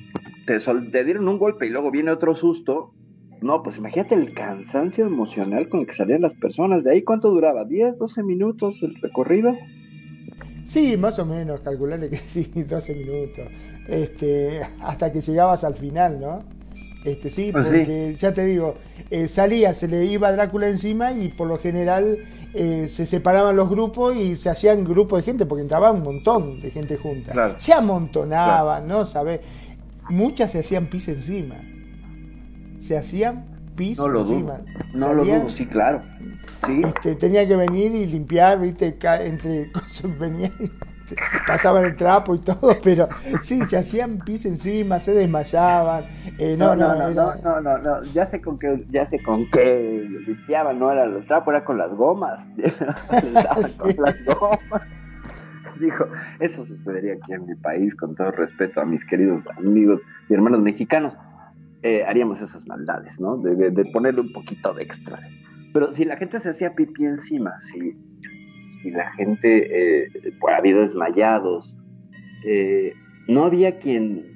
te, 0.47 0.59
te 0.59 1.05
dieron 1.05 1.29
un 1.29 1.39
golpe 1.39 1.67
y 1.67 1.71
luego 1.71 1.91
viene 1.91 2.11
otro 2.11 2.35
susto, 2.35 2.93
no, 3.41 3.63
pues 3.63 3.79
imagínate 3.79 4.15
el 4.15 4.35
cansancio 4.35 5.07
emocional 5.07 5.69
con 5.69 5.81
el 5.81 5.87
que 5.87 5.95
salían 5.95 6.21
las 6.21 6.35
personas. 6.35 6.85
¿De 6.85 6.93
ahí 6.93 7.03
cuánto 7.03 7.31
duraba? 7.31 7.65
¿10, 7.65 7.97
12 7.97 8.23
minutos 8.23 8.83
el 8.83 8.95
recorrido? 8.97 9.57
Sí, 10.65 10.97
más 10.97 11.19
o 11.19 11.27
menos, 11.27 11.61
calcularle 11.61 12.09
que 12.09 12.17
sí, 12.27 12.45
12 12.45 12.95
minutos. 12.95 13.45
Este, 13.89 14.63
hasta 14.81 15.11
que 15.13 15.21
llegabas 15.21 15.65
al 15.65 15.75
final, 15.75 16.21
¿no? 16.21 16.43
Este, 17.05 17.31
sí, 17.31 17.51
pues 17.51 17.67
porque 17.67 18.15
ya 18.17 18.33
te 18.33 18.45
digo, 18.45 18.77
eh, 19.11 19.27
salía, 19.27 19.75
se 19.75 19.89
le 19.89 20.05
iba 20.05 20.31
Drácula 20.31 20.69
encima 20.69 21.11
y 21.11 21.29
por 21.29 21.49
lo 21.49 21.59
general 21.59 22.19
eh, 22.55 22.89
se 22.89 23.07
separaban 23.07 23.57
los 23.57 23.69
grupos 23.69 24.15
y 24.17 24.37
se 24.37 24.51
hacían 24.51 24.85
grupos 24.85 25.19
de 25.21 25.25
gente, 25.25 25.47
porque 25.47 25.63
entraba 25.63 25.91
un 25.91 26.03
montón 26.03 26.61
de 26.61 26.71
gente 26.71 26.97
junta. 26.97 27.59
Se 27.59 27.73
amontonaban, 27.73 28.87
¿no? 28.87 29.05
¿Sabes? 29.05 29.41
Muchas 30.11 30.53
se 30.53 30.61
hacían 30.61 30.87
pis 30.87 31.09
encima. 31.09 31.57
Se 32.81 32.97
hacían 32.97 33.47
pis 33.75 33.99
encima. 33.99 34.61
No 34.95 35.13
lo 35.13 35.25
dudo, 35.25 35.49
sí, 35.49 35.67
claro. 35.67 36.03
Sí. 36.67 36.83
Este, 36.85 37.17
tenía 37.17 37.47
que 37.47 37.57
venir 37.57 37.95
y 37.95 38.07
limpiar, 38.07 38.61
viste, 38.61 38.97
entre 39.03 39.71
pasaban 41.47 41.85
el 41.85 41.97
trapo 41.97 42.35
y 42.35 42.39
todo, 42.39 42.77
pero 42.85 43.09
sí, 43.41 43.63
se 43.65 43.79
hacían 43.79 44.19
pis 44.19 44.47
encima, 44.47 44.99
se 44.99 45.13
desmayaban. 45.13 46.05
Eh, 46.39 46.57
no, 46.59 46.75
no, 46.75 46.95
no, 46.95 47.11
no, 47.11 47.61
no, 47.61 47.79
no, 47.79 48.03
ya 48.15 48.27
sé 48.27 48.41
con 48.41 48.59
qué, 48.59 48.85
ya 48.91 49.07
sé 49.07 49.23
con 49.23 49.49
qué 49.51 50.07
limpiaban, 50.27 50.79
no 50.79 50.93
era 50.93 51.05
el 51.05 51.27
trapo, 51.27 51.51
era 51.51 51.65
con 51.65 51.79
las 51.79 51.95
gomas. 51.95 52.47
con 53.79 53.95
las 53.99 54.25
gomas. 54.25 54.83
Dijo, 55.81 56.05
eso 56.39 56.65
sucedería 56.65 57.15
aquí 57.15 57.33
en 57.33 57.47
mi 57.47 57.55
país, 57.57 57.95
con 57.95 58.15
todo 58.15 58.31
respeto 58.31 58.81
a 58.81 58.85
mis 58.85 59.05
queridos 59.05 59.43
amigos 59.57 60.03
y 60.29 60.35
hermanos 60.35 60.61
mexicanos. 60.61 61.17
Eh, 61.83 62.05
haríamos 62.07 62.41
esas 62.41 62.65
maldades, 62.69 63.19
¿no? 63.19 63.37
De, 63.39 63.71
de, 63.71 63.85
ponerle 63.87 64.21
un 64.21 64.33
poquito 64.33 64.73
de 64.75 64.85
extra. 64.85 65.19
Pero 65.73 65.91
si 65.93 66.05
la 66.05 66.17
gente 66.17 66.39
se 66.41 66.51
hacía 66.51 66.75
pipí 66.75 67.05
encima, 67.05 67.59
si 67.61 67.97
y 68.85 68.91
la 68.91 69.13
gente, 69.13 70.03
eh, 70.05 70.09
habido 70.57 70.81
desmayados, 70.81 71.77
eh, 72.45 72.93
no 73.29 73.45
había 73.45 73.79
quien 73.79 74.32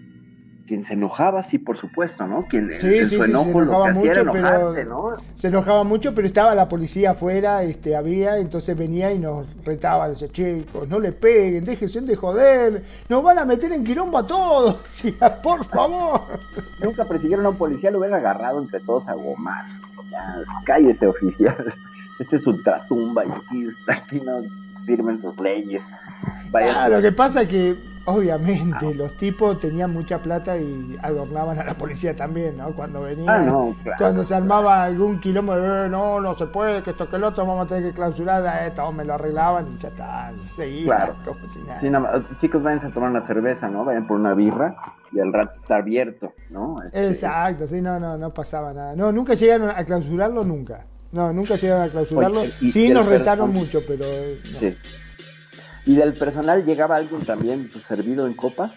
quien 0.67 0.85
se 0.85 0.95
enojaba, 0.95 1.43
sí, 1.43 1.59
por 1.59 1.77
supuesto, 1.77 2.27
¿no? 2.27 2.47
Quien 2.49 2.71
sí, 2.79 3.07
su 3.07 3.23
enojo 3.25 3.61
lo 3.61 3.85
que 3.85 3.91
hacía 3.91 4.11
era 4.13 4.21
enojarse, 4.23 4.85
¿no? 4.85 5.17
Se 5.35 5.49
enojaba 5.49 5.85
mucho, 5.85 6.15
pero 6.15 6.27
estaba 6.27 6.55
la 6.55 6.69
policía 6.69 7.13
afuera, 7.13 7.63
este, 7.63 7.97
había, 7.97 8.39
entonces 8.39 8.77
venía 8.77 9.13
y 9.13 9.19
nos 9.19 9.47
retaba, 9.65 10.09
decía, 10.09 10.29
chicos, 10.29 10.89
no 10.89 10.99
le 10.99 11.13
peguen, 11.13 11.65
déjense 11.65 12.01
de 12.01 12.17
joder, 12.17 12.83
nos 13.09 13.23
van 13.23 13.39
a 13.39 13.45
meter 13.45 13.73
en 13.73 13.85
quilombo 13.85 14.19
a 14.19 14.27
todos, 14.27 14.77
por 15.43 15.65
favor. 15.67 16.21
Nunca 16.83 17.05
persiguieron 17.05 17.47
a 17.47 17.51
un 17.51 17.57
policía, 17.57 17.91
lo 17.91 17.99
hubieran 17.99 18.21
agarrado 18.21 18.61
entre 18.61 18.81
todos 18.81 19.09
a 19.09 19.15
gomazos, 19.15 19.95
ya, 20.11 20.43
cállese 20.65 21.07
oficial 21.07 21.75
este 22.19 22.37
es 22.37 22.47
ultratumba 22.47 23.25
y 23.25 23.31
aquí, 23.31 23.67
aquí 23.89 24.21
no 24.21 24.43
firmen 24.85 25.19
sus 25.19 25.39
leyes. 25.41 25.89
Vaya 26.51 26.89
lo 26.89 27.03
que 27.03 27.13
pasa 27.13 27.43
es 27.43 27.49
que 27.49 27.77
obviamente 28.07 28.95
los 28.95 29.17
tipos 29.17 29.59
tenían 29.61 29.93
mucha 29.93 30.19
plata 30.21 30.57
y 30.57 30.97
adornaban 31.03 31.59
a 31.59 31.65
la 31.65 31.77
policía 31.77 32.15
también, 32.15 32.57
¿no? 32.57 32.75
Cuando 32.75 33.03
venían, 33.03 33.49
ah, 33.49 33.95
cuando 33.99 34.25
se 34.25 34.35
armaba 34.35 34.85
algún 34.85 35.21
kilómetro, 35.21 35.85
eh, 35.85 35.89
no, 35.89 36.21
no 36.21 36.37
se 36.37 36.47
puede, 36.47 36.83
que 36.83 36.91
esto 36.91 37.09
que 37.11 37.17
el 37.17 37.25
otro 37.25 37.45
vamos 37.45 37.67
a 37.67 37.69
tener 37.69 37.91
que 37.91 37.95
clausurar, 37.95 38.67
esto 38.67 38.91
me 38.93 39.05
lo 39.05 39.15
arreglaban 39.15 39.75
y 39.75 39.79
ya 39.79 39.89
está, 39.89 40.33
seguía 40.55 40.87
claro. 40.87 41.17
chicos, 42.41 42.63
vayan 42.63 42.87
a 42.87 42.91
tomar 42.91 43.11
una 43.11 43.21
cerveza, 43.21 43.69
¿no? 43.69 43.85
Vayan 43.85 44.07
por 44.07 44.19
una 44.19 44.35
birra 44.35 44.77
y 45.13 45.21
al 45.21 45.33
rato 45.33 45.53
está 45.53 45.77
abierto, 45.77 46.33
¿no? 46.51 46.77
Este, 46.85 47.09
Exacto, 47.09 47.67
sí, 47.67 47.83
no, 47.83 47.99
no, 47.99 48.17
no 48.17 48.33
pasaba 48.33 48.73
nada. 48.73 48.95
No, 48.95 49.13
nunca 49.13 49.35
llegaron 49.35 49.71
a 49.71 49.85
clausurarlo, 49.85 50.45
nunca. 50.45 50.85
No, 51.13 51.33
nunca 51.33 51.57
llegaron 51.57 51.85
a 51.85 51.89
clausurarlo. 51.89 52.43
sí, 52.71 52.89
nos 52.89 53.07
retaron 53.07 53.53
mucho, 53.53 53.81
pero. 53.87 54.05
Sí. 54.45 54.77
¿Y 55.87 55.95
del 55.95 56.15
personal 56.15 56.65
llegaba 56.65 56.97
alguien 56.97 57.21
también 57.23 57.71
pues, 57.73 57.85
servido 57.85 58.27
en 58.27 58.35
copas? 58.35 58.73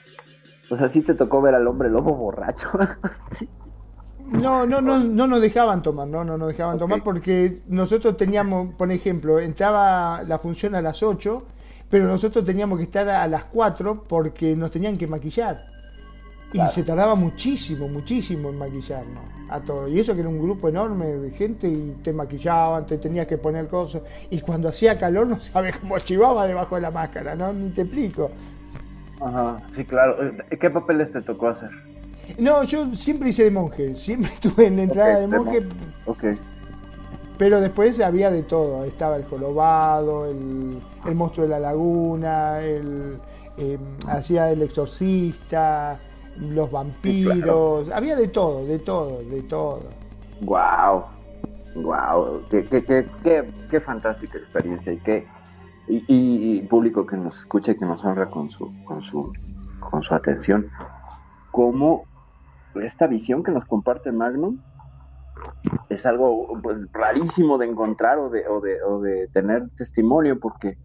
O 0.69 0.75
sea, 0.75 0.87
sí 0.87 1.01
te 1.01 1.15
tocó 1.15 1.41
ver 1.41 1.55
al 1.55 1.67
hombre 1.67 1.89
lobo 1.89 2.15
borracho. 2.15 2.69
No, 4.31 4.63
no, 4.67 4.79
no, 4.79 4.99
no 4.99 5.25
nos 5.25 5.41
dejaban 5.41 5.81
tomar, 5.81 6.07
no, 6.07 6.23
no 6.23 6.37
nos 6.37 6.49
dejaban 6.49 6.77
tomar 6.77 7.03
porque 7.03 7.63
nosotros 7.67 8.15
teníamos, 8.15 8.75
por 8.75 8.91
ejemplo, 8.91 9.39
entraba 9.39 10.21
la 10.21 10.37
función 10.37 10.75
a 10.75 10.83
las 10.83 11.01
8, 11.01 11.43
pero 11.89 12.05
nosotros 12.05 12.45
teníamos 12.45 12.77
que 12.77 12.83
estar 12.83 13.09
a 13.09 13.27
las 13.27 13.45
4 13.45 14.03
porque 14.07 14.55
nos 14.55 14.69
tenían 14.69 14.99
que 14.99 15.07
maquillar. 15.07 15.65
Y 16.51 16.59
se 16.69 16.83
tardaba 16.83 17.15
muchísimo, 17.15 17.87
muchísimo 17.87 18.49
en 18.49 18.57
maquillarnos 18.57 19.23
a 19.49 19.59
todo. 19.59 19.87
Y 19.87 19.99
eso 19.99 20.13
que 20.13 20.21
era 20.21 20.29
un 20.29 20.41
grupo 20.41 20.69
enorme 20.69 21.05
de 21.05 21.31
gente 21.31 21.67
y 21.67 21.95
te 22.03 22.11
maquillaban, 22.11 22.87
te 22.87 22.97
tenías 22.97 23.27
que 23.27 23.37
poner 23.37 23.67
cosas. 23.67 24.01
Y 24.29 24.41
cuando 24.41 24.69
hacía 24.69 24.97
calor 24.97 25.27
no 25.27 25.39
sabes 25.39 25.77
cómo 25.77 25.97
chivaba 25.99 26.47
debajo 26.47 26.75
de 26.75 26.81
la 26.81 26.91
máscara, 26.91 27.35
¿no? 27.35 27.53
Ni 27.53 27.69
te 27.69 27.81
explico. 27.81 28.31
Ajá, 29.21 29.59
sí, 29.75 29.83
claro. 29.85 30.15
¿Qué 30.59 30.69
papeles 30.69 31.11
te 31.11 31.21
tocó 31.21 31.49
hacer? 31.49 31.69
No, 32.37 32.63
yo 32.63 32.95
siempre 32.95 33.29
hice 33.29 33.43
de 33.43 33.51
monje, 33.51 33.95
siempre 33.95 34.31
estuve 34.33 34.67
en 34.67 34.77
la 34.77 34.83
entrada 34.83 35.19
de 35.19 35.27
monje. 35.27 35.61
Ok. 36.05 36.23
Pero 37.37 37.61
después 37.61 37.99
había 38.01 38.29
de 38.31 38.43
todo, 38.43 38.83
estaba 38.83 39.15
el 39.15 39.23
colobado, 39.23 40.25
el, 40.25 40.77
el 41.05 41.15
monstruo 41.15 41.47
de 41.47 41.51
la 41.51 41.59
laguna, 41.59 42.59
el, 42.59 43.17
eh, 43.57 43.77
hacía 44.07 44.51
el 44.51 44.61
exorcista, 44.61 45.97
los 46.39 46.71
vampiros, 46.71 47.89
había 47.91 48.15
de 48.15 48.27
todo, 48.27 48.65
de 48.65 48.79
todo, 48.79 49.19
de 49.23 49.41
todo. 49.43 49.81
Wow, 50.41 51.03
wow, 51.75 52.41
qué, 52.49 52.63
qué, 52.63 52.83
qué, 53.23 53.49
qué, 53.69 53.79
fantástica 53.79 54.37
experiencia 54.37 54.93
y 54.93 54.97
qué 54.97 55.27
y, 55.89 56.61
público 56.69 57.05
que 57.05 57.17
nos 57.17 57.39
escucha 57.39 57.71
y 57.71 57.77
que 57.77 57.85
nos 57.85 58.03
honra 58.05 58.29
con 58.29 58.49
su, 58.49 58.71
con 58.85 59.01
su, 59.01 59.33
con 59.79 60.03
su 60.03 60.13
atención, 60.13 60.69
cómo 61.51 62.03
esta 62.75 63.07
visión 63.07 63.43
que 63.43 63.51
nos 63.51 63.65
comparte 63.65 64.11
Magnum 64.11 64.59
es 65.89 66.05
algo 66.05 66.59
pues 66.61 66.87
rarísimo 66.93 67.57
de 67.57 67.67
encontrar 67.67 68.19
o 68.19 68.29
de, 68.29 68.47
o 68.47 68.61
de, 68.61 68.81
o 68.83 69.01
de 69.01 69.27
tener 69.29 69.67
testimonio 69.75 70.39
porque 70.39 70.77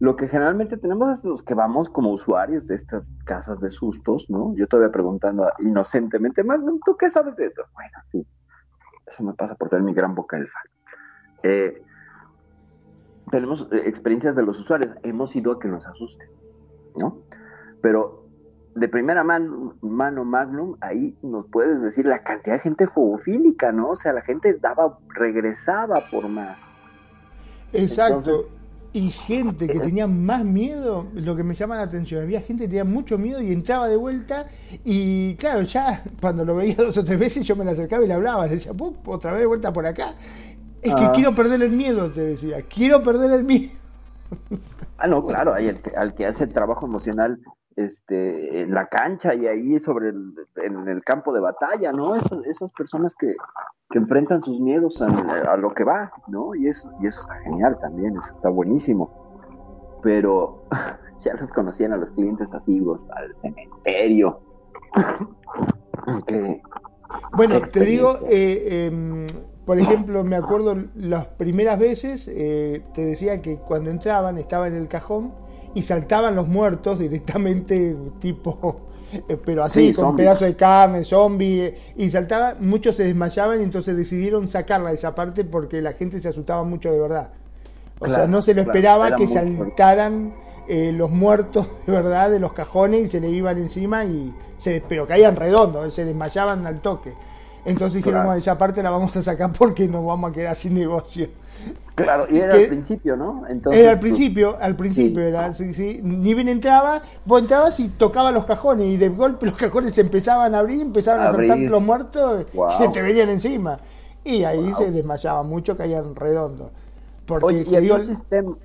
lo 0.00 0.16
que 0.16 0.28
generalmente 0.28 0.76
tenemos 0.76 1.08
es 1.18 1.24
los 1.24 1.42
que 1.42 1.54
vamos 1.54 1.88
como 1.88 2.10
usuarios 2.10 2.66
de 2.66 2.74
estas 2.74 3.12
casas 3.24 3.60
de 3.60 3.70
sustos, 3.70 4.28
¿no? 4.28 4.54
Yo 4.56 4.66
todavía 4.66 4.92
preguntando 4.92 5.48
inocentemente, 5.60 6.42
más, 6.42 6.60
¿tú 6.84 6.96
qué 6.96 7.10
sabes 7.10 7.36
de 7.36 7.46
esto? 7.46 7.62
Bueno, 7.74 7.98
sí, 8.10 8.26
eso 9.06 9.22
me 9.22 9.34
pasa 9.34 9.54
por 9.54 9.68
tener 9.68 9.84
mi 9.84 9.94
gran 9.94 10.14
boca 10.14 10.36
del 10.36 10.48
fan. 10.48 10.62
Eh, 11.44 11.82
tenemos 13.30 13.68
eh, 13.72 13.82
experiencias 13.86 14.34
de 14.34 14.42
los 14.42 14.58
usuarios, 14.58 14.96
hemos 15.02 15.34
ido 15.36 15.52
a 15.52 15.58
que 15.58 15.68
nos 15.68 15.86
asusten, 15.86 16.28
¿no? 16.96 17.22
Pero 17.80 18.24
de 18.74 18.88
primera 18.88 19.22
mano, 19.22 19.76
mano 19.80 20.24
Magnum, 20.24 20.76
ahí 20.80 21.16
nos 21.22 21.46
puedes 21.46 21.82
decir 21.82 22.06
la 22.06 22.24
cantidad 22.24 22.56
de 22.56 22.60
gente 22.60 22.88
fobofílica, 22.88 23.70
¿no? 23.70 23.90
O 23.90 23.96
sea, 23.96 24.12
la 24.12 24.22
gente 24.22 24.54
daba, 24.54 24.98
regresaba 25.14 26.02
por 26.10 26.28
más. 26.28 26.60
Exacto 27.72 28.48
y 28.94 29.10
gente 29.10 29.66
que 29.66 29.80
tenía 29.80 30.06
más 30.06 30.44
miedo, 30.44 31.08
lo 31.14 31.34
que 31.34 31.42
me 31.42 31.54
llama 31.54 31.74
la 31.74 31.82
atención, 31.82 32.22
había 32.22 32.40
gente 32.40 32.62
que 32.64 32.68
tenía 32.68 32.84
mucho 32.84 33.18
miedo 33.18 33.42
y 33.42 33.52
entraba 33.52 33.88
de 33.88 33.96
vuelta 33.96 34.46
y 34.84 35.34
claro, 35.34 35.62
ya 35.62 36.04
cuando 36.20 36.44
lo 36.44 36.54
veía 36.54 36.76
dos 36.76 36.96
o 36.96 37.04
tres 37.04 37.18
veces 37.18 37.44
yo 37.44 37.56
me 37.56 37.64
le 37.64 37.72
acercaba 37.72 38.04
y 38.04 38.06
le 38.06 38.14
hablaba, 38.14 38.46
decía, 38.46 38.70
otra 39.06 39.32
vez 39.32 39.40
de 39.40 39.46
vuelta 39.46 39.72
por 39.72 39.84
acá. 39.84 40.14
Es 40.80 40.94
que 40.94 41.02
ah. 41.02 41.12
quiero 41.12 41.34
perder 41.34 41.60
el 41.62 41.72
miedo, 41.72 42.12
te 42.12 42.20
decía, 42.20 42.62
quiero 42.62 43.02
perder 43.02 43.32
el 43.32 43.44
miedo. 43.44 43.72
Ah, 44.96 45.08
no, 45.08 45.26
claro, 45.26 45.52
hay 45.52 45.66
el 45.66 45.80
al 45.96 46.14
que 46.14 46.24
hace 46.24 46.44
el 46.44 46.52
trabajo 46.52 46.86
emocional 46.86 47.40
este, 47.76 48.62
en 48.62 48.72
la 48.72 48.86
cancha 48.86 49.34
y 49.34 49.46
ahí 49.46 49.78
sobre 49.78 50.10
el, 50.10 50.34
en 50.56 50.88
el 50.88 51.02
campo 51.02 51.32
de 51.32 51.40
batalla, 51.40 51.92
¿no? 51.92 52.14
esas 52.14 52.72
personas 52.72 53.14
que, 53.14 53.34
que 53.90 53.98
enfrentan 53.98 54.42
sus 54.42 54.60
miedos 54.60 55.02
a, 55.02 55.56
lo 55.56 55.74
que 55.74 55.84
va, 55.84 56.12
¿no? 56.28 56.54
Y 56.54 56.68
eso, 56.68 56.90
y 57.00 57.06
eso 57.06 57.20
está 57.20 57.34
genial 57.36 57.78
también, 57.80 58.16
eso 58.16 58.32
está 58.32 58.48
buenísimo. 58.48 59.98
Pero 60.02 60.64
ya 61.24 61.34
los 61.34 61.50
conocían 61.50 61.92
a 61.92 61.96
los 61.96 62.12
clientes 62.12 62.54
asiduos, 62.54 63.06
al 63.10 63.34
cementerio. 63.42 64.40
bueno, 67.32 67.60
te 67.60 67.80
digo, 67.80 68.18
eh, 68.28 68.86
em, 68.86 69.26
por 69.64 69.78
ejemplo, 69.78 70.24
me 70.24 70.36
acuerdo 70.36 70.76
las 70.94 71.26
primeras 71.26 71.78
veces, 71.78 72.28
eh, 72.28 72.84
te 72.94 73.04
decía 73.04 73.42
que 73.42 73.56
cuando 73.56 73.90
entraban 73.90 74.38
estaba 74.38 74.68
en 74.68 74.74
el 74.74 74.88
cajón 74.88 75.32
y 75.74 75.82
saltaban 75.82 76.36
los 76.36 76.48
muertos 76.48 76.98
directamente, 76.98 77.96
tipo, 78.20 78.80
eh, 79.28 79.36
pero 79.44 79.64
así, 79.64 79.92
con 79.92 80.16
pedazos 80.16 80.48
de 80.48 80.56
carne, 80.56 81.04
zombie, 81.04 81.74
y 81.96 82.10
saltaban, 82.10 82.56
muchos 82.60 82.96
se 82.96 83.04
desmayaban 83.04 83.60
y 83.60 83.64
entonces 83.64 83.96
decidieron 83.96 84.48
sacarla 84.48 84.92
esa 84.92 85.14
parte 85.14 85.44
porque 85.44 85.82
la 85.82 85.92
gente 85.92 86.18
se 86.18 86.28
asustaba 86.28 86.62
mucho 86.64 86.90
de 86.90 87.00
verdad. 87.00 87.30
O 88.00 88.06
sea, 88.06 88.26
no 88.26 88.42
se 88.42 88.54
lo 88.54 88.62
esperaba 88.62 89.16
que 89.16 89.28
saltaran 89.28 90.34
eh, 90.68 90.92
los 90.92 91.10
muertos 91.10 91.68
de 91.86 91.92
verdad 91.92 92.30
de 92.30 92.40
los 92.40 92.52
cajones 92.52 93.02
y 93.02 93.08
se 93.08 93.20
le 93.20 93.30
iban 93.30 93.58
encima, 93.58 94.04
y 94.04 94.34
se, 94.58 94.82
pero 94.88 95.06
caían 95.06 95.36
redondos, 95.36 95.92
se 95.92 96.04
desmayaban 96.04 96.66
al 96.66 96.80
toque. 96.80 97.12
Entonces 97.64 98.02
dijimos, 98.02 98.36
esa 98.36 98.58
parte 98.58 98.82
la 98.82 98.90
vamos 98.90 99.16
a 99.16 99.22
sacar 99.22 99.52
porque 99.52 99.88
nos 99.88 100.04
vamos 100.04 100.30
a 100.30 100.34
quedar 100.34 100.54
sin 100.54 100.74
negocio. 100.74 101.28
Claro, 101.94 102.26
y 102.28 102.38
era 102.38 102.54
al 102.54 102.66
principio, 102.66 103.16
¿no? 103.16 103.44
Entonces, 103.48 103.80
era 103.80 103.92
al 103.92 104.00
principio, 104.00 104.56
al 104.60 104.74
principio 104.74 105.22
era, 105.22 105.54
sí, 105.54 105.72
sí. 105.72 106.00
Ni 106.02 106.34
bien 106.34 106.48
entraba, 106.48 107.02
vos 107.24 107.40
entrabas 107.40 107.78
y 107.78 107.88
tocaba 107.88 108.32
los 108.32 108.44
cajones 108.44 108.86
y 108.88 108.96
de 108.96 109.08
golpe 109.08 109.46
los 109.46 109.54
cajones 109.54 109.94
se 109.94 110.00
empezaban 110.00 110.54
a 110.54 110.58
abrir, 110.58 110.80
empezaban 110.80 111.26
a 111.26 111.32
saltar 111.32 111.58
los 111.58 111.82
muertos 111.82 112.46
y 112.52 112.72
se 112.76 112.88
te 112.88 113.00
venían 113.00 113.28
encima. 113.28 113.78
Y 114.24 114.44
ahí 114.44 114.72
se 114.72 114.90
desmayaba 114.90 115.42
mucho, 115.42 115.76
caían 115.76 116.16
redondos. 116.16 116.70
Porque 117.26 117.46
Oye, 117.46 117.66
y 117.70 117.76
había 117.76 118.02
sistema... 118.02 118.56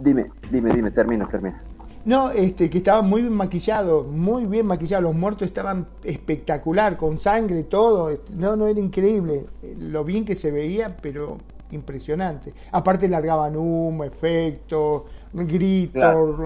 Dime, 0.00 0.30
dime, 0.50 0.72
dime, 0.74 0.90
termina, 0.90 1.26
termina. 1.28 1.62
No, 2.08 2.30
este, 2.30 2.70
que 2.70 2.78
estaba 2.78 3.02
muy 3.02 3.20
bien 3.20 3.34
maquillado, 3.34 4.02
muy 4.02 4.46
bien 4.46 4.64
maquillado. 4.64 5.02
Los 5.02 5.14
muertos 5.14 5.46
estaban 5.46 5.86
espectacular, 6.02 6.96
con 6.96 7.18
sangre, 7.18 7.64
todo. 7.64 8.08
Este, 8.08 8.32
no, 8.32 8.56
no, 8.56 8.66
era 8.66 8.80
increíble 8.80 9.44
lo 9.76 10.04
bien 10.04 10.24
que 10.24 10.34
se 10.34 10.50
veía, 10.50 10.96
pero 11.02 11.36
impresionante. 11.70 12.54
Aparte 12.72 13.08
largaban 13.08 13.56
humo, 13.56 14.04
efectos, 14.04 15.02
gritos. 15.34 16.38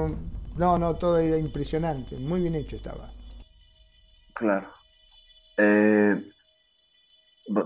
No, 0.57 0.79
no, 0.79 0.95
todo 0.97 1.19
era 1.19 1.39
impresionante. 1.39 2.17
Muy 2.17 2.41
bien 2.41 2.57
hecho 2.57 2.75
estaba. 2.75 3.09
Claro. 4.35 4.67
Eh, 5.59 6.21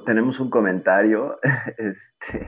tenemos 0.04 0.38
un 0.38 0.50
comentario. 0.50 1.38
Este, 1.78 2.46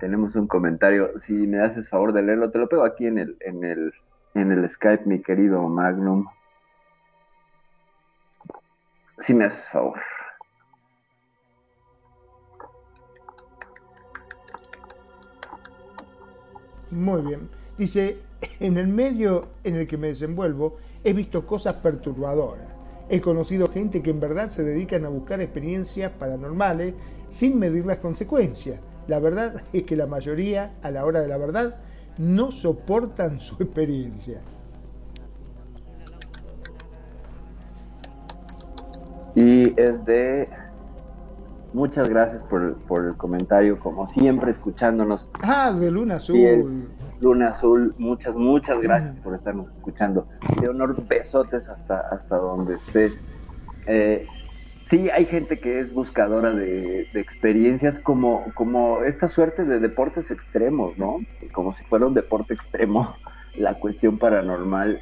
tenemos 0.00 0.34
un 0.34 0.48
comentario. 0.48 1.12
Si 1.20 1.32
me 1.32 1.60
haces 1.60 1.88
favor 1.88 2.12
de 2.12 2.22
leerlo, 2.22 2.50
te 2.50 2.58
lo 2.58 2.68
pego 2.68 2.82
aquí 2.82 3.06
en 3.06 3.18
el, 3.18 3.36
en 3.38 3.62
el 3.62 3.92
en 4.40 4.52
el 4.52 4.68
Skype, 4.68 5.04
mi 5.06 5.20
querido 5.20 5.62
Magnum. 5.68 6.26
Si 9.18 9.34
me 9.34 9.46
haces 9.46 9.68
favor. 9.68 9.98
Muy 16.90 17.22
bien. 17.22 17.48
Dice, 17.76 18.18
en 18.60 18.78
el 18.78 18.88
medio 18.88 19.48
en 19.64 19.76
el 19.76 19.86
que 19.86 19.96
me 19.96 20.08
desenvuelvo 20.08 20.78
he 21.04 21.12
visto 21.12 21.46
cosas 21.46 21.74
perturbadoras. 21.76 22.68
He 23.08 23.20
conocido 23.20 23.68
gente 23.68 24.02
que 24.02 24.10
en 24.10 24.20
verdad 24.20 24.50
se 24.50 24.62
dedican 24.62 25.04
a 25.04 25.08
buscar 25.08 25.40
experiencias 25.40 26.12
paranormales 26.12 26.94
sin 27.30 27.58
medir 27.58 27.86
las 27.86 27.98
consecuencias. 27.98 28.80
La 29.06 29.18
verdad 29.18 29.62
es 29.72 29.84
que 29.84 29.96
la 29.96 30.06
mayoría, 30.06 30.74
a 30.82 30.90
la 30.90 31.04
hora 31.04 31.20
de 31.20 31.28
la 31.28 31.38
verdad, 31.38 31.76
no 32.18 32.50
soportan 32.50 33.40
su 33.40 33.54
experiencia. 33.62 34.40
Y 39.34 39.80
es 39.80 40.04
de... 40.04 40.48
Muchas 41.72 42.08
gracias 42.08 42.42
por, 42.42 42.76
el 43.04 43.16
comentario, 43.16 43.78
como 43.78 44.06
siempre, 44.06 44.50
escuchándonos. 44.50 45.28
Ah, 45.42 45.70
de 45.70 45.90
Luna 45.90 46.16
Azul. 46.16 46.88
Luna 47.20 47.50
Azul, 47.50 47.94
muchas, 47.98 48.36
muchas 48.36 48.80
gracias 48.80 49.18
por 49.18 49.34
estarnos 49.34 49.70
escuchando. 49.70 50.26
honor 50.68 51.06
besotes 51.06 51.68
hasta, 51.68 52.00
hasta 52.10 52.36
donde 52.36 52.76
estés. 52.76 53.22
Eh, 53.86 54.26
sí, 54.88 55.10
hay 55.10 55.26
gente 55.26 55.58
que 55.58 55.80
es 55.80 55.92
buscadora 55.92 56.52
de, 56.52 57.08
experiencias 57.14 57.98
como, 57.98 58.52
como 58.54 59.02
esta 59.02 59.28
suerte 59.28 59.64
de 59.64 59.80
deportes 59.80 60.30
extremos, 60.30 60.96
¿no? 60.98 61.20
Como 61.52 61.72
si 61.72 61.84
fuera 61.84 62.06
un 62.06 62.14
deporte 62.14 62.54
extremo 62.54 63.14
la 63.54 63.74
cuestión 63.74 64.18
paranormal. 64.18 65.00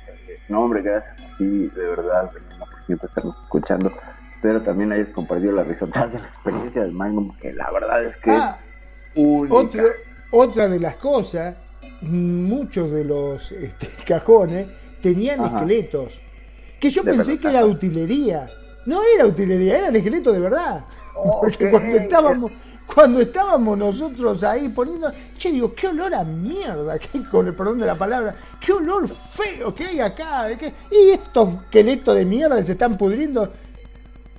No, 0.49 0.63
hombre, 0.63 0.83
gracias 0.83 1.19
a 1.21 1.37
ti, 1.39 1.45
de 1.45 1.83
verdad, 1.83 2.31
por 2.31 2.69
siempre 2.87 3.07
estarnos 3.07 3.41
escuchando. 3.43 3.93
Pero 4.43 4.61
también 4.63 4.93
hayas 4.93 5.11
compartido 5.11 5.53
las 5.53 5.67
risotas 5.67 6.13
de 6.13 6.21
la 6.21 6.27
experiencia 6.27 6.83
del 6.83 6.93
Magnum, 6.93 7.37
que 7.37 7.53
la 7.53 7.71
verdad 7.71 8.05
es 8.05 8.17
que 8.17 8.31
es 8.31 8.43
ah, 8.43 8.59
única. 9.15 9.85
otra 10.31 10.69
de 10.69 10.79
las 10.79 10.97
cosas, 10.97 11.57
muchos 12.03 12.91
de 12.93 13.05
los 13.05 13.51
este, 13.53 13.89
cajones 14.07 14.69
tenían 15.01 15.45
esqueletos, 15.45 16.21
que 16.81 16.91
yo 16.91 17.03
pensé 17.03 17.39
que 17.39 17.49
era 17.49 17.65
utilería 17.65 18.47
no 18.87 19.03
era 19.03 19.27
utilería, 19.27 19.79
era 19.79 19.89
el 19.89 19.97
esqueleto 19.97 20.33
de 20.33 20.41
verdad. 20.41 20.85
Porque 21.41 21.71
cuando 21.71 21.97
estábamos, 21.97 22.53
cuando 22.87 23.21
estábamos 23.21 23.77
nosotros 23.77 24.43
ahí 24.45 24.69
poniendo, 24.69 25.11
che, 25.37 25.51
digo, 25.51 25.75
qué 25.75 25.89
olor 25.89 26.15
a 26.15 26.25
mierda, 26.25 26.99
que 26.99 27.23
con 27.31 27.47
el 27.47 27.55
perdón 27.55 27.79
de 27.79 27.87
la 27.87 27.97
palabra, 27.97 28.35
qué 28.65 28.73
olor 28.73 29.09
feo 29.09 29.75
que 29.75 29.87
hay 29.87 30.01
acá, 30.01 30.51
y 30.51 31.11
estos 31.11 31.49
esqueletos 31.65 32.15
de 32.15 32.25
mierda 32.25 32.63
se 32.63 32.73
están 32.73 32.97
pudriendo. 32.97 33.51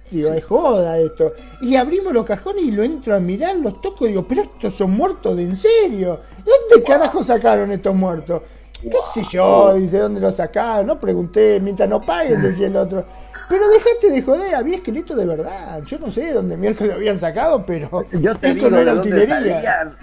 Digo, 0.10 0.32
es 0.32 0.46
joda 0.46 0.98
esto. 0.98 1.34
Y 1.60 1.76
abrimos 1.76 2.14
los 2.14 2.26
cajones 2.26 2.64
y 2.64 2.72
lo 2.72 2.82
entro 2.84 3.14
a 3.14 3.20
mirar, 3.20 3.58
los 3.58 3.82
toco 3.82 4.06
y 4.06 4.10
digo, 4.10 4.26
pero 4.28 4.44
estos 4.44 4.74
son 4.74 4.92
muertos 4.92 5.36
de 5.36 5.44
en 5.44 5.56
serio. 5.58 6.22
¿Dónde 6.38 6.86
carajo 6.86 7.24
sacaron 7.24 7.74
estos 7.74 7.94
muertos? 7.94 8.42
¿Qué 8.82 8.98
sé 9.14 9.24
yo? 9.30 9.74
Dice, 9.74 9.98
¿dónde 9.98 10.22
los 10.22 10.36
sacaron? 10.36 10.88
No 10.88 11.00
pregunté, 11.00 11.60
mientras 11.60 11.90
no 11.90 12.00
paguen, 12.00 12.42
decía 12.42 12.68
el 12.68 12.78
otro. 12.78 13.04
Pero 13.50 13.68
dejate 13.70 14.12
de 14.12 14.22
joder, 14.22 14.56
había 14.56 14.78
esqueleto 14.78 15.16
de 15.16 15.26
verdad. 15.26 15.82
Yo 15.84 15.98
no 16.00 16.12
sé 16.12 16.22
de 16.22 16.34
dónde 16.34 16.58
mierda 16.58 16.86
lo 16.86 16.96
habían 16.96 17.20
sacado, 17.20 17.66
pero 17.66 18.06
yo 18.12 18.36
te 18.38 18.54
digo 18.54 18.70
no 18.70 18.78
era 18.78 18.94
utilería. 18.94 19.94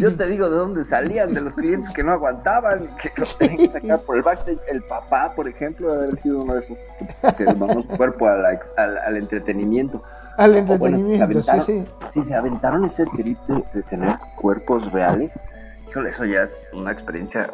Yo 0.00 0.16
te 0.16 0.26
digo 0.28 0.48
de 0.48 0.56
dónde 0.56 0.82
salían, 0.84 1.34
de 1.34 1.42
los 1.42 1.54
clientes 1.54 1.92
que 1.92 2.02
no 2.02 2.12
aguantaban, 2.12 2.88
que 3.02 3.10
los 3.18 3.36
tenían 3.36 3.58
que 3.58 3.68
sacar 3.68 4.00
por 4.00 4.16
el 4.16 4.22
backstage. 4.22 4.58
El 4.70 4.82
papá, 4.82 5.34
por 5.34 5.46
ejemplo, 5.46 5.92
debe 5.92 6.04
haber 6.04 6.16
sido 6.16 6.42
uno 6.42 6.54
de 6.54 6.60
esos 6.60 6.78
que 7.36 7.44
su 7.44 7.88
cuerpo 7.96 8.26
al, 8.26 8.58
al, 8.76 9.16
entretenimiento. 9.16 10.02
Al 10.38 10.56
entretenimiento, 10.56 11.42
sí, 11.42 11.60
sí. 11.66 11.84
Sí, 12.08 12.24
se 12.24 12.34
aventaron 12.34 12.86
ese 12.86 13.04
trip 13.14 13.38
de, 13.46 13.82
tener 13.82 14.16
cuerpos 14.36 14.90
reales. 14.90 15.38
Híjole, 15.88 16.08
eso 16.08 16.24
ya 16.24 16.44
es 16.44 16.62
una 16.72 16.90
experiencia, 16.90 17.50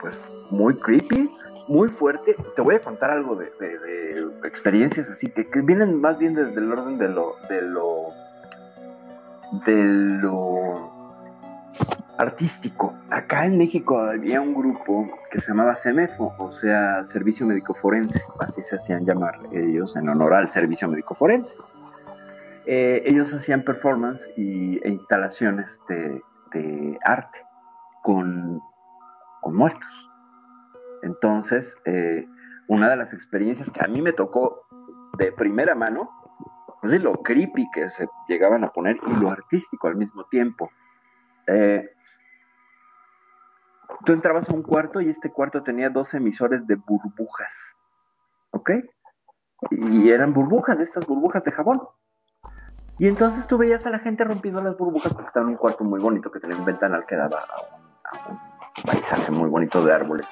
pues, 0.00 0.18
muy 0.50 0.74
creepy 0.76 1.30
muy 1.68 1.88
fuerte. 1.88 2.36
Te 2.54 2.62
voy 2.62 2.76
a 2.76 2.80
contar 2.80 3.10
algo 3.10 3.36
de, 3.36 3.50
experiencias 4.44 5.10
así 5.10 5.28
que, 5.28 5.46
vienen 5.62 6.00
más 6.00 6.18
bien 6.18 6.34
desde 6.34 6.60
el 6.60 6.72
orden 6.72 6.98
de 6.98 7.08
lo, 7.08 7.36
de 7.48 7.62
lo, 7.62 8.08
de 9.66 9.84
lo 10.22 10.90
artístico. 12.18 12.94
Acá 13.10 13.46
en 13.46 13.58
México 13.58 13.98
había 13.98 14.40
un 14.40 14.54
grupo 14.54 15.08
que 15.30 15.40
se 15.40 15.48
llamaba 15.48 15.76
CEMEFO, 15.76 16.34
o 16.38 16.50
sea, 16.50 17.04
Servicio 17.04 17.46
Médico 17.46 17.74
Forense, 17.74 18.22
así 18.40 18.62
se 18.62 18.76
hacían 18.76 19.04
llamar 19.04 19.38
ellos 19.52 19.96
en 19.96 20.08
honor 20.08 20.34
al 20.34 20.48
Servicio 20.48 20.88
Médico 20.88 21.14
Forense. 21.14 21.56
Eh, 22.66 23.02
ellos 23.06 23.32
hacían 23.32 23.62
performance 23.62 24.28
y, 24.36 24.78
e 24.84 24.90
instalaciones 24.90 25.80
de, 25.88 26.20
de 26.52 26.98
arte 27.04 27.40
con, 28.02 28.60
con 29.40 29.54
muertos. 29.54 30.05
Entonces, 31.06 31.78
eh, 31.84 32.26
una 32.66 32.88
de 32.90 32.96
las 32.96 33.12
experiencias 33.12 33.70
que 33.70 33.82
a 33.82 33.86
mí 33.86 34.02
me 34.02 34.12
tocó 34.12 34.66
de 35.16 35.30
primera 35.30 35.74
mano, 35.74 36.10
es 36.82 36.90
pues 36.90 37.02
lo 37.02 37.14
creepy 37.22 37.70
que 37.72 37.88
se 37.88 38.08
llegaban 38.28 38.64
a 38.64 38.72
poner 38.72 38.98
y 39.06 39.20
lo 39.20 39.30
artístico 39.30 39.86
al 39.86 39.94
mismo 39.94 40.24
tiempo. 40.24 40.70
Eh, 41.46 41.88
tú 44.04 44.12
entrabas 44.12 44.48
a 44.48 44.52
un 44.52 44.62
cuarto 44.62 45.00
y 45.00 45.08
este 45.08 45.30
cuarto 45.30 45.62
tenía 45.62 45.90
dos 45.90 46.12
emisores 46.12 46.66
de 46.66 46.74
burbujas, 46.74 47.76
¿ok? 48.50 48.70
Y 49.70 50.10
eran 50.10 50.32
burbujas, 50.32 50.80
estas 50.80 51.06
burbujas 51.06 51.44
de 51.44 51.52
jabón. 51.52 51.82
Y 52.98 53.06
entonces 53.06 53.46
tú 53.46 53.58
veías 53.58 53.86
a 53.86 53.90
la 53.90 54.00
gente 54.00 54.24
rompiendo 54.24 54.60
las 54.60 54.76
burbujas 54.76 55.12
porque 55.12 55.28
estaba 55.28 55.44
en 55.46 55.52
un 55.52 55.56
cuarto 55.56 55.84
muy 55.84 56.00
bonito 56.00 56.32
que 56.32 56.40
tenía 56.40 56.56
un 56.56 56.64
ventanal 56.64 57.06
que 57.06 57.14
daba 57.14 57.40
a 57.40 58.28
un, 58.28 58.38
paisaje 58.84 59.30
muy 59.30 59.48
bonito 59.48 59.84
de 59.84 59.92
árboles 59.92 60.26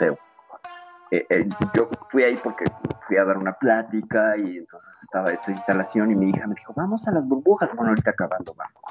Eh, 0.00 1.26
eh, 1.30 1.48
yo 1.74 1.88
fui 2.10 2.24
ahí 2.24 2.36
porque 2.42 2.64
fui 3.06 3.16
a 3.16 3.24
dar 3.24 3.38
una 3.38 3.52
plática 3.52 4.36
y 4.36 4.58
entonces 4.58 4.90
estaba 5.02 5.30
esta 5.30 5.52
instalación 5.52 6.10
y 6.10 6.16
mi 6.16 6.30
hija 6.30 6.46
me 6.46 6.54
dijo, 6.54 6.72
vamos 6.76 7.06
a 7.06 7.12
las 7.12 7.26
burbujas. 7.26 7.70
Bueno, 7.74 7.90
ahorita 7.90 8.10
acabando, 8.10 8.54
vamos. 8.54 8.82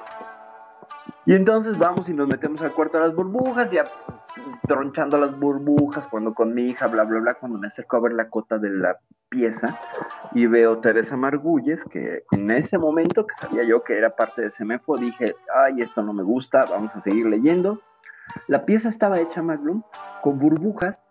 Y 1.26 1.34
entonces 1.34 1.78
vamos 1.78 2.08
y 2.08 2.14
nos 2.14 2.28
metemos 2.28 2.62
al 2.62 2.74
cuarto 2.74 3.00
de 3.00 3.08
las 3.08 3.16
burbujas 3.16 3.74
y 3.74 3.78
tronchando 4.68 5.18
las 5.18 5.38
burbujas, 5.38 6.06
cuando 6.08 6.34
con 6.34 6.54
mi 6.54 6.70
hija, 6.70 6.88
bla, 6.88 7.04
bla, 7.04 7.20
bla, 7.20 7.34
cuando 7.34 7.58
me 7.58 7.68
acerco 7.68 7.98
a 7.98 8.02
ver 8.02 8.14
la 8.14 8.30
cota 8.30 8.58
de 8.58 8.70
la 8.70 9.00
pieza 9.30 9.80
y 10.34 10.46
veo 10.46 10.80
Teresa 10.80 11.18
Margulles, 11.18 11.84
que 11.84 12.24
en 12.32 12.52
ese 12.52 12.78
momento 12.78 13.26
que 13.26 13.34
sabía 13.34 13.64
yo 13.64 13.84
que 13.84 13.98
era 13.98 14.16
parte 14.16 14.44
de 14.44 14.52
Semefo, 14.52 14.98
dije, 14.98 15.36
ay, 15.54 15.82
esto 15.82 16.04
no 16.04 16.14
me 16.14 16.24
gusta, 16.24 16.66
vamos 16.66 16.96
a 16.96 17.02
seguir 17.02 17.26
leyendo. 17.26 17.82
La 18.48 18.66
pieza 18.66 18.90
estaba 18.90 19.20
hecha, 19.20 19.42
Magnum, 19.42 19.84
con 20.22 20.40
burbujas 20.40 21.04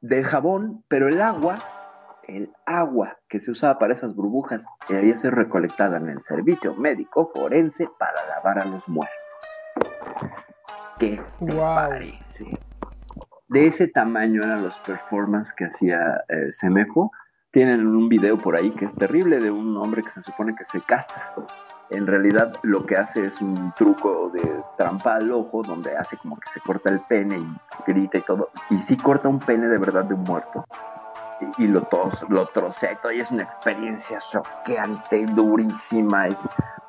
de 0.00 0.22
jabón, 0.22 0.84
pero 0.88 1.08
el 1.08 1.22
agua, 1.22 1.58
el 2.28 2.52
agua 2.66 3.18
que 3.28 3.40
se 3.40 3.50
usaba 3.50 3.78
para 3.78 3.94
esas 3.94 4.14
burbujas, 4.14 4.66
debía 4.88 5.16
ser 5.16 5.34
recolectada 5.34 5.96
en 5.96 6.08
el 6.08 6.22
servicio 6.22 6.74
médico 6.74 7.30
forense 7.34 7.88
para 7.98 8.26
lavar 8.26 8.58
a 8.58 8.66
los 8.66 8.86
muertos. 8.88 9.16
¿Qué 10.98 11.20
te 11.40 11.54
parece? 11.54 12.58
De 13.48 13.66
ese 13.66 13.88
tamaño 13.88 14.42
eran 14.42 14.62
los 14.62 14.78
performances 14.78 15.52
que 15.54 15.64
hacía 15.64 16.24
eh, 16.28 16.52
Semejo. 16.52 17.10
Tienen 17.50 17.86
un 17.86 18.08
video 18.08 18.36
por 18.36 18.56
ahí 18.56 18.70
que 18.72 18.84
es 18.84 18.94
terrible 18.94 19.38
de 19.38 19.50
un 19.50 19.76
hombre 19.76 20.02
que 20.02 20.10
se 20.10 20.22
supone 20.22 20.54
que 20.54 20.64
se 20.64 20.80
castra. 20.80 21.34
En 21.90 22.06
realidad 22.06 22.54
lo 22.62 22.86
que 22.86 22.96
hace 22.96 23.26
es 23.26 23.40
un 23.40 23.72
truco 23.76 24.30
de 24.30 24.62
trampa 24.76 25.16
al 25.16 25.30
ojo 25.32 25.62
donde 25.62 25.96
hace 25.96 26.16
como 26.16 26.36
que 26.36 26.50
se 26.50 26.60
corta 26.60 26.90
el 26.90 27.00
pene 27.00 27.38
y 27.38 27.56
grita 27.86 28.18
y 28.18 28.22
todo. 28.22 28.50
Y 28.70 28.78
sí 28.78 28.96
corta 28.96 29.28
un 29.28 29.38
pene 29.38 29.68
de 29.68 29.78
verdad 29.78 30.04
de 30.04 30.14
un 30.14 30.22
muerto. 30.22 30.64
Y, 31.58 31.66
lo, 31.66 31.82
tos, 31.82 32.24
lo 32.30 32.46
trocea 32.46 32.98
y 33.12 33.20
es 33.20 33.30
una 33.30 33.42
experiencia 33.42 34.18
choqueante, 34.18 35.26
durísima 35.26 36.28
y 36.28 36.36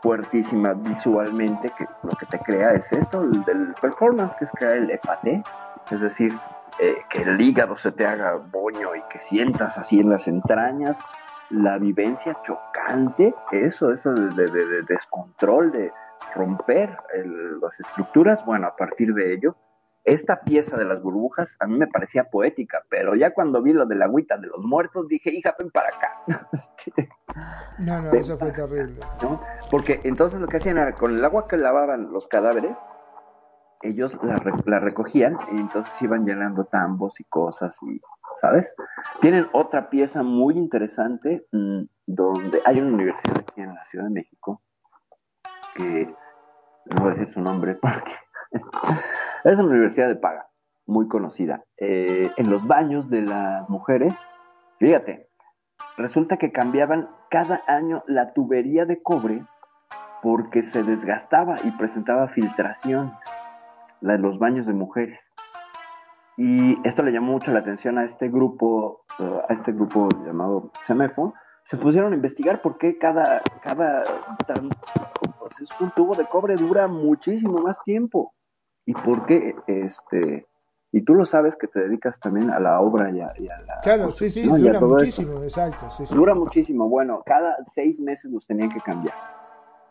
fuertísima 0.01 0.73
visualmente 0.73 1.71
que 1.71 1.85
lo 2.03 2.11
que 2.11 2.25
te 2.27 2.39
crea 2.39 2.71
es 2.73 2.93
esto, 2.93 3.21
el 3.21 3.43
del 3.43 3.73
performance, 3.81 4.35
que 4.35 4.45
es 4.45 4.51
crear 4.51 4.77
el 4.77 4.91
epate, 4.91 5.43
es 5.91 5.99
decir, 5.99 6.37
eh, 6.79 6.95
que 7.09 7.23
el 7.23 7.41
hígado 7.41 7.75
se 7.75 7.91
te 7.91 8.05
haga 8.05 8.35
boño 8.35 8.95
y 8.95 9.01
que 9.09 9.17
sientas 9.17 9.77
así 9.77 9.99
en 9.99 10.09
las 10.09 10.27
entrañas 10.27 10.99
la 11.49 11.77
vivencia 11.77 12.37
chocante, 12.43 13.33
eso, 13.51 13.91
eso 13.91 14.13
de, 14.13 14.83
descontrol, 14.87 15.71
de 15.71 15.91
romper 16.33 16.97
las 17.61 17.79
estructuras, 17.79 18.45
bueno, 18.45 18.67
a 18.67 18.75
partir 18.75 19.13
de 19.13 19.33
ello, 19.33 19.55
esta 20.03 20.41
pieza 20.41 20.77
de 20.77 20.85
las 20.85 21.01
burbujas 21.01 21.57
a 21.59 21.65
mí 21.65 21.77
me 21.77 21.87
parecía 21.87 22.25
poética, 22.25 22.83
pero 22.89 23.15
ya 23.15 23.33
cuando 23.33 23.61
vi 23.61 23.73
lo 23.73 23.87
de 23.87 23.95
la 23.95 24.05
agüita 24.05 24.37
de 24.37 24.47
los 24.47 24.59
muertos, 24.59 25.07
dije, 25.07 25.31
hija, 25.31 25.55
ven 25.57 25.71
para 25.71 25.89
acá. 25.89 26.21
no, 27.79 28.01
no, 28.03 28.11
eso 28.11 28.37
fue 28.37 28.51
terrible. 28.51 28.99
Porque 29.71 30.01
entonces 30.03 30.39
lo 30.39 30.47
que 30.47 30.57
hacían 30.57 30.77
era, 30.77 30.91
con 30.91 31.13
el 31.13 31.25
agua 31.25 31.47
que 31.47 31.57
lavaban 31.57 32.11
los 32.11 32.27
cadáveres, 32.27 32.77
ellos 33.81 34.17
la, 34.65 34.79
recogían 34.79 35.37
y 35.51 35.57
entonces 35.57 35.99
iban 36.01 36.25
llenando 36.25 36.65
tambos 36.65 37.19
y 37.19 37.23
cosas 37.25 37.77
y, 37.83 37.99
¿sabes? 38.35 38.75
Tienen 39.21 39.47
otra 39.53 39.89
pieza 39.89 40.23
muy 40.23 40.57
interesante 40.57 41.45
mm, 41.51 41.83
donde 42.05 42.61
hay 42.65 42.79
una 42.79 42.93
universidad 42.93 43.37
aquí 43.39 43.61
en 43.61 43.73
la 43.73 43.83
Ciudad 43.85 44.05
de 44.05 44.11
México 44.11 44.61
que 45.75 46.13
no 46.85 47.03
voy 47.03 47.11
a 47.11 47.15
decir 47.15 47.29
su 47.29 47.41
nombre 47.41 47.75
porque 47.81 48.13
es 49.43 49.59
una 49.59 49.69
universidad 49.69 50.07
de 50.07 50.15
paga, 50.15 50.47
muy 50.85 51.07
conocida. 51.07 51.63
Eh, 51.77 52.31
en 52.37 52.49
los 52.49 52.65
baños 52.65 53.09
de 53.09 53.21
las 53.21 53.69
mujeres, 53.69 54.13
fíjate, 54.79 55.29
resulta 55.97 56.37
que 56.37 56.51
cambiaban 56.51 57.09
cada 57.29 57.63
año 57.67 58.03
la 58.07 58.33
tubería 58.33 58.85
de 58.85 59.01
cobre 59.01 59.45
porque 60.21 60.63
se 60.63 60.83
desgastaba 60.83 61.55
y 61.63 61.71
presentaba 61.71 62.27
filtración, 62.27 63.13
la 64.01 64.13
de 64.13 64.19
los 64.19 64.39
baños 64.39 64.65
de 64.65 64.73
mujeres. 64.73 65.31
Y 66.37 66.77
esto 66.87 67.03
le 67.03 67.11
llamó 67.11 67.33
mucho 67.33 67.51
la 67.51 67.59
atención 67.59 67.97
a 67.97 68.05
este 68.05 68.29
grupo, 68.29 69.05
a 69.19 69.53
este 69.53 69.71
grupo 69.71 70.09
llamado 70.25 70.71
Semefo. 70.81 71.33
Se 71.63 71.77
pusieron 71.77 72.11
a 72.11 72.15
investigar 72.15 72.61
por 72.61 72.77
qué 72.77 72.97
cada, 72.97 73.41
cada 73.61 74.03
pues, 75.39 75.69
un 75.79 75.91
tubo 75.91 76.15
de 76.15 76.25
cobre 76.25 76.55
dura 76.55 76.87
muchísimo 76.87 77.59
más 77.59 77.81
tiempo. 77.83 78.33
¿Y 78.85 78.93
por 78.93 79.25
qué? 79.25 79.55
Este, 79.65 80.45
y 80.91 81.03
tú 81.03 81.13
lo 81.13 81.25
sabes 81.25 81.55
que 81.55 81.67
te 81.67 81.81
dedicas 81.81 82.19
también 82.19 82.51
a 82.51 82.59
la 82.59 82.79
obra 82.79 83.09
y 83.11 83.19
a, 83.19 83.33
la... 83.61 83.79
Claro, 83.81 84.11
sí, 84.11 84.29
sí, 84.29 84.43
dura 84.43 84.79
muchísimo, 84.79 85.41
exacto. 85.41 85.87
Dura 86.13 86.35
muchísimo. 86.35 86.87
Bueno, 86.87 87.21
cada 87.25 87.57
seis 87.63 87.99
meses 87.99 88.31
los 88.31 88.45
tenían 88.45 88.69
que 88.69 88.79
cambiar. 88.79 89.15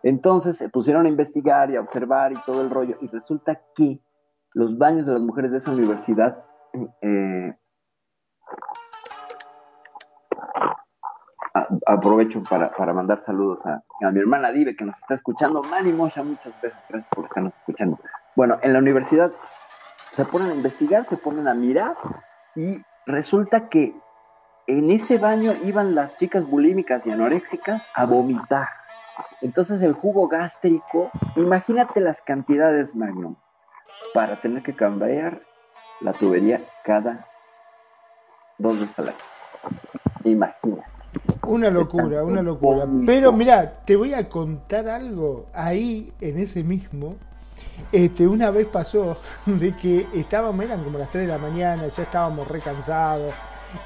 Entonces 0.02 0.56
se 0.58 0.68
pusieron 0.68 1.06
a 1.06 1.08
investigar 1.08 1.70
y 1.70 1.76
a 1.76 1.80
observar 1.80 2.32
y 2.32 2.36
todo 2.46 2.60
el 2.60 2.70
rollo. 2.70 2.96
Y 3.00 3.08
resulta 3.08 3.60
que 3.74 4.00
los 4.54 4.78
baños 4.78 5.06
de 5.06 5.12
las 5.12 5.20
mujeres 5.20 5.50
de 5.50 5.58
esa 5.58 5.72
universidad 5.72 6.44
eh, 7.02 7.52
aprovecho 11.86 12.42
para, 12.42 12.92
mandar 12.92 13.18
saludos 13.18 13.64
a, 13.66 13.82
mi 14.10 14.20
hermana 14.20 14.50
Dive 14.50 14.76
que 14.76 14.84
nos 14.84 14.96
está 14.96 15.14
escuchando. 15.14 15.62
Mani 15.62 15.92
Mosha, 15.92 16.22
muchas 16.22 16.60
veces 16.62 16.84
gracias 16.88 17.12
por 17.14 17.24
estarnos 17.24 17.52
escuchando. 17.60 17.98
Bueno, 18.36 18.58
en 18.62 18.72
la 18.72 18.78
universidad 18.78 19.32
se 20.12 20.24
ponen 20.24 20.50
a 20.50 20.54
investigar, 20.54 21.04
se 21.04 21.16
ponen 21.16 21.48
a 21.48 21.54
mirar 21.54 21.96
y 22.54 22.82
resulta 23.06 23.68
que 23.68 23.94
en 24.66 24.90
ese 24.90 25.18
baño 25.18 25.52
iban 25.64 25.94
las 25.94 26.16
chicas 26.16 26.48
bulímicas 26.48 27.06
y 27.06 27.10
anoréxicas 27.10 27.88
a 27.94 28.06
vomitar. 28.06 28.68
Entonces 29.42 29.82
el 29.82 29.92
jugo 29.92 30.28
gástrico, 30.28 31.10
imagínate 31.36 32.00
las 32.00 32.22
cantidades 32.22 32.96
Magnum 32.96 33.36
para 34.12 34.40
tener 34.40 34.62
que 34.62 34.74
cambiar 34.74 35.40
la 36.00 36.12
tubería 36.12 36.60
cada 36.84 37.26
dos 38.58 38.78
veces 38.78 38.98
al 39.00 39.08
año. 39.08 39.16
Imagina. 40.24 40.84
Una 41.46 41.70
locura, 41.70 42.24
una 42.24 42.42
locura. 42.42 42.86
Pero 43.06 43.32
mira, 43.32 43.80
te 43.84 43.96
voy 43.96 44.14
a 44.14 44.28
contar 44.28 44.88
algo. 44.88 45.46
Ahí, 45.52 46.12
en 46.20 46.38
ese 46.38 46.62
mismo, 46.62 47.16
este, 47.92 48.26
una 48.26 48.50
vez 48.50 48.66
pasó 48.66 49.16
de 49.46 49.72
que 49.76 50.06
estábamos, 50.14 50.64
eran 50.64 50.82
como 50.82 50.98
las 50.98 51.10
3 51.10 51.26
de 51.26 51.32
la 51.32 51.38
mañana, 51.38 51.82
ya 51.94 52.02
estábamos 52.02 52.48
recansados. 52.48 53.34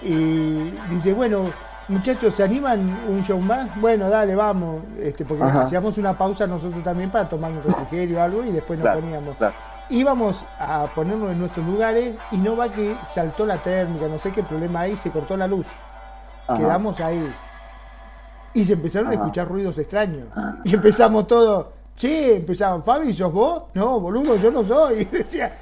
Y 0.03 0.71
dice, 0.91 1.13
bueno, 1.13 1.45
muchachos, 1.89 2.35
¿se 2.35 2.43
animan 2.43 2.81
un 3.09 3.25
show 3.25 3.41
más? 3.41 3.79
Bueno, 3.81 4.09
dale, 4.09 4.35
vamos. 4.35 4.83
Este, 5.01 5.25
porque 5.25 5.45
hacíamos 5.45 5.99
una 5.99 6.17
pausa 6.17 6.47
nosotros 6.47 6.83
también 6.85 7.11
para 7.11 7.29
tomar 7.29 7.51
un 7.51 7.63
refrigerio 7.63 8.19
o 8.19 8.23
algo 8.23 8.45
y 8.45 8.53
después 8.53 8.79
nos 8.79 8.95
poníamos. 8.95 9.37
Íbamos 9.91 10.45
a 10.59 10.87
ponernos 10.95 11.33
en 11.33 11.41
nuestros 11.41 11.65
lugares 11.65 12.15
y 12.31 12.37
no 12.37 12.57
va 12.57 12.69
que 12.69 12.95
saltó 13.15 13.47
la 13.47 13.57
térmica, 13.57 14.07
no 14.07 14.19
sé 14.19 14.33
qué 14.33 14.43
problema 14.43 14.81
hay, 14.81 14.97
se 14.97 15.11
cortó 15.11 15.37
la 15.37 15.47
luz. 15.47 15.67
Quedamos 16.57 17.01
ahí. 17.01 17.35
Y 18.53 18.65
se 18.65 18.75
empezaron 18.75 19.11
a 19.11 19.15
escuchar 19.15 19.49
ruidos 19.49 19.79
extraños. 19.79 20.29
Y 20.65 20.75
empezamos 20.75 21.27
todo, 21.27 21.73
che, 21.97 22.37
empezaban, 22.37 22.85
Fabi, 22.85 23.13
¿sos 23.15 23.33
vos? 23.33 23.65
No, 23.75 24.01
boludo, 24.01 24.37
yo 24.37 24.51
no 24.51 24.63
soy. 24.63 25.05
decía, 25.11 25.53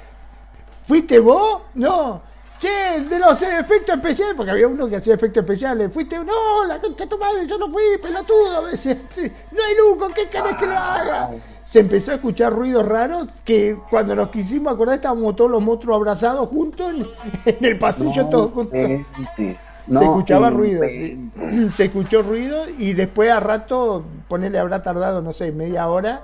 ¿fuiste 0.85 1.19
vos? 1.19 1.61
No. 1.75 2.21
Che, 2.59 3.01
de 3.01 3.19
los 3.19 3.39
efectos 3.41 3.95
especiales, 3.95 4.35
porque 4.35 4.51
había 4.51 4.67
uno 4.67 4.89
que 4.89 4.95
hacía 4.95 5.13
efectos 5.13 5.43
especiales. 5.43 5.93
Fuiste, 5.93 6.17
no, 6.17 6.65
la 6.65 6.81
concha 6.81 7.05
tu 7.05 7.17
madre, 7.17 7.45
yo 7.45 7.57
no 7.57 7.69
fui, 7.69 7.97
pelotudo. 8.01 8.65
Decía, 8.71 8.97
no 9.51 9.63
hay 9.63 9.75
lujo, 9.77 10.07
¿qué 10.13 10.27
querés 10.27 10.57
que 10.57 10.65
lo 10.65 10.77
haga? 10.77 11.29
Se 11.67 11.79
empezó 11.79 12.11
a 12.11 12.15
escuchar 12.15 12.53
ruidos 12.53 12.87
raros 12.87 13.27
que 13.43 13.77
cuando 13.89 14.15
nos 14.15 14.29
quisimos 14.29 14.73
acordar 14.73 14.95
estábamos 14.95 15.35
todos 15.35 15.51
los 15.51 15.61
monstruos 15.61 15.97
abrazados 15.97 16.47
juntos 16.47 16.93
en, 17.45 17.57
el 17.59 17.77
pasillo, 17.77 18.27
todos 18.27 18.53
juntos 18.53 18.79
se 19.29 19.57
escuchaba 19.91 20.49
ruido, 20.49 20.81
se 21.73 21.85
escuchó 21.85 22.21
ruido 22.21 22.69
y 22.69 22.93
después 22.93 23.29
a 23.31 23.41
rato, 23.41 24.05
ponerle 24.29 24.59
habrá 24.59 24.81
tardado, 24.81 25.21
no 25.21 25.33
sé, 25.33 25.51
media 25.51 25.89
hora, 25.89 26.23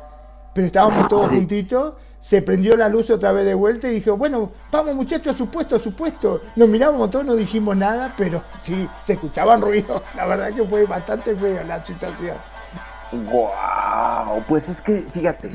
pero 0.53 0.67
estábamos 0.67 1.09
todos 1.09 1.27
juntitos, 1.27 1.95
se 2.19 2.41
prendió 2.41 2.77
la 2.77 2.87
luz 2.87 3.09
otra 3.09 3.33
vez 3.33 3.45
de 3.45 3.53
vuelta 3.53 3.89
y 3.89 3.95
dijo, 3.95 4.15
bueno, 4.15 4.51
vamos 4.71 4.95
muchachos 4.95 5.35
a 5.35 5.37
su 5.37 5.47
puesto, 5.47 5.75
a 5.75 5.79
su 5.79 5.93
puesto. 5.93 6.41
Nos 6.55 6.69
mirábamos 6.69 7.11
todos, 7.11 7.25
no 7.25 7.35
dijimos 7.35 7.75
nada, 7.75 8.13
pero 8.17 8.41
sí, 8.61 8.87
se 9.03 9.13
escuchaban 9.13 9.61
ruidos. 9.61 10.01
La 10.15 10.25
verdad 10.25 10.53
que 10.53 10.63
fue 10.63 10.85
bastante 10.85 11.35
fea 11.35 11.63
la 11.65 11.83
situación. 11.83 12.37
Wow, 13.13 14.43
pues 14.47 14.69
es 14.69 14.81
que, 14.81 15.01
fíjate, 15.13 15.51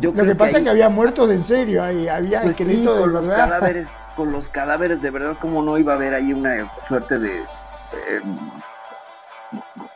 lo 0.00 0.12
que 0.12 0.34
pasa 0.34 0.58
es 0.58 0.64
que 0.64 0.70
había 0.70 0.88
muertos 0.88 1.28
de 1.28 1.36
en 1.36 1.44
serio, 1.44 1.82
ahí 1.82 2.08
había 2.08 2.42
pues 2.42 2.56
con 2.56 3.12
Los 3.12 3.28
cadáveres, 3.28 3.88
con 4.16 4.32
los 4.32 4.48
cadáveres, 4.48 5.02
de 5.02 5.10
verdad, 5.10 5.36
como 5.40 5.62
no 5.62 5.78
iba 5.78 5.92
a 5.92 5.96
haber 5.96 6.14
ahí 6.14 6.32
una 6.32 6.70
suerte 6.88 7.18
de 7.18 7.38
eh, 7.38 8.20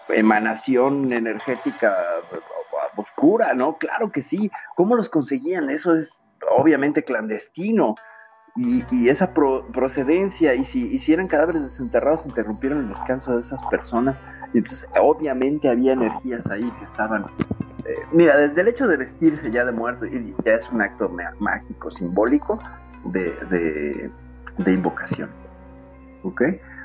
emanación 0.08 1.12
energética 1.12 1.96
oscura, 2.96 3.54
¿no? 3.54 3.76
Claro 3.76 4.10
que 4.10 4.22
sí. 4.22 4.50
¿Cómo 4.76 4.96
los 4.96 5.08
conseguían? 5.08 5.70
Eso 5.70 5.94
es 5.94 6.22
obviamente 6.56 7.04
clandestino. 7.04 7.94
Y, 8.56 9.08
esa 9.08 9.34
procedencia, 9.34 10.54
y 10.54 10.64
si, 10.64 10.96
y 10.96 11.12
eran 11.12 11.26
cadáveres 11.26 11.62
desenterrados, 11.62 12.24
interrumpieron 12.24 12.78
el 12.78 12.88
descanso 12.88 13.34
de 13.34 13.40
esas 13.40 13.60
personas. 13.64 14.20
Y 14.52 14.58
entonces, 14.58 14.88
obviamente, 15.00 15.68
había 15.68 15.94
energías 15.94 16.46
ahí 16.46 16.70
que 16.78 16.84
estaban 16.84 17.26
eh, 17.84 17.98
mira, 18.12 18.36
desde 18.36 18.62
el 18.62 18.68
hecho 18.68 18.88
de 18.88 18.96
vestirse 18.96 19.50
ya 19.50 19.64
de 19.64 19.72
muerto, 19.72 20.06
y 20.06 20.34
ya 20.44 20.54
es 20.54 20.70
un 20.70 20.80
acto 20.80 21.10
mágico, 21.38 21.90
simbólico, 21.90 22.58
de, 23.04 24.10
de, 24.58 24.72
invocación. 24.72 25.28
¿Ok? 26.22 26.42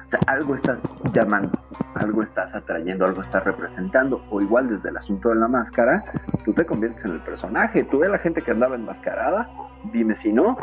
O 0.07 0.09
sea, 0.09 0.19
algo 0.27 0.55
estás 0.55 0.81
llamando, 1.13 1.51
algo 1.93 2.23
estás 2.23 2.55
atrayendo, 2.55 3.05
algo 3.05 3.21
estás 3.21 3.43
representando, 3.45 4.25
o 4.29 4.41
igual 4.41 4.69
desde 4.69 4.89
el 4.89 4.97
asunto 4.97 5.29
de 5.29 5.35
la 5.35 5.47
máscara, 5.47 6.03
tú 6.43 6.51
te 6.51 6.65
conviertes 6.65 7.05
en 7.05 7.11
el 7.11 7.19
personaje. 7.19 7.83
Tú 7.83 7.99
ves 7.99 8.09
la 8.09 8.17
gente 8.17 8.41
que 8.41 8.51
andaba 8.51 8.75
enmascarada, 8.75 9.49
dime 9.93 10.15
si 10.15 10.33
no, 10.33 10.57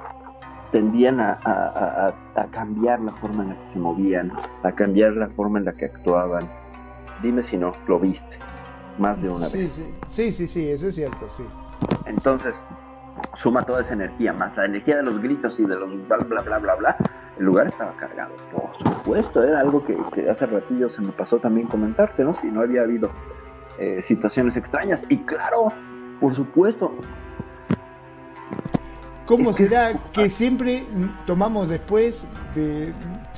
tendían 0.71 1.21
a, 1.21 1.39
a, 1.45 2.47
cambiar 2.51 3.01
la 3.01 3.13
forma 3.13 3.43
en 3.45 3.51
la 3.51 3.57
que 3.57 3.67
se 3.67 3.79
movían, 3.79 4.33
a 4.63 4.73
cambiar 4.73 5.13
la 5.13 5.29
forma 5.29 5.59
en 5.59 5.65
la 5.65 5.73
que 5.73 5.87
actuaban. 5.87 6.49
Dime 7.23 7.43
si 7.43 7.57
no, 7.57 7.73
lo 7.87 7.99
viste 7.99 8.39
más 8.99 9.21
de 9.21 9.29
una 9.29 9.49
vez. 9.49 9.83
Sí, 10.09 10.33
sí, 10.33 10.47
sí, 10.47 10.69
eso 10.69 10.89
es 10.89 10.95
cierto, 10.95 11.29
sí. 11.29 11.45
Entonces, 12.07 12.63
suma 13.35 13.63
toda 13.63 13.81
esa 13.83 13.95
energía, 13.95 14.33
más 14.33 14.57
la 14.57 14.67
energía 14.67 14.97
de 14.97 15.03
los 15.03 15.21
gritos 15.21 15.59
y 15.61 15.65
de 15.65 15.77
los 15.77 16.09
bla, 16.09 16.19
bla, 16.19 16.43
bla, 16.43 16.59
bla, 16.59 16.75
bla. 16.75 16.97
El 17.39 17.45
lugar 17.45 17.67
estaba 17.67 17.93
cargado, 17.97 18.35
por 18.53 18.73
supuesto, 18.75 19.43
era 19.43 19.61
algo 19.61 19.85
que, 19.85 20.31
hace 20.31 20.47
ratillo 20.47 20.89
se 20.89 21.03
me 21.03 21.13
pasó 21.13 21.39
también 21.39 21.67
comentarte, 21.67 22.25
¿no? 22.25 22.33
Si 22.33 22.47
no 22.47 22.63
había 22.63 22.83
habido 22.83 23.11
eh, 23.79 24.01
situaciones 24.01 24.57
extrañas. 24.57 25.05
Y 25.11 25.19
claro, 25.19 25.69
por 26.19 26.35
supuesto, 26.35 26.95
¿Cómo 29.27 29.53
será 29.53 29.93
que 30.13 30.31
siempre 30.31 30.85
tomamos 31.27 31.69
después 31.69 32.25
de, 32.55 32.93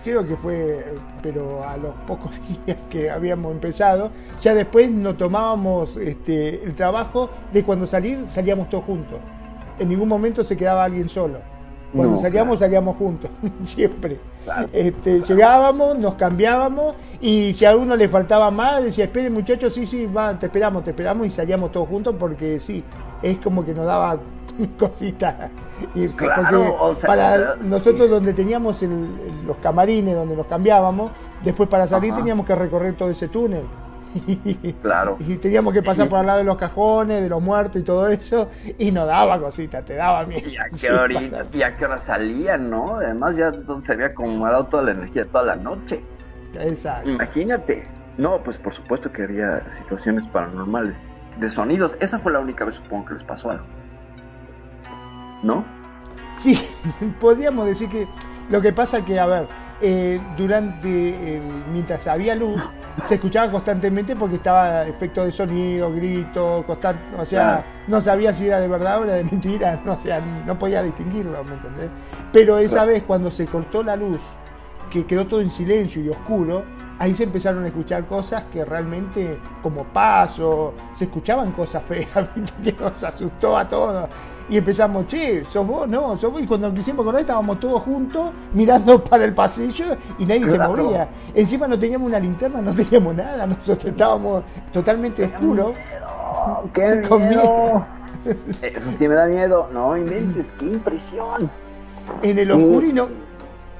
creo 0.04 0.26
que 0.26 0.36
fue, 0.36 0.84
pero 1.22 1.64
a 1.64 1.78
los 1.78 1.94
pocos 2.06 2.32
días 2.66 2.76
que 2.90 3.10
habíamos 3.10 3.52
empezado, 3.52 4.10
ya 4.38 4.54
después 4.54 4.90
nos 4.90 5.16
tomábamos 5.16 5.96
este, 5.96 6.62
el 6.62 6.74
trabajo 6.74 7.30
de 7.54 7.62
cuando 7.62 7.86
salir 7.86 8.26
salíamos 8.28 8.68
todos 8.68 8.84
juntos. 8.84 9.18
En 9.78 9.88
ningún 9.88 10.08
momento 10.08 10.44
se 10.44 10.58
quedaba 10.58 10.84
alguien 10.84 11.08
solo. 11.08 11.38
Cuando 11.94 12.18
salíamos, 12.18 12.58
salíamos 12.58 12.96
juntos, 12.98 13.30
siempre. 13.64 14.18
Este, 14.72 15.22
llegábamos, 15.22 15.98
nos 15.98 16.16
cambiábamos 16.16 16.96
y 17.18 17.54
si 17.54 17.64
a 17.64 17.74
uno 17.74 17.96
le 17.96 18.10
faltaba 18.10 18.50
más, 18.50 18.84
decía, 18.84 19.04
espere 19.04 19.30
muchachos, 19.30 19.72
sí, 19.72 19.86
sí, 19.86 20.04
va, 20.04 20.38
te 20.38 20.46
esperamos, 20.46 20.84
te 20.84 20.90
esperamos 20.90 21.26
y 21.26 21.30
salíamos 21.30 21.72
todos 21.72 21.88
juntos 21.88 22.14
porque 22.18 22.60
sí, 22.60 22.84
es 23.22 23.38
como 23.38 23.64
que 23.64 23.72
nos 23.72 23.86
daba 23.86 24.18
cosita 24.78 25.50
irse. 25.94 26.26
para 27.06 27.56
nosotros 27.56 28.10
donde 28.10 28.32
teníamos 28.32 28.82
los 29.46 29.56
camarines, 29.58 30.14
donde 30.14 30.36
nos 30.36 30.46
cambiábamos, 30.46 31.12
después 31.44 31.68
para 31.68 31.86
salir 31.86 32.14
teníamos 32.14 32.46
que 32.46 32.54
recorrer 32.54 32.94
todo 32.94 33.10
ese 33.10 33.28
túnel. 33.28 33.64
claro. 34.82 35.16
Y 35.20 35.36
teníamos 35.36 35.74
que 35.74 35.82
pasar 35.82 36.08
por 36.08 36.18
al 36.18 36.26
lado 36.26 36.38
de 36.38 36.44
los 36.44 36.56
cajones, 36.56 37.22
de 37.22 37.28
los 37.28 37.42
muertos 37.42 37.82
y 37.82 37.84
todo 37.84 38.08
eso, 38.08 38.48
y 38.78 38.90
no 38.90 39.04
daba 39.06 39.38
cosita, 39.38 39.82
te 39.82 39.94
daba 39.94 40.24
miedo. 40.24 40.48
Y 40.48 40.56
a 40.56 40.68
qué, 41.76 41.84
hora 41.84 41.98
salían, 41.98 42.70
¿no? 42.70 42.96
Además 42.96 43.36
ya 43.36 43.48
entonces 43.48 43.86
se 43.86 43.92
había 43.92 44.06
acomodado 44.06 44.64
toda 44.66 44.84
la 44.84 44.90
energía 44.92 45.26
toda 45.26 45.44
la 45.44 45.56
noche. 45.56 46.00
Exacto. 46.54 47.08
Imagínate. 47.10 47.86
No, 48.16 48.38
pues 48.38 48.58
por 48.58 48.72
supuesto 48.72 49.12
que 49.12 49.22
había 49.22 49.70
situaciones 49.70 50.26
paranormales 50.26 51.02
de 51.38 51.50
sonidos. 51.50 51.96
Esa 52.00 52.18
fue 52.18 52.32
la 52.32 52.40
única 52.40 52.64
vez, 52.64 52.76
supongo, 52.76 53.06
que 53.06 53.14
les 53.14 53.22
pasó 53.22 53.50
algo. 53.50 53.64
¿No? 55.42 55.64
Sí, 56.38 56.58
podríamos 57.20 57.66
decir 57.66 57.88
que 57.88 58.08
lo 58.50 58.60
que 58.60 58.72
pasa 58.72 59.04
que, 59.04 59.18
a 59.18 59.26
ver, 59.26 59.48
eh, 59.80 60.20
durante, 60.36 61.40
mientras 61.72 62.06
había 62.06 62.34
luz, 62.34 62.60
se 63.04 63.14
escuchaba 63.14 63.50
constantemente 63.50 64.16
porque 64.16 64.36
estaba 64.36 64.86
efecto 64.86 65.24
de 65.24 65.30
sonido, 65.30 65.92
grito, 65.92 66.64
constante, 66.66 67.02
o 67.16 67.24
sea, 67.24 67.64
no 67.86 68.00
sabía 68.00 68.32
si 68.32 68.46
era 68.46 68.58
de 68.58 68.66
verdad 68.66 69.00
o 69.00 69.04
era 69.04 69.14
de 69.14 69.24
mentira, 69.24 69.80
no, 69.84 69.92
o 69.94 69.96
sea, 69.96 70.20
no 70.20 70.58
podía 70.58 70.82
distinguirlo, 70.82 71.44
¿me 71.44 71.52
entendés? 71.54 71.90
Pero 72.32 72.58
esa 72.58 72.84
vez 72.84 73.04
cuando 73.04 73.30
se 73.30 73.46
cortó 73.46 73.82
la 73.82 73.94
luz, 73.94 74.18
que 74.90 75.06
quedó 75.06 75.26
todo 75.26 75.40
en 75.40 75.50
silencio 75.50 76.02
y 76.02 76.08
oscuro, 76.08 76.64
ahí 76.98 77.14
se 77.14 77.24
empezaron 77.24 77.64
a 77.64 77.68
escuchar 77.68 78.06
cosas 78.06 78.44
que 78.52 78.64
realmente, 78.64 79.38
como 79.62 79.84
paso, 79.84 80.74
se 80.92 81.04
escuchaban 81.04 81.52
cosas 81.52 81.82
feas, 81.84 82.28
que 82.62 82.72
nos 82.72 83.02
asustó 83.02 83.56
a 83.56 83.68
todos. 83.68 84.08
Y 84.50 84.56
empezamos, 84.56 85.06
che, 85.08 85.44
sos 85.44 85.66
vos, 85.66 85.86
no, 85.86 86.16
sos 86.16 86.32
vos. 86.32 86.40
Y 86.40 86.46
cuando 86.46 86.68
nos 86.68 86.78
quisimos 86.78 87.02
acordar, 87.02 87.20
estábamos 87.20 87.60
todos 87.60 87.82
juntos 87.82 88.30
mirando 88.54 89.02
para 89.10 89.24
el 89.24 89.34
pasillo 89.34 89.96
y 90.18 90.24
nadie 90.24 90.46
se 90.46 90.58
movía. 90.58 91.08
Encima 91.34 91.68
no 91.68 91.78
teníamos 91.78 92.08
una 92.08 92.18
linterna, 92.18 92.60
no 92.62 92.74
teníamos 92.74 93.14
nada, 93.14 93.46
nosotros 93.46 93.92
estábamos 93.92 94.42
totalmente 94.72 95.24
oscuros. 95.24 95.76
¡Qué 96.72 97.02
miedo! 97.10 97.86
Eso 98.62 98.90
sí 98.90 99.06
me 99.06 99.14
da 99.14 99.26
miedo. 99.26 99.68
No 99.72 99.96
inventes, 99.96 100.52
qué 100.58 100.66
impresión. 100.66 101.50
En 102.22 102.38
el 102.38 102.50
oscuro 102.50 102.86
y 102.86 102.92
no 102.92 103.27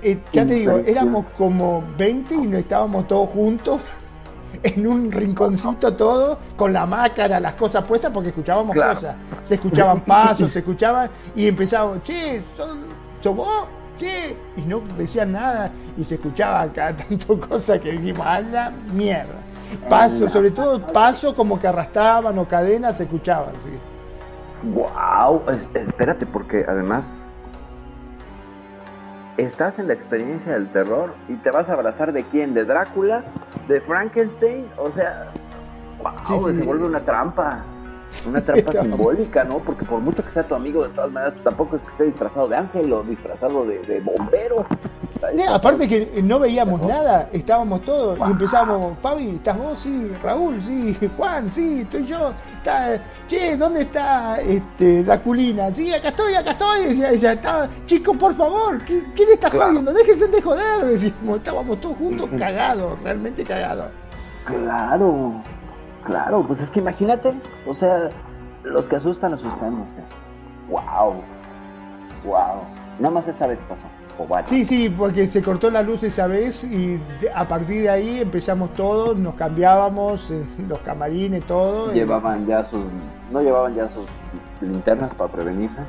eh, 0.02 0.18
ya 0.32 0.46
te 0.46 0.54
digo, 0.54 0.78
éramos 0.78 1.26
como 1.36 1.82
20 1.96 2.34
y 2.34 2.46
no 2.46 2.58
estábamos 2.58 3.08
todos 3.08 3.30
juntos 3.30 3.80
en 4.62 4.86
un 4.86 5.10
rinconcito 5.10 5.94
todo, 5.94 6.38
con 6.56 6.72
la 6.72 6.86
máscara, 6.86 7.40
las 7.40 7.54
cosas 7.54 7.84
puestas, 7.84 8.10
porque 8.12 8.28
escuchábamos 8.30 8.76
cosas. 8.76 9.16
Se 9.42 9.56
escuchaban 9.56 10.00
pasos, 10.00 10.50
se 10.52 10.60
escuchaban, 10.60 11.10
y 11.34 11.48
empezábamos, 11.48 12.02
che, 12.02 12.42
¿sos, 12.56 13.36
vos? 13.36 13.66
Che, 13.98 14.36
y 14.56 14.62
no 14.62 14.80
decían 14.96 15.32
nada, 15.32 15.72
y 15.96 16.04
se 16.04 16.14
escuchaba 16.14 16.60
acá 16.62 16.94
tanto 16.96 17.40
cosas 17.40 17.80
que 17.80 17.92
dijimos, 17.92 18.26
anda 18.26 18.72
mierda. 18.92 19.34
Paso, 19.88 20.28
sobre 20.28 20.50
todo 20.50 20.80
paso 20.92 21.34
como 21.34 21.60
que 21.60 21.66
arrastraban 21.66 22.38
o 22.38 22.48
cadenas, 22.48 22.96
se 22.96 23.04
escuchaban, 23.04 23.52
sí. 23.60 23.70
Wow, 24.72 25.42
espérate, 25.74 26.24
porque 26.24 26.64
además 26.66 27.12
estás 29.38 29.78
en 29.78 29.86
la 29.86 29.94
experiencia 29.94 30.52
del 30.52 30.68
terror 30.68 31.14
y 31.28 31.36
te 31.36 31.50
vas 31.50 31.70
a 31.70 31.74
abrazar 31.74 32.12
de 32.12 32.24
quién, 32.24 32.52
de 32.54 32.64
Drácula, 32.64 33.24
de 33.68 33.80
Frankenstein, 33.80 34.66
o 34.76 34.90
sea, 34.90 35.30
wow, 36.02 36.52
se 36.52 36.62
vuelve 36.62 36.84
una 36.84 37.00
trampa. 37.00 37.64
Una 38.26 38.40
trampa 38.40 38.72
simbólica, 38.82 39.44
¿no? 39.44 39.58
Porque 39.58 39.84
por 39.84 40.00
mucho 40.00 40.24
que 40.24 40.30
sea 40.30 40.46
tu 40.46 40.54
amigo, 40.54 40.82
de 40.82 40.90
todas 40.90 41.10
maneras, 41.10 41.34
pues, 41.34 41.44
tampoco 41.44 41.76
es 41.76 41.82
que 41.82 41.88
esté 41.88 42.04
disfrazado 42.04 42.48
de 42.48 42.56
ángel 42.56 42.92
o 42.92 43.02
disfrazado 43.02 43.64
de, 43.66 44.00
bombero. 44.00 44.66
aparte 45.48 45.88
que 45.88 46.22
no 46.22 46.38
veíamos 46.38 46.80
nada, 46.82 47.28
estábamos 47.32 47.82
todos 47.84 48.18
y 48.18 48.30
empezamos, 48.30 48.98
Fabi, 49.00 49.30
¿estás 49.30 49.58
vos? 49.58 49.78
Sí, 49.80 50.12
Raúl, 50.22 50.60
sí, 50.62 50.96
Juan, 51.16 51.52
sí, 51.52 51.80
estoy 51.80 52.06
yo. 52.06 52.32
Está, 52.56 53.00
che, 53.26 53.56
¿dónde 53.56 53.82
está 53.82 54.40
este, 54.40 55.02
la 55.04 55.20
culina? 55.20 55.72
Sí, 55.74 55.92
acá 55.92 56.08
estoy, 56.08 56.34
acá 56.34 56.52
estoy. 56.52 56.84
Decía 56.84 57.10
ella, 57.10 57.32
está, 57.32 57.68
chicos, 57.86 58.16
por 58.16 58.34
favor, 58.34 58.80
¿quién, 58.84 59.28
está 59.32 59.50
jodiendo? 59.50 59.92
Déjense 59.92 60.28
de 60.28 60.42
joder, 60.42 60.84
decimos, 60.84 61.38
estábamos 61.38 61.80
todos 61.80 61.96
juntos 61.96 62.28
cagados, 62.38 63.00
realmente 63.02 63.44
cagados. 63.44 63.86
Claro. 64.44 65.42
Claro, 66.08 66.42
pues 66.46 66.62
es 66.62 66.70
que 66.70 66.80
imagínate, 66.80 67.34
o 67.66 67.74
sea, 67.74 68.08
los 68.64 68.88
que 68.88 68.96
asustan, 68.96 69.34
asustan, 69.34 69.74
o 69.74 69.90
sea, 69.90 70.04
wow, 70.70 71.16
wow, 72.24 72.62
nada 72.98 73.14
más 73.14 73.28
esa 73.28 73.46
vez 73.46 73.60
pasó. 73.68 73.84
Sí, 74.46 74.64
sí, 74.64 74.88
porque 74.88 75.26
se 75.26 75.42
cortó 75.42 75.70
la 75.70 75.82
luz 75.82 76.02
esa 76.02 76.26
vez 76.26 76.64
y 76.64 76.98
a 77.34 77.46
partir 77.46 77.82
de 77.82 77.90
ahí 77.90 78.20
empezamos 78.20 78.72
todos, 78.74 79.18
nos 79.18 79.34
cambiábamos, 79.34 80.30
eh, 80.30 80.42
los 80.66 80.78
camarines, 80.80 81.44
todo. 81.44 81.92
Llevaban 81.92 82.46
ya 82.46 82.64
sus, 82.64 82.84
no 83.30 83.42
llevaban 83.42 83.74
ya 83.74 83.88
sus 83.90 84.06
linternas 84.62 85.12
para 85.14 85.30
prevenirse. 85.30 85.82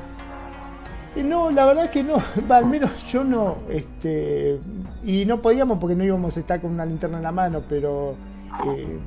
No, 1.16 1.50
la 1.50 1.64
verdad 1.64 1.86
es 1.86 1.90
que 1.92 2.04
no, 2.04 2.16
al 2.54 2.66
menos 2.66 2.90
yo 3.10 3.24
no, 3.24 3.56
este, 3.70 4.60
y 5.02 5.24
no 5.24 5.40
podíamos 5.40 5.78
porque 5.78 5.96
no 5.96 6.04
íbamos 6.04 6.36
a 6.36 6.40
estar 6.40 6.60
con 6.60 6.72
una 6.72 6.84
linterna 6.84 7.16
en 7.16 7.22
la 7.22 7.32
mano, 7.32 7.62
pero 7.68 8.14
eh, 8.66 8.98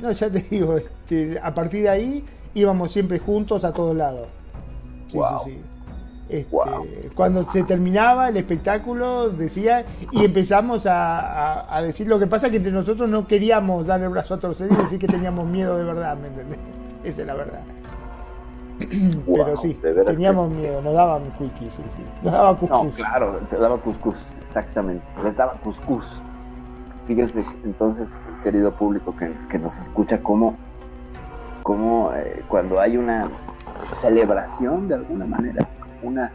no, 0.00 0.12
ya 0.12 0.30
te 0.30 0.40
digo, 0.40 0.76
este, 0.76 1.38
a 1.42 1.54
partir 1.54 1.82
de 1.82 1.88
ahí 1.88 2.24
íbamos 2.54 2.92
siempre 2.92 3.18
juntos 3.18 3.64
a 3.64 3.72
todos 3.72 3.96
lados. 3.96 4.28
Sí, 5.10 5.18
sí, 5.18 5.50
sí. 5.50 5.60
Este, 6.28 7.10
cuando 7.14 7.50
se 7.50 7.62
terminaba 7.62 8.28
el 8.28 8.36
espectáculo, 8.36 9.30
decía, 9.30 9.86
y 10.12 10.26
empezamos 10.26 10.86
a, 10.86 11.80
decir 11.82 12.06
lo 12.06 12.18
que 12.18 12.26
pasa 12.26 12.50
que 12.50 12.58
entre 12.58 12.70
nosotros 12.70 13.08
no 13.08 13.26
queríamos 13.26 13.86
dar 13.86 14.02
el 14.02 14.10
brazo 14.10 14.34
a 14.34 14.38
torcer 14.38 14.70
y 14.70 14.76
decir 14.76 14.98
que 14.98 15.06
teníamos 15.06 15.46
miedo 15.46 15.76
de 15.78 15.84
verdad, 15.84 16.16
¿me 16.18 16.28
entendés? 16.28 16.58
Esa 17.04 17.22
es 17.22 17.26
la 17.26 17.34
verdad. 17.34 17.60
Pero 19.26 19.56
sí, 19.56 19.78
teníamos 20.04 20.50
miedo, 20.50 20.82
nos 20.82 20.92
daban 20.92 21.32
quickies, 21.38 21.74
sí, 21.74 21.82
sí. 21.96 22.02
Nos 22.22 22.32
daba 22.32 22.56
cuscús. 22.56 22.84
No, 22.84 22.90
claro, 22.90 23.40
te 23.48 23.56
daba 23.56 23.78
cuscús, 23.78 24.32
exactamente. 24.42 25.06
Les 25.24 25.34
daba 25.34 25.54
cuscús. 25.54 26.20
Fíjense 27.08 27.42
entonces, 27.64 28.18
querido 28.42 28.70
público 28.70 29.14
que, 29.16 29.58
nos 29.58 29.78
escucha, 29.78 30.22
cómo, 30.22 30.56
cómo 31.62 32.12
eh, 32.14 32.44
cuando 32.48 32.78
hay 32.78 32.98
una 32.98 33.30
celebración 33.94 34.88
de 34.88 34.96
alguna 34.96 35.24
manera, 35.24 35.66
una 36.02 36.30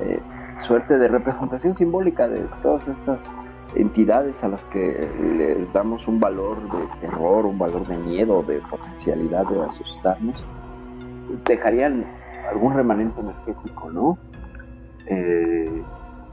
eh, 0.00 0.18
suerte 0.56 0.96
de 0.96 1.08
representación 1.08 1.76
simbólica 1.76 2.26
de 2.26 2.40
todas 2.62 2.88
estas 2.88 3.30
entidades 3.74 4.42
a 4.42 4.48
las 4.48 4.64
que 4.64 5.06
les 5.36 5.70
damos 5.74 6.08
un 6.08 6.18
valor 6.20 6.56
de 6.72 7.06
terror, 7.06 7.44
un 7.44 7.58
valor 7.58 7.86
de 7.86 7.98
miedo, 7.98 8.42
de 8.44 8.60
potencialidad 8.70 9.46
de 9.46 9.62
asustarnos, 9.62 10.42
dejarían 11.44 12.06
algún 12.50 12.72
remanente 12.72 13.20
energético, 13.20 13.90
¿no? 13.90 14.16
Eh, 15.06 15.82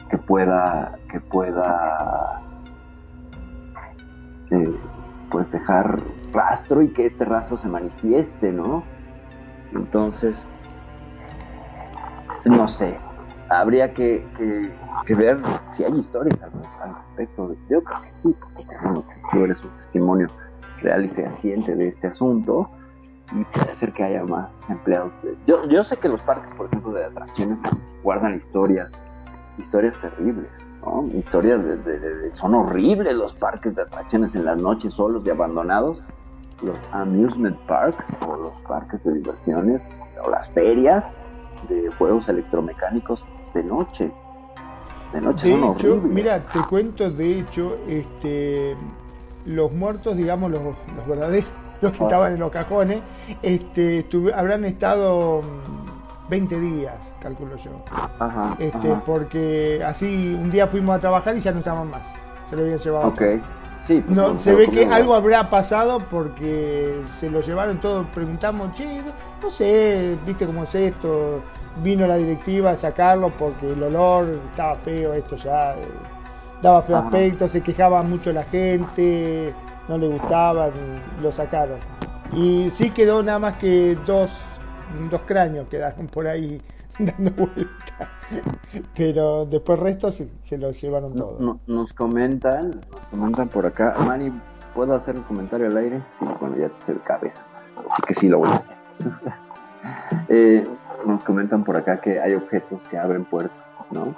que 0.09 0.17
pueda, 0.17 0.97
que 1.09 1.19
pueda 1.19 2.41
eh, 4.51 4.79
pues 5.31 5.51
dejar 5.51 5.99
rastro 6.33 6.81
y 6.81 6.89
que 6.89 7.05
este 7.05 7.25
rastro 7.25 7.57
se 7.57 7.67
manifieste, 7.67 8.51
¿no? 8.51 8.83
Entonces, 9.73 10.49
no 12.45 12.67
sé, 12.67 12.99
habría 13.49 13.93
que, 13.93 14.25
ver 15.09 15.39
si 15.69 15.83
hay 15.83 15.97
historias 15.97 16.41
al, 16.41 16.95
respecto. 16.95 17.55
Yo 17.69 17.83
creo 17.83 18.01
que 18.01 18.09
sí, 18.23 18.35
porque 18.39 18.65
tú 19.31 19.43
eres 19.43 19.63
un 19.63 19.71
testimonio 19.71 20.27
real 20.81 21.05
y 21.05 21.09
fehaciente 21.09 21.75
de 21.75 21.87
este 21.87 22.07
asunto 22.07 22.69
y 23.33 23.43
puede 23.45 23.73
ser 23.75 23.93
que 23.93 24.03
haya 24.03 24.23
más 24.25 24.57
empleados. 24.69 25.13
Yo, 25.45 25.67
yo 25.67 25.83
sé 25.83 25.97
que 25.97 26.09
los 26.09 26.21
parques, 26.21 26.53
por 26.55 26.67
ejemplo, 26.67 26.91
de 26.93 27.05
atracciones 27.05 27.61
guardan 28.03 28.35
historias, 28.35 28.91
historias 29.61 29.97
terribles, 29.97 30.49
¿no? 30.85 31.07
Historias 31.17 31.63
de, 31.63 32.29
son 32.29 32.55
horribles 32.55 33.15
los 33.15 33.33
parques 33.33 33.75
de 33.75 33.83
atracciones 33.83 34.35
en 34.35 34.45
las 34.45 34.57
noches 34.57 34.93
solos 34.93 35.23
y 35.25 35.29
abandonados, 35.29 36.01
los 36.61 36.87
amusement 36.91 37.57
parks 37.61 38.07
o 38.27 38.35
los 38.35 38.61
parques 38.67 39.03
de 39.03 39.13
diversiones 39.15 39.83
o 40.23 40.29
las 40.29 40.51
ferias 40.51 41.13
de 41.69 41.89
juegos 41.91 42.29
electromecánicos 42.29 43.25
de 43.53 43.63
noche. 43.63 44.11
De 45.13 45.21
noche 45.21 45.51
son 45.51 45.63
horribles. 45.63 46.03
Mira, 46.03 46.39
te 46.39 46.59
cuento, 46.69 47.09
de 47.09 47.39
hecho, 47.39 47.77
este, 47.87 48.75
los 49.45 49.71
muertos, 49.71 50.15
digamos, 50.15 50.51
los, 50.51 50.61
los 50.63 51.07
verdaderos 51.07 51.49
los 51.81 51.91
que 51.93 52.03
estaban 52.03 52.33
en 52.33 52.39
los 52.39 52.51
cajones, 52.51 53.01
este, 53.41 54.05
habrán 54.35 54.65
estado 54.65 55.41
20 56.31 56.55
mm, 56.55 56.77
días, 56.77 57.13
calculo 57.19 57.55
yo. 57.57 57.71
Ajá, 58.17 58.55
este, 58.57 58.95
Porque 59.05 59.83
así 59.85 60.33
un 60.33 60.49
día 60.49 60.65
fuimos 60.65 60.95
a 60.95 60.99
trabajar 60.99 61.37
y 61.37 61.41
ya 61.41 61.51
no 61.51 61.59
estaban 61.59 61.91
más. 61.91 62.01
Se 62.49 62.55
lo 62.55 62.63
habían 62.63 62.79
llevado. 62.79 63.07
Ok. 63.09 63.21
Sí, 63.85 64.01
pues, 64.05 64.15
no, 64.15 64.39
se 64.39 64.53
ve 64.55 64.69
que 64.69 64.85
algo 64.85 65.13
habrá 65.13 65.49
pasado 65.49 65.99
porque 66.09 67.01
se 67.19 67.29
lo 67.29 67.41
llevaron 67.41 67.79
todos. 67.79 68.07
Preguntamos, 68.13 68.73
che, 68.75 69.01
no 69.41 69.49
sé, 69.49 70.17
viste 70.25 70.45
cómo 70.45 70.63
es 70.63 70.73
esto. 70.73 71.41
Vino 71.83 72.07
la 72.07 72.15
directiva 72.15 72.71
a 72.71 72.77
sacarlo 72.77 73.29
porque 73.29 73.71
el 73.71 73.81
olor 73.83 74.39
estaba 74.49 74.75
feo, 74.77 75.13
esto 75.13 75.35
ya 75.37 75.73
eh, 75.73 75.87
daba 76.61 76.81
feo 76.81 76.97
aspecto, 76.97 77.47
se 77.47 77.61
quejaba 77.61 78.03
mucho 78.03 78.33
la 78.33 78.43
gente 78.43 79.53
no 79.87 79.97
le 79.97 80.07
gustaban 80.07 80.71
y 81.17 81.21
lo 81.21 81.31
sacaron. 81.31 81.77
Y 82.33 82.69
sí 82.73 82.91
quedó 82.91 83.21
nada 83.21 83.39
más 83.39 83.53
que 83.57 83.97
dos, 84.05 84.31
dos 85.09 85.21
cráneos 85.21 85.67
quedaron 85.67 86.07
por 86.07 86.27
ahí 86.27 86.61
dando 86.99 87.31
vueltas. 87.31 88.09
Pero 88.95 89.45
después 89.45 89.79
el 89.79 89.85
resto 89.85 90.11
se, 90.11 90.29
se 90.41 90.57
lo 90.57 90.71
llevaron 90.71 91.13
todo. 91.13 91.59
nos 91.67 91.93
comentan, 91.93 92.81
nos 92.91 93.01
comentan 93.09 93.49
por 93.49 93.65
acá. 93.65 93.95
Mani, 94.05 94.31
¿puedo 94.73 94.93
hacer 94.93 95.15
un 95.15 95.23
comentario 95.23 95.67
al 95.67 95.77
aire? 95.77 96.01
Sí, 96.19 96.25
bueno, 96.39 96.57
ya 96.57 96.69
te 96.85 96.95
cabeza. 96.99 97.43
Así 97.89 98.01
que 98.07 98.13
sí 98.13 98.27
lo 98.27 98.39
voy 98.39 98.49
a 98.49 98.55
hacer. 98.55 98.75
Eh, 100.29 100.63
nos 101.07 101.23
comentan 101.23 101.63
por 101.63 101.75
acá 101.75 101.99
que 101.99 102.19
hay 102.19 102.35
objetos 102.35 102.83
que 102.83 102.99
abren 102.99 103.25
puertas, 103.25 103.57
¿no? 103.89 104.13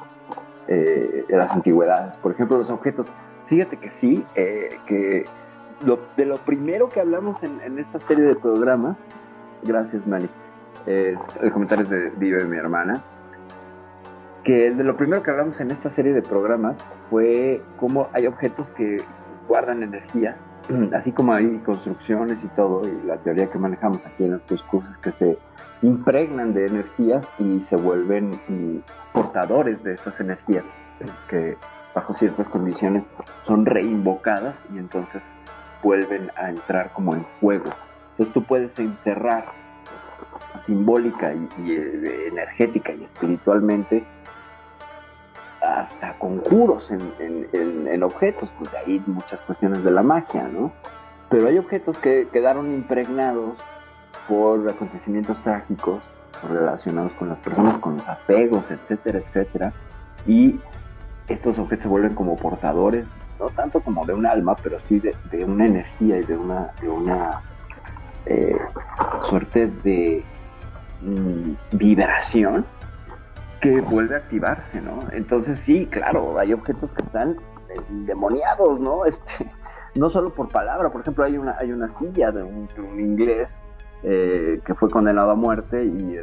Eh, 0.68 1.24
de 1.26 1.38
las 1.38 1.54
antigüedades. 1.54 2.18
Por 2.18 2.34
ejemplo, 2.34 2.58
los 2.58 2.70
objetos. 2.70 3.08
Fíjate 3.48 3.78
que 3.78 3.88
sí, 3.88 4.26
eh, 4.36 4.78
que 4.86 5.26
de 6.18 6.26
lo 6.26 6.38
primero 6.38 6.90
que 6.90 7.00
hablamos 7.00 7.44
en, 7.44 7.78
esta 7.78 8.00
serie 8.00 8.24
de 8.24 8.36
programas, 8.36 8.98
gracias 9.64 10.08
Mani, 10.08 10.30
es 10.85 11.19
el 11.41 11.51
comentario 11.51 11.85
de 11.85 12.10
Vive 12.11 12.43
mi 12.45 12.57
hermana, 12.57 13.01
que 14.43 14.72
de 14.72 14.84
lo 14.84 14.97
primero 14.97 15.23
que 15.23 15.31
hablamos 15.31 15.60
en 15.61 15.72
esta 15.72 15.89
serie 15.89 16.14
de 16.14 16.22
programas 16.22 16.84
fue 17.10 17.61
cómo 17.77 18.10
hay 18.14 18.27
objetos 18.27 18.69
que 18.72 19.01
guardan 19.47 19.84
energía, 19.84 20.38
así 20.93 21.11
como 21.11 21.34
hay 21.34 21.60
construcciones 21.60 22.43
y 22.43 22.47
todo, 22.49 22.81
y 22.88 23.07
la 23.07 23.18
teoría 23.18 23.49
que 23.49 23.57
manejamos 23.57 24.05
aquí 24.05 24.26
en 24.26 24.31
nuestros 24.31 24.64
cursos 24.64 24.97
que 24.97 25.11
se 25.11 25.38
impregnan 25.81 26.53
de 26.53 26.68
energías 26.68 27.34
y 27.39 27.61
se 27.61 27.76
vuelven 27.76 28.39
mm, 28.47 28.77
portadores 29.14 29.84
de 29.84 29.93
estas 29.93 30.19
energías 30.19 30.64
que 31.27 31.57
bajo 31.93 32.14
ciertas 32.14 32.47
condiciones 32.47 33.11
son 33.43 33.65
reinvocadas 33.65 34.64
y 34.73 34.77
entonces 34.77 35.34
vuelven 35.84 36.30
a 36.38 36.49
entrar 36.49 36.91
como 36.93 37.14
en 37.14 37.23
juego. 37.39 37.69
Entonces 38.11 38.34
tú 38.34 38.43
puedes 38.43 38.77
encerrar 38.80 39.45
simbólica 40.61 41.34
y, 41.34 41.72
eh, 41.72 42.28
energética 42.28 42.94
y 42.94 43.03
espiritualmente 43.03 44.06
hasta 45.61 46.18
conjuros 46.20 46.91
en, 46.91 47.48
en, 47.53 48.03
objetos, 48.03 48.52
pues 48.60 48.70
hay 48.74 49.02
muchas 49.07 49.40
cuestiones 49.41 49.84
de 49.84 49.91
la 49.91 50.03
magia, 50.03 50.48
¿no? 50.49 50.74
Pero 51.30 51.48
hay 51.48 51.57
objetos 51.57 51.98
que 51.98 52.28
quedaron 52.32 52.74
impregnados 52.74 53.60
por 54.28 54.68
acontecimientos 54.68 55.41
trágicos 55.41 56.11
relacionados 56.49 57.14
con 57.14 57.30
las 57.30 57.40
personas, 57.40 57.78
con 57.78 57.95
los 57.95 58.10
apegos, 58.10 58.72
etcétera, 58.72 59.20
etcétera. 59.20 59.74
Y 60.28 60.60
estos 61.30 61.57
objetos 61.57 61.84
se 61.84 61.90
vuelven 61.90 62.14
como 62.14 62.36
portadores 62.36 63.07
no 63.40 63.49
tanto 63.49 63.82
como 63.82 64.06
de 64.06 64.14
un 64.14 64.26
alma, 64.26 64.56
pero 64.61 64.80
sí 64.80 64.99
de, 64.99 65.45
una 65.45 65.65
energía 65.65 66.20
y 66.20 66.24
de 66.24 66.38
una, 66.38 66.72
de 66.82 66.90
una 66.90 67.41
eh, 68.26 68.57
suerte 69.22 69.68
de 69.68 70.24
mm, 71.03 71.77
vibración 71.77 72.65
que 73.61 73.81
vuelve 73.81 74.15
a 74.15 74.17
activarse, 74.19 74.81
¿no? 74.81 75.03
Entonces 75.11 75.57
sí, 75.57 75.88
claro, 75.88 76.38
hay 76.38 76.53
objetos 76.53 76.91
que 76.91 77.01
están 77.01 77.38
demoniados, 78.05 78.80
¿no? 78.80 79.05
Este, 79.13 79.49
no 79.95 80.09
solo 80.09 80.34
por 80.34 80.49
palabra, 80.49 80.91
por 80.91 81.01
ejemplo, 81.01 81.23
hay 81.23 81.38
una, 81.38 81.55
hay 81.57 81.71
una 81.71 81.88
silla 81.88 82.31
de 82.31 82.43
un, 82.43 82.67
inglés 82.99 83.63
eh, 84.03 84.59
que 84.65 84.73
fue 84.73 84.89
condenado 84.89 85.31
a 85.31 85.35
muerte 85.35 85.85
y 85.85 86.17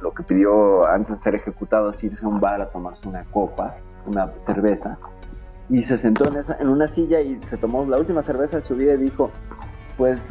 lo 0.00 0.12
que 0.14 0.22
pidió 0.22 0.86
antes 0.86 1.18
de 1.18 1.22
ser 1.22 1.34
ejecutado 1.34 1.90
es 1.90 2.02
irse 2.02 2.24
a 2.24 2.28
un 2.28 2.40
bar 2.40 2.60
a 2.62 2.70
tomarse 2.70 3.06
una 3.06 3.24
copa, 3.24 3.76
una 4.06 4.32
cerveza, 4.46 4.98
y 5.68 5.82
se 5.82 5.96
sentó 5.96 6.26
en, 6.28 6.36
esa, 6.36 6.56
en 6.58 6.68
una 6.68 6.88
silla 6.88 7.20
y 7.20 7.38
se 7.44 7.56
tomó 7.56 7.84
la 7.86 7.98
última 7.98 8.22
cerveza 8.22 8.56
de 8.56 8.62
su 8.62 8.76
vida 8.76 8.94
y 8.94 8.98
dijo, 8.98 9.30
pues 9.96 10.30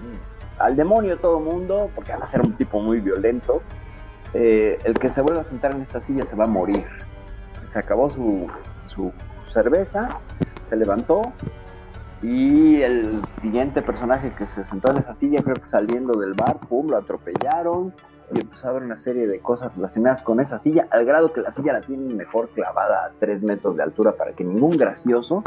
al 0.65 0.75
demonio 0.75 1.17
todo 1.17 1.39
mundo, 1.39 1.89
porque 1.95 2.11
van 2.11 2.23
a 2.23 2.25
ser 2.25 2.41
un 2.41 2.53
tipo 2.55 2.81
muy 2.81 2.99
violento, 2.99 3.61
eh, 4.33 4.79
el 4.83 4.97
que 4.97 5.09
se 5.09 5.21
vuelva 5.21 5.41
a 5.41 5.43
sentar 5.45 5.71
en 5.71 5.81
esta 5.81 6.01
silla 6.01 6.25
se 6.25 6.35
va 6.35 6.45
a 6.45 6.47
morir. 6.47 6.85
Se 7.71 7.79
acabó 7.79 8.09
su, 8.09 8.47
su 8.85 9.11
cerveza, 9.51 10.19
se 10.69 10.75
levantó 10.75 11.33
y 12.21 12.81
el 12.81 13.21
siguiente 13.41 13.81
personaje 13.81 14.31
que 14.37 14.45
se 14.45 14.63
sentó 14.63 14.91
en 14.91 14.97
esa 14.97 15.15
silla, 15.15 15.41
creo 15.41 15.55
que 15.55 15.65
saliendo 15.65 16.19
del 16.19 16.33
bar, 16.33 16.59
pum, 16.59 16.89
lo 16.89 16.97
atropellaron 16.97 17.93
y 18.33 18.43
ver 18.43 18.83
una 18.83 18.95
serie 18.95 19.27
de 19.27 19.39
cosas 19.39 19.75
relacionadas 19.75 20.21
con 20.21 20.39
esa 20.39 20.57
silla, 20.59 20.87
al 20.91 21.05
grado 21.05 21.33
que 21.33 21.41
la 21.41 21.51
silla 21.51 21.73
la 21.73 21.81
tienen 21.81 22.15
mejor 22.15 22.49
clavada 22.49 23.05
a 23.05 23.11
3 23.19 23.43
metros 23.43 23.75
de 23.75 23.83
altura 23.83 24.13
para 24.13 24.33
que 24.33 24.43
ningún 24.43 24.77
gracioso 24.77 25.43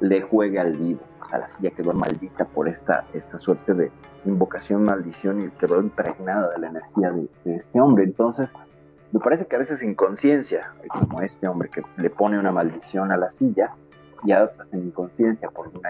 le 0.00 0.22
juegue 0.22 0.58
al 0.58 0.72
vivo. 0.72 1.00
O 1.20 1.24
sea, 1.24 1.40
la 1.40 1.48
silla 1.48 1.70
quedó 1.70 1.92
maldita 1.92 2.44
por 2.44 2.68
esta, 2.68 3.04
esta 3.12 3.38
suerte 3.38 3.74
de 3.74 3.90
invocación, 4.24 4.84
maldición 4.84 5.40
y 5.40 5.50
quedó 5.50 5.80
impregnada 5.80 6.50
de 6.50 6.58
la 6.58 6.68
energía 6.68 7.10
de, 7.10 7.28
este 7.44 7.80
hombre. 7.80 8.04
Entonces, 8.04 8.54
me 9.12 9.20
parece 9.20 9.46
que 9.46 9.56
a 9.56 9.58
veces 9.58 9.82
en 9.82 9.94
conciencia, 9.94 10.72
como 10.88 11.20
este 11.20 11.48
hombre 11.48 11.70
que 11.70 11.82
le 11.96 12.10
pone 12.10 12.38
una 12.38 12.52
maldición 12.52 13.10
a 13.10 13.16
la 13.16 13.30
silla, 13.30 13.74
y 14.24 14.32
a 14.32 14.42
otras 14.42 14.72
en 14.72 14.86
inconsciencia 14.86 15.48
por 15.48 15.68
un 15.68 15.80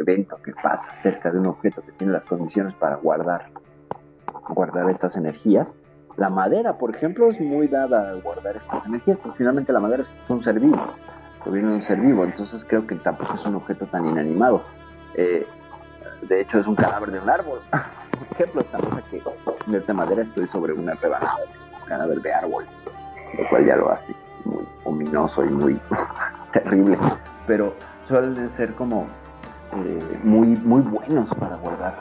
evento 0.00 0.38
que 0.42 0.52
pasa 0.52 0.92
cerca 0.92 1.30
de 1.30 1.38
un 1.38 1.46
objeto 1.46 1.82
que 1.82 1.92
tiene 1.92 2.12
las 2.12 2.24
condiciones 2.24 2.74
para 2.74 2.96
guardar, 2.96 3.50
guardar 4.48 4.90
estas 4.90 5.16
energías, 5.16 5.78
la 6.16 6.30
madera, 6.30 6.78
por 6.78 6.94
ejemplo, 6.94 7.30
es 7.30 7.40
muy 7.40 7.68
dada 7.68 8.10
a 8.10 8.14
guardar 8.14 8.56
estas 8.56 8.86
energías, 8.86 9.18
porque 9.18 9.38
finalmente 9.38 9.72
la 9.72 9.80
madera 9.80 10.02
es 10.02 10.10
un 10.28 10.42
ser 10.42 10.58
proviene 11.46 11.68
de 11.68 11.74
un 11.76 11.82
ser 11.82 12.00
vivo, 12.00 12.24
entonces 12.24 12.64
creo 12.64 12.84
que 12.88 12.96
tampoco 12.96 13.34
es 13.34 13.44
un 13.46 13.54
objeto 13.54 13.86
tan 13.86 14.04
inanimado. 14.08 14.64
Eh, 15.14 15.46
de 16.22 16.40
hecho, 16.40 16.58
es 16.58 16.66
un 16.66 16.74
cadáver 16.74 17.12
de 17.12 17.20
un 17.20 17.30
árbol. 17.30 17.60
por 17.70 18.32
ejemplo, 18.32 18.62
esta 18.62 18.78
mesa 18.78 19.02
que 19.08 19.22
de 19.78 19.92
madera 19.92 20.22
estoy 20.22 20.48
sobre 20.48 20.72
una 20.72 20.94
rebanada 20.94 21.36
de 21.36 21.76
un 21.76 21.88
cadáver 21.88 22.20
de 22.20 22.32
árbol, 22.32 22.66
lo 23.38 23.48
cual 23.48 23.64
ya 23.64 23.76
lo 23.76 23.92
hace 23.92 24.12
muy 24.44 24.66
ominoso 24.84 25.44
y 25.44 25.50
muy 25.50 25.80
terrible, 26.52 26.98
pero 27.46 27.74
suelen 28.06 28.50
ser 28.50 28.74
como 28.74 29.06
eh, 29.72 30.18
muy, 30.24 30.48
muy 30.48 30.82
buenos 30.82 31.32
para 31.36 31.54
guardar 31.56 32.00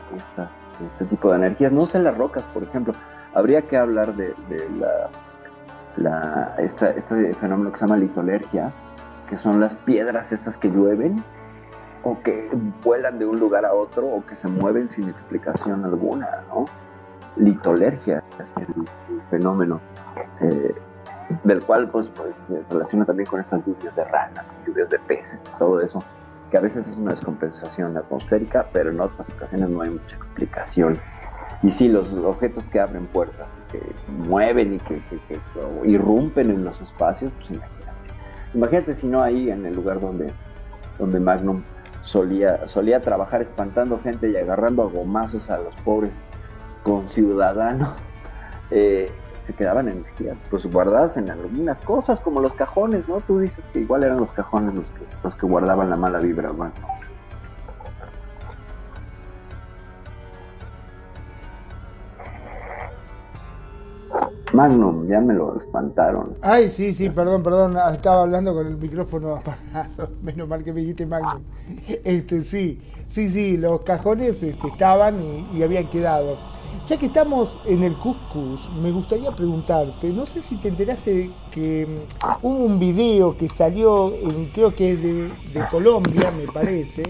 este 0.83 1.05
tipo 1.05 1.29
de 1.29 1.35
energías. 1.35 1.71
No 1.71 1.85
sé 1.85 1.99
las 1.99 2.17
rocas, 2.17 2.43
por 2.51 2.63
ejemplo 2.63 2.95
habría 3.35 3.61
que 3.61 3.77
hablar 3.77 4.15
de, 4.15 4.33
la, 5.97 6.55
este 6.57 7.35
fenómeno 7.35 7.71
que 7.71 7.77
se 7.77 7.85
llama 7.85 7.97
litolergia, 7.97 8.73
que 9.29 9.37
son 9.37 9.59
las 9.59 9.75
piedras 9.75 10.31
estas 10.31 10.57
que 10.57 10.69
llueven 10.69 11.23
o 12.03 12.19
que 12.21 12.49
vuelan 12.83 13.17
de 13.19 13.25
un 13.25 13.39
lugar 13.39 13.65
a 13.65 13.73
otro 13.73 14.07
o 14.07 14.25
que 14.25 14.35
se 14.35 14.47
mueven 14.47 14.89
sin 14.89 15.09
explicación 15.09 15.83
alguna, 15.83 16.43
¿no? 16.49 16.65
Litolergia 17.35 18.23
es 18.39 18.53
el, 18.57 18.85
fenómeno. 19.29 19.81
Eh, 20.41 20.75
del 21.43 21.63
cual 21.63 21.89
pues, 21.89 22.09
pues, 22.09 22.35
se 22.47 22.61
relaciona 22.69 23.05
también 23.05 23.27
con 23.27 23.39
estas 23.39 23.65
lluvias 23.65 23.95
de 23.95 24.03
rana, 24.03 24.45
lluvias 24.65 24.89
de 24.89 24.99
peces, 24.99 25.41
todo 25.57 25.81
eso, 25.81 26.03
que 26.51 26.57
a 26.57 26.61
veces 26.61 26.87
es 26.87 26.97
una 26.97 27.11
descompensación 27.11 27.97
atmosférica, 27.97 28.67
pero 28.71 28.91
en 28.91 28.99
otras 28.99 29.27
ocasiones 29.29 29.69
no 29.69 29.81
hay 29.81 29.89
mucha 29.89 30.15
explicación. 30.15 30.99
Y 31.63 31.71
sí, 31.71 31.87
los, 31.87 32.07
objetos 32.13 32.67
que 32.67 32.79
abren 32.79 33.07
puertas, 33.07 33.53
que 33.71 33.81
mueven 34.07 34.75
y 34.75 34.79
que, 34.79 35.01
irrumpen 35.85 36.51
en 36.51 36.63
los 36.63 36.79
espacios, 36.81 37.31
pues 37.39 37.59
imagínate. 38.55 38.95
Si 38.95 39.07
no 39.07 39.21
ahí 39.21 39.49
en 39.49 39.65
el 39.65 39.75
lugar 39.75 39.99
donde, 39.99 40.31
donde 40.97 41.19
Magnum 41.19 41.63
solía, 42.01 42.67
solía 42.67 43.01
trabajar 43.01 43.41
espantando 43.41 43.99
gente 43.99 44.29
y 44.29 44.35
agarrando 44.35 44.83
a 44.83 44.89
gomazos 44.89 45.49
a 45.49 45.57
los 45.57 45.75
pobres 45.77 46.13
conciudadanos. 46.83 47.97
Eh, 48.71 49.11
se 49.41 49.53
quedaban 49.53 49.87
energías 49.87 50.35
pues 50.49 50.65
guardadas 50.65 51.17
en 51.17 51.29
algunas 51.29 51.79
cosas 51.79 52.19
como 52.19 52.39
los 52.39 52.53
cajones, 52.53 53.07
¿no? 53.07 53.21
Tú 53.21 53.37
dices 53.37 53.67
que 53.67 53.81
igual 53.81 54.03
eran 54.03 54.17
los 54.17 54.31
cajones 54.31 54.73
los 54.73 54.89
que, 54.89 55.05
los 55.23 55.35
que 55.35 55.45
guardaban 55.45 55.91
la 55.91 55.95
mala 55.95 56.17
vibra, 56.17 56.49
bueno. 56.49 56.73
Magnum, 64.55 65.07
ya 65.07 65.19
me 65.19 65.33
lo 65.33 65.57
espantaron. 65.57 66.37
Ay, 66.41 66.69
sí, 66.69 66.93
sí, 66.93 67.09
perdón, 67.09 67.43
perdón, 67.43 67.75
ah, 67.77 67.93
estaba 67.93 68.21
hablando 68.21 68.53
con 68.53 68.67
el 68.67 68.77
micrófono 68.77 69.35
apagado, 69.35 70.09
menos 70.23 70.47
mal 70.47 70.63
que 70.63 70.71
me 70.71 70.81
dijiste 70.81 71.05
Magnum. 71.05 71.43
Este, 72.03 72.41
sí, 72.41 72.79
sí, 73.07 73.29
sí, 73.29 73.57
los 73.57 73.81
cajones 73.81 74.41
este, 74.41 74.67
estaban 74.67 75.21
y, 75.21 75.57
y 75.57 75.63
habían 75.63 75.89
quedado. 75.89 76.37
Ya 76.87 76.97
que 76.97 77.07
estamos 77.07 77.57
en 77.65 77.83
el 77.83 77.97
Cuscus, 77.97 78.69
me 78.79 78.91
gustaría 78.91 79.31
preguntarte, 79.31 80.09
no 80.09 80.27
sé 80.27 80.39
si 80.39 80.55
te 80.57 80.67
enteraste 80.67 81.31
que 81.51 81.87
mm, 81.87 82.45
hubo 82.45 82.63
un 82.63 82.77
video 82.77 83.35
que 83.35 83.49
salió, 83.49 84.13
en, 84.13 84.45
creo 84.51 84.75
que 84.75 84.91
es 84.91 85.01
de, 85.01 85.31
Colombia, 85.71 86.31
me 86.31 86.45
parece, 86.45 87.01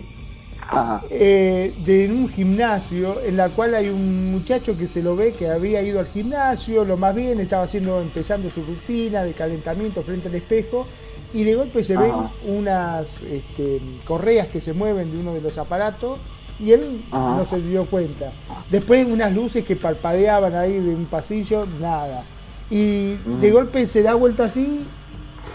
eh, 1.10 1.74
de 1.86 2.10
un 2.10 2.30
gimnasio 2.30 3.22
en 3.22 3.38
la 3.38 3.50
cual 3.50 3.76
hay 3.76 3.90
un 3.90 4.32
muchacho 4.32 4.78
que 4.78 4.88
se 4.88 5.02
lo 5.02 5.16
ve 5.16 5.34
que 5.34 5.50
había 5.50 5.82
ido 5.82 6.00
al 6.00 6.08
gimnasio, 6.08 6.84
lo 6.86 6.98
más 6.98 7.16
bien 7.16 7.40
estaba 7.40 7.64
haciendo, 7.64 8.02
empezando 8.02 8.50
su 8.50 8.64
rutina 8.64 9.24
de 9.24 9.34
calentamiento 9.34 10.04
frente 10.04 10.28
al 10.28 10.36
espejo 10.36 10.88
y 11.34 11.44
de 11.44 11.56
golpe 11.56 11.84
se 11.84 11.98
ven 11.98 12.12
unas 12.48 13.22
este, 13.24 13.82
correas 14.06 14.48
que 14.48 14.62
se 14.62 14.74
mueven 14.74 15.12
de 15.12 15.20
uno 15.20 15.34
de 15.34 15.42
los 15.42 15.58
aparatos 15.58 16.20
y 16.60 16.72
él 16.72 17.04
no 17.12 17.46
se 17.46 17.62
dio 17.62 17.86
cuenta. 17.86 18.32
Después 18.70 19.06
unas 19.06 19.34
luces 19.34 19.66
que 19.66 19.76
parpadeaban 19.76 20.56
ahí 20.56 20.80
de 20.80 20.96
un 20.96 21.06
pasillo, 21.06 21.66
nada. 21.82 22.24
Y 22.70 23.16
de 23.42 23.52
golpe 23.52 23.86
se 23.86 24.02
da 24.02 24.16
vuelta 24.16 24.46
así 24.46 24.86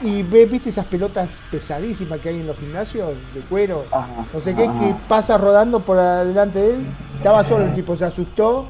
y 0.03 0.23
ve, 0.23 0.47
viste 0.47 0.71
esas 0.71 0.87
pelotas 0.87 1.41
pesadísimas 1.51 2.21
que 2.21 2.31
hay 2.31 2.41
en 2.41 2.47
los 2.47 2.59
gimnasios 2.59 3.11
de 3.35 3.41
cuero, 3.43 3.85
no 4.33 4.41
sé 4.41 4.55
qué, 4.55 4.63
que 4.63 4.95
pasa 5.09 5.37
rodando 5.39 5.81
por 5.81 5.99
delante 5.99 6.59
de 6.59 6.71
él. 6.75 6.87
Estaba 7.17 7.45
solo 7.45 7.65
el 7.65 7.73
tipo, 7.75 7.97
se 7.97 8.07
asustó, 8.07 8.67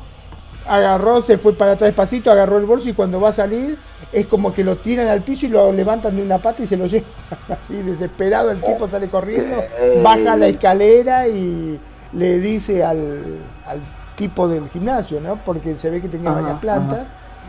agarró, 0.67 1.23
se 1.23 1.39
fue 1.39 1.53
para 1.55 1.73
atrás 1.73 1.89
despacito, 1.89 2.31
agarró 2.31 2.59
el 2.59 2.67
bolso 2.67 2.89
y 2.89 2.95
cuando 2.95 3.21
va 3.21 3.31
a 3.31 3.33
salir 3.33 3.79
es 4.13 4.27
como 4.27 4.53
que 4.53 4.65
lo 4.65 4.77
tiran 4.79 5.07
al 5.09 5.23
piso 5.23 5.47
y 5.47 5.51
lo 5.51 5.73
levantan 5.73 6.17
de 6.17 6.23
una 6.23 6.39
pata 6.39 6.63
y 6.63 6.67
se 6.67 6.77
lo 6.77 6.87
llevan 6.87 7.09
así 7.49 7.75
desesperado. 7.75 8.51
El 8.51 8.61
tipo 8.63 8.89
sale 8.89 9.09
corriendo, 9.09 9.63
baja 10.03 10.37
la 10.37 10.49
escalera 10.49 11.29
y 11.29 11.79
le 12.13 12.39
dice 12.41 12.85
al, 12.85 13.23
al 13.67 13.81
tipo 14.17 14.49
del 14.49 14.69
gimnasio, 14.71 15.21
¿no? 15.21 15.37
Porque 15.37 15.77
se 15.77 15.91
ve 15.91 16.01
que 16.03 16.09
tenía 16.09 16.33
varias 16.33 16.59
plantas. 16.59 17.07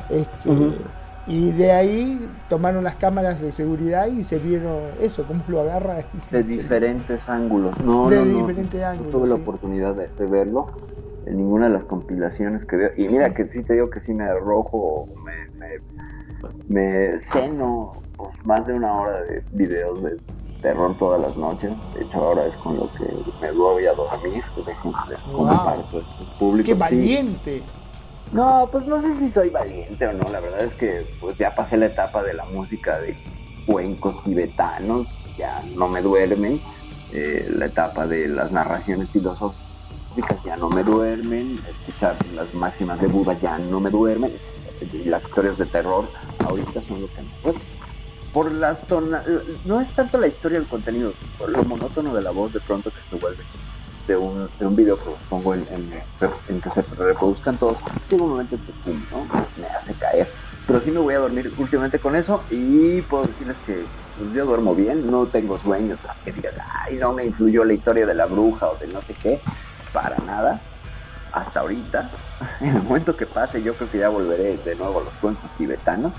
Este, 0.09 0.49
y 1.27 1.51
de 1.51 1.71
ahí 1.71 2.31
tomaron 2.49 2.83
las 2.83 2.95
cámaras 2.95 3.39
de 3.39 3.51
seguridad 3.51 4.07
y 4.07 4.23
se 4.23 4.39
vieron 4.39 4.91
eso, 4.99 5.25
cómo 5.27 5.43
lo 5.47 5.61
agarra. 5.61 6.05
De 6.31 6.43
diferentes 6.43 7.29
ángulos. 7.29 7.79
No, 7.85 8.09
de 8.09 8.25
diferentes 8.25 8.83
ángulos. 8.83 9.11
tuve 9.11 9.27
la 9.27 9.35
oportunidad 9.35 9.95
de, 9.95 10.25
verlo 10.25 10.67
en 11.25 11.37
ninguna 11.37 11.67
de 11.67 11.73
las 11.73 11.85
compilaciones 11.85 12.65
que 12.65 12.75
veo. 12.75 12.89
Y 12.97 13.07
mira 13.07 13.33
que 13.33 13.47
sí 13.49 13.63
te 13.63 13.73
digo 13.73 13.89
que 13.89 13.99
sí 13.99 14.13
me 14.13 14.23
arrojo, 14.23 15.07
me, 15.23 15.59
me, 15.59 15.79
me 16.67 17.19
ceno 17.19 18.01
pues, 18.17 18.31
más 18.43 18.65
de 18.65 18.73
una 18.73 18.99
hora 18.99 19.21
de 19.21 19.43
videos 19.51 20.01
de 20.03 20.17
terror 20.61 20.97
todas 20.97 21.21
las 21.21 21.37
noches. 21.37 21.71
De 21.93 22.03
hecho, 22.03 22.17
ahora 22.17 22.47
es 22.47 22.55
con 22.57 22.77
lo 22.77 22.91
que 22.93 23.05
me 23.39 23.51
voy 23.51 23.85
a 23.85 23.93
dormir. 23.93 24.43
Pues, 24.55 26.05
público. 26.39 26.65
¡Qué 26.65 26.73
valiente! 26.73 27.63
No, 28.31 28.69
pues 28.71 28.85
no 28.85 29.01
sé 29.01 29.13
si 29.13 29.27
soy 29.27 29.49
valiente 29.49 30.07
o 30.07 30.13
no. 30.13 30.29
La 30.29 30.39
verdad 30.39 30.61
es 30.61 30.75
que 30.75 31.05
pues 31.19 31.37
ya 31.37 31.53
pasé 31.53 31.77
la 31.77 31.87
etapa 31.87 32.23
de 32.23 32.33
la 32.33 32.45
música 32.45 32.99
de 32.99 33.17
cuencos 33.65 34.23
tibetanos, 34.23 35.07
ya 35.37 35.63
no 35.75 35.87
me 35.89 36.01
duermen. 36.01 36.61
Eh, 37.11 37.45
la 37.49 37.65
etapa 37.65 38.07
de 38.07 38.29
las 38.29 38.51
narraciones 38.51 39.09
filosóficas 39.11 39.57
ya 40.45 40.55
no 40.55 40.69
me 40.69 40.83
duermen. 40.83 41.59
Escuchar 41.69 42.17
las 42.33 42.53
máximas 42.53 43.01
de 43.01 43.07
Buda 43.07 43.37
ya 43.39 43.57
no 43.59 43.79
me 43.79 43.89
duermen. 43.89 44.31
Las 45.05 45.23
historias 45.23 45.57
de 45.57 45.65
terror 45.65 46.09
ahorita 46.45 46.81
son 46.81 47.01
lo 47.01 47.07
que 47.09 47.21
me 47.21 47.29
duermen 47.43 47.81
por 48.31 48.51
las 48.51 48.85
tonas, 48.87 49.25
no 49.65 49.81
es 49.81 49.93
tanto 49.93 50.17
la 50.17 50.27
historia 50.27 50.59
del 50.59 50.67
contenido, 50.67 51.13
por 51.37 51.49
lo 51.49 51.63
monótono 51.63 52.15
de 52.15 52.21
la 52.21 52.31
voz 52.31 52.53
de 52.53 52.61
pronto 52.61 52.89
que 52.91 53.01
se 53.01 53.15
vuelve 53.15 53.43
de 54.07 54.17
un, 54.17 54.49
de 54.59 54.65
un 54.65 54.75
video 54.75 54.97
que 54.97 55.11
pongo 55.29 55.53
en, 55.53 55.67
en, 56.47 56.61
que 56.61 56.69
se 56.69 56.81
reproduzcan 56.81 57.57
todos, 57.57 57.77
llega 58.09 58.23
un 58.23 58.31
momento 58.31 58.57
que 58.57 58.73
pum, 58.83 59.01
¿no? 59.11 59.27
me 59.57 59.67
hace 59.67 59.93
caer. 59.95 60.29
Pero 60.65 60.79
sí 60.79 60.91
me 60.91 60.99
voy 60.99 61.15
a 61.15 61.19
dormir 61.19 61.51
últimamente 61.57 61.99
con 61.99 62.15
eso 62.15 62.45
y 62.49 63.01
puedo 63.03 63.23
decirles 63.23 63.57
que 63.65 63.85
pues, 64.17 64.33
yo 64.33 64.45
duermo 64.45 64.75
bien, 64.75 65.09
no 65.09 65.27
tengo 65.27 65.57
sueños, 65.59 65.99
que 66.23 66.31
digas, 66.31 66.53
ay, 66.85 66.97
no 66.97 67.13
me 67.13 67.25
influyó 67.25 67.63
la 67.63 67.73
historia 67.73 68.05
de 68.05 68.13
la 68.13 68.25
bruja 68.25 68.67
o 68.69 68.77
de 68.77 68.87
no 68.87 69.01
sé 69.01 69.15
qué, 69.21 69.41
para 69.93 70.17
nada. 70.17 70.61
Hasta 71.33 71.61
ahorita, 71.61 72.11
en 72.61 72.75
el 72.75 72.83
momento 72.83 73.15
que 73.15 73.25
pase, 73.25 73.63
yo 73.63 73.75
creo 73.75 73.89
que 73.89 73.99
ya 73.99 74.09
volveré 74.09 74.57
de 74.57 74.75
nuevo 74.75 74.99
a 74.99 75.03
los 75.03 75.15
cuentos 75.15 75.49
tibetanos, 75.57 76.13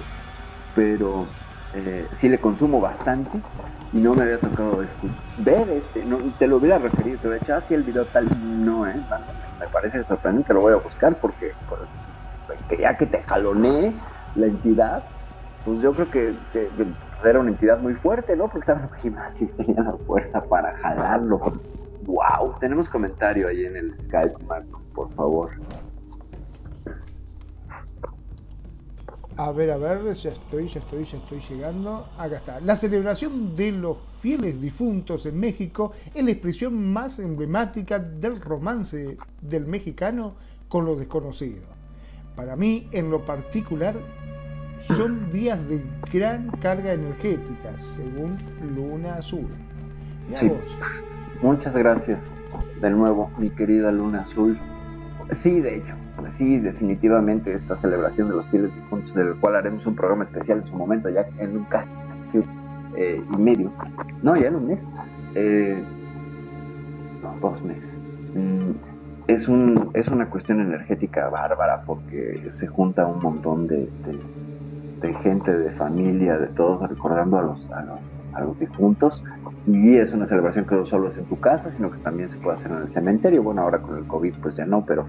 pero 0.75 1.27
eh, 1.73 2.09
sí 2.13 2.29
le 2.29 2.39
consumo 2.41 2.81
bastante 2.81 3.43
y 3.93 4.01
no 4.01 4.15
me 4.15 4.25
había 4.25 4.39
tocado 4.39 4.83
ver 5.37 5.71
este, 5.71 6.05
no, 6.05 6.19
te 6.39 6.47
lo 6.47 6.59
hubiera 6.59 6.79
referido, 6.79 7.19
te 7.19 7.29
hubiera 7.29 7.41
dicho, 7.41 7.55
así 7.55 7.75
el 7.75 7.83
video 7.83 8.07
tal, 8.07 8.27
no, 8.41 8.87
eh, 8.87 8.95
me 9.59 9.69
parece 9.69 10.03
sorprendente, 10.03 10.55
lo 10.55 10.61
voy 10.61 10.73
a 10.73 10.77
buscar 10.77 11.19
porque 11.21 11.53
pues, 11.69 11.91
quería 12.69 12.97
que 12.97 13.07
te 13.07 13.23
jalonee 13.23 13.99
la 14.35 14.47
entidad, 14.47 15.05
pues 15.65 15.81
yo 15.81 15.95
creo 15.95 16.11
que, 16.11 16.37
era 17.25 17.39
una 17.39 17.51
entidad 17.51 17.81
muy 17.81 17.95
fuerte, 17.95 18.37
¿no? 18.37 18.45
Porque 18.49 18.61
estaba 18.61 18.81
en 18.81 18.87
el 18.87 18.95
gimnasio 18.95 19.47
y 19.47 19.65
tenía 19.65 19.83
la 19.83 19.97
fuerza 19.99 20.45
para 20.49 20.73
jalarlo. 20.79 21.39
Wow, 22.01 22.57
tenemos 22.59 22.89
comentario 22.89 23.47
ahí 23.47 23.65
en 23.65 23.77
el 23.77 23.97
Skype, 23.97 24.35
Marco, 24.45 24.83
por 24.93 25.13
favor. 25.13 25.51
A 29.37 29.51
ver, 29.51 29.71
a 29.71 29.77
ver, 29.79 30.15
ya 30.15 30.31
estoy, 30.31 30.69
ya 30.69 30.81
estoy, 30.81 31.05
ya 31.05 31.17
estoy 31.17 31.41
llegando. 31.49 32.05
Acá 32.19 32.37
está. 32.37 32.61
La 32.61 32.77
celebración 32.77 33.57
de 33.57 33.73
los 33.73 33.97
fieles 34.21 34.61
difuntos 34.61 35.25
en 35.27 35.41
México 35.41 35.93
es 36.15 36.25
la 36.25 36.31
expresión 36.31 36.93
más 36.93 37.19
emblemática 37.19 37.99
del 37.99 38.41
romance 38.41 39.17
del 39.41 39.67
mexicano 39.67 40.35
con 40.69 40.85
lo 40.85 40.97
desconocido. 40.97 41.63
Para 42.37 42.57
mí, 42.57 42.89
en 42.93 43.11
lo 43.11 43.25
particular, 43.25 43.95
son 44.97 45.31
días 45.31 45.59
de 45.69 45.83
gran 46.13 46.51
carga 46.61 46.93
energética, 46.93 47.77
según 47.79 48.37
Luna 48.75 49.15
Azul. 49.15 49.49
Sí. 50.35 50.51
Muchas 51.41 51.75
gracias 51.75 52.31
de 52.81 52.91
nuevo, 52.91 53.31
mi 53.39 53.51
querida 53.51 53.93
Luna 53.93 54.23
Azul. 54.23 54.59
Sí, 55.31 55.61
de 55.61 55.77
hecho, 55.77 55.95
sí, 56.29 56.59
definitivamente 56.59 57.53
esta 57.53 57.77
celebración 57.77 58.29
de 58.29 58.37
los 58.37 58.49
fieles 58.49 58.75
difuntos, 58.75 59.15
del 59.15 59.35
cual 59.37 59.57
haremos 59.57 59.87
un 59.87 59.95
programa 59.95 60.25
especial 60.25 60.59
en 60.59 60.67
su 60.67 60.75
momento, 60.75 61.09
ya 61.09 61.27
en 61.39 61.57
un 61.57 61.65
casi 61.65 61.89
eh, 62.97 63.23
y 63.33 63.39
medio, 63.39 63.73
no, 64.23 64.37
ya 64.37 64.49
en 64.49 64.57
un 64.57 64.67
mes, 64.67 64.83
eh, 65.35 65.83
no, 67.23 67.35
dos 67.41 67.63
meses. 67.63 68.03
Mm, 68.35 68.73
es, 69.29 69.49
un, 69.49 69.91
es 69.95 70.09
una 70.09 70.29
cuestión 70.29 70.61
energética 70.61 71.29
bárbara 71.29 71.83
porque 71.87 72.51
se 72.51 72.67
junta 72.67 73.07
un 73.07 73.23
montón 73.23 73.67
de, 73.67 73.89
de, 75.01 75.15
gente, 75.15 75.57
de 75.57 75.71
familia, 75.71 76.39
de 76.39 76.49
todos, 76.49 76.89
recordando 76.89 77.39
a 77.39 77.43
los, 77.43 77.71
a 77.71 77.83
los, 77.83 77.99
a 78.35 78.41
los 78.43 78.59
difuntos. 78.59 79.25
Y 79.67 79.97
es 79.97 80.13
una 80.13 80.27
celebración 80.27 80.65
que 80.65 80.75
no 80.75 80.85
solo 80.85 81.09
es 81.09 81.19
en 81.19 81.25
tu 81.25 81.39
casa, 81.39 81.71
sino 81.71 81.91
que 81.91 81.99
también 81.99 82.29
se 82.29 82.37
puede 82.39 82.55
hacer 82.55 82.73
en 82.73 82.79
el 82.79 82.91
cementerio. 82.91 83.43
Bueno, 83.43 83.63
ahora 83.63 83.79
con 83.79 83.97
el 83.97 84.05
COVID 84.07 84.35
pues 84.43 84.57
ya 84.57 84.67
no, 84.67 84.85
pero 84.85 85.07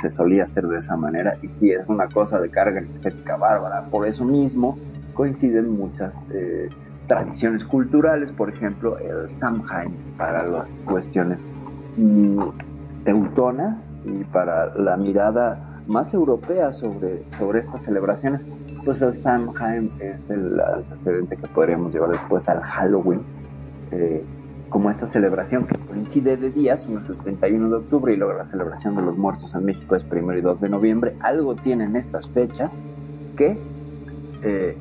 se 0.00 0.10
solía 0.10 0.44
hacer 0.44 0.66
de 0.66 0.78
esa 0.78 0.96
manera 0.96 1.36
y 1.42 1.48
sí 1.60 1.70
es 1.70 1.88
una 1.88 2.08
cosa 2.08 2.40
de 2.40 2.50
carga 2.50 2.80
energética 2.80 3.36
bárbara. 3.36 3.84
Por 3.90 4.06
eso 4.06 4.24
mismo 4.24 4.78
coinciden 5.14 5.76
muchas 5.76 6.24
eh, 6.32 6.68
tradiciones 7.06 7.64
culturales, 7.64 8.30
por 8.32 8.50
ejemplo 8.50 8.98
el 8.98 9.30
Samhain 9.30 9.94
para 10.16 10.46
las 10.46 10.66
cuestiones 10.84 11.46
mm, 11.96 12.40
teutonas 13.04 13.94
y 14.04 14.24
para 14.24 14.74
la 14.76 14.96
mirada 14.96 15.82
más 15.86 16.12
europea 16.12 16.70
sobre, 16.70 17.24
sobre 17.38 17.60
estas 17.60 17.82
celebraciones, 17.82 18.44
pues 18.84 19.00
el 19.02 19.14
Samhain 19.14 19.90
es 20.00 20.28
el 20.28 20.60
antecedente 20.60 21.36
que 21.36 21.48
podríamos 21.48 21.92
llevar 21.92 22.10
después 22.10 22.48
al 22.48 22.60
Halloween, 22.60 23.22
eh, 23.90 24.22
como 24.68 24.90
esta 24.90 25.06
celebración 25.06 25.66
que 25.66 25.78
coincide 25.78 26.36
de 26.36 26.50
días, 26.50 26.86
uno 26.88 27.00
es 27.00 27.08
el 27.08 27.16
31 27.16 27.70
de 27.70 27.76
octubre 27.76 28.12
y 28.12 28.16
luego 28.16 28.34
la 28.34 28.44
celebración 28.44 28.96
de 28.96 29.02
los 29.02 29.16
muertos 29.16 29.54
en 29.54 29.64
México 29.64 29.96
es 29.96 30.04
primero 30.04 30.38
y 30.38 30.42
2 30.42 30.60
de 30.60 30.68
noviembre, 30.68 31.16
algo 31.20 31.54
tienen 31.54 31.96
estas 31.96 32.30
fechas 32.30 32.74
que 33.36 33.58
eh, 34.42 34.76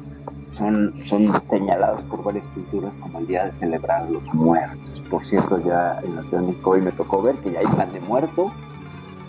son, 0.57 0.93
son 1.05 1.41
señalados 1.49 2.03
por 2.03 2.23
varias 2.23 2.45
culturas 2.47 2.93
como 2.99 3.19
el 3.19 3.27
día 3.27 3.45
de 3.45 3.53
celebrar 3.53 4.09
los 4.09 4.23
muertos. 4.33 5.01
Por 5.09 5.23
cierto, 5.23 5.59
ya 5.59 5.99
en 6.03 6.15
la 6.15 6.23
Ciudad 6.23 6.41
de 6.41 6.55
hoy 6.63 6.81
me 6.81 6.91
tocó 6.91 7.21
ver 7.21 7.35
que 7.37 7.51
ya 7.51 7.59
hay 7.59 7.65
pan 7.67 7.93
de 7.93 7.99
muerto, 8.01 8.51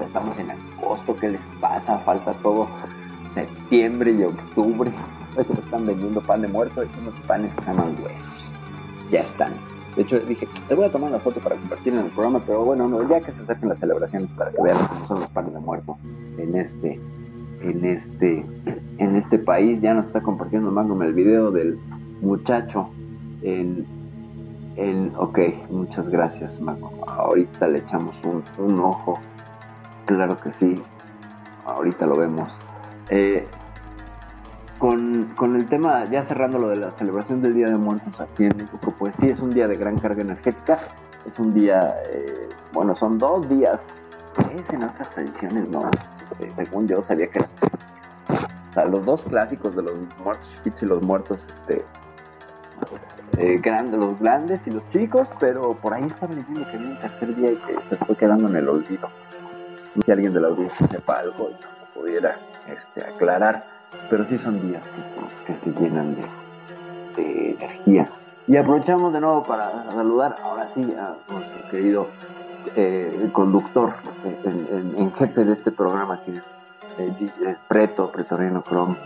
estamos 0.01 0.39
en 0.39 0.51
agosto, 0.51 1.17
¿qué 1.17 1.31
les 1.31 1.41
pasa? 1.61 1.99
Falta 1.99 2.33
todo 2.35 2.69
septiembre 3.35 4.13
y 4.13 4.25
octubre, 4.25 4.91
pues 5.35 5.49
están 5.59 5.87
vendiendo 5.87 6.21
pan 6.21 6.43
de 6.43 6.49
muerto, 6.49 6.83
y 6.83 6.89
unos 7.01 7.15
panes 7.27 7.55
que 7.55 7.63
se 7.63 7.73
llaman 7.73 7.97
huesos, 8.03 8.45
ya 9.11 9.21
están. 9.21 9.53
De 9.97 10.03
hecho, 10.03 10.21
dije, 10.21 10.49
te 10.69 10.75
voy 10.75 10.87
a 10.87 10.91
tomar 10.91 11.11
una 11.11 11.19
foto 11.19 11.41
para 11.41 11.57
compartir 11.57 11.93
en 11.93 12.01
el 12.01 12.11
programa, 12.11 12.43
pero 12.47 12.65
bueno, 12.65 12.89
no, 12.89 13.09
ya 13.09 13.21
que 13.21 13.33
se 13.33 13.43
acerquen 13.43 13.69
las 13.69 13.81
celebraciones 13.81 14.31
para 14.37 14.53
que 14.53 14.63
vean 14.63 14.79
cómo 14.87 15.07
son 15.07 15.21
los 15.21 15.29
panes 15.31 15.53
de 15.53 15.61
muerto 15.61 15.97
en 16.39 16.57
este, 16.57 17.01
en 17.63 17.85
este, 17.85 18.47
en 18.99 19.17
este 19.17 19.39
país. 19.39 19.81
Ya 19.81 19.95
nos 19.95 20.07
está 20.07 20.21
compartiendo 20.21 20.71
Magnum 20.71 21.03
el 21.03 21.15
video 21.15 21.51
del 21.51 21.79
muchacho 22.21 22.91
en, 23.43 23.87
en 24.77 25.13
ok, 25.17 25.39
muchas 25.71 26.09
gracias 26.09 26.61
Magnum. 26.61 26.93
Ahorita 27.07 27.67
le 27.69 27.79
echamos 27.79 28.17
un, 28.25 28.45
un 28.65 28.79
ojo, 28.81 29.19
claro 30.07 30.39
que 30.39 30.53
sí, 30.53 30.81
ahorita 31.67 32.07
lo 32.07 32.17
vemos. 32.17 32.49
Eh, 33.11 33.47
con, 34.79 35.25
con, 35.37 35.57
el 35.57 35.67
tema, 35.67 36.05
ya 36.07 36.23
cerrando 36.23 36.59
lo 36.59 36.69
de 36.69 36.77
la 36.77 36.93
celebración 36.93 37.43
del 37.43 37.55
Día 37.55 37.67
de 37.67 37.77
Muertos 37.77 38.21
aquí 38.21 38.45
en 38.45 38.57
México, 38.57 38.95
pues 38.99 39.17
sí 39.17 39.29
es 39.29 39.41
un 39.41 39.51
día 39.51 39.67
de 39.67 39.75
gran 39.75 39.99
carga 39.99 40.23
energética, 40.23 40.79
es 41.27 41.39
un 41.39 41.53
día, 41.53 41.95
eh, 42.11 42.49
bueno, 42.73 42.95
son 42.95 43.19
dos 43.19 43.49
días, 43.49 44.01
es 44.55 44.73
en 44.73 44.85
otras 44.85 45.11
tradiciones, 45.11 45.69
no, 45.69 45.91
eh, 46.41 46.53
según 46.57 46.87
yo 46.87 47.03
sabía 47.03 47.29
que 47.29 47.41
los 48.87 49.05
dos 49.05 49.25
clásicos 49.25 49.75
de 49.75 49.83
los 49.83 49.95
muertos 50.23 50.53
chiquitos 50.57 50.83
y 50.83 50.87
los 50.87 51.03
muertos, 51.03 51.49
este, 51.49 51.85
eh, 53.39 53.61
los 53.93 54.19
grandes 54.21 54.67
y 54.67 54.71
los 54.71 54.89
chicos, 54.91 55.29
pero 55.41 55.75
por 55.75 55.95
ahí 55.95 56.05
estaba 56.05 56.35
diciendo 56.35 56.65
que 56.71 56.77
había 56.77 56.91
un 56.91 57.01
tercer 57.01 57.35
día 57.35 57.53
y 57.53 57.57
que 57.57 57.75
se 57.89 57.97
fue 57.97 58.17
quedando 58.17 58.49
en 58.49 58.57
el 58.57 58.69
olvido. 58.69 59.09
Si 60.05 60.13
alguien 60.13 60.33
de 60.33 60.41
la 60.41 60.49
audiencia 60.49 60.87
sepa 60.87 61.19
algo 61.19 61.51
y 61.51 61.53
no 61.53 62.01
pudiera 62.01 62.37
este, 62.69 63.03
aclarar 63.03 63.78
pero 64.11 64.25
sí 64.25 64.39
son 64.39 64.61
días 64.69 64.85
que 65.47 65.55
se, 65.55 65.61
se 65.61 65.81
llenan 65.81 66.15
de, 66.15 67.51
energía. 67.51 68.09
Y 68.47 68.57
aprovechamos 68.57 69.13
de 69.13 69.21
nuevo 69.21 69.43
para 69.43 69.85
saludar 69.93 70.37
ahora 70.43 70.69
sí 70.69 70.81
a 70.99 71.15
nuestro 71.33 71.71
querido 71.71 72.07
eh, 72.77 73.29
conductor 73.33 73.93
en, 74.45 74.95
en, 74.97 75.13
jefe 75.13 75.45
de 75.45 75.53
este 75.53 75.73
programa, 75.73 76.21
que 76.25 76.37
es 76.37 76.43
eh, 77.21 77.57
Preto, 77.67 78.11
Pretoriano 78.11 78.63
Chrome. 78.63 78.97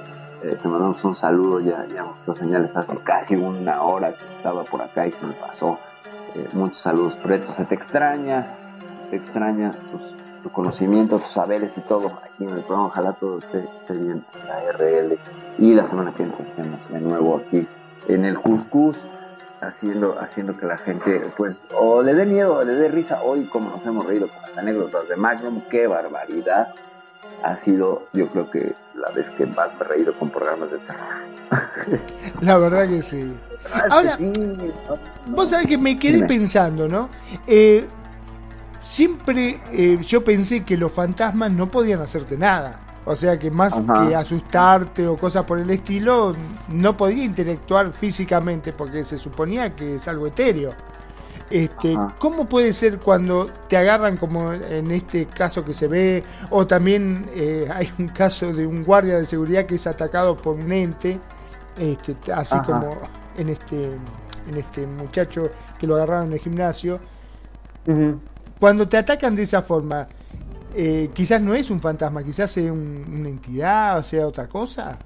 Eh, 0.42 0.58
te 0.60 0.68
mandamos 0.68 1.02
un 1.04 1.16
saludo, 1.16 1.60
ya, 1.60 1.86
ya 1.86 2.04
mostró 2.04 2.34
señales 2.34 2.76
hace 2.76 2.96
casi 2.98 3.36
una 3.36 3.82
hora 3.82 4.12
que 4.12 4.24
estaba 4.36 4.64
por 4.64 4.82
acá 4.82 5.06
y 5.06 5.12
se 5.12 5.26
me 5.26 5.34
pasó. 5.34 5.78
Eh, 6.34 6.48
muchos 6.52 6.78
saludos, 6.78 7.16
Preto, 7.16 7.52
se 7.52 7.64
te 7.64 7.74
extraña, 7.74 8.46
te 9.10 9.16
extraña, 9.16 9.72
pues 9.90 10.21
tu 10.42 10.50
conocimiento, 10.50 11.18
tus 11.18 11.30
saberes 11.30 11.72
y 11.76 11.80
todo 11.82 12.12
aquí 12.22 12.44
en 12.44 12.50
el 12.50 12.60
programa. 12.60 12.86
Ojalá 12.86 13.12
todo 13.12 13.38
esté, 13.38 13.64
bien 13.88 14.24
en 14.34 14.48
la 14.48 14.72
RL. 14.72 15.18
Y 15.58 15.72
la 15.74 15.86
semana 15.86 16.12
que 16.12 16.24
viene 16.24 16.38
estemos 16.40 16.88
de 16.88 17.00
nuevo 17.00 17.36
aquí 17.36 17.66
en 18.08 18.24
el 18.24 18.38
Cuscus, 18.38 18.96
haciendo, 19.60 20.18
haciendo 20.20 20.56
que 20.56 20.66
la 20.66 20.78
gente, 20.78 21.22
pues, 21.36 21.64
o 21.74 22.02
le 22.02 22.14
dé 22.14 22.26
miedo 22.26 22.56
o 22.56 22.64
le 22.64 22.72
dé 22.72 22.88
risa. 22.88 23.22
Hoy, 23.22 23.44
como 23.44 23.70
nos 23.70 23.84
hemos 23.86 24.06
reído 24.06 24.28
con 24.28 24.42
las 24.42 24.58
anécdotas 24.58 25.08
de 25.08 25.16
Magnum, 25.16 25.62
qué 25.70 25.86
barbaridad. 25.86 26.74
Ha 27.42 27.56
sido, 27.56 28.04
yo 28.12 28.28
creo 28.28 28.50
que 28.50 28.74
la 28.94 29.10
vez 29.10 29.28
que 29.30 29.46
más 29.46 29.70
me 29.78 29.84
he 29.84 29.88
reído 29.88 30.12
con 30.14 30.30
programas 30.30 30.70
de 30.70 30.78
terror. 30.78 32.00
la 32.40 32.58
verdad 32.58 32.88
que 32.88 33.02
sí. 33.02 33.32
Ahora, 33.90 34.16
vos 35.26 35.50
sabés 35.50 35.66
que 35.66 35.78
me 35.78 35.98
quedé 35.98 36.26
pensando, 36.26 36.88
¿no? 36.88 37.08
Eh, 37.46 37.86
siempre 38.84 39.58
eh, 39.72 39.98
yo 40.02 40.24
pensé 40.24 40.64
que 40.64 40.76
los 40.76 40.92
fantasmas 40.92 41.52
no 41.52 41.70
podían 41.70 42.00
hacerte 42.00 42.36
nada. 42.36 42.80
O 43.04 43.16
sea 43.16 43.36
que 43.36 43.50
más 43.50 43.74
que 43.74 44.14
asustarte 44.14 45.06
o 45.08 45.16
cosas 45.16 45.44
por 45.44 45.58
el 45.58 45.68
estilo, 45.70 46.34
no 46.68 46.96
podía 46.96 47.24
interactuar 47.24 47.92
físicamente 47.92 48.72
porque 48.72 49.04
se 49.04 49.18
suponía 49.18 49.74
que 49.74 49.96
es 49.96 50.06
algo 50.06 50.28
etéreo. 50.28 50.70
Este, 51.50 51.98
¿Cómo 52.18 52.48
puede 52.48 52.72
ser 52.72 52.98
cuando 52.98 53.46
te 53.68 53.76
agarran 53.76 54.16
como 54.16 54.52
en 54.52 54.90
este 54.90 55.26
caso 55.26 55.64
que 55.64 55.74
se 55.74 55.86
ve, 55.86 56.22
o 56.48 56.66
también 56.66 57.26
eh, 57.34 57.68
hay 57.70 57.92
un 57.98 58.08
caso 58.08 58.52
de 58.54 58.66
un 58.66 58.84
guardia 58.84 59.18
de 59.18 59.26
seguridad 59.26 59.66
que 59.66 59.74
es 59.74 59.86
atacado 59.86 60.36
por 60.36 60.54
un 60.54 60.72
ente, 60.72 61.18
este, 61.78 62.16
así 62.32 62.56
como 62.60 62.96
en 63.36 63.50
este, 63.50 63.84
en 64.48 64.56
este 64.56 64.86
muchacho 64.86 65.50
que 65.78 65.86
lo 65.86 65.96
agarraron 65.96 66.28
en 66.28 66.32
el 66.34 66.38
gimnasio? 66.38 67.00
Cuando 68.62 68.88
te 68.88 68.96
atacan 68.96 69.34
de 69.34 69.42
esa 69.42 69.60
forma, 69.60 70.08
eh, 70.72 71.10
quizás 71.12 71.42
no 71.42 71.52
es 71.52 71.68
un 71.68 71.80
fantasma, 71.80 72.22
quizás 72.22 72.48
sea 72.48 72.72
una 72.72 73.28
entidad 73.28 73.98
o 73.98 74.04
sea 74.04 74.24
otra 74.24 74.46
cosa. 74.46 75.00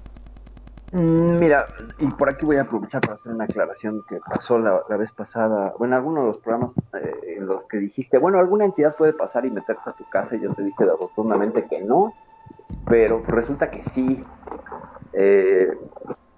Mm, 0.91 1.39
mira, 1.39 1.65
y 1.97 2.05
por 2.05 2.29
aquí 2.29 2.45
voy 2.45 2.57
a 2.57 2.61
aprovechar 2.61 3.01
para 3.01 3.15
hacer 3.15 3.31
una 3.31 3.45
aclaración 3.45 4.03
que 4.07 4.19
pasó 4.19 4.59
la, 4.59 4.95
vez 4.95 5.11
pasada, 5.11 5.73
bueno, 5.79 5.95
algunos 5.95 6.21
de 6.21 6.27
los 6.27 6.37
programas 6.37 6.71
eh, 7.01 7.37
en 7.37 7.47
los 7.47 7.65
que 7.65 7.79
dijiste, 7.79 8.19
bueno, 8.19 8.37
alguna 8.37 8.65
entidad 8.65 8.95
puede 8.95 9.13
pasar 9.13 9.43
y 9.47 9.49
meterse 9.49 9.89
a 9.89 9.93
tu 9.93 10.03
casa 10.03 10.35
y 10.35 10.41
yo 10.41 10.53
te 10.53 10.61
dije 10.61 10.85
rotundamente 10.85 11.65
que 11.65 11.81
no, 11.81 12.13
pero 12.85 13.23
resulta 13.25 13.71
que 13.71 13.83
sí. 13.83 14.23
Eh, 15.13 15.75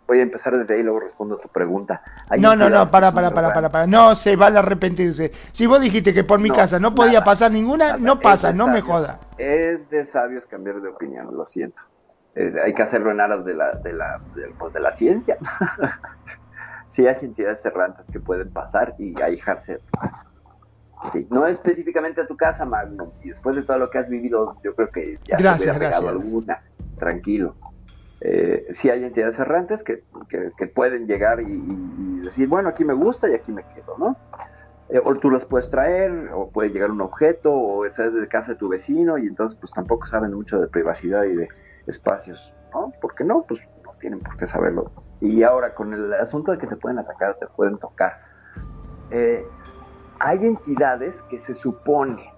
voy 0.09 0.19
a 0.19 0.23
empezar 0.23 0.57
desde 0.57 0.73
ahí 0.73 0.79
y 0.79 0.83
luego 0.83 1.01
respondo 1.01 1.35
a 1.35 1.39
tu 1.39 1.47
pregunta. 1.49 2.01
no, 2.39 2.55
no, 2.55 2.67
no, 2.67 2.89
para, 2.89 3.11
para, 3.11 3.29
para, 3.29 3.53
para, 3.53 3.69
para, 3.69 3.87
no 3.87 4.15
se 4.15 4.35
vale 4.35 4.57
arrepentirse. 4.57 5.31
Si 5.51 5.67
vos 5.67 5.79
dijiste 5.79 6.13
que 6.13 6.23
por 6.23 6.39
mi 6.39 6.49
casa 6.49 6.79
no 6.79 6.95
podía 6.95 7.23
pasar 7.23 7.51
ninguna, 7.51 7.95
no 7.95 8.19
pasa, 8.19 8.51
no 8.51 8.67
me 8.67 8.81
joda. 8.81 9.19
Es 9.37 9.87
de 9.89 10.03
sabios 10.03 10.47
cambiar 10.47 10.81
de 10.81 10.89
opinión, 10.89 11.29
lo 11.37 11.45
siento. 11.45 11.83
hay 12.35 12.73
que 12.73 12.81
hacerlo 12.81 13.11
en 13.11 13.21
aras 13.21 13.45
de 13.45 13.53
la, 13.53 13.73
de 13.73 13.93
la, 13.93 14.19
de, 14.35 14.47
pues, 14.57 14.73
de 14.73 14.79
la 14.79 14.91
ciencia. 14.91 15.37
sí 16.87 17.07
hay 17.07 17.15
entidades 17.21 17.63
errantes 17.65 18.07
que 18.11 18.19
pueden 18.19 18.49
pasar 18.49 18.95
y 18.97 19.21
ahijarse 19.21 19.79
pasa. 19.91 20.25
Sí, 21.13 21.27
no 21.29 21.45
específicamente 21.45 22.19
a 22.19 22.27
tu 22.27 22.35
casa, 22.35 22.65
Magnum. 22.65 23.11
Y 23.23 23.29
después 23.29 23.55
de 23.55 23.61
todo 23.61 23.77
lo 23.77 23.89
que 23.89 23.99
has 23.99 24.09
vivido, 24.09 24.57
yo 24.63 24.75
creo 24.75 24.89
que 24.89 25.19
ya 25.23 25.37
gracias, 25.37 25.73
se 25.73 25.79
gracias. 25.79 26.03
alguna. 26.03 26.61
Tranquilo 26.97 27.55
eh, 28.21 28.67
si 28.73 28.89
hay 28.89 29.03
entidades 29.03 29.39
errantes 29.39 29.83
que, 29.83 30.03
pueden 30.73 31.07
llegar 31.07 31.41
y, 31.41 32.19
decir, 32.21 32.47
bueno, 32.47 32.69
aquí 32.69 32.83
me 32.83 32.93
gusta 32.93 33.29
y 33.29 33.33
aquí 33.33 33.51
me 33.51 33.63
quedo, 33.63 33.97
¿no? 33.97 34.17
Eh, 34.89 35.01
o 35.03 35.15
tú 35.15 35.31
las 35.31 35.45
puedes 35.45 35.69
traer, 35.69 36.29
o 36.33 36.49
puede 36.49 36.69
llegar 36.69 36.91
un 36.91 37.01
objeto, 37.01 37.51
o 37.53 37.85
es 37.85 37.97
de 37.97 38.27
casa 38.27 38.53
de 38.53 38.57
tu 38.57 38.67
vecino, 38.67 39.17
y 39.17 39.27
entonces 39.27 39.57
pues 39.59 39.71
tampoco 39.71 40.07
saben 40.07 40.33
mucho 40.33 40.59
de 40.59 40.67
privacidad 40.67 41.23
y 41.23 41.35
de 41.35 41.47
espacios, 41.87 42.53
¿no? 42.73 42.91
¿Por 43.01 43.15
qué 43.15 43.23
no? 43.23 43.45
Pues 43.47 43.61
no 43.83 43.93
tienen 43.99 44.19
por 44.19 44.35
qué 44.37 44.45
saberlo. 44.45 44.91
Y 45.21 45.43
ahora 45.43 45.73
con 45.73 45.93
el 45.93 46.13
asunto 46.13 46.51
de 46.51 46.57
que 46.57 46.67
te 46.67 46.75
pueden 46.75 46.99
atacar, 46.99 47.35
te 47.39 47.47
pueden 47.47 47.77
tocar, 47.77 48.19
eh, 49.11 49.45
hay 50.19 50.45
entidades 50.45 51.21
que 51.23 51.39
se 51.39 51.55
supone, 51.55 52.31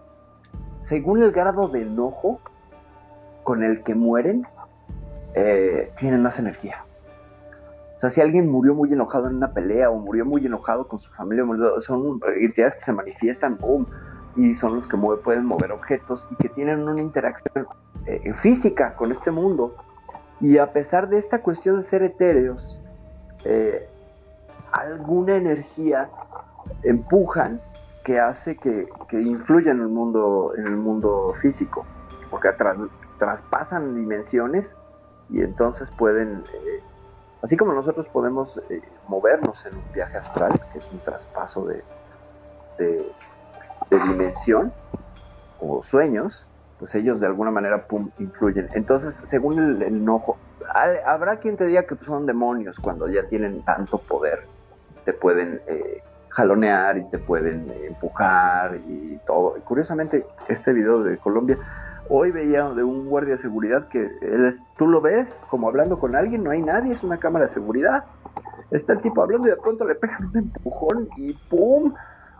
según 0.81 1.23
el 1.23 1.31
grado 1.31 1.67
de 1.67 1.81
enojo 1.81 2.39
con 3.43 3.63
el 3.63 3.83
que 3.83 3.95
mueren, 3.95 4.45
eh, 5.33 5.91
tienen 5.97 6.21
más 6.21 6.39
energía. 6.39 6.85
O 7.97 7.99
sea, 8.01 8.09
si 8.09 8.19
alguien 8.19 8.49
murió 8.49 8.73
muy 8.73 8.91
enojado 8.91 9.27
en 9.27 9.35
una 9.35 9.53
pelea 9.53 9.89
o 9.91 9.99
murió 9.99 10.25
muy 10.25 10.45
enojado 10.45 10.87
con 10.87 10.97
su 10.99 11.11
familia, 11.11 11.45
son 11.79 12.19
entidades 12.35 12.75
que 12.75 12.81
se 12.81 12.93
manifiestan, 12.93 13.57
boom, 13.59 13.85
y 14.35 14.55
son 14.55 14.75
los 14.75 14.87
que 14.87 14.97
pueden 14.97 15.45
mover 15.45 15.71
objetos 15.71 16.27
y 16.31 16.35
que 16.35 16.49
tienen 16.49 16.87
una 16.87 17.01
interacción 17.01 17.67
eh, 18.07 18.33
física 18.33 18.95
con 18.95 19.11
este 19.11 19.29
mundo. 19.29 19.75
Y 20.39 20.57
a 20.57 20.73
pesar 20.73 21.09
de 21.09 21.19
esta 21.19 21.43
cuestión 21.43 21.77
de 21.77 21.83
ser 21.83 22.01
etéreos, 22.01 22.79
eh, 23.45 23.87
alguna 24.71 25.35
energía 25.35 26.09
empujan 26.83 27.61
que 28.03 28.19
hace 28.19 28.57
que, 28.57 28.87
que 29.09 29.21
influya 29.21 29.71
en 29.71 29.79
el 29.81 29.89
mundo, 29.89 30.53
en 30.57 30.65
el 30.65 30.77
mundo 30.77 31.33
físico, 31.39 31.85
porque 32.31 32.49
traspasan 33.19 33.93
dimensiones 33.93 34.75
y 35.31 35.41
entonces 35.41 35.91
pueden, 35.91 36.43
eh, 36.53 36.83
así 37.41 37.55
como 37.55 37.73
nosotros 37.73 38.07
podemos 38.07 38.61
eh, 38.69 38.81
movernos 39.07 39.65
en 39.65 39.75
un 39.77 39.91
viaje 39.93 40.17
astral, 40.17 40.59
que 40.71 40.79
es 40.79 40.91
un 40.91 40.99
traspaso 40.99 41.65
de, 41.65 41.83
de, 42.77 43.11
dimensión 43.89 44.71
o 45.59 45.83
sueños, 45.83 46.45
pues 46.79 46.95
ellos 46.95 47.19
de 47.19 47.27
alguna 47.27 47.51
manera 47.51 47.87
pum, 47.87 48.09
influyen. 48.19 48.69
Entonces, 48.73 49.23
según 49.29 49.59
el, 49.59 49.81
enojo, 49.81 50.37
habrá 51.05 51.37
quien 51.37 51.57
te 51.57 51.65
diga 51.65 51.83
que 51.83 51.95
son 51.97 52.25
demonios 52.25 52.79
cuando 52.79 53.07
ya 53.07 53.23
tienen 53.27 53.63
tanto 53.63 53.99
poder, 53.99 54.45
te 55.03 55.13
pueden 55.13 55.61
eh, 55.67 56.01
jalonear 56.29 56.97
y 56.97 57.03
te 57.09 57.19
pueden 57.19 57.69
eh, 57.69 57.87
empujar 57.87 58.75
y 58.87 59.19
todo. 59.25 59.55
Curiosamente, 59.65 60.25
este 60.47 60.73
video 60.73 61.03
de 61.03 61.17
Colombia, 61.17 61.57
hoy 62.13 62.31
veía 62.31 62.69
de 62.69 62.83
un 62.83 63.07
guardia 63.07 63.35
de 63.35 63.37
seguridad 63.37 63.87
que 63.87 64.11
él 64.21 64.53
tú 64.77 64.87
lo 64.87 64.99
ves 64.99 65.39
como 65.49 65.69
hablando 65.69 65.97
con 65.97 66.15
alguien, 66.15 66.43
no 66.43 66.51
hay 66.51 66.61
nadie, 66.61 66.91
es 66.91 67.03
una 67.03 67.17
cámara 67.17 67.45
de 67.45 67.51
seguridad. 67.51 68.03
Está 68.69 68.93
el 68.93 69.01
tipo 69.01 69.21
hablando 69.21 69.47
y 69.47 69.51
de 69.51 69.57
pronto 69.57 69.87
le 69.87 69.95
pegan 69.95 70.25
un 70.25 70.37
empujón 70.37 71.09
y 71.15 71.33
¡pum! 71.49 71.93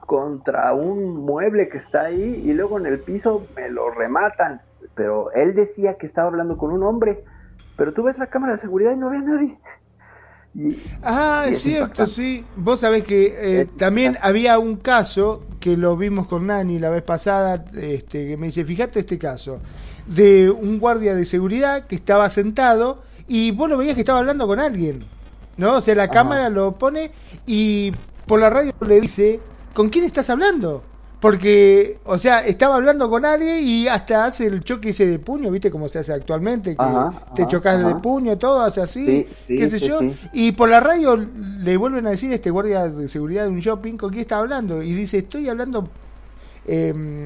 contra 0.05 0.73
un 0.73 1.25
mueble 1.25 1.69
que 1.69 1.77
está 1.77 2.01
ahí 2.01 2.41
y 2.45 2.51
luego 2.51 2.77
en 2.77 2.85
el 2.85 2.99
piso 2.99 3.47
me 3.55 3.69
lo 3.69 3.89
rematan. 3.91 4.61
Pero 4.93 5.31
él 5.31 5.55
decía 5.55 5.97
que 5.97 6.05
estaba 6.05 6.27
hablando 6.27 6.57
con 6.57 6.71
un 6.71 6.83
hombre, 6.83 7.23
pero 7.77 7.93
tú 7.93 8.03
ves 8.03 8.17
la 8.17 8.27
cámara 8.27 8.53
de 8.53 8.59
seguridad 8.59 8.91
y 8.91 8.97
no 8.97 9.07
había 9.07 9.21
nadie. 9.21 9.57
Ah, 11.03 11.45
es, 11.47 11.61
cierto, 11.61 12.05
sí. 12.07 12.43
Vos 12.55 12.81
sabés 12.81 13.03
que 13.03 13.35
eh, 13.37 13.67
también 13.77 14.17
había 14.21 14.59
un 14.59 14.77
caso 14.77 15.43
que 15.59 15.77
lo 15.77 15.95
vimos 15.95 16.27
con 16.27 16.47
Nani 16.47 16.79
la 16.79 16.89
vez 16.89 17.03
pasada, 17.03 17.65
este, 17.75 18.29
que 18.29 18.37
me 18.37 18.47
dice, 18.47 18.65
fíjate 18.65 18.99
este 18.99 19.17
caso, 19.17 19.59
de 20.07 20.49
un 20.49 20.79
guardia 20.79 21.15
de 21.15 21.25
seguridad 21.25 21.85
que 21.87 21.95
estaba 21.95 22.29
sentado 22.29 23.03
y 23.27 23.51
vos 23.51 23.69
lo 23.69 23.77
veías 23.77 23.95
que 23.95 24.01
estaba 24.01 24.19
hablando 24.19 24.47
con 24.47 24.59
alguien, 24.59 25.05
¿no? 25.57 25.75
O 25.75 25.81
sea, 25.81 25.95
la 25.95 26.09
cámara 26.09 26.49
lo 26.49 26.73
pone 26.73 27.11
y 27.45 27.91
por 28.25 28.39
la 28.39 28.49
radio 28.49 28.73
le 28.85 28.99
dice 28.99 29.39
¿con 29.73 29.89
quién 29.89 30.05
estás 30.05 30.29
hablando? 30.29 30.83
Porque, 31.21 31.99
o 32.03 32.17
sea, 32.17 32.39
estaba 32.39 32.75
hablando 32.75 33.07
con 33.07 33.23
alguien 33.25 33.63
y 33.63 33.87
hasta 33.87 34.25
hace 34.25 34.47
el 34.47 34.63
choque 34.63 34.89
ese 34.89 35.05
de 35.05 35.19
puño, 35.19 35.51
¿viste? 35.51 35.69
Como 35.69 35.87
se 35.87 35.99
hace 35.99 36.13
actualmente, 36.13 36.75
que 36.75 36.83
te 37.35 37.45
chocas 37.45 37.85
de 37.85 37.95
puño, 37.97 38.39
todo 38.39 38.61
hace 38.61 38.81
así, 38.81 39.27
qué 39.47 39.69
sé 39.69 39.79
yo. 39.79 39.99
Y 40.33 40.53
por 40.53 40.69
la 40.69 40.79
radio 40.79 41.15
le 41.15 41.77
vuelven 41.77 42.07
a 42.07 42.09
decir 42.09 42.33
este 42.33 42.49
guardia 42.49 42.87
de 42.87 43.07
seguridad 43.07 43.43
de 43.43 43.49
un 43.49 43.59
shopping, 43.59 43.97
¿con 43.97 44.09
quién 44.09 44.21
está 44.21 44.39
hablando? 44.39 44.81
Y 44.81 44.93
dice, 44.93 45.19
estoy 45.19 45.47
hablando 45.47 45.89
em, 46.65 47.23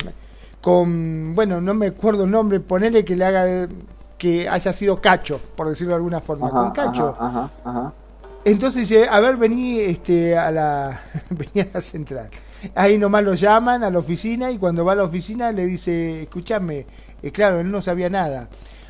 con, 0.62 1.34
bueno, 1.34 1.62
no 1.62 1.74
me 1.74 1.88
acuerdo 1.88 2.26
el 2.26 2.32
nombre, 2.32 2.60
ponele 2.60 3.06
que 3.06 3.16
le 3.16 3.24
haga, 3.24 3.68
que 4.18 4.50
haya 4.50 4.74
sido 4.74 5.00
Cacho, 5.00 5.40
por 5.56 5.70
decirlo 5.70 5.92
de 5.92 5.96
alguna 5.96 6.20
forma, 6.20 6.50
con 6.50 6.72
Cacho. 6.72 7.16
Ajá, 7.18 7.50
ajá, 7.64 7.94
entonces 8.44 8.90
dice, 8.90 9.08
a 9.10 9.22
ver, 9.22 9.38
vení 9.38 9.80
este, 9.80 10.38
a 10.38 10.52
la, 10.52 11.02
vení 11.30 11.62
a 11.62 11.70
la 11.76 11.82
central. 11.82 12.30
Ahí 12.74 12.98
nomás 12.98 13.24
lo 13.24 13.34
llaman 13.36 13.84
a 13.84 13.90
la 13.90 14.00
oficina 14.00 14.52
y 14.52 14.58
cuando 14.58 14.84
va 14.84 14.94
a 14.94 14.96
la 14.96 15.04
oficina 15.04 15.52
le 15.52 15.66
dice, 15.66 16.24
escúchame, 16.24 16.86
eh, 17.22 17.32
claro, 17.32 17.60
él 17.60 17.72
no 17.72 17.82
sabía 17.82 18.10
nada. 18.10 18.50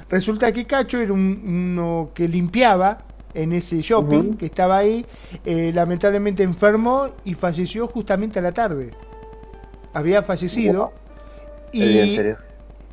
Resulta 0.09 0.51
que 0.51 0.65
Cacho 0.65 0.99
era 0.99 1.13
uno 1.13 2.11
que 2.13 2.27
limpiaba 2.27 2.99
en 3.33 3.51
ese 3.53 3.81
shopping 3.81 4.35
que 4.35 4.45
estaba 4.45 4.77
ahí, 4.77 5.05
eh, 5.43 5.71
lamentablemente 5.73 6.41
enfermó 6.43 7.09
y 7.25 7.33
falleció 7.33 7.87
justamente 7.87 8.39
a 8.39 8.41
la 8.41 8.53
tarde. 8.53 8.91
Había 9.93 10.23
fallecido. 10.23 10.93
Y, 11.71 12.19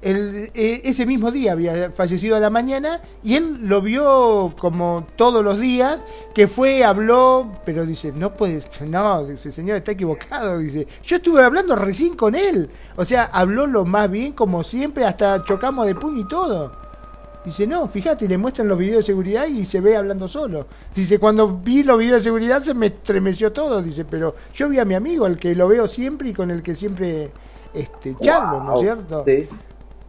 eh, 0.05 0.81
ese 0.85 1.07
mismo 1.07 1.31
día 1.31 1.53
había 1.53 1.93
fallecido 1.93 2.35
a 2.35 2.41
la 2.41 2.51
mañana 2.51 3.01
y 3.23 3.37
él 3.37 3.69
lo 3.69 3.81
vio 3.81 4.53
como 4.59 5.07
todos 5.15 5.45
los 5.45 5.61
días, 5.61 6.03
que 6.35 6.49
fue, 6.49 6.83
habló, 6.83 7.53
pero 7.65 7.87
dice, 7.87 8.13
no 8.13 8.35
puedes, 8.35 8.69
no, 8.81 9.25
dice, 9.25 9.53
señor, 9.53 9.77
está 9.77 9.93
equivocado, 9.93 10.59
dice, 10.59 10.89
yo 11.05 11.17
estuve 11.17 11.45
hablando 11.45 11.77
recién 11.77 12.17
con 12.17 12.35
él, 12.35 12.69
o 12.97 13.05
sea, 13.05 13.27
habló 13.27 13.67
lo 13.67 13.85
más 13.85 14.11
bien 14.11 14.33
como 14.33 14.65
siempre, 14.65 15.05
hasta 15.05 15.45
chocamos 15.45 15.87
de 15.87 15.95
puño 15.95 16.23
y 16.23 16.29
todo. 16.29 16.83
Dice, 17.45 17.67
no, 17.67 17.89
fíjate, 17.89 18.29
le 18.29 18.39
muestran 18.39 18.69
los 18.69 18.79
videos 18.79 18.99
de 18.99 19.13
seguridad 19.13 19.47
y 19.47 19.65
se 19.65 19.81
ve 19.81 19.97
hablando 19.97 20.29
solo. 20.29 20.67
Dice, 20.95 21.19
cuando 21.19 21.49
vi 21.49 21.83
los 21.83 21.99
videos 21.99 22.21
de 22.21 22.25
seguridad 22.25 22.63
se 22.63 22.73
me 22.73 22.87
estremeció 22.87 23.53
todo, 23.53 23.83
dice, 23.83 24.05
pero 24.05 24.35
yo 24.55 24.69
vi 24.69 24.79
a 24.79 24.85
mi 24.85 24.95
amigo, 24.95 25.27
al 25.27 25.39
que 25.39 25.55
lo 25.55 25.67
veo 25.67 25.89
siempre 25.89 26.29
y 26.29 26.35
con 26.35 26.53
el 26.53 26.63
que 26.63 26.77
siempre 26.77 27.33
este, 27.75 28.15
charlo, 28.21 28.63
¿no 28.63 28.75
es 28.75 28.81
cierto? 28.81 29.25
Sí. 29.27 29.49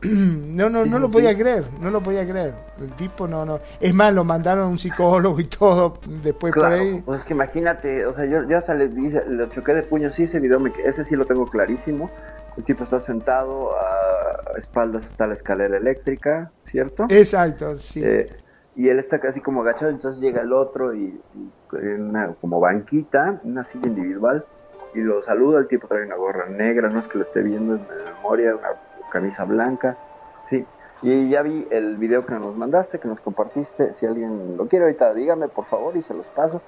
No, 0.54 0.70
no, 0.70 0.86
no 0.86 1.00
lo 1.00 1.10
podía 1.10 1.36
creer, 1.36 1.66
no 1.82 1.90
lo 1.90 2.02
podía 2.02 2.28
creer. 2.28 2.54
El 2.80 2.92
tipo 2.92 3.28
no, 3.28 3.46
no. 3.46 3.60
Es 3.80 3.94
más, 3.94 4.14
lo 4.14 4.24
mandaron 4.24 4.66
a 4.66 4.68
un 4.68 4.78
psicólogo 4.78 5.40
y 5.40 5.46
todo 5.46 5.98
después 6.22 6.54
por 6.54 6.66
ahí. 6.66 7.02
Pues 7.06 7.22
es 7.22 7.26
que 7.26 7.34
imagínate, 7.34 8.06
o 8.06 8.14
sea, 8.14 8.26
yo, 8.26 8.48
yo 8.48 8.58
hasta 8.58 8.76
le 8.76 8.88
dije, 8.90 9.24
lo 9.28 9.48
choqué 9.48 9.74
de 9.74 9.84
puño, 9.84 10.10
sí, 10.10 10.24
ese 10.24 10.40
video, 10.40 10.60
me, 10.60 10.72
ese 10.86 11.04
sí 11.06 11.16
lo 11.16 11.26
tengo 11.26 11.48
clarísimo. 11.48 12.12
El 12.56 12.64
tipo 12.64 12.84
está 12.84 13.00
sentado, 13.00 13.72
a 13.76 14.58
espaldas 14.58 15.08
está 15.08 15.26
la 15.26 15.34
escalera 15.34 15.78
eléctrica, 15.78 16.52
¿cierto? 16.66 17.08
Exacto, 17.10 17.76
sí. 17.78 18.02
Eh, 18.04 18.30
y 18.76 18.90
él 18.90 19.00
está 19.00 19.20
casi 19.20 19.40
como 19.42 19.62
agachado, 19.62 19.92
entonces 19.92 20.22
llega 20.22 20.42
el 20.42 20.54
otro 20.54 20.94
y, 20.94 21.20
en 21.74 22.10
una 22.10 22.34
como 22.42 22.60
banquita, 22.60 23.40
una 23.44 23.64
silla 23.64 23.88
individual, 23.88 24.46
y 24.94 25.00
lo 25.00 25.22
saluda, 25.24 25.60
el 25.60 25.68
tipo 25.68 25.88
trae 25.88 26.06
una 26.06 26.16
gorra 26.16 26.48
negra, 26.48 26.90
no 26.90 27.00
es 27.00 27.08
que 27.08 27.18
lo 27.18 27.24
esté 27.24 27.42
viendo 27.42 27.76
en 27.76 27.82
memoria, 28.16 28.56
una 28.56 28.70
camisa 29.14 29.46
blanca, 29.46 29.98
sí. 30.50 30.66
Y 31.04 31.30
ya 31.30 31.42
vi 31.42 31.68
el 31.70 31.98
video 31.98 32.26
que 32.26 32.34
nos 32.34 32.56
mandaste, 32.56 33.00
que 33.00 33.08
nos 33.08 33.20
compartiste. 33.20 33.94
Si 33.94 34.06
alguien 34.06 34.58
lo 34.58 34.68
quiere 34.68 34.86
ahorita, 34.86 35.14
dígame 35.14 35.48
por 35.50 35.66
favor 35.66 35.96
y 35.96 36.02
se 36.02 36.14
los 36.14 36.28
paso. 36.28 36.62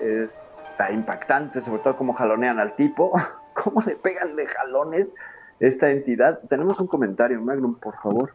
Está 0.00 0.90
impactante, 0.90 1.60
sobre 1.60 1.82
todo 1.82 1.96
cómo 1.96 2.14
jalonean 2.14 2.58
al 2.58 2.74
tipo, 2.76 3.12
cómo 3.54 3.82
le 3.82 3.96
pegan 3.96 4.36
de 4.36 4.46
jalones 4.46 5.14
esta 5.60 5.90
entidad. 5.90 6.40
Tenemos 6.48 6.80
un 6.80 6.86
comentario, 6.86 7.40
Magnum, 7.42 7.74
por 7.74 7.96
favor. 7.96 8.34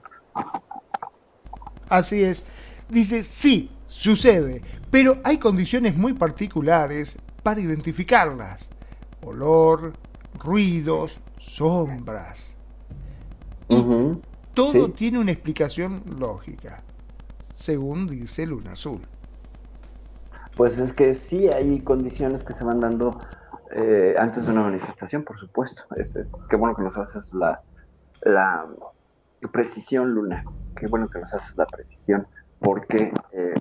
Así 1.90 2.24
es. 2.24 2.46
Dice, 2.90 3.24
sí, 3.24 3.72
sucede, 3.88 4.62
pero 4.92 5.18
hay 5.24 5.40
condiciones 5.40 5.96
muy 5.96 6.14
particulares 6.14 7.18
para 7.42 7.62
identificarlas. 7.62 8.70
Olor, 9.26 9.94
ruidos, 10.38 11.18
sombras 11.40 12.57
todo 14.54 14.92
tiene 14.92 15.20
una 15.20 15.32
explicación 15.32 16.04
lógica, 16.20 16.84
según 17.56 18.08
dice 18.08 18.46
Luna 18.46 18.74
Azul. 18.74 19.08
Pues 20.56 20.80
es 20.80 20.94
que 20.94 21.14
sí 21.14 21.50
hay 21.50 21.80
condiciones 21.82 22.44
que 22.44 22.54
se 22.54 22.64
van 22.64 22.80
dando 22.80 23.22
eh, 23.72 24.16
antes 24.18 24.46
de 24.46 24.52
una 24.52 24.64
manifestación, 24.64 25.24
por 25.24 25.38
supuesto. 25.38 25.84
Este, 25.96 26.26
qué 26.50 26.56
bueno 26.56 26.76
que 26.76 26.84
nos 26.84 26.98
haces 26.98 27.32
la, 27.34 27.62
la 28.22 28.66
precisión, 29.52 30.14
Luna. 30.14 30.44
Qué 30.76 30.88
bueno 30.88 31.10
que 31.10 31.20
nos 31.20 31.34
haces 31.34 31.56
la 31.58 31.66
precisión, 31.66 32.28
porque 32.60 33.12
eh, 33.34 33.54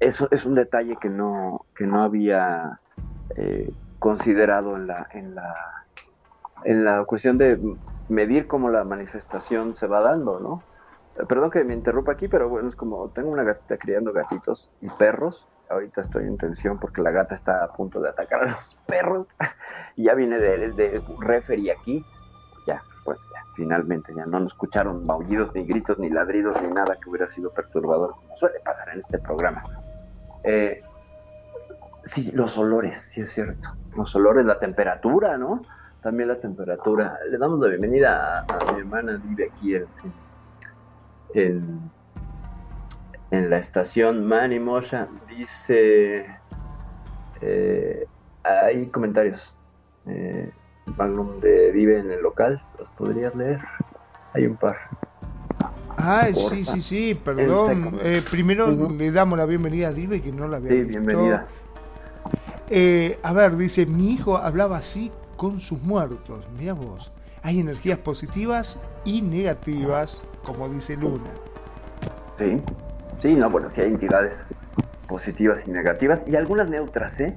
eso 0.00 0.28
es 0.30 0.44
un 0.44 0.54
detalle 0.54 0.96
que 1.00 1.08
no, 1.08 1.64
que 1.74 1.86
no 1.86 2.02
había 2.02 2.80
eh, 3.36 3.72
considerado 3.98 4.76
en 4.76 4.88
la, 4.88 5.08
en 5.12 5.34
la 5.34 5.54
en 6.64 6.84
la 6.84 7.04
cuestión 7.04 7.38
de 7.38 7.58
medir 8.08 8.46
cómo 8.46 8.68
la 8.68 8.84
manifestación 8.84 9.76
se 9.76 9.86
va 9.86 10.00
dando, 10.00 10.40
¿no? 10.40 10.62
Perdón 11.28 11.50
que 11.50 11.62
me 11.64 11.74
interrumpa 11.74 12.12
aquí, 12.12 12.28
pero 12.28 12.48
bueno, 12.48 12.68
es 12.68 12.76
como 12.76 13.10
tengo 13.10 13.30
una 13.30 13.42
gatita 13.42 13.76
criando 13.76 14.12
gatitos 14.12 14.70
y 14.80 14.88
perros. 14.88 15.46
Ahorita 15.68 16.00
estoy 16.00 16.24
en 16.24 16.38
tensión 16.38 16.78
porque 16.78 17.02
la 17.02 17.10
gata 17.10 17.34
está 17.34 17.64
a 17.64 17.72
punto 17.72 18.00
de 18.00 18.08
atacar 18.08 18.44
a 18.44 18.50
los 18.50 18.78
perros. 18.86 19.28
y 19.96 20.04
ya 20.04 20.14
viene 20.14 20.38
de, 20.38 20.72
de 20.72 21.02
referee 21.20 21.70
aquí. 21.70 22.04
Ya, 22.66 22.82
pues 23.04 23.18
ya, 23.32 23.44
finalmente 23.56 24.14
ya 24.14 24.24
no 24.24 24.40
nos 24.40 24.52
escucharon 24.52 25.04
maullidos, 25.04 25.54
ni 25.54 25.66
gritos, 25.66 25.98
ni 25.98 26.08
ladridos, 26.08 26.60
ni 26.62 26.68
nada 26.68 26.96
que 26.96 27.10
hubiera 27.10 27.28
sido 27.30 27.50
perturbador, 27.50 28.12
como 28.12 28.36
suele 28.36 28.60
pasar 28.60 28.90
en 28.90 29.00
este 29.00 29.18
programa. 29.18 29.62
Eh, 30.44 30.82
sí, 32.04 32.30
los 32.32 32.56
olores, 32.56 32.98
sí 32.98 33.20
es 33.20 33.32
cierto. 33.32 33.70
Los 33.96 34.14
olores, 34.16 34.46
la 34.46 34.58
temperatura, 34.58 35.36
¿no? 35.36 35.62
También 36.02 36.28
la 36.28 36.40
temperatura. 36.40 37.18
Le 37.30 37.38
damos 37.38 37.60
la 37.60 37.68
bienvenida 37.68 38.40
a, 38.40 38.72
mi 38.72 38.80
hermana, 38.80 39.20
vive 39.24 39.50
aquí 39.52 39.76
en, 41.34 41.80
en, 43.30 43.50
la 43.50 43.56
estación 43.56 44.26
Mani 44.26 44.58
Mosha. 44.58 45.08
Dice, 45.28 46.26
eh, 47.40 48.06
hay 48.42 48.86
comentarios. 48.86 49.54
Eh, 50.06 50.50
Magnum 50.96 51.40
de 51.40 51.70
vive 51.70 52.00
en 52.00 52.10
el 52.10 52.20
local, 52.20 52.60
¿los 52.78 52.90
podrías 52.90 53.36
leer? 53.36 53.60
Hay 54.34 54.46
un 54.46 54.56
par. 54.56 54.76
Ah, 55.96 56.26
sí, 56.34 56.64
sí, 56.64 56.82
sí, 56.82 57.14
perdón. 57.14 57.98
Eh, 58.02 58.20
primero 58.28 58.68
le 58.72 59.12
damos 59.12 59.38
la 59.38 59.46
bienvenida 59.46 59.88
a 59.88 59.92
Dive, 59.92 60.20
que 60.20 60.32
no 60.32 60.48
la 60.48 60.56
había 60.56 60.70
Sí, 60.70 60.82
bienvenida. 60.82 61.46
Eh, 62.68 63.20
a 63.22 63.32
ver, 63.32 63.56
dice, 63.56 63.86
mi 63.86 64.12
hijo 64.12 64.36
hablaba 64.36 64.78
así 64.78 65.12
con 65.42 65.58
sus 65.58 65.82
muertos. 65.82 66.46
Mira 66.56 66.72
vos, 66.72 67.10
hay 67.42 67.58
energías 67.58 67.98
positivas 67.98 68.78
y 69.04 69.22
negativas, 69.22 70.22
como 70.44 70.68
dice 70.68 70.96
Luna. 70.96 71.32
Sí, 72.38 72.62
sí, 73.18 73.34
no, 73.34 73.50
bueno, 73.50 73.68
sí 73.68 73.80
hay 73.80 73.88
entidades 73.88 74.44
positivas 75.08 75.66
y 75.66 75.72
negativas 75.72 76.22
y 76.28 76.36
algunas 76.36 76.70
neutras, 76.70 77.18
¿eh? 77.18 77.36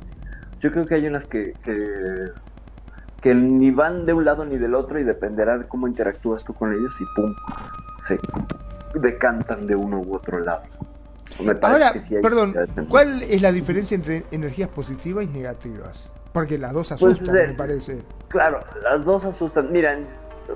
Yo 0.60 0.72
creo 0.72 0.86
que 0.86 0.94
hay 0.94 1.07
unas 1.07 1.26
que, 1.26 1.56
que 3.22 3.34
ni 3.34 3.72
van 3.72 4.06
de 4.06 4.14
un 4.14 4.23
lado 4.23 4.45
ni 4.45 4.60
del 4.60 4.76
otro 4.76 4.99
y 4.99 5.03
dependerá 5.03 5.57
de 5.57 5.68
cómo 5.68 5.88
interactúas 5.88 6.44
tú 6.44 6.53
con 6.53 6.73
ellos 6.73 6.94
y 7.02 7.06
pum, 7.15 7.34
se 8.07 8.19
decantan 8.99 9.65
de 9.65 9.76
uno 9.76 9.99
u 9.99 10.15
otro 10.15 10.40
lado. 10.41 10.61
Me 11.44 11.56
parece 11.56 11.82
Ahora, 11.82 11.94
que 11.94 11.99
sí 11.99 12.15
hay 12.15 12.22
perdón, 12.22 12.56
¿cuál 12.88 13.23
es 13.23 13.41
la 13.41 13.52
diferencia 13.52 13.95
entre 13.95 14.26
energías 14.30 14.69
positivas 14.69 15.26
y 15.26 15.27
negativas? 15.27 16.11
Porque 16.36 16.57
las 16.57 16.74
dos 16.74 16.94
pues, 16.99 17.14
asustan, 17.14 17.34
me 17.34 17.53
parece. 17.53 18.03
Claro, 18.28 18.60
las 18.84 19.06
dos 19.06 19.24
asustan. 19.24 19.72
Miren, 19.72 20.06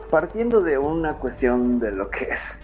partiendo 0.09 0.59
de 0.59 0.77
una 0.77 1.13
cuestión 1.13 1.79
de 1.79 1.93
lo 1.93 2.09
que 2.09 2.25
es 2.25 2.59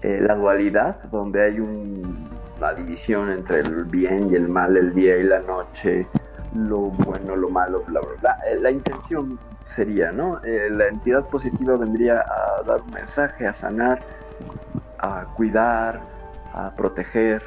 eh, 0.00 0.18
la 0.22 0.34
dualidad, 0.34 0.96
donde 1.12 1.44
hay 1.44 1.60
una 1.60 2.72
división 2.72 3.30
entre 3.30 3.60
el 3.60 3.84
bien 3.84 4.30
y 4.32 4.36
el 4.36 4.48
mal, 4.48 4.78
el 4.78 4.94
día 4.94 5.18
y 5.18 5.24
la 5.24 5.40
noche, 5.40 6.06
lo 6.54 6.78
bueno, 6.78 7.36
lo 7.36 7.50
malo, 7.50 7.84
bla, 7.86 8.00
bla, 8.00 8.12
bla. 8.22 8.38
Eh, 8.50 8.58
la 8.58 8.70
intención 8.70 9.38
sería, 9.66 10.10
¿no? 10.10 10.42
Eh, 10.42 10.70
la 10.70 10.86
entidad 10.86 11.22
positiva 11.28 11.76
vendría 11.76 12.20
a 12.20 12.62
dar 12.62 12.80
un 12.80 12.92
mensaje, 12.92 13.46
a 13.46 13.52
sanar, 13.52 14.00
a 15.00 15.26
cuidar, 15.36 16.00
a 16.54 16.74
proteger. 16.74 17.42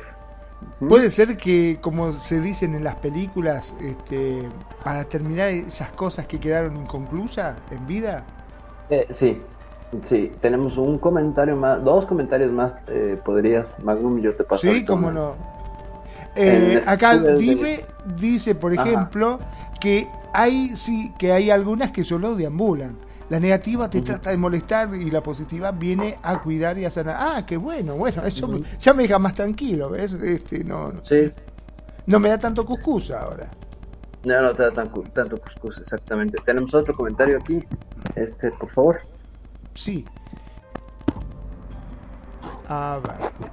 Puede 0.80 1.10
ser 1.10 1.38
que, 1.38 1.80
como 1.82 2.14
se 2.14 2.42
dicen 2.42 2.76
en 2.76 2.84
las 2.84 2.96
películas, 2.96 3.76
este, 3.82 4.48
para 4.84 5.04
terminar 5.06 5.50
esas 5.50 5.92
cosas 5.92 6.28
que 6.28 6.40
quedaron 6.40 6.78
inconclusas 6.78 7.58
en 7.72 7.86
vida. 7.88 8.26
Eh, 8.90 9.06
sí, 9.10 9.38
sí, 10.02 10.32
tenemos 10.42 10.78
un 10.78 10.98
comentario 10.98 11.56
más, 11.56 11.84
dos 11.84 12.06
comentarios 12.06 12.52
más, 12.52 12.76
podrías, 13.24 13.78
Magnum, 13.84 14.20
yo 14.20 14.36
te 14.36 14.44
paso. 14.44 14.62
Sí, 14.62 14.86
cómo 14.86 15.12
no. 15.12 15.36
Eh, 16.38 16.80
acá 16.86 17.18
Dive 17.18 17.86
dice, 18.16 18.54
por 18.54 18.74
ejemplo, 18.74 19.40
que 19.80 20.08
hay 20.34 20.78
sí 20.78 21.12
que 21.18 21.32
hay 21.32 21.50
algunas 21.50 21.92
que 21.92 22.04
solo 22.04 22.36
deambulan. 22.36 22.96
La 23.30 23.40
negativa 23.42 23.90
te 23.90 24.02
trata 24.02 24.30
de 24.30 24.38
molestar 24.38 24.96
y 24.96 25.12
la 25.12 25.22
positiva 25.22 25.72
viene 25.72 26.18
a 26.24 26.42
cuidar 26.42 26.78
y 26.78 26.86
a 26.86 26.92
sanar. 26.92 27.18
Ah, 27.20 27.46
qué 27.46 27.58
bueno, 27.58 27.96
bueno, 27.96 28.24
eso 28.26 28.62
ya 28.80 28.94
me 28.94 29.04
deja 29.04 29.20
más 29.20 29.34
tranquilo, 29.34 29.90
¿ves? 29.90 30.14
Este, 30.14 30.64
no, 30.64 30.94
no, 30.94 31.04
sí. 31.04 31.30
no 32.06 32.20
me 32.20 32.30
da 32.30 32.40
tanto 32.40 32.66
cuscus 32.66 33.12
ahora. 33.12 33.50
No, 34.24 34.42
no 34.42 34.54
te 34.54 34.64
da 34.64 34.72
tan, 34.72 34.90
tanto 35.14 35.38
cuscus, 35.38 35.78
exactamente. 35.80 36.42
Tenemos 36.46 36.74
otro 36.74 36.96
comentario 36.96 37.38
aquí, 37.38 37.60
este, 38.16 38.50
por 38.52 38.70
favor. 38.70 39.02
Sí. 39.76 40.06
A 42.70 43.00
ver. 43.04 43.50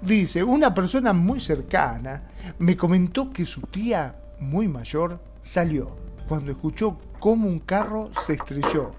Dice, 0.00 0.42
una 0.42 0.72
persona 0.72 1.12
muy 1.12 1.40
cercana 1.40 2.22
me 2.58 2.74
comentó 2.74 3.30
que 3.30 3.44
su 3.44 3.60
tía, 3.62 4.14
muy 4.40 4.66
mayor, 4.66 5.18
salió 5.40 6.03
cuando 6.28 6.50
escuchó 6.50 6.98
cómo 7.20 7.48
un 7.48 7.60
carro 7.60 8.10
se 8.24 8.34
estrelló. 8.34 8.92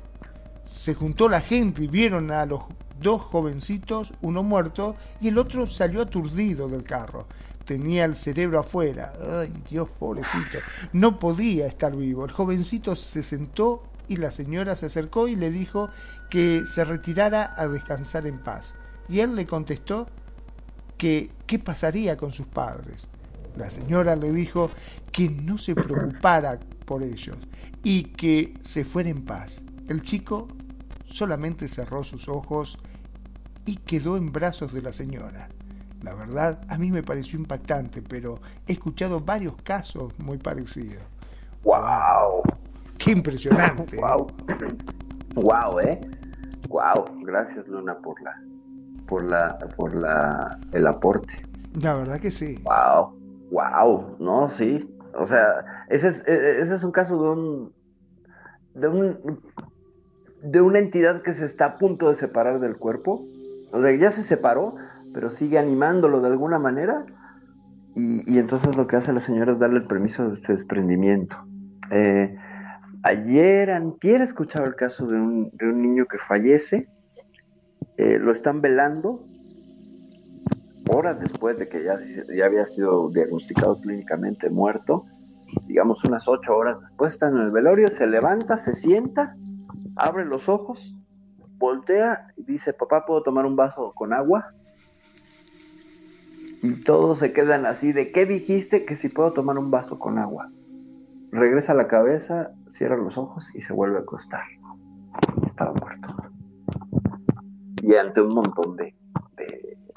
Se 0.63 0.95
juntó 0.95 1.29
la 1.29 1.41
gente 1.41 1.83
y 1.83 1.87
vieron 1.87 2.31
a 2.31 2.45
los 2.45 2.63
dos 2.99 3.21
jovencitos, 3.21 4.13
uno 4.21 4.43
muerto 4.43 4.95
y 5.19 5.27
el 5.27 5.37
otro 5.37 5.67
salió 5.67 6.01
aturdido 6.01 6.67
del 6.67 6.83
carro. 6.83 7.27
Tenía 7.65 8.05
el 8.05 8.15
cerebro 8.15 8.59
afuera. 8.59 9.13
Ay, 9.41 9.51
Dios, 9.69 9.89
pobrecito. 9.99 10.59
No 10.93 11.19
podía 11.19 11.67
estar 11.67 11.95
vivo. 11.95 12.25
El 12.25 12.31
jovencito 12.31 12.95
se 12.95 13.23
sentó 13.23 13.83
y 14.07 14.17
la 14.17 14.31
señora 14.31 14.75
se 14.75 14.85
acercó 14.85 15.27
y 15.27 15.35
le 15.35 15.49
dijo 15.49 15.89
que 16.29 16.63
se 16.65 16.83
retirara 16.83 17.53
a 17.55 17.67
descansar 17.67 18.27
en 18.27 18.37
paz. 18.39 18.75
Y 19.09 19.19
él 19.19 19.35
le 19.35 19.47
contestó 19.47 20.07
que 20.97 21.31
qué 21.47 21.59
pasaría 21.59 22.17
con 22.17 22.31
sus 22.31 22.45
padres. 22.45 23.07
La 23.55 23.69
señora 23.69 24.15
le 24.15 24.31
dijo 24.31 24.69
que 25.11 25.29
no 25.29 25.57
se 25.57 25.75
preocupara 25.75 26.59
por 26.85 27.03
ellos 27.03 27.37
y 27.83 28.05
que 28.05 28.53
se 28.61 28.85
fuera 28.85 29.09
en 29.09 29.23
paz. 29.23 29.61
El 29.87 30.01
chico 30.01 30.47
solamente 31.05 31.67
cerró 31.67 32.03
sus 32.03 32.27
ojos 32.27 32.77
y 33.65 33.77
quedó 33.77 34.17
en 34.17 34.31
brazos 34.31 34.73
de 34.73 34.81
la 34.81 34.91
señora. 34.91 35.49
La 36.01 36.13
verdad, 36.13 36.61
a 36.69 36.77
mí 36.77 36.91
me 36.91 37.01
pareció 37.01 37.39
impactante, 37.39 38.01
pero 38.01 38.39
he 38.67 38.73
escuchado 38.73 39.19
varios 39.19 39.55
casos 39.63 40.13
muy 40.19 40.37
parecidos. 40.37 41.03
¡Wow! 41.63 42.43
¡Qué 42.99 43.11
impresionante! 43.11 43.97
¡Wow! 43.97 44.27
¡Wow, 45.33 45.79
eh! 45.79 45.99
¡Wow! 46.69 47.05
Gracias, 47.23 47.67
Luna, 47.67 47.97
por 47.97 48.21
la, 48.21 48.39
por 49.07 49.23
la 49.23 49.57
por 49.75 49.95
la 49.95 50.59
el 50.73 50.85
aporte. 50.85 51.43
La 51.81 51.95
verdad 51.95 52.19
que 52.19 52.29
sí. 52.31 52.61
Wow, 52.63 53.17
wow, 53.51 54.15
no, 54.19 54.47
sí. 54.47 54.87
O 55.17 55.25
sea, 55.25 55.85
ese 55.89 56.07
es, 56.09 56.27
e, 56.27 56.33
e, 56.33 56.61
ese 56.61 56.75
es 56.75 56.83
un 56.83 56.91
caso 56.91 57.21
de 57.21 57.29
un 57.29 57.73
de 58.73 58.87
un 58.87 59.41
de 60.43 60.61
una 60.61 60.79
entidad 60.79 61.21
que 61.21 61.33
se 61.33 61.45
está 61.45 61.65
a 61.65 61.77
punto 61.77 62.09
de 62.09 62.15
separar 62.15 62.59
del 62.59 62.77
cuerpo. 62.77 63.25
O 63.71 63.81
sea, 63.81 63.91
ya 63.95 64.11
se 64.11 64.23
separó, 64.23 64.75
pero 65.13 65.29
sigue 65.29 65.57
animándolo 65.57 66.21
de 66.21 66.27
alguna 66.27 66.59
manera. 66.59 67.05
Y, 67.95 68.29
y 68.31 68.37
entonces 68.37 68.75
lo 68.75 68.87
que 68.87 68.97
hace 68.97 69.13
la 69.13 69.21
señora 69.21 69.53
es 69.53 69.59
darle 69.59 69.79
el 69.79 69.87
permiso 69.87 70.27
de 70.27 70.33
este 70.35 70.51
desprendimiento. 70.51 71.37
Eh, 71.91 72.37
ayer, 73.03 73.71
antier, 73.71 74.21
escuchaba 74.21 74.67
el 74.67 74.75
caso 74.75 75.07
de 75.07 75.15
un, 75.15 75.49
de 75.53 75.67
un 75.67 75.81
niño 75.81 76.05
que 76.05 76.17
fallece 76.17 76.89
eh, 77.97 78.19
lo 78.19 78.31
están 78.31 78.61
velando 78.61 79.25
horas 80.89 81.19
después 81.19 81.57
de 81.57 81.67
que 81.67 81.83
ya, 81.83 81.99
había 82.45 82.65
sido 82.65 83.09
diagnosticado 83.09 83.79
clínicamente 83.81 84.49
muerto, 84.49 85.05
digamos 85.67 86.03
unas 86.05 86.27
ocho 86.27 86.55
horas 86.55 86.79
después, 86.81 87.13
está 87.13 87.27
en 87.27 87.37
el 87.37 87.51
velorio, 87.51 87.87
se 87.87 88.07
levanta, 88.07 88.57
se 88.57 88.73
sienta, 88.73 89.35
abre 89.95 90.25
los 90.25 90.49
ojos, 90.49 90.95
voltea 91.57 92.27
y 92.35 92.43
dice, 92.43 92.73
papá, 92.73 93.05
¿puedo 93.05 93.23
tomar 93.23 93.45
un 93.45 93.55
vaso 93.55 93.93
con 93.95 94.13
agua? 94.13 94.53
Y 96.61 96.83
todos 96.83 97.19
se 97.19 97.31
quedan 97.31 97.65
así 97.65 97.91
de, 97.91 98.11
¿qué 98.11 98.25
dijiste 98.25 98.85
que 98.85 98.95
si 98.95 99.09
puedo 99.09 99.31
tomar 99.31 99.57
un 99.57 99.71
vaso 99.71 99.99
con 99.99 100.17
agua? 100.17 100.51
Regresa 101.31 101.73
la 101.73 101.87
cabeza, 101.87 102.51
cierra 102.67 102.97
los 102.97 103.17
ojos 103.17 103.53
y 103.53 103.61
se 103.61 103.73
vuelve 103.73 103.97
a 103.97 104.01
acostar. 104.01 104.43
Estaba 105.45 105.73
muerto 105.73 106.15
y 107.85 107.95
ante 107.95 108.19
un 108.19 108.33
montón 108.33 108.75
de, 108.75 108.95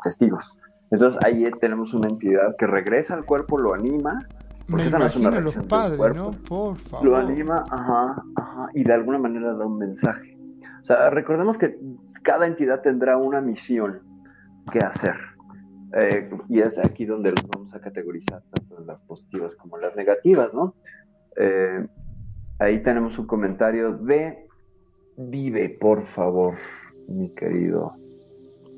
testigos. 0.03 0.57
Entonces 0.91 1.19
ahí 1.25 1.49
tenemos 1.61 1.93
una 1.95 2.09
entidad 2.09 2.57
que 2.57 2.67
regresa 2.67 3.15
al 3.15 3.25
cuerpo, 3.25 3.59
lo 3.59 3.75
anima, 3.75 4.27
porque 4.69 4.87
esa 4.87 4.99
no 4.99 5.07
es 5.07 5.17
una 5.17 5.31
reacción 5.31 5.67
padres, 5.67 5.91
del 5.91 5.99
cuerpo. 5.99 6.19
¿no? 6.19 6.31
Por 6.31 6.77
favor. 6.77 7.07
Lo 7.07 7.17
anima, 7.17 7.65
ajá, 7.71 8.23
ajá, 8.37 8.69
y 8.75 8.85
de 8.85 8.93
alguna 8.93 9.19
manera 9.19 9.55
da 9.55 9.67
un 9.67 9.79
mensaje. 9.79 10.37
O 10.83 10.85
sea, 10.85 11.11
recordemos 11.11 11.59
que 11.59 11.79
cada 12.23 12.47
entidad 12.47 12.81
tendrá 12.81 13.17
una 13.17 13.41
misión 13.41 14.01
que 14.71 14.79
hacer. 14.79 15.17
Eh, 15.95 16.31
y 16.49 16.61
es 16.61 16.79
aquí 16.79 17.07
donde 17.07 17.31
los 17.31 17.49
vamos 17.49 17.75
a 17.75 17.81
categorizar, 17.81 18.43
tanto 18.53 18.85
las 18.85 19.03
positivas 19.03 19.57
como 19.57 19.79
las 19.79 19.97
negativas, 19.97 20.53
¿no? 20.53 20.75
Eh, 21.37 21.87
ahí 22.59 22.83
tenemos 22.83 23.19
un 23.19 23.27
comentario 23.27 23.93
de 23.93 24.47
Vive, 25.17 25.71
por 25.81 26.03
favor 26.03 26.55
mi 27.09 27.31
querido, 27.31 27.95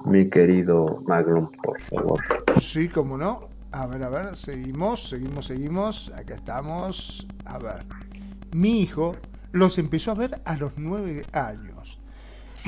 mi 0.05 0.29
querido 0.29 1.03
Magnum, 1.07 1.51
por 1.63 1.81
favor. 1.81 2.21
Sí, 2.61 2.89
como 2.89 3.17
no. 3.17 3.49
A 3.73 3.87
ver, 3.87 4.03
a 4.03 4.09
ver, 4.09 4.37
seguimos, 4.37 5.09
seguimos, 5.09 5.47
seguimos. 5.47 6.11
Acá 6.15 6.35
estamos. 6.35 7.27
A 7.45 7.59
ver. 7.59 7.85
Mi 8.53 8.81
hijo 8.81 9.15
los 9.53 9.79
empezó 9.79 10.11
a 10.11 10.15
ver 10.15 10.41
a 10.45 10.57
los 10.57 10.73
nueve 10.77 11.25
años. 11.33 11.99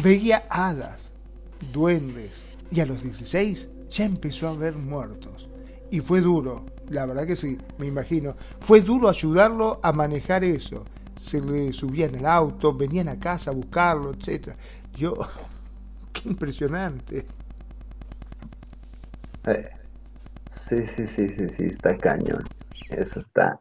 Veía 0.02 0.44
hadas, 0.48 1.10
duendes, 1.72 2.46
y 2.70 2.80
a 2.80 2.86
los 2.86 3.02
16 3.02 3.68
ya 3.90 4.04
empezó 4.04 4.48
a 4.48 4.54
ver 4.54 4.74
muertos. 4.74 5.48
Y 5.90 6.00
fue 6.00 6.20
duro, 6.20 6.64
la 6.88 7.04
verdad 7.04 7.26
que 7.26 7.36
sí, 7.36 7.58
me 7.78 7.86
imagino. 7.86 8.34
Fue 8.60 8.80
duro 8.80 9.08
ayudarlo 9.08 9.78
a 9.82 9.92
manejar 9.92 10.44
eso. 10.44 10.84
Se 11.16 11.40
le 11.40 11.72
subía 11.72 12.06
en 12.06 12.14
el 12.14 12.26
auto, 12.26 12.72
venían 12.72 13.08
a 13.08 13.18
casa 13.18 13.50
a 13.50 13.54
buscarlo, 13.54 14.12
etcétera. 14.12 14.56
Yo 14.94 15.14
Qué 16.22 16.28
impresionante. 16.28 17.28
Eh, 19.46 19.68
sí, 20.48 20.82
sí, 20.84 21.06
sí, 21.06 21.28
sí, 21.30 21.50
sí, 21.50 21.64
está 21.64 21.98
cañón. 21.98 22.48
Eso 22.90 23.18
está, 23.18 23.60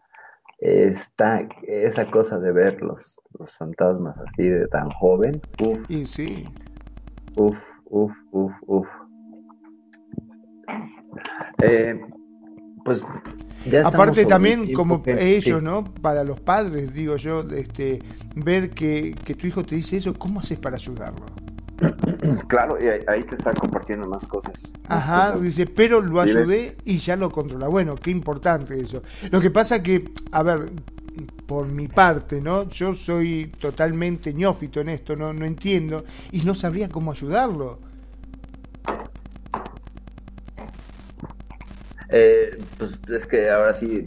está, 0.59 1.47
esa 1.67 2.09
cosa 2.11 2.39
de 2.39 2.51
ver 2.51 2.81
los, 2.81 3.19
los 3.39 3.55
fantasmas 3.57 4.17
así 4.19 4.43
de 4.47 4.67
tan 4.67 4.89
joven. 4.91 5.41
Uf. 5.59 5.89
Y 5.89 6.05
sí. 6.05 6.45
Uf, 7.35 7.59
uf, 7.85 8.13
uf, 8.31 8.53
uf. 8.67 8.89
Eh, 11.63 11.99
pues 12.83 13.03
ya 13.65 13.87
Aparte 13.87 14.25
también 14.25 14.73
como 14.73 15.03
ellos, 15.05 15.61
¿no? 15.61 15.93
Para 16.01 16.23
los 16.23 16.39
padres, 16.39 16.93
digo 16.93 17.15
yo, 17.17 17.41
este, 17.51 18.03
ver 18.35 18.73
que, 18.73 19.15
que 19.23 19.35
tu 19.35 19.47
hijo 19.47 19.65
te 19.65 19.75
dice 19.75 19.97
eso, 19.97 20.17
¿cómo 20.17 20.39
haces 20.39 20.57
para 20.57 20.75
ayudarlo? 20.75 21.50
Claro, 22.47 22.77
y 22.81 22.87
ahí 23.07 23.23
te 23.23 23.35
está 23.35 23.53
compartiendo 23.53 24.07
más 24.07 24.25
cosas. 24.25 24.73
Ajá, 24.87 25.37
dice, 25.37 25.65
pero 25.67 26.01
lo 26.01 26.21
ayudé 26.21 26.77
y 26.85 26.99
ya 26.99 27.15
lo 27.15 27.31
controla. 27.31 27.67
Bueno, 27.67 27.95
qué 27.95 28.11
importante 28.11 28.79
eso. 28.79 29.01
Lo 29.31 29.39
que 29.39 29.49
pasa 29.51 29.81
que, 29.81 30.13
a 30.31 30.43
ver, 30.43 30.69
por 31.47 31.67
mi 31.67 31.87
parte, 31.87 32.41
¿no? 32.41 32.69
Yo 32.69 32.93
soy 32.93 33.53
totalmente 33.59 34.33
ñófito 34.33 34.81
en 34.81 34.89
esto, 34.89 35.15
no, 35.15 35.33
no 35.33 35.45
entiendo 35.45 36.03
y 36.31 36.41
no 36.41 36.55
sabría 36.55 36.89
cómo 36.89 37.11
ayudarlo. 37.11 37.79
Eh, 42.09 42.57
pues 42.77 42.99
es 43.07 43.25
que 43.25 43.49
ahora 43.49 43.73
sí, 43.73 44.01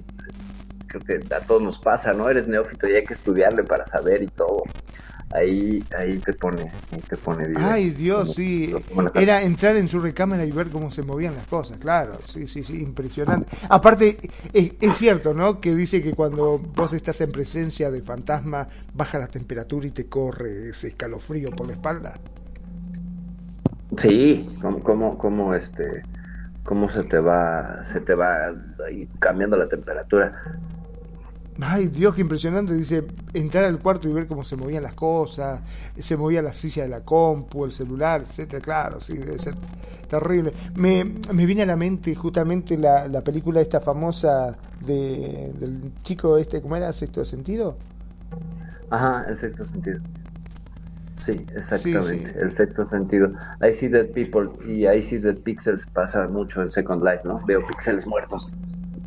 creo 0.87 1.05
que 1.05 1.35
a 1.35 1.41
todos 1.41 1.63
nos 1.63 1.79
pasa, 1.79 2.13
¿no? 2.13 2.29
Eres 2.29 2.47
neófito 2.47 2.87
y 2.87 2.95
hay 2.95 3.05
que 3.05 3.15
estudiarle 3.15 3.65
para 3.65 3.85
saber 3.85 4.23
y 4.23 4.29
todo. 4.29 4.63
Ahí, 5.35 5.85
ahí 5.99 6.21
te 6.21 6.33
pone, 6.33 6.73
ahí 6.93 7.03
te 7.09 7.17
pone 7.17 7.49
bien. 7.49 7.61
Ay, 7.61 7.91
Dios, 7.91 8.35
sí. 8.35 8.73
Era 9.15 9.43
entrar 9.43 9.75
en 9.75 9.89
su 9.89 9.99
recámara 10.01 10.45
y 10.45 10.53
ver 10.53 10.71
cómo 10.71 10.93
se 10.93 11.03
movían 11.03 11.35
las 11.35 11.47
cosas, 11.47 11.79
claro. 11.79 12.21
Sí, 12.25 12.47
sí, 12.47 12.63
sí, 12.63 12.81
impresionante. 12.81 13.49
Aparte, 13.69 14.21
es, 14.53 14.95
cierto, 14.97 15.35
¿no? 15.35 15.61
Que 15.61 15.75
dice 15.75 16.01
que 16.01 16.15
cuando 16.15 16.59
vos 16.59 16.93
estás 16.93 17.21
en 17.21 17.33
presencia 17.33 17.91
de 17.91 18.01
fantasma, 18.03 18.69
baja 18.95 19.19
la 19.19 19.27
temperatura 19.27 19.89
y 19.89 19.91
te 19.91 20.07
corre 20.07 20.71
ese 20.71 20.89
escalofrío 20.89 21.51
por 21.51 21.67
la 21.67 21.73
espalda. 21.73 22.19
Sí, 23.97 24.57
como, 24.63 24.83
como, 24.85 25.19
como 25.19 25.55
este 25.55 26.05
cómo 26.63 26.89
se 26.89 27.05
te 27.05 27.19
va, 27.19 27.83
se 27.83 28.01
te 28.01 28.15
va 28.15 28.55
cambiando 29.19 29.57
la 29.57 29.69
temperatura. 29.69 30.33
Ay, 31.61 31.87
Dios, 31.89 32.15
qué 32.15 32.21
impresionante. 32.23 32.75
Dice, 32.75 33.05
entrar 33.33 33.65
al 33.65 33.81
cuarto 33.81 34.09
y 34.09 34.13
ver 34.13 34.27
cómo 34.27 34.43
se 34.45 34.57
movían 34.57 34.83
las 34.83 34.95
cosas, 34.95 35.63
se 35.97 36.17
movía 36.17 36.43
la 36.43 36.53
silla 36.53 36.83
de 36.83 36.89
la 36.89 37.05
compu, 37.05 37.65
el 37.65 37.73
celular, 37.73 38.23
etcétera. 38.23 38.61
Claro, 38.61 39.01
sí, 39.01 39.17
debe 39.17 39.39
ser 39.39 39.55
terrible. 40.09 40.53
Me, 40.75 41.05
me 41.05 41.47
viene 41.47 41.63
a 41.63 41.67
la 41.67 41.77
mente 41.77 42.15
justamente 42.15 42.77
la, 42.77 43.07
la 43.09 43.23
película 43.23 43.61
esta 43.61 43.81
famosa 43.81 44.59
de, 44.81 45.53
del 45.55 45.93
chico 46.03 46.39
este, 46.39 46.61
¿cómo 46.61 46.77
era? 46.77 46.93
¿Sexto 46.93 47.25
sentido? 47.25 47.77
Ajá, 48.91 49.25
el 49.29 49.37
sexto 49.37 49.65
sentido. 49.65 50.01
Sí, 51.17 51.47
exactamente, 51.55 52.35
el 52.41 52.53
sexto 52.53 52.85
sentido. 52.85 53.33
I 53.63 53.73
see 53.73 53.89
dead 53.89 54.13
people 54.13 54.51
y 54.67 54.87
I 54.87 55.01
see 55.01 55.19
dead 55.19 55.39
pixels 55.43 55.87
pasa 55.87 56.29
mucho 56.29 56.61
en 56.63 56.71
Second 56.71 57.03
Life, 57.03 57.21
¿no? 57.25 57.41
Veo 57.47 57.65
píxeles 57.67 58.07
muertos, 58.07 58.51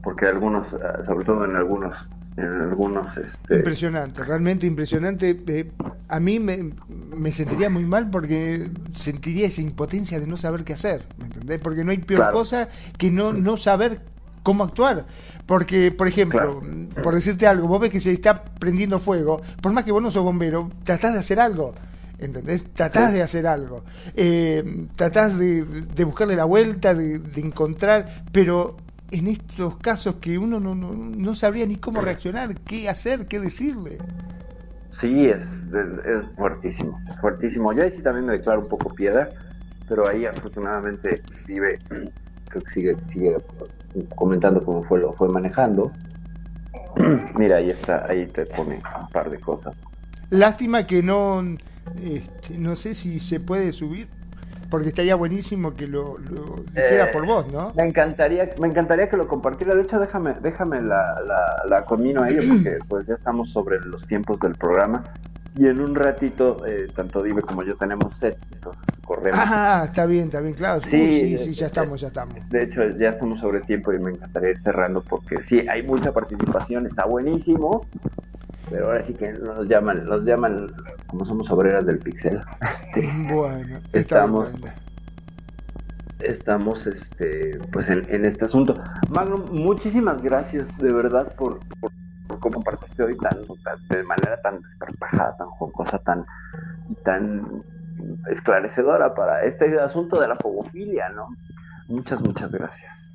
porque 0.01 0.25
algunos, 0.25 0.73
ah, 0.73 1.03
sobre 1.05 1.25
todo 1.25 1.45
en 1.45 1.55
algunos, 1.55 1.97
en 2.37 2.61
algunos... 2.61 3.17
Este... 3.17 3.57
Impresionante, 3.57 4.23
realmente 4.23 4.67
impresionante. 4.67 5.41
Eh, 5.47 5.71
a 6.07 6.19
mí 6.19 6.39
me, 6.39 6.71
me, 6.87 7.31
sentiría 7.31 7.69
muy 7.69 7.83
mal 7.83 8.09
porque 8.09 8.69
sentiría 8.95 9.47
esa 9.47 9.61
impotencia 9.61 10.19
de 10.19 10.27
no 10.27 10.37
saber 10.37 10.63
qué 10.63 10.73
hacer, 10.73 11.05
¿me 11.17 11.25
entendés? 11.25 11.59
Porque 11.59 11.83
no 11.83 11.91
hay 11.91 11.97
peor 11.97 12.31
cosa 12.31 12.69
que 12.97 13.09
no, 13.11 13.33
no 13.33 13.57
saber 13.57 14.01
cómo 14.43 14.63
actuar. 14.63 15.05
Porque, 15.45 15.91
por 15.91 16.07
ejemplo, 16.07 16.61
por 17.03 17.15
decirte 17.15 17.47
algo, 17.47 17.67
vos 17.67 17.81
ves 17.81 17.91
que 17.91 17.99
se 17.99 18.11
está 18.11 18.43
prendiendo 18.43 18.99
fuego, 18.99 19.41
por 19.61 19.71
más 19.71 19.83
que 19.83 19.91
vos 19.91 20.01
no 20.01 20.11
sos 20.11 20.23
bombero, 20.23 20.69
tratás 20.83 21.13
de 21.13 21.19
hacer 21.19 21.39
algo. 21.39 21.73
¿entendés? 22.19 22.65
Tratás 22.73 23.13
de 23.13 23.21
hacer 23.21 23.45
algo, 23.45 23.83
eh, 24.15 24.87
tratás 24.95 25.37
de, 25.37 25.63
buscarle 26.03 26.35
la 26.35 26.45
vuelta, 26.45 26.93
de, 26.93 27.21
encontrar, 27.35 28.23
pero 28.31 28.77
en 29.11 29.27
estos 29.27 29.77
casos 29.77 30.15
que 30.15 30.37
uno 30.37 30.59
no, 30.59 30.75
no, 30.75 30.93
no, 30.93 31.35
sabría 31.35 31.65
ni 31.65 31.77
cómo 31.77 32.01
reaccionar, 32.01 32.53
qué 32.61 32.89
hacer, 32.89 33.27
qué 33.27 33.39
decirle. 33.39 33.97
Sí, 34.99 35.27
es, 35.27 35.45
es, 36.05 36.25
fuertísimo, 36.35 36.99
fuertísimo. 37.21 37.71
Yo 37.73 37.83
ahí 37.83 37.91
sí 37.91 38.01
también 38.01 38.25
me 38.25 38.33
declaro 38.33 38.61
un 38.61 38.67
poco 38.67 38.93
piedra, 38.93 39.29
pero 39.87 40.07
ahí 40.07 40.25
afortunadamente 40.25 41.21
vive, 41.45 41.79
creo 42.49 42.63
que 42.63 42.69
sigue, 42.69 42.97
sigue 43.09 43.37
comentando 44.15 44.63
cómo 44.63 44.83
fue 44.83 44.99
lo 44.99 45.13
fue 45.13 45.29
manejando. 45.29 45.91
Mira, 47.37 47.57
ahí 47.57 47.69
está, 47.69 48.05
ahí 48.07 48.25
te 48.27 48.45
pone 48.45 48.81
un 48.99 49.09
par 49.09 49.29
de 49.29 49.39
cosas. 49.39 49.81
Lástima 50.29 50.85
que 50.85 51.01
no 51.01 51.41
este, 52.03 52.57
no 52.57 52.75
sé 52.75 52.93
si 52.93 53.19
se 53.19 53.39
puede 53.39 53.73
subir, 53.73 54.07
porque 54.69 54.89
estaría 54.89 55.15
buenísimo 55.15 55.73
que 55.73 55.87
lo, 55.87 56.17
lo 56.17 56.55
por 57.11 57.25
vos, 57.25 57.51
¿no? 57.51 57.71
Me 57.75 57.83
encantaría, 57.83 58.49
me 58.59 58.67
encantaría 58.67 59.09
que 59.09 59.17
lo 59.17 59.27
compartiera. 59.27 59.75
De 59.75 59.81
hecho, 59.83 59.99
déjame, 59.99 60.35
déjame 60.41 60.81
la, 60.81 61.21
la, 61.21 61.63
la 61.67 61.85
comino 61.85 62.23
a 62.23 62.29
ello, 62.29 62.41
porque 62.47 62.79
pues 62.87 63.07
ya 63.07 63.15
estamos 63.15 63.51
sobre 63.51 63.79
los 63.79 64.05
tiempos 64.05 64.39
del 64.39 64.55
programa. 64.55 65.03
Y 65.55 65.65
en 65.65 65.81
un 65.81 65.95
ratito, 65.95 66.63
eh, 66.67 66.87
tanto 66.93 67.23
Dive 67.23 67.41
como 67.41 67.63
yo 67.63 67.75
tenemos 67.77 68.13
set, 68.13 68.37
entonces 68.53 68.85
corremos. 69.03 69.39
Ah, 69.43 69.85
está 69.85 70.05
bien, 70.05 70.25
está 70.25 70.39
bien, 70.39 70.53
claro. 70.53 70.81
Sí, 70.81 70.89
sí, 70.89 71.37
sí, 71.39 71.53
ya 71.55 71.65
estamos, 71.65 71.99
ya 71.99 72.07
estamos. 72.09 72.35
De 72.49 72.63
hecho, 72.63 72.87
ya 72.99 73.09
estamos 73.09 73.39
sobre 73.39 73.61
tiempo 73.61 73.91
y 73.91 73.97
me 73.97 74.11
encantaría 74.11 74.51
ir 74.51 74.59
cerrando 74.59 75.01
porque 75.01 75.43
sí, 75.43 75.65
hay 75.67 75.81
mucha 75.81 76.11
participación, 76.11 76.85
está 76.85 77.05
buenísimo 77.05 77.87
pero 78.69 78.87
ahora 78.87 79.01
sí 79.01 79.13
que 79.13 79.31
nos 79.33 79.67
llaman, 79.67 80.05
nos 80.05 80.23
llaman 80.25 80.71
como 81.07 81.25
somos 81.25 81.49
obreras 81.51 81.85
del 81.85 81.99
pixel. 81.99 82.41
Este, 82.61 83.09
bueno, 83.33 83.79
estamos 83.93 84.55
estamos 86.19 86.87
este 86.87 87.59
pues 87.71 87.89
en, 87.89 88.25
este 88.25 88.45
asunto. 88.45 88.75
Magnum, 89.09 89.51
muchísimas 89.51 90.21
gracias 90.21 90.77
de 90.77 90.91
verdad 90.91 91.33
por, 91.35 91.59
por, 91.79 91.91
compartiste 92.39 93.03
hoy 93.03 93.17
tan, 93.17 93.41
de 93.89 94.03
manera 94.03 94.41
tan 94.41 94.61
desparpajada, 94.61 95.37
tan 95.37 95.47
jocosa, 95.49 95.99
tan 95.99 96.25
tan 97.03 97.63
esclarecedora 98.29 99.13
para 99.13 99.43
este 99.43 99.79
asunto 99.79 100.19
de 100.19 100.27
la 100.27 100.35
fogofilia, 100.35 101.09
¿no? 101.09 101.29
Muchas, 101.87 102.21
muchas 102.21 102.51
gracias. 102.51 103.06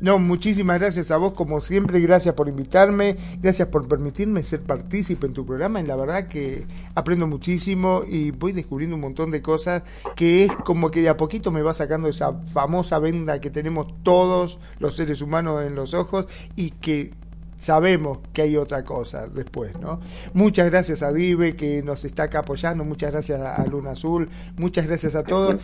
No, 0.00 0.18
muchísimas 0.18 0.78
gracias 0.78 1.10
a 1.10 1.16
vos, 1.16 1.34
como 1.34 1.60
siempre, 1.60 2.00
gracias 2.00 2.34
por 2.34 2.48
invitarme, 2.48 3.16
gracias 3.40 3.68
por 3.68 3.88
permitirme 3.88 4.42
ser 4.42 4.60
partícipe 4.60 5.26
en 5.26 5.32
tu 5.32 5.44
programa, 5.44 5.80
y 5.80 5.86
la 5.86 5.96
verdad 5.96 6.28
que 6.28 6.66
aprendo 6.94 7.26
muchísimo 7.26 8.02
y 8.06 8.30
voy 8.30 8.52
descubriendo 8.52 8.94
un 8.94 9.02
montón 9.02 9.30
de 9.30 9.42
cosas 9.42 9.82
que 10.14 10.44
es 10.44 10.52
como 10.64 10.90
que 10.90 11.02
de 11.02 11.08
a 11.08 11.16
poquito 11.16 11.50
me 11.50 11.62
va 11.62 11.74
sacando 11.74 12.08
esa 12.08 12.32
famosa 12.52 12.98
venda 12.98 13.40
que 13.40 13.50
tenemos 13.50 13.88
todos 14.02 14.58
los 14.78 14.94
seres 14.94 15.20
humanos 15.20 15.64
en 15.64 15.74
los 15.74 15.94
ojos 15.94 16.26
y 16.54 16.70
que 16.70 17.12
sabemos 17.56 18.18
que 18.32 18.42
hay 18.42 18.56
otra 18.56 18.84
cosa 18.84 19.26
después, 19.26 19.76
¿no? 19.80 20.00
Muchas 20.32 20.70
gracias 20.70 21.02
a 21.02 21.12
Dive 21.12 21.56
que 21.56 21.82
nos 21.82 22.04
está 22.04 22.24
acá 22.24 22.40
apoyando, 22.40 22.84
muchas 22.84 23.10
gracias 23.10 23.40
a 23.40 23.66
Luna 23.66 23.90
Azul, 23.90 24.28
muchas 24.56 24.86
gracias 24.86 25.16
a 25.16 25.24
todos. 25.24 25.60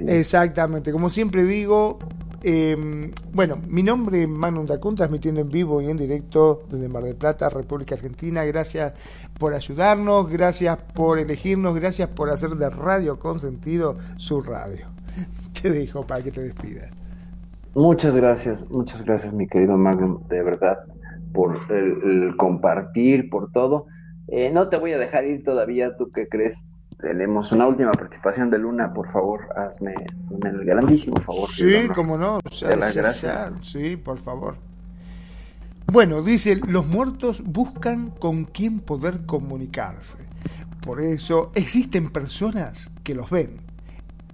Exactamente, 0.00 0.92
como 0.92 1.10
siempre 1.10 1.44
digo, 1.44 1.98
eh, 2.44 3.12
bueno, 3.32 3.58
mi 3.68 3.82
nombre 3.82 4.22
es 4.22 4.28
Manu 4.28 4.66
Dacun, 4.66 4.96
transmitiendo 4.96 5.40
en 5.40 5.48
vivo 5.48 5.80
y 5.80 5.88
en 5.88 5.96
directo 5.96 6.62
desde 6.68 6.88
Mar 6.88 7.04
del 7.04 7.14
Plata, 7.14 7.48
República 7.48 7.94
Argentina. 7.94 8.44
Gracias 8.44 8.94
por 9.38 9.54
ayudarnos, 9.54 10.28
gracias 10.28 10.78
por 10.94 11.18
elegirnos, 11.18 11.74
gracias 11.74 12.08
por 12.08 12.30
hacer 12.30 12.50
de 12.50 12.68
Radio 12.70 13.18
Consentido 13.18 13.96
su 14.16 14.40
radio. 14.40 14.86
Te 15.62 15.70
dejo 15.70 16.04
para 16.06 16.22
que 16.22 16.30
te 16.32 16.40
despidas. 16.42 16.90
Muchas 17.74 18.14
gracias, 18.14 18.68
muchas 18.70 19.02
gracias 19.02 19.32
mi 19.32 19.46
querido 19.46 19.78
Magnum, 19.78 20.26
de 20.28 20.42
verdad, 20.42 20.78
por 21.32 21.58
el, 21.70 22.34
compartir, 22.36 23.30
por 23.30 23.50
todo. 23.52 23.86
Eh, 24.28 24.50
no 24.50 24.68
te 24.68 24.78
voy 24.78 24.92
a 24.92 24.98
dejar 24.98 25.24
ir 25.26 25.42
todavía, 25.42 25.96
¿tú 25.96 26.10
qué 26.12 26.28
crees? 26.28 26.64
Tenemos 26.98 27.52
una 27.52 27.66
última 27.66 27.92
participación 27.92 28.50
de 28.50 28.58
Luna, 28.58 28.92
por 28.92 29.10
favor, 29.10 29.48
hazme, 29.56 29.94
el 30.44 30.64
grandísimo 30.64 31.16
favor. 31.16 31.48
Sí, 31.48 31.88
como 31.94 32.16
no, 32.18 32.38
gracias. 32.60 33.52
sí, 33.62 33.96
por 33.96 34.18
favor. 34.20 34.56
Bueno, 35.92 36.22
dice, 36.22 36.56
los 36.56 36.86
muertos 36.86 37.42
buscan 37.44 38.10
con 38.10 38.44
quién 38.44 38.80
poder 38.80 39.26
comunicarse. 39.26 40.16
Por 40.80 41.00
eso 41.00 41.52
existen 41.54 42.10
personas 42.10 42.90
que 43.04 43.14
los 43.14 43.30
ven. 43.30 43.60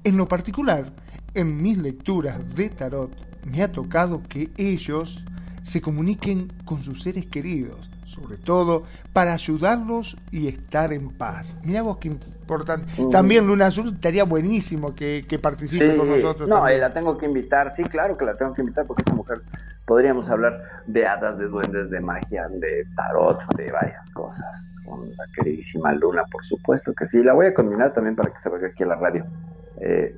En 0.05 0.17
lo 0.17 0.29
particular, 0.29 0.93
en 1.35 1.61
mis 1.61 1.79
lecturas 1.79 2.55
de 2.55 2.71
tarot, 2.71 3.11
me 3.45 3.63
ha 3.63 3.73
tocado 3.73 4.23
que 4.23 4.51
ellos 4.57 5.23
se 5.63 5.81
comuniquen 5.81 6.53
con 6.65 6.83
sus 6.83 7.03
seres 7.03 7.27
queridos, 7.27 7.91
sobre 8.07 8.39
todo 8.39 8.85
para 9.13 9.33
ayudarlos 9.33 10.17
y 10.31 10.47
estar 10.49 10.93
en 10.93 11.11
paz. 11.11 11.59
Mira 11.63 11.83
vos 11.83 11.99
qué 11.99 12.09
importante. 12.49 12.87
También 13.11 13.47
Luna 13.47 13.67
Azul 13.67 13.93
estaría 13.95 14.25
buenísimo 14.25 14.95
que, 14.95 15.39
participe 15.43 15.97
con 15.97 16.09
nosotros. 16.09 16.49
No, 16.49 16.67
eh, 16.67 16.79
la 16.79 16.93
tengo 16.93 17.19
que 17.19 17.27
invitar, 17.27 17.75
sí, 17.75 17.85
claro 17.85 18.17
que 18.17 18.25
la 18.25 18.37
tengo 18.37 18.55
que 18.55 18.63
invitar 18.63 18.87
porque 18.87 19.03
esta 19.03 19.15
mujer 19.15 19.43
podríamos 19.85 20.31
hablar 20.31 20.63
de 20.87 21.07
hadas, 21.07 21.39
de 21.39 21.47
duendes, 21.47 21.91
de 21.91 22.01
magia, 22.01 22.49
de 22.49 22.87
tarot, 22.97 23.45
de 23.57 23.71
varias 23.71 24.09
cosas. 24.11 24.69
Con 24.85 25.11
la 25.11 25.25
queridísima 25.35 25.93
Luna, 25.93 26.25
por 26.33 26.45
supuesto 26.45 26.95
que 26.95 27.07
sí. 27.07 27.23
La 27.23 27.35
voy 27.35 27.47
a 27.47 27.55
combinar 27.55 27.93
también 27.93 28.17
para 28.17 28.31
que 28.33 28.39
se 28.39 28.49
vaya 28.49 28.69
aquí 28.69 28.83
a 28.85 28.87
la 28.87 28.97
radio. 28.97 29.27
Eh, 29.81 30.17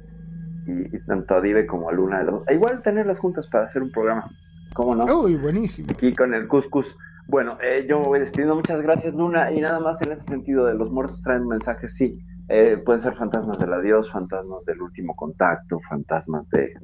y, 0.66 0.98
tanto 1.00 1.34
a 1.34 1.40
Dive 1.40 1.66
como 1.66 1.88
a 1.88 1.92
Luna. 1.92 2.24
E 2.46 2.54
igual 2.54 2.80
tenerlas 2.82 3.18
juntas 3.18 3.48
para 3.48 3.64
hacer 3.64 3.82
un 3.82 3.90
programa. 3.90 4.28
¿Cómo 4.74 4.94
no? 4.94 5.22
Uy, 5.22 5.34
buenísimo. 5.34 5.88
Aquí 5.90 6.14
con 6.14 6.32
el 6.34 6.46
Cuscus. 6.46 6.96
Bueno, 7.30 7.58
eh, 7.62 7.86
yo 7.88 8.00
me 8.00 8.06
voy 8.06 8.18
despidiendo. 8.18 8.56
Muchas 8.56 8.82
gracias, 8.82 9.14
Luna. 9.14 9.52
Y 9.52 9.60
nada 9.60 9.78
más 9.78 10.02
en 10.02 10.10
ese 10.10 10.24
sentido 10.24 10.66
de 10.66 10.74
los 10.74 10.90
muertos 10.90 11.22
traen 11.22 11.46
mensajes, 11.46 11.94
sí. 11.94 12.18
Eh, 12.48 12.76
pueden 12.84 13.00
ser 13.00 13.14
fantasmas 13.14 13.56
del 13.60 13.72
adiós, 13.72 14.10
fantasmas 14.10 14.64
del 14.64 14.82
último 14.82 15.14
contacto, 15.14 15.78
fantasmas 15.88 16.48
de, 16.48 16.74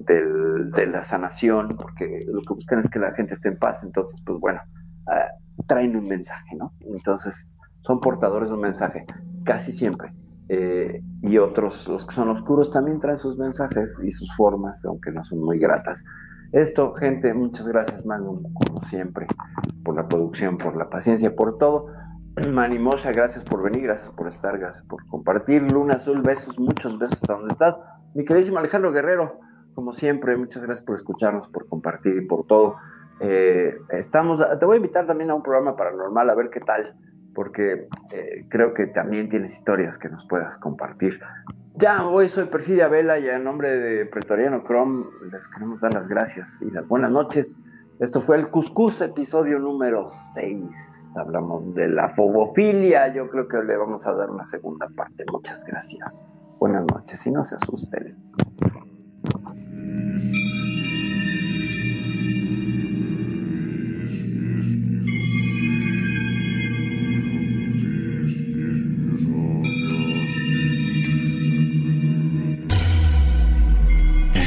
de, 0.00 0.86
la 0.86 1.00
sanación, 1.00 1.74
porque 1.74 2.18
lo 2.30 2.42
que 2.42 2.52
buscan 2.52 2.80
es 2.80 2.90
que 2.90 2.98
la 2.98 3.14
gente 3.14 3.32
esté 3.32 3.48
en 3.48 3.58
paz. 3.58 3.82
Entonces, 3.82 4.22
pues 4.26 4.38
bueno, 4.38 4.60
traen 5.66 5.96
un 5.96 6.06
mensaje, 6.06 6.54
¿no? 6.54 6.74
Entonces, 6.80 7.48
son 7.80 7.98
portadores 8.00 8.50
de 8.50 8.56
un 8.56 8.60
mensaje, 8.60 9.06
casi 9.44 9.72
siempre. 9.72 10.12
Eh, 10.50 11.00
y 11.22 11.38
otros, 11.38 11.88
los 11.88 12.04
que 12.04 12.14
son 12.14 12.28
oscuros, 12.28 12.70
también 12.70 13.00
traen 13.00 13.18
sus 13.18 13.38
mensajes 13.38 13.98
y 14.04 14.10
sus 14.10 14.30
formas, 14.36 14.84
aunque 14.84 15.10
no 15.12 15.24
son 15.24 15.40
muy 15.40 15.58
gratas. 15.58 16.04
Esto, 16.52 16.94
gente, 16.94 17.34
muchas 17.34 17.66
gracias, 17.68 18.04
Magnum, 18.06 18.42
como 18.54 18.82
siempre, 18.84 19.26
por 19.84 19.96
la 19.96 20.08
producción, 20.08 20.58
por 20.58 20.76
la 20.76 20.88
paciencia, 20.88 21.34
por 21.34 21.58
todo. 21.58 21.88
Manimosa, 22.52 23.12
gracias 23.12 23.44
por 23.44 23.62
venir, 23.62 23.84
gracias 23.84 24.10
por 24.10 24.28
estar, 24.28 24.58
gracias 24.58 24.84
por 24.86 25.06
compartir. 25.08 25.70
Luna 25.72 25.94
Azul, 25.94 26.22
besos, 26.22 26.58
muchos 26.58 26.98
besos 26.98 27.18
a 27.28 27.32
donde 27.32 27.52
estás. 27.52 27.78
Mi 28.14 28.24
queridísimo 28.24 28.58
Alejandro 28.58 28.92
Guerrero, 28.92 29.40
como 29.74 29.92
siempre, 29.92 30.36
muchas 30.36 30.62
gracias 30.64 30.84
por 30.84 30.96
escucharnos, 30.96 31.48
por 31.48 31.66
compartir 31.68 32.16
y 32.16 32.26
por 32.26 32.46
todo. 32.46 32.76
Eh, 33.20 33.74
estamos, 33.90 34.40
te 34.58 34.64
voy 34.66 34.74
a 34.74 34.76
invitar 34.76 35.06
también 35.06 35.30
a 35.30 35.34
un 35.34 35.42
programa 35.42 35.76
paranormal 35.76 36.28
a 36.28 36.34
ver 36.34 36.50
qué 36.50 36.60
tal 36.60 36.94
porque 37.36 37.86
eh, 38.12 38.46
creo 38.48 38.72
que 38.72 38.86
también 38.86 39.28
tienes 39.28 39.52
historias 39.52 39.98
que 39.98 40.08
nos 40.08 40.26
puedas 40.26 40.56
compartir. 40.56 41.20
Ya, 41.74 42.06
hoy 42.06 42.30
soy 42.30 42.46
Perfidia 42.46 42.88
Vela 42.88 43.18
y 43.18 43.28
en 43.28 43.44
nombre 43.44 43.76
de 43.76 44.06
Pretoriano 44.06 44.64
Chrome 44.64 45.04
les 45.30 45.46
queremos 45.48 45.82
dar 45.82 45.92
las 45.92 46.08
gracias 46.08 46.62
y 46.62 46.70
las 46.70 46.88
buenas 46.88 47.10
noches. 47.10 47.60
Esto 48.00 48.22
fue 48.22 48.36
el 48.36 48.48
Cuscus, 48.48 49.02
episodio 49.02 49.58
número 49.58 50.06
6. 50.34 51.10
Hablamos 51.14 51.74
de 51.74 51.88
la 51.88 52.08
fobofilia. 52.08 53.12
Yo 53.12 53.28
creo 53.28 53.46
que 53.46 53.62
le 53.62 53.76
vamos 53.76 54.06
a 54.06 54.14
dar 54.14 54.30
una 54.30 54.46
segunda 54.46 54.88
parte. 54.96 55.24
Muchas 55.30 55.62
gracias. 55.64 56.30
Buenas 56.58 56.86
noches 56.86 57.26
y 57.26 57.30
no 57.30 57.44
se 57.44 57.56
asusten. 57.56 58.16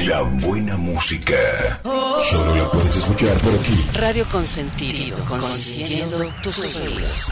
La 0.10 0.22
buena 0.22 0.76
música. 0.76 1.80
Solo 1.84 2.56
la 2.56 2.72
puedes 2.72 2.96
escuchar 2.96 3.38
por 3.42 3.54
aquí. 3.54 3.88
Radio 3.94 4.28
Consentido, 4.28 5.24
consintiendo 5.24 6.34
tus 6.42 6.80
oídos. 6.80 7.32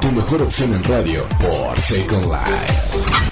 Tu 0.00 0.10
mejor 0.12 0.40
opción 0.40 0.72
en 0.72 0.84
radio 0.84 1.28
por 1.38 1.78
Second 1.78 2.24
Life. 2.24 3.27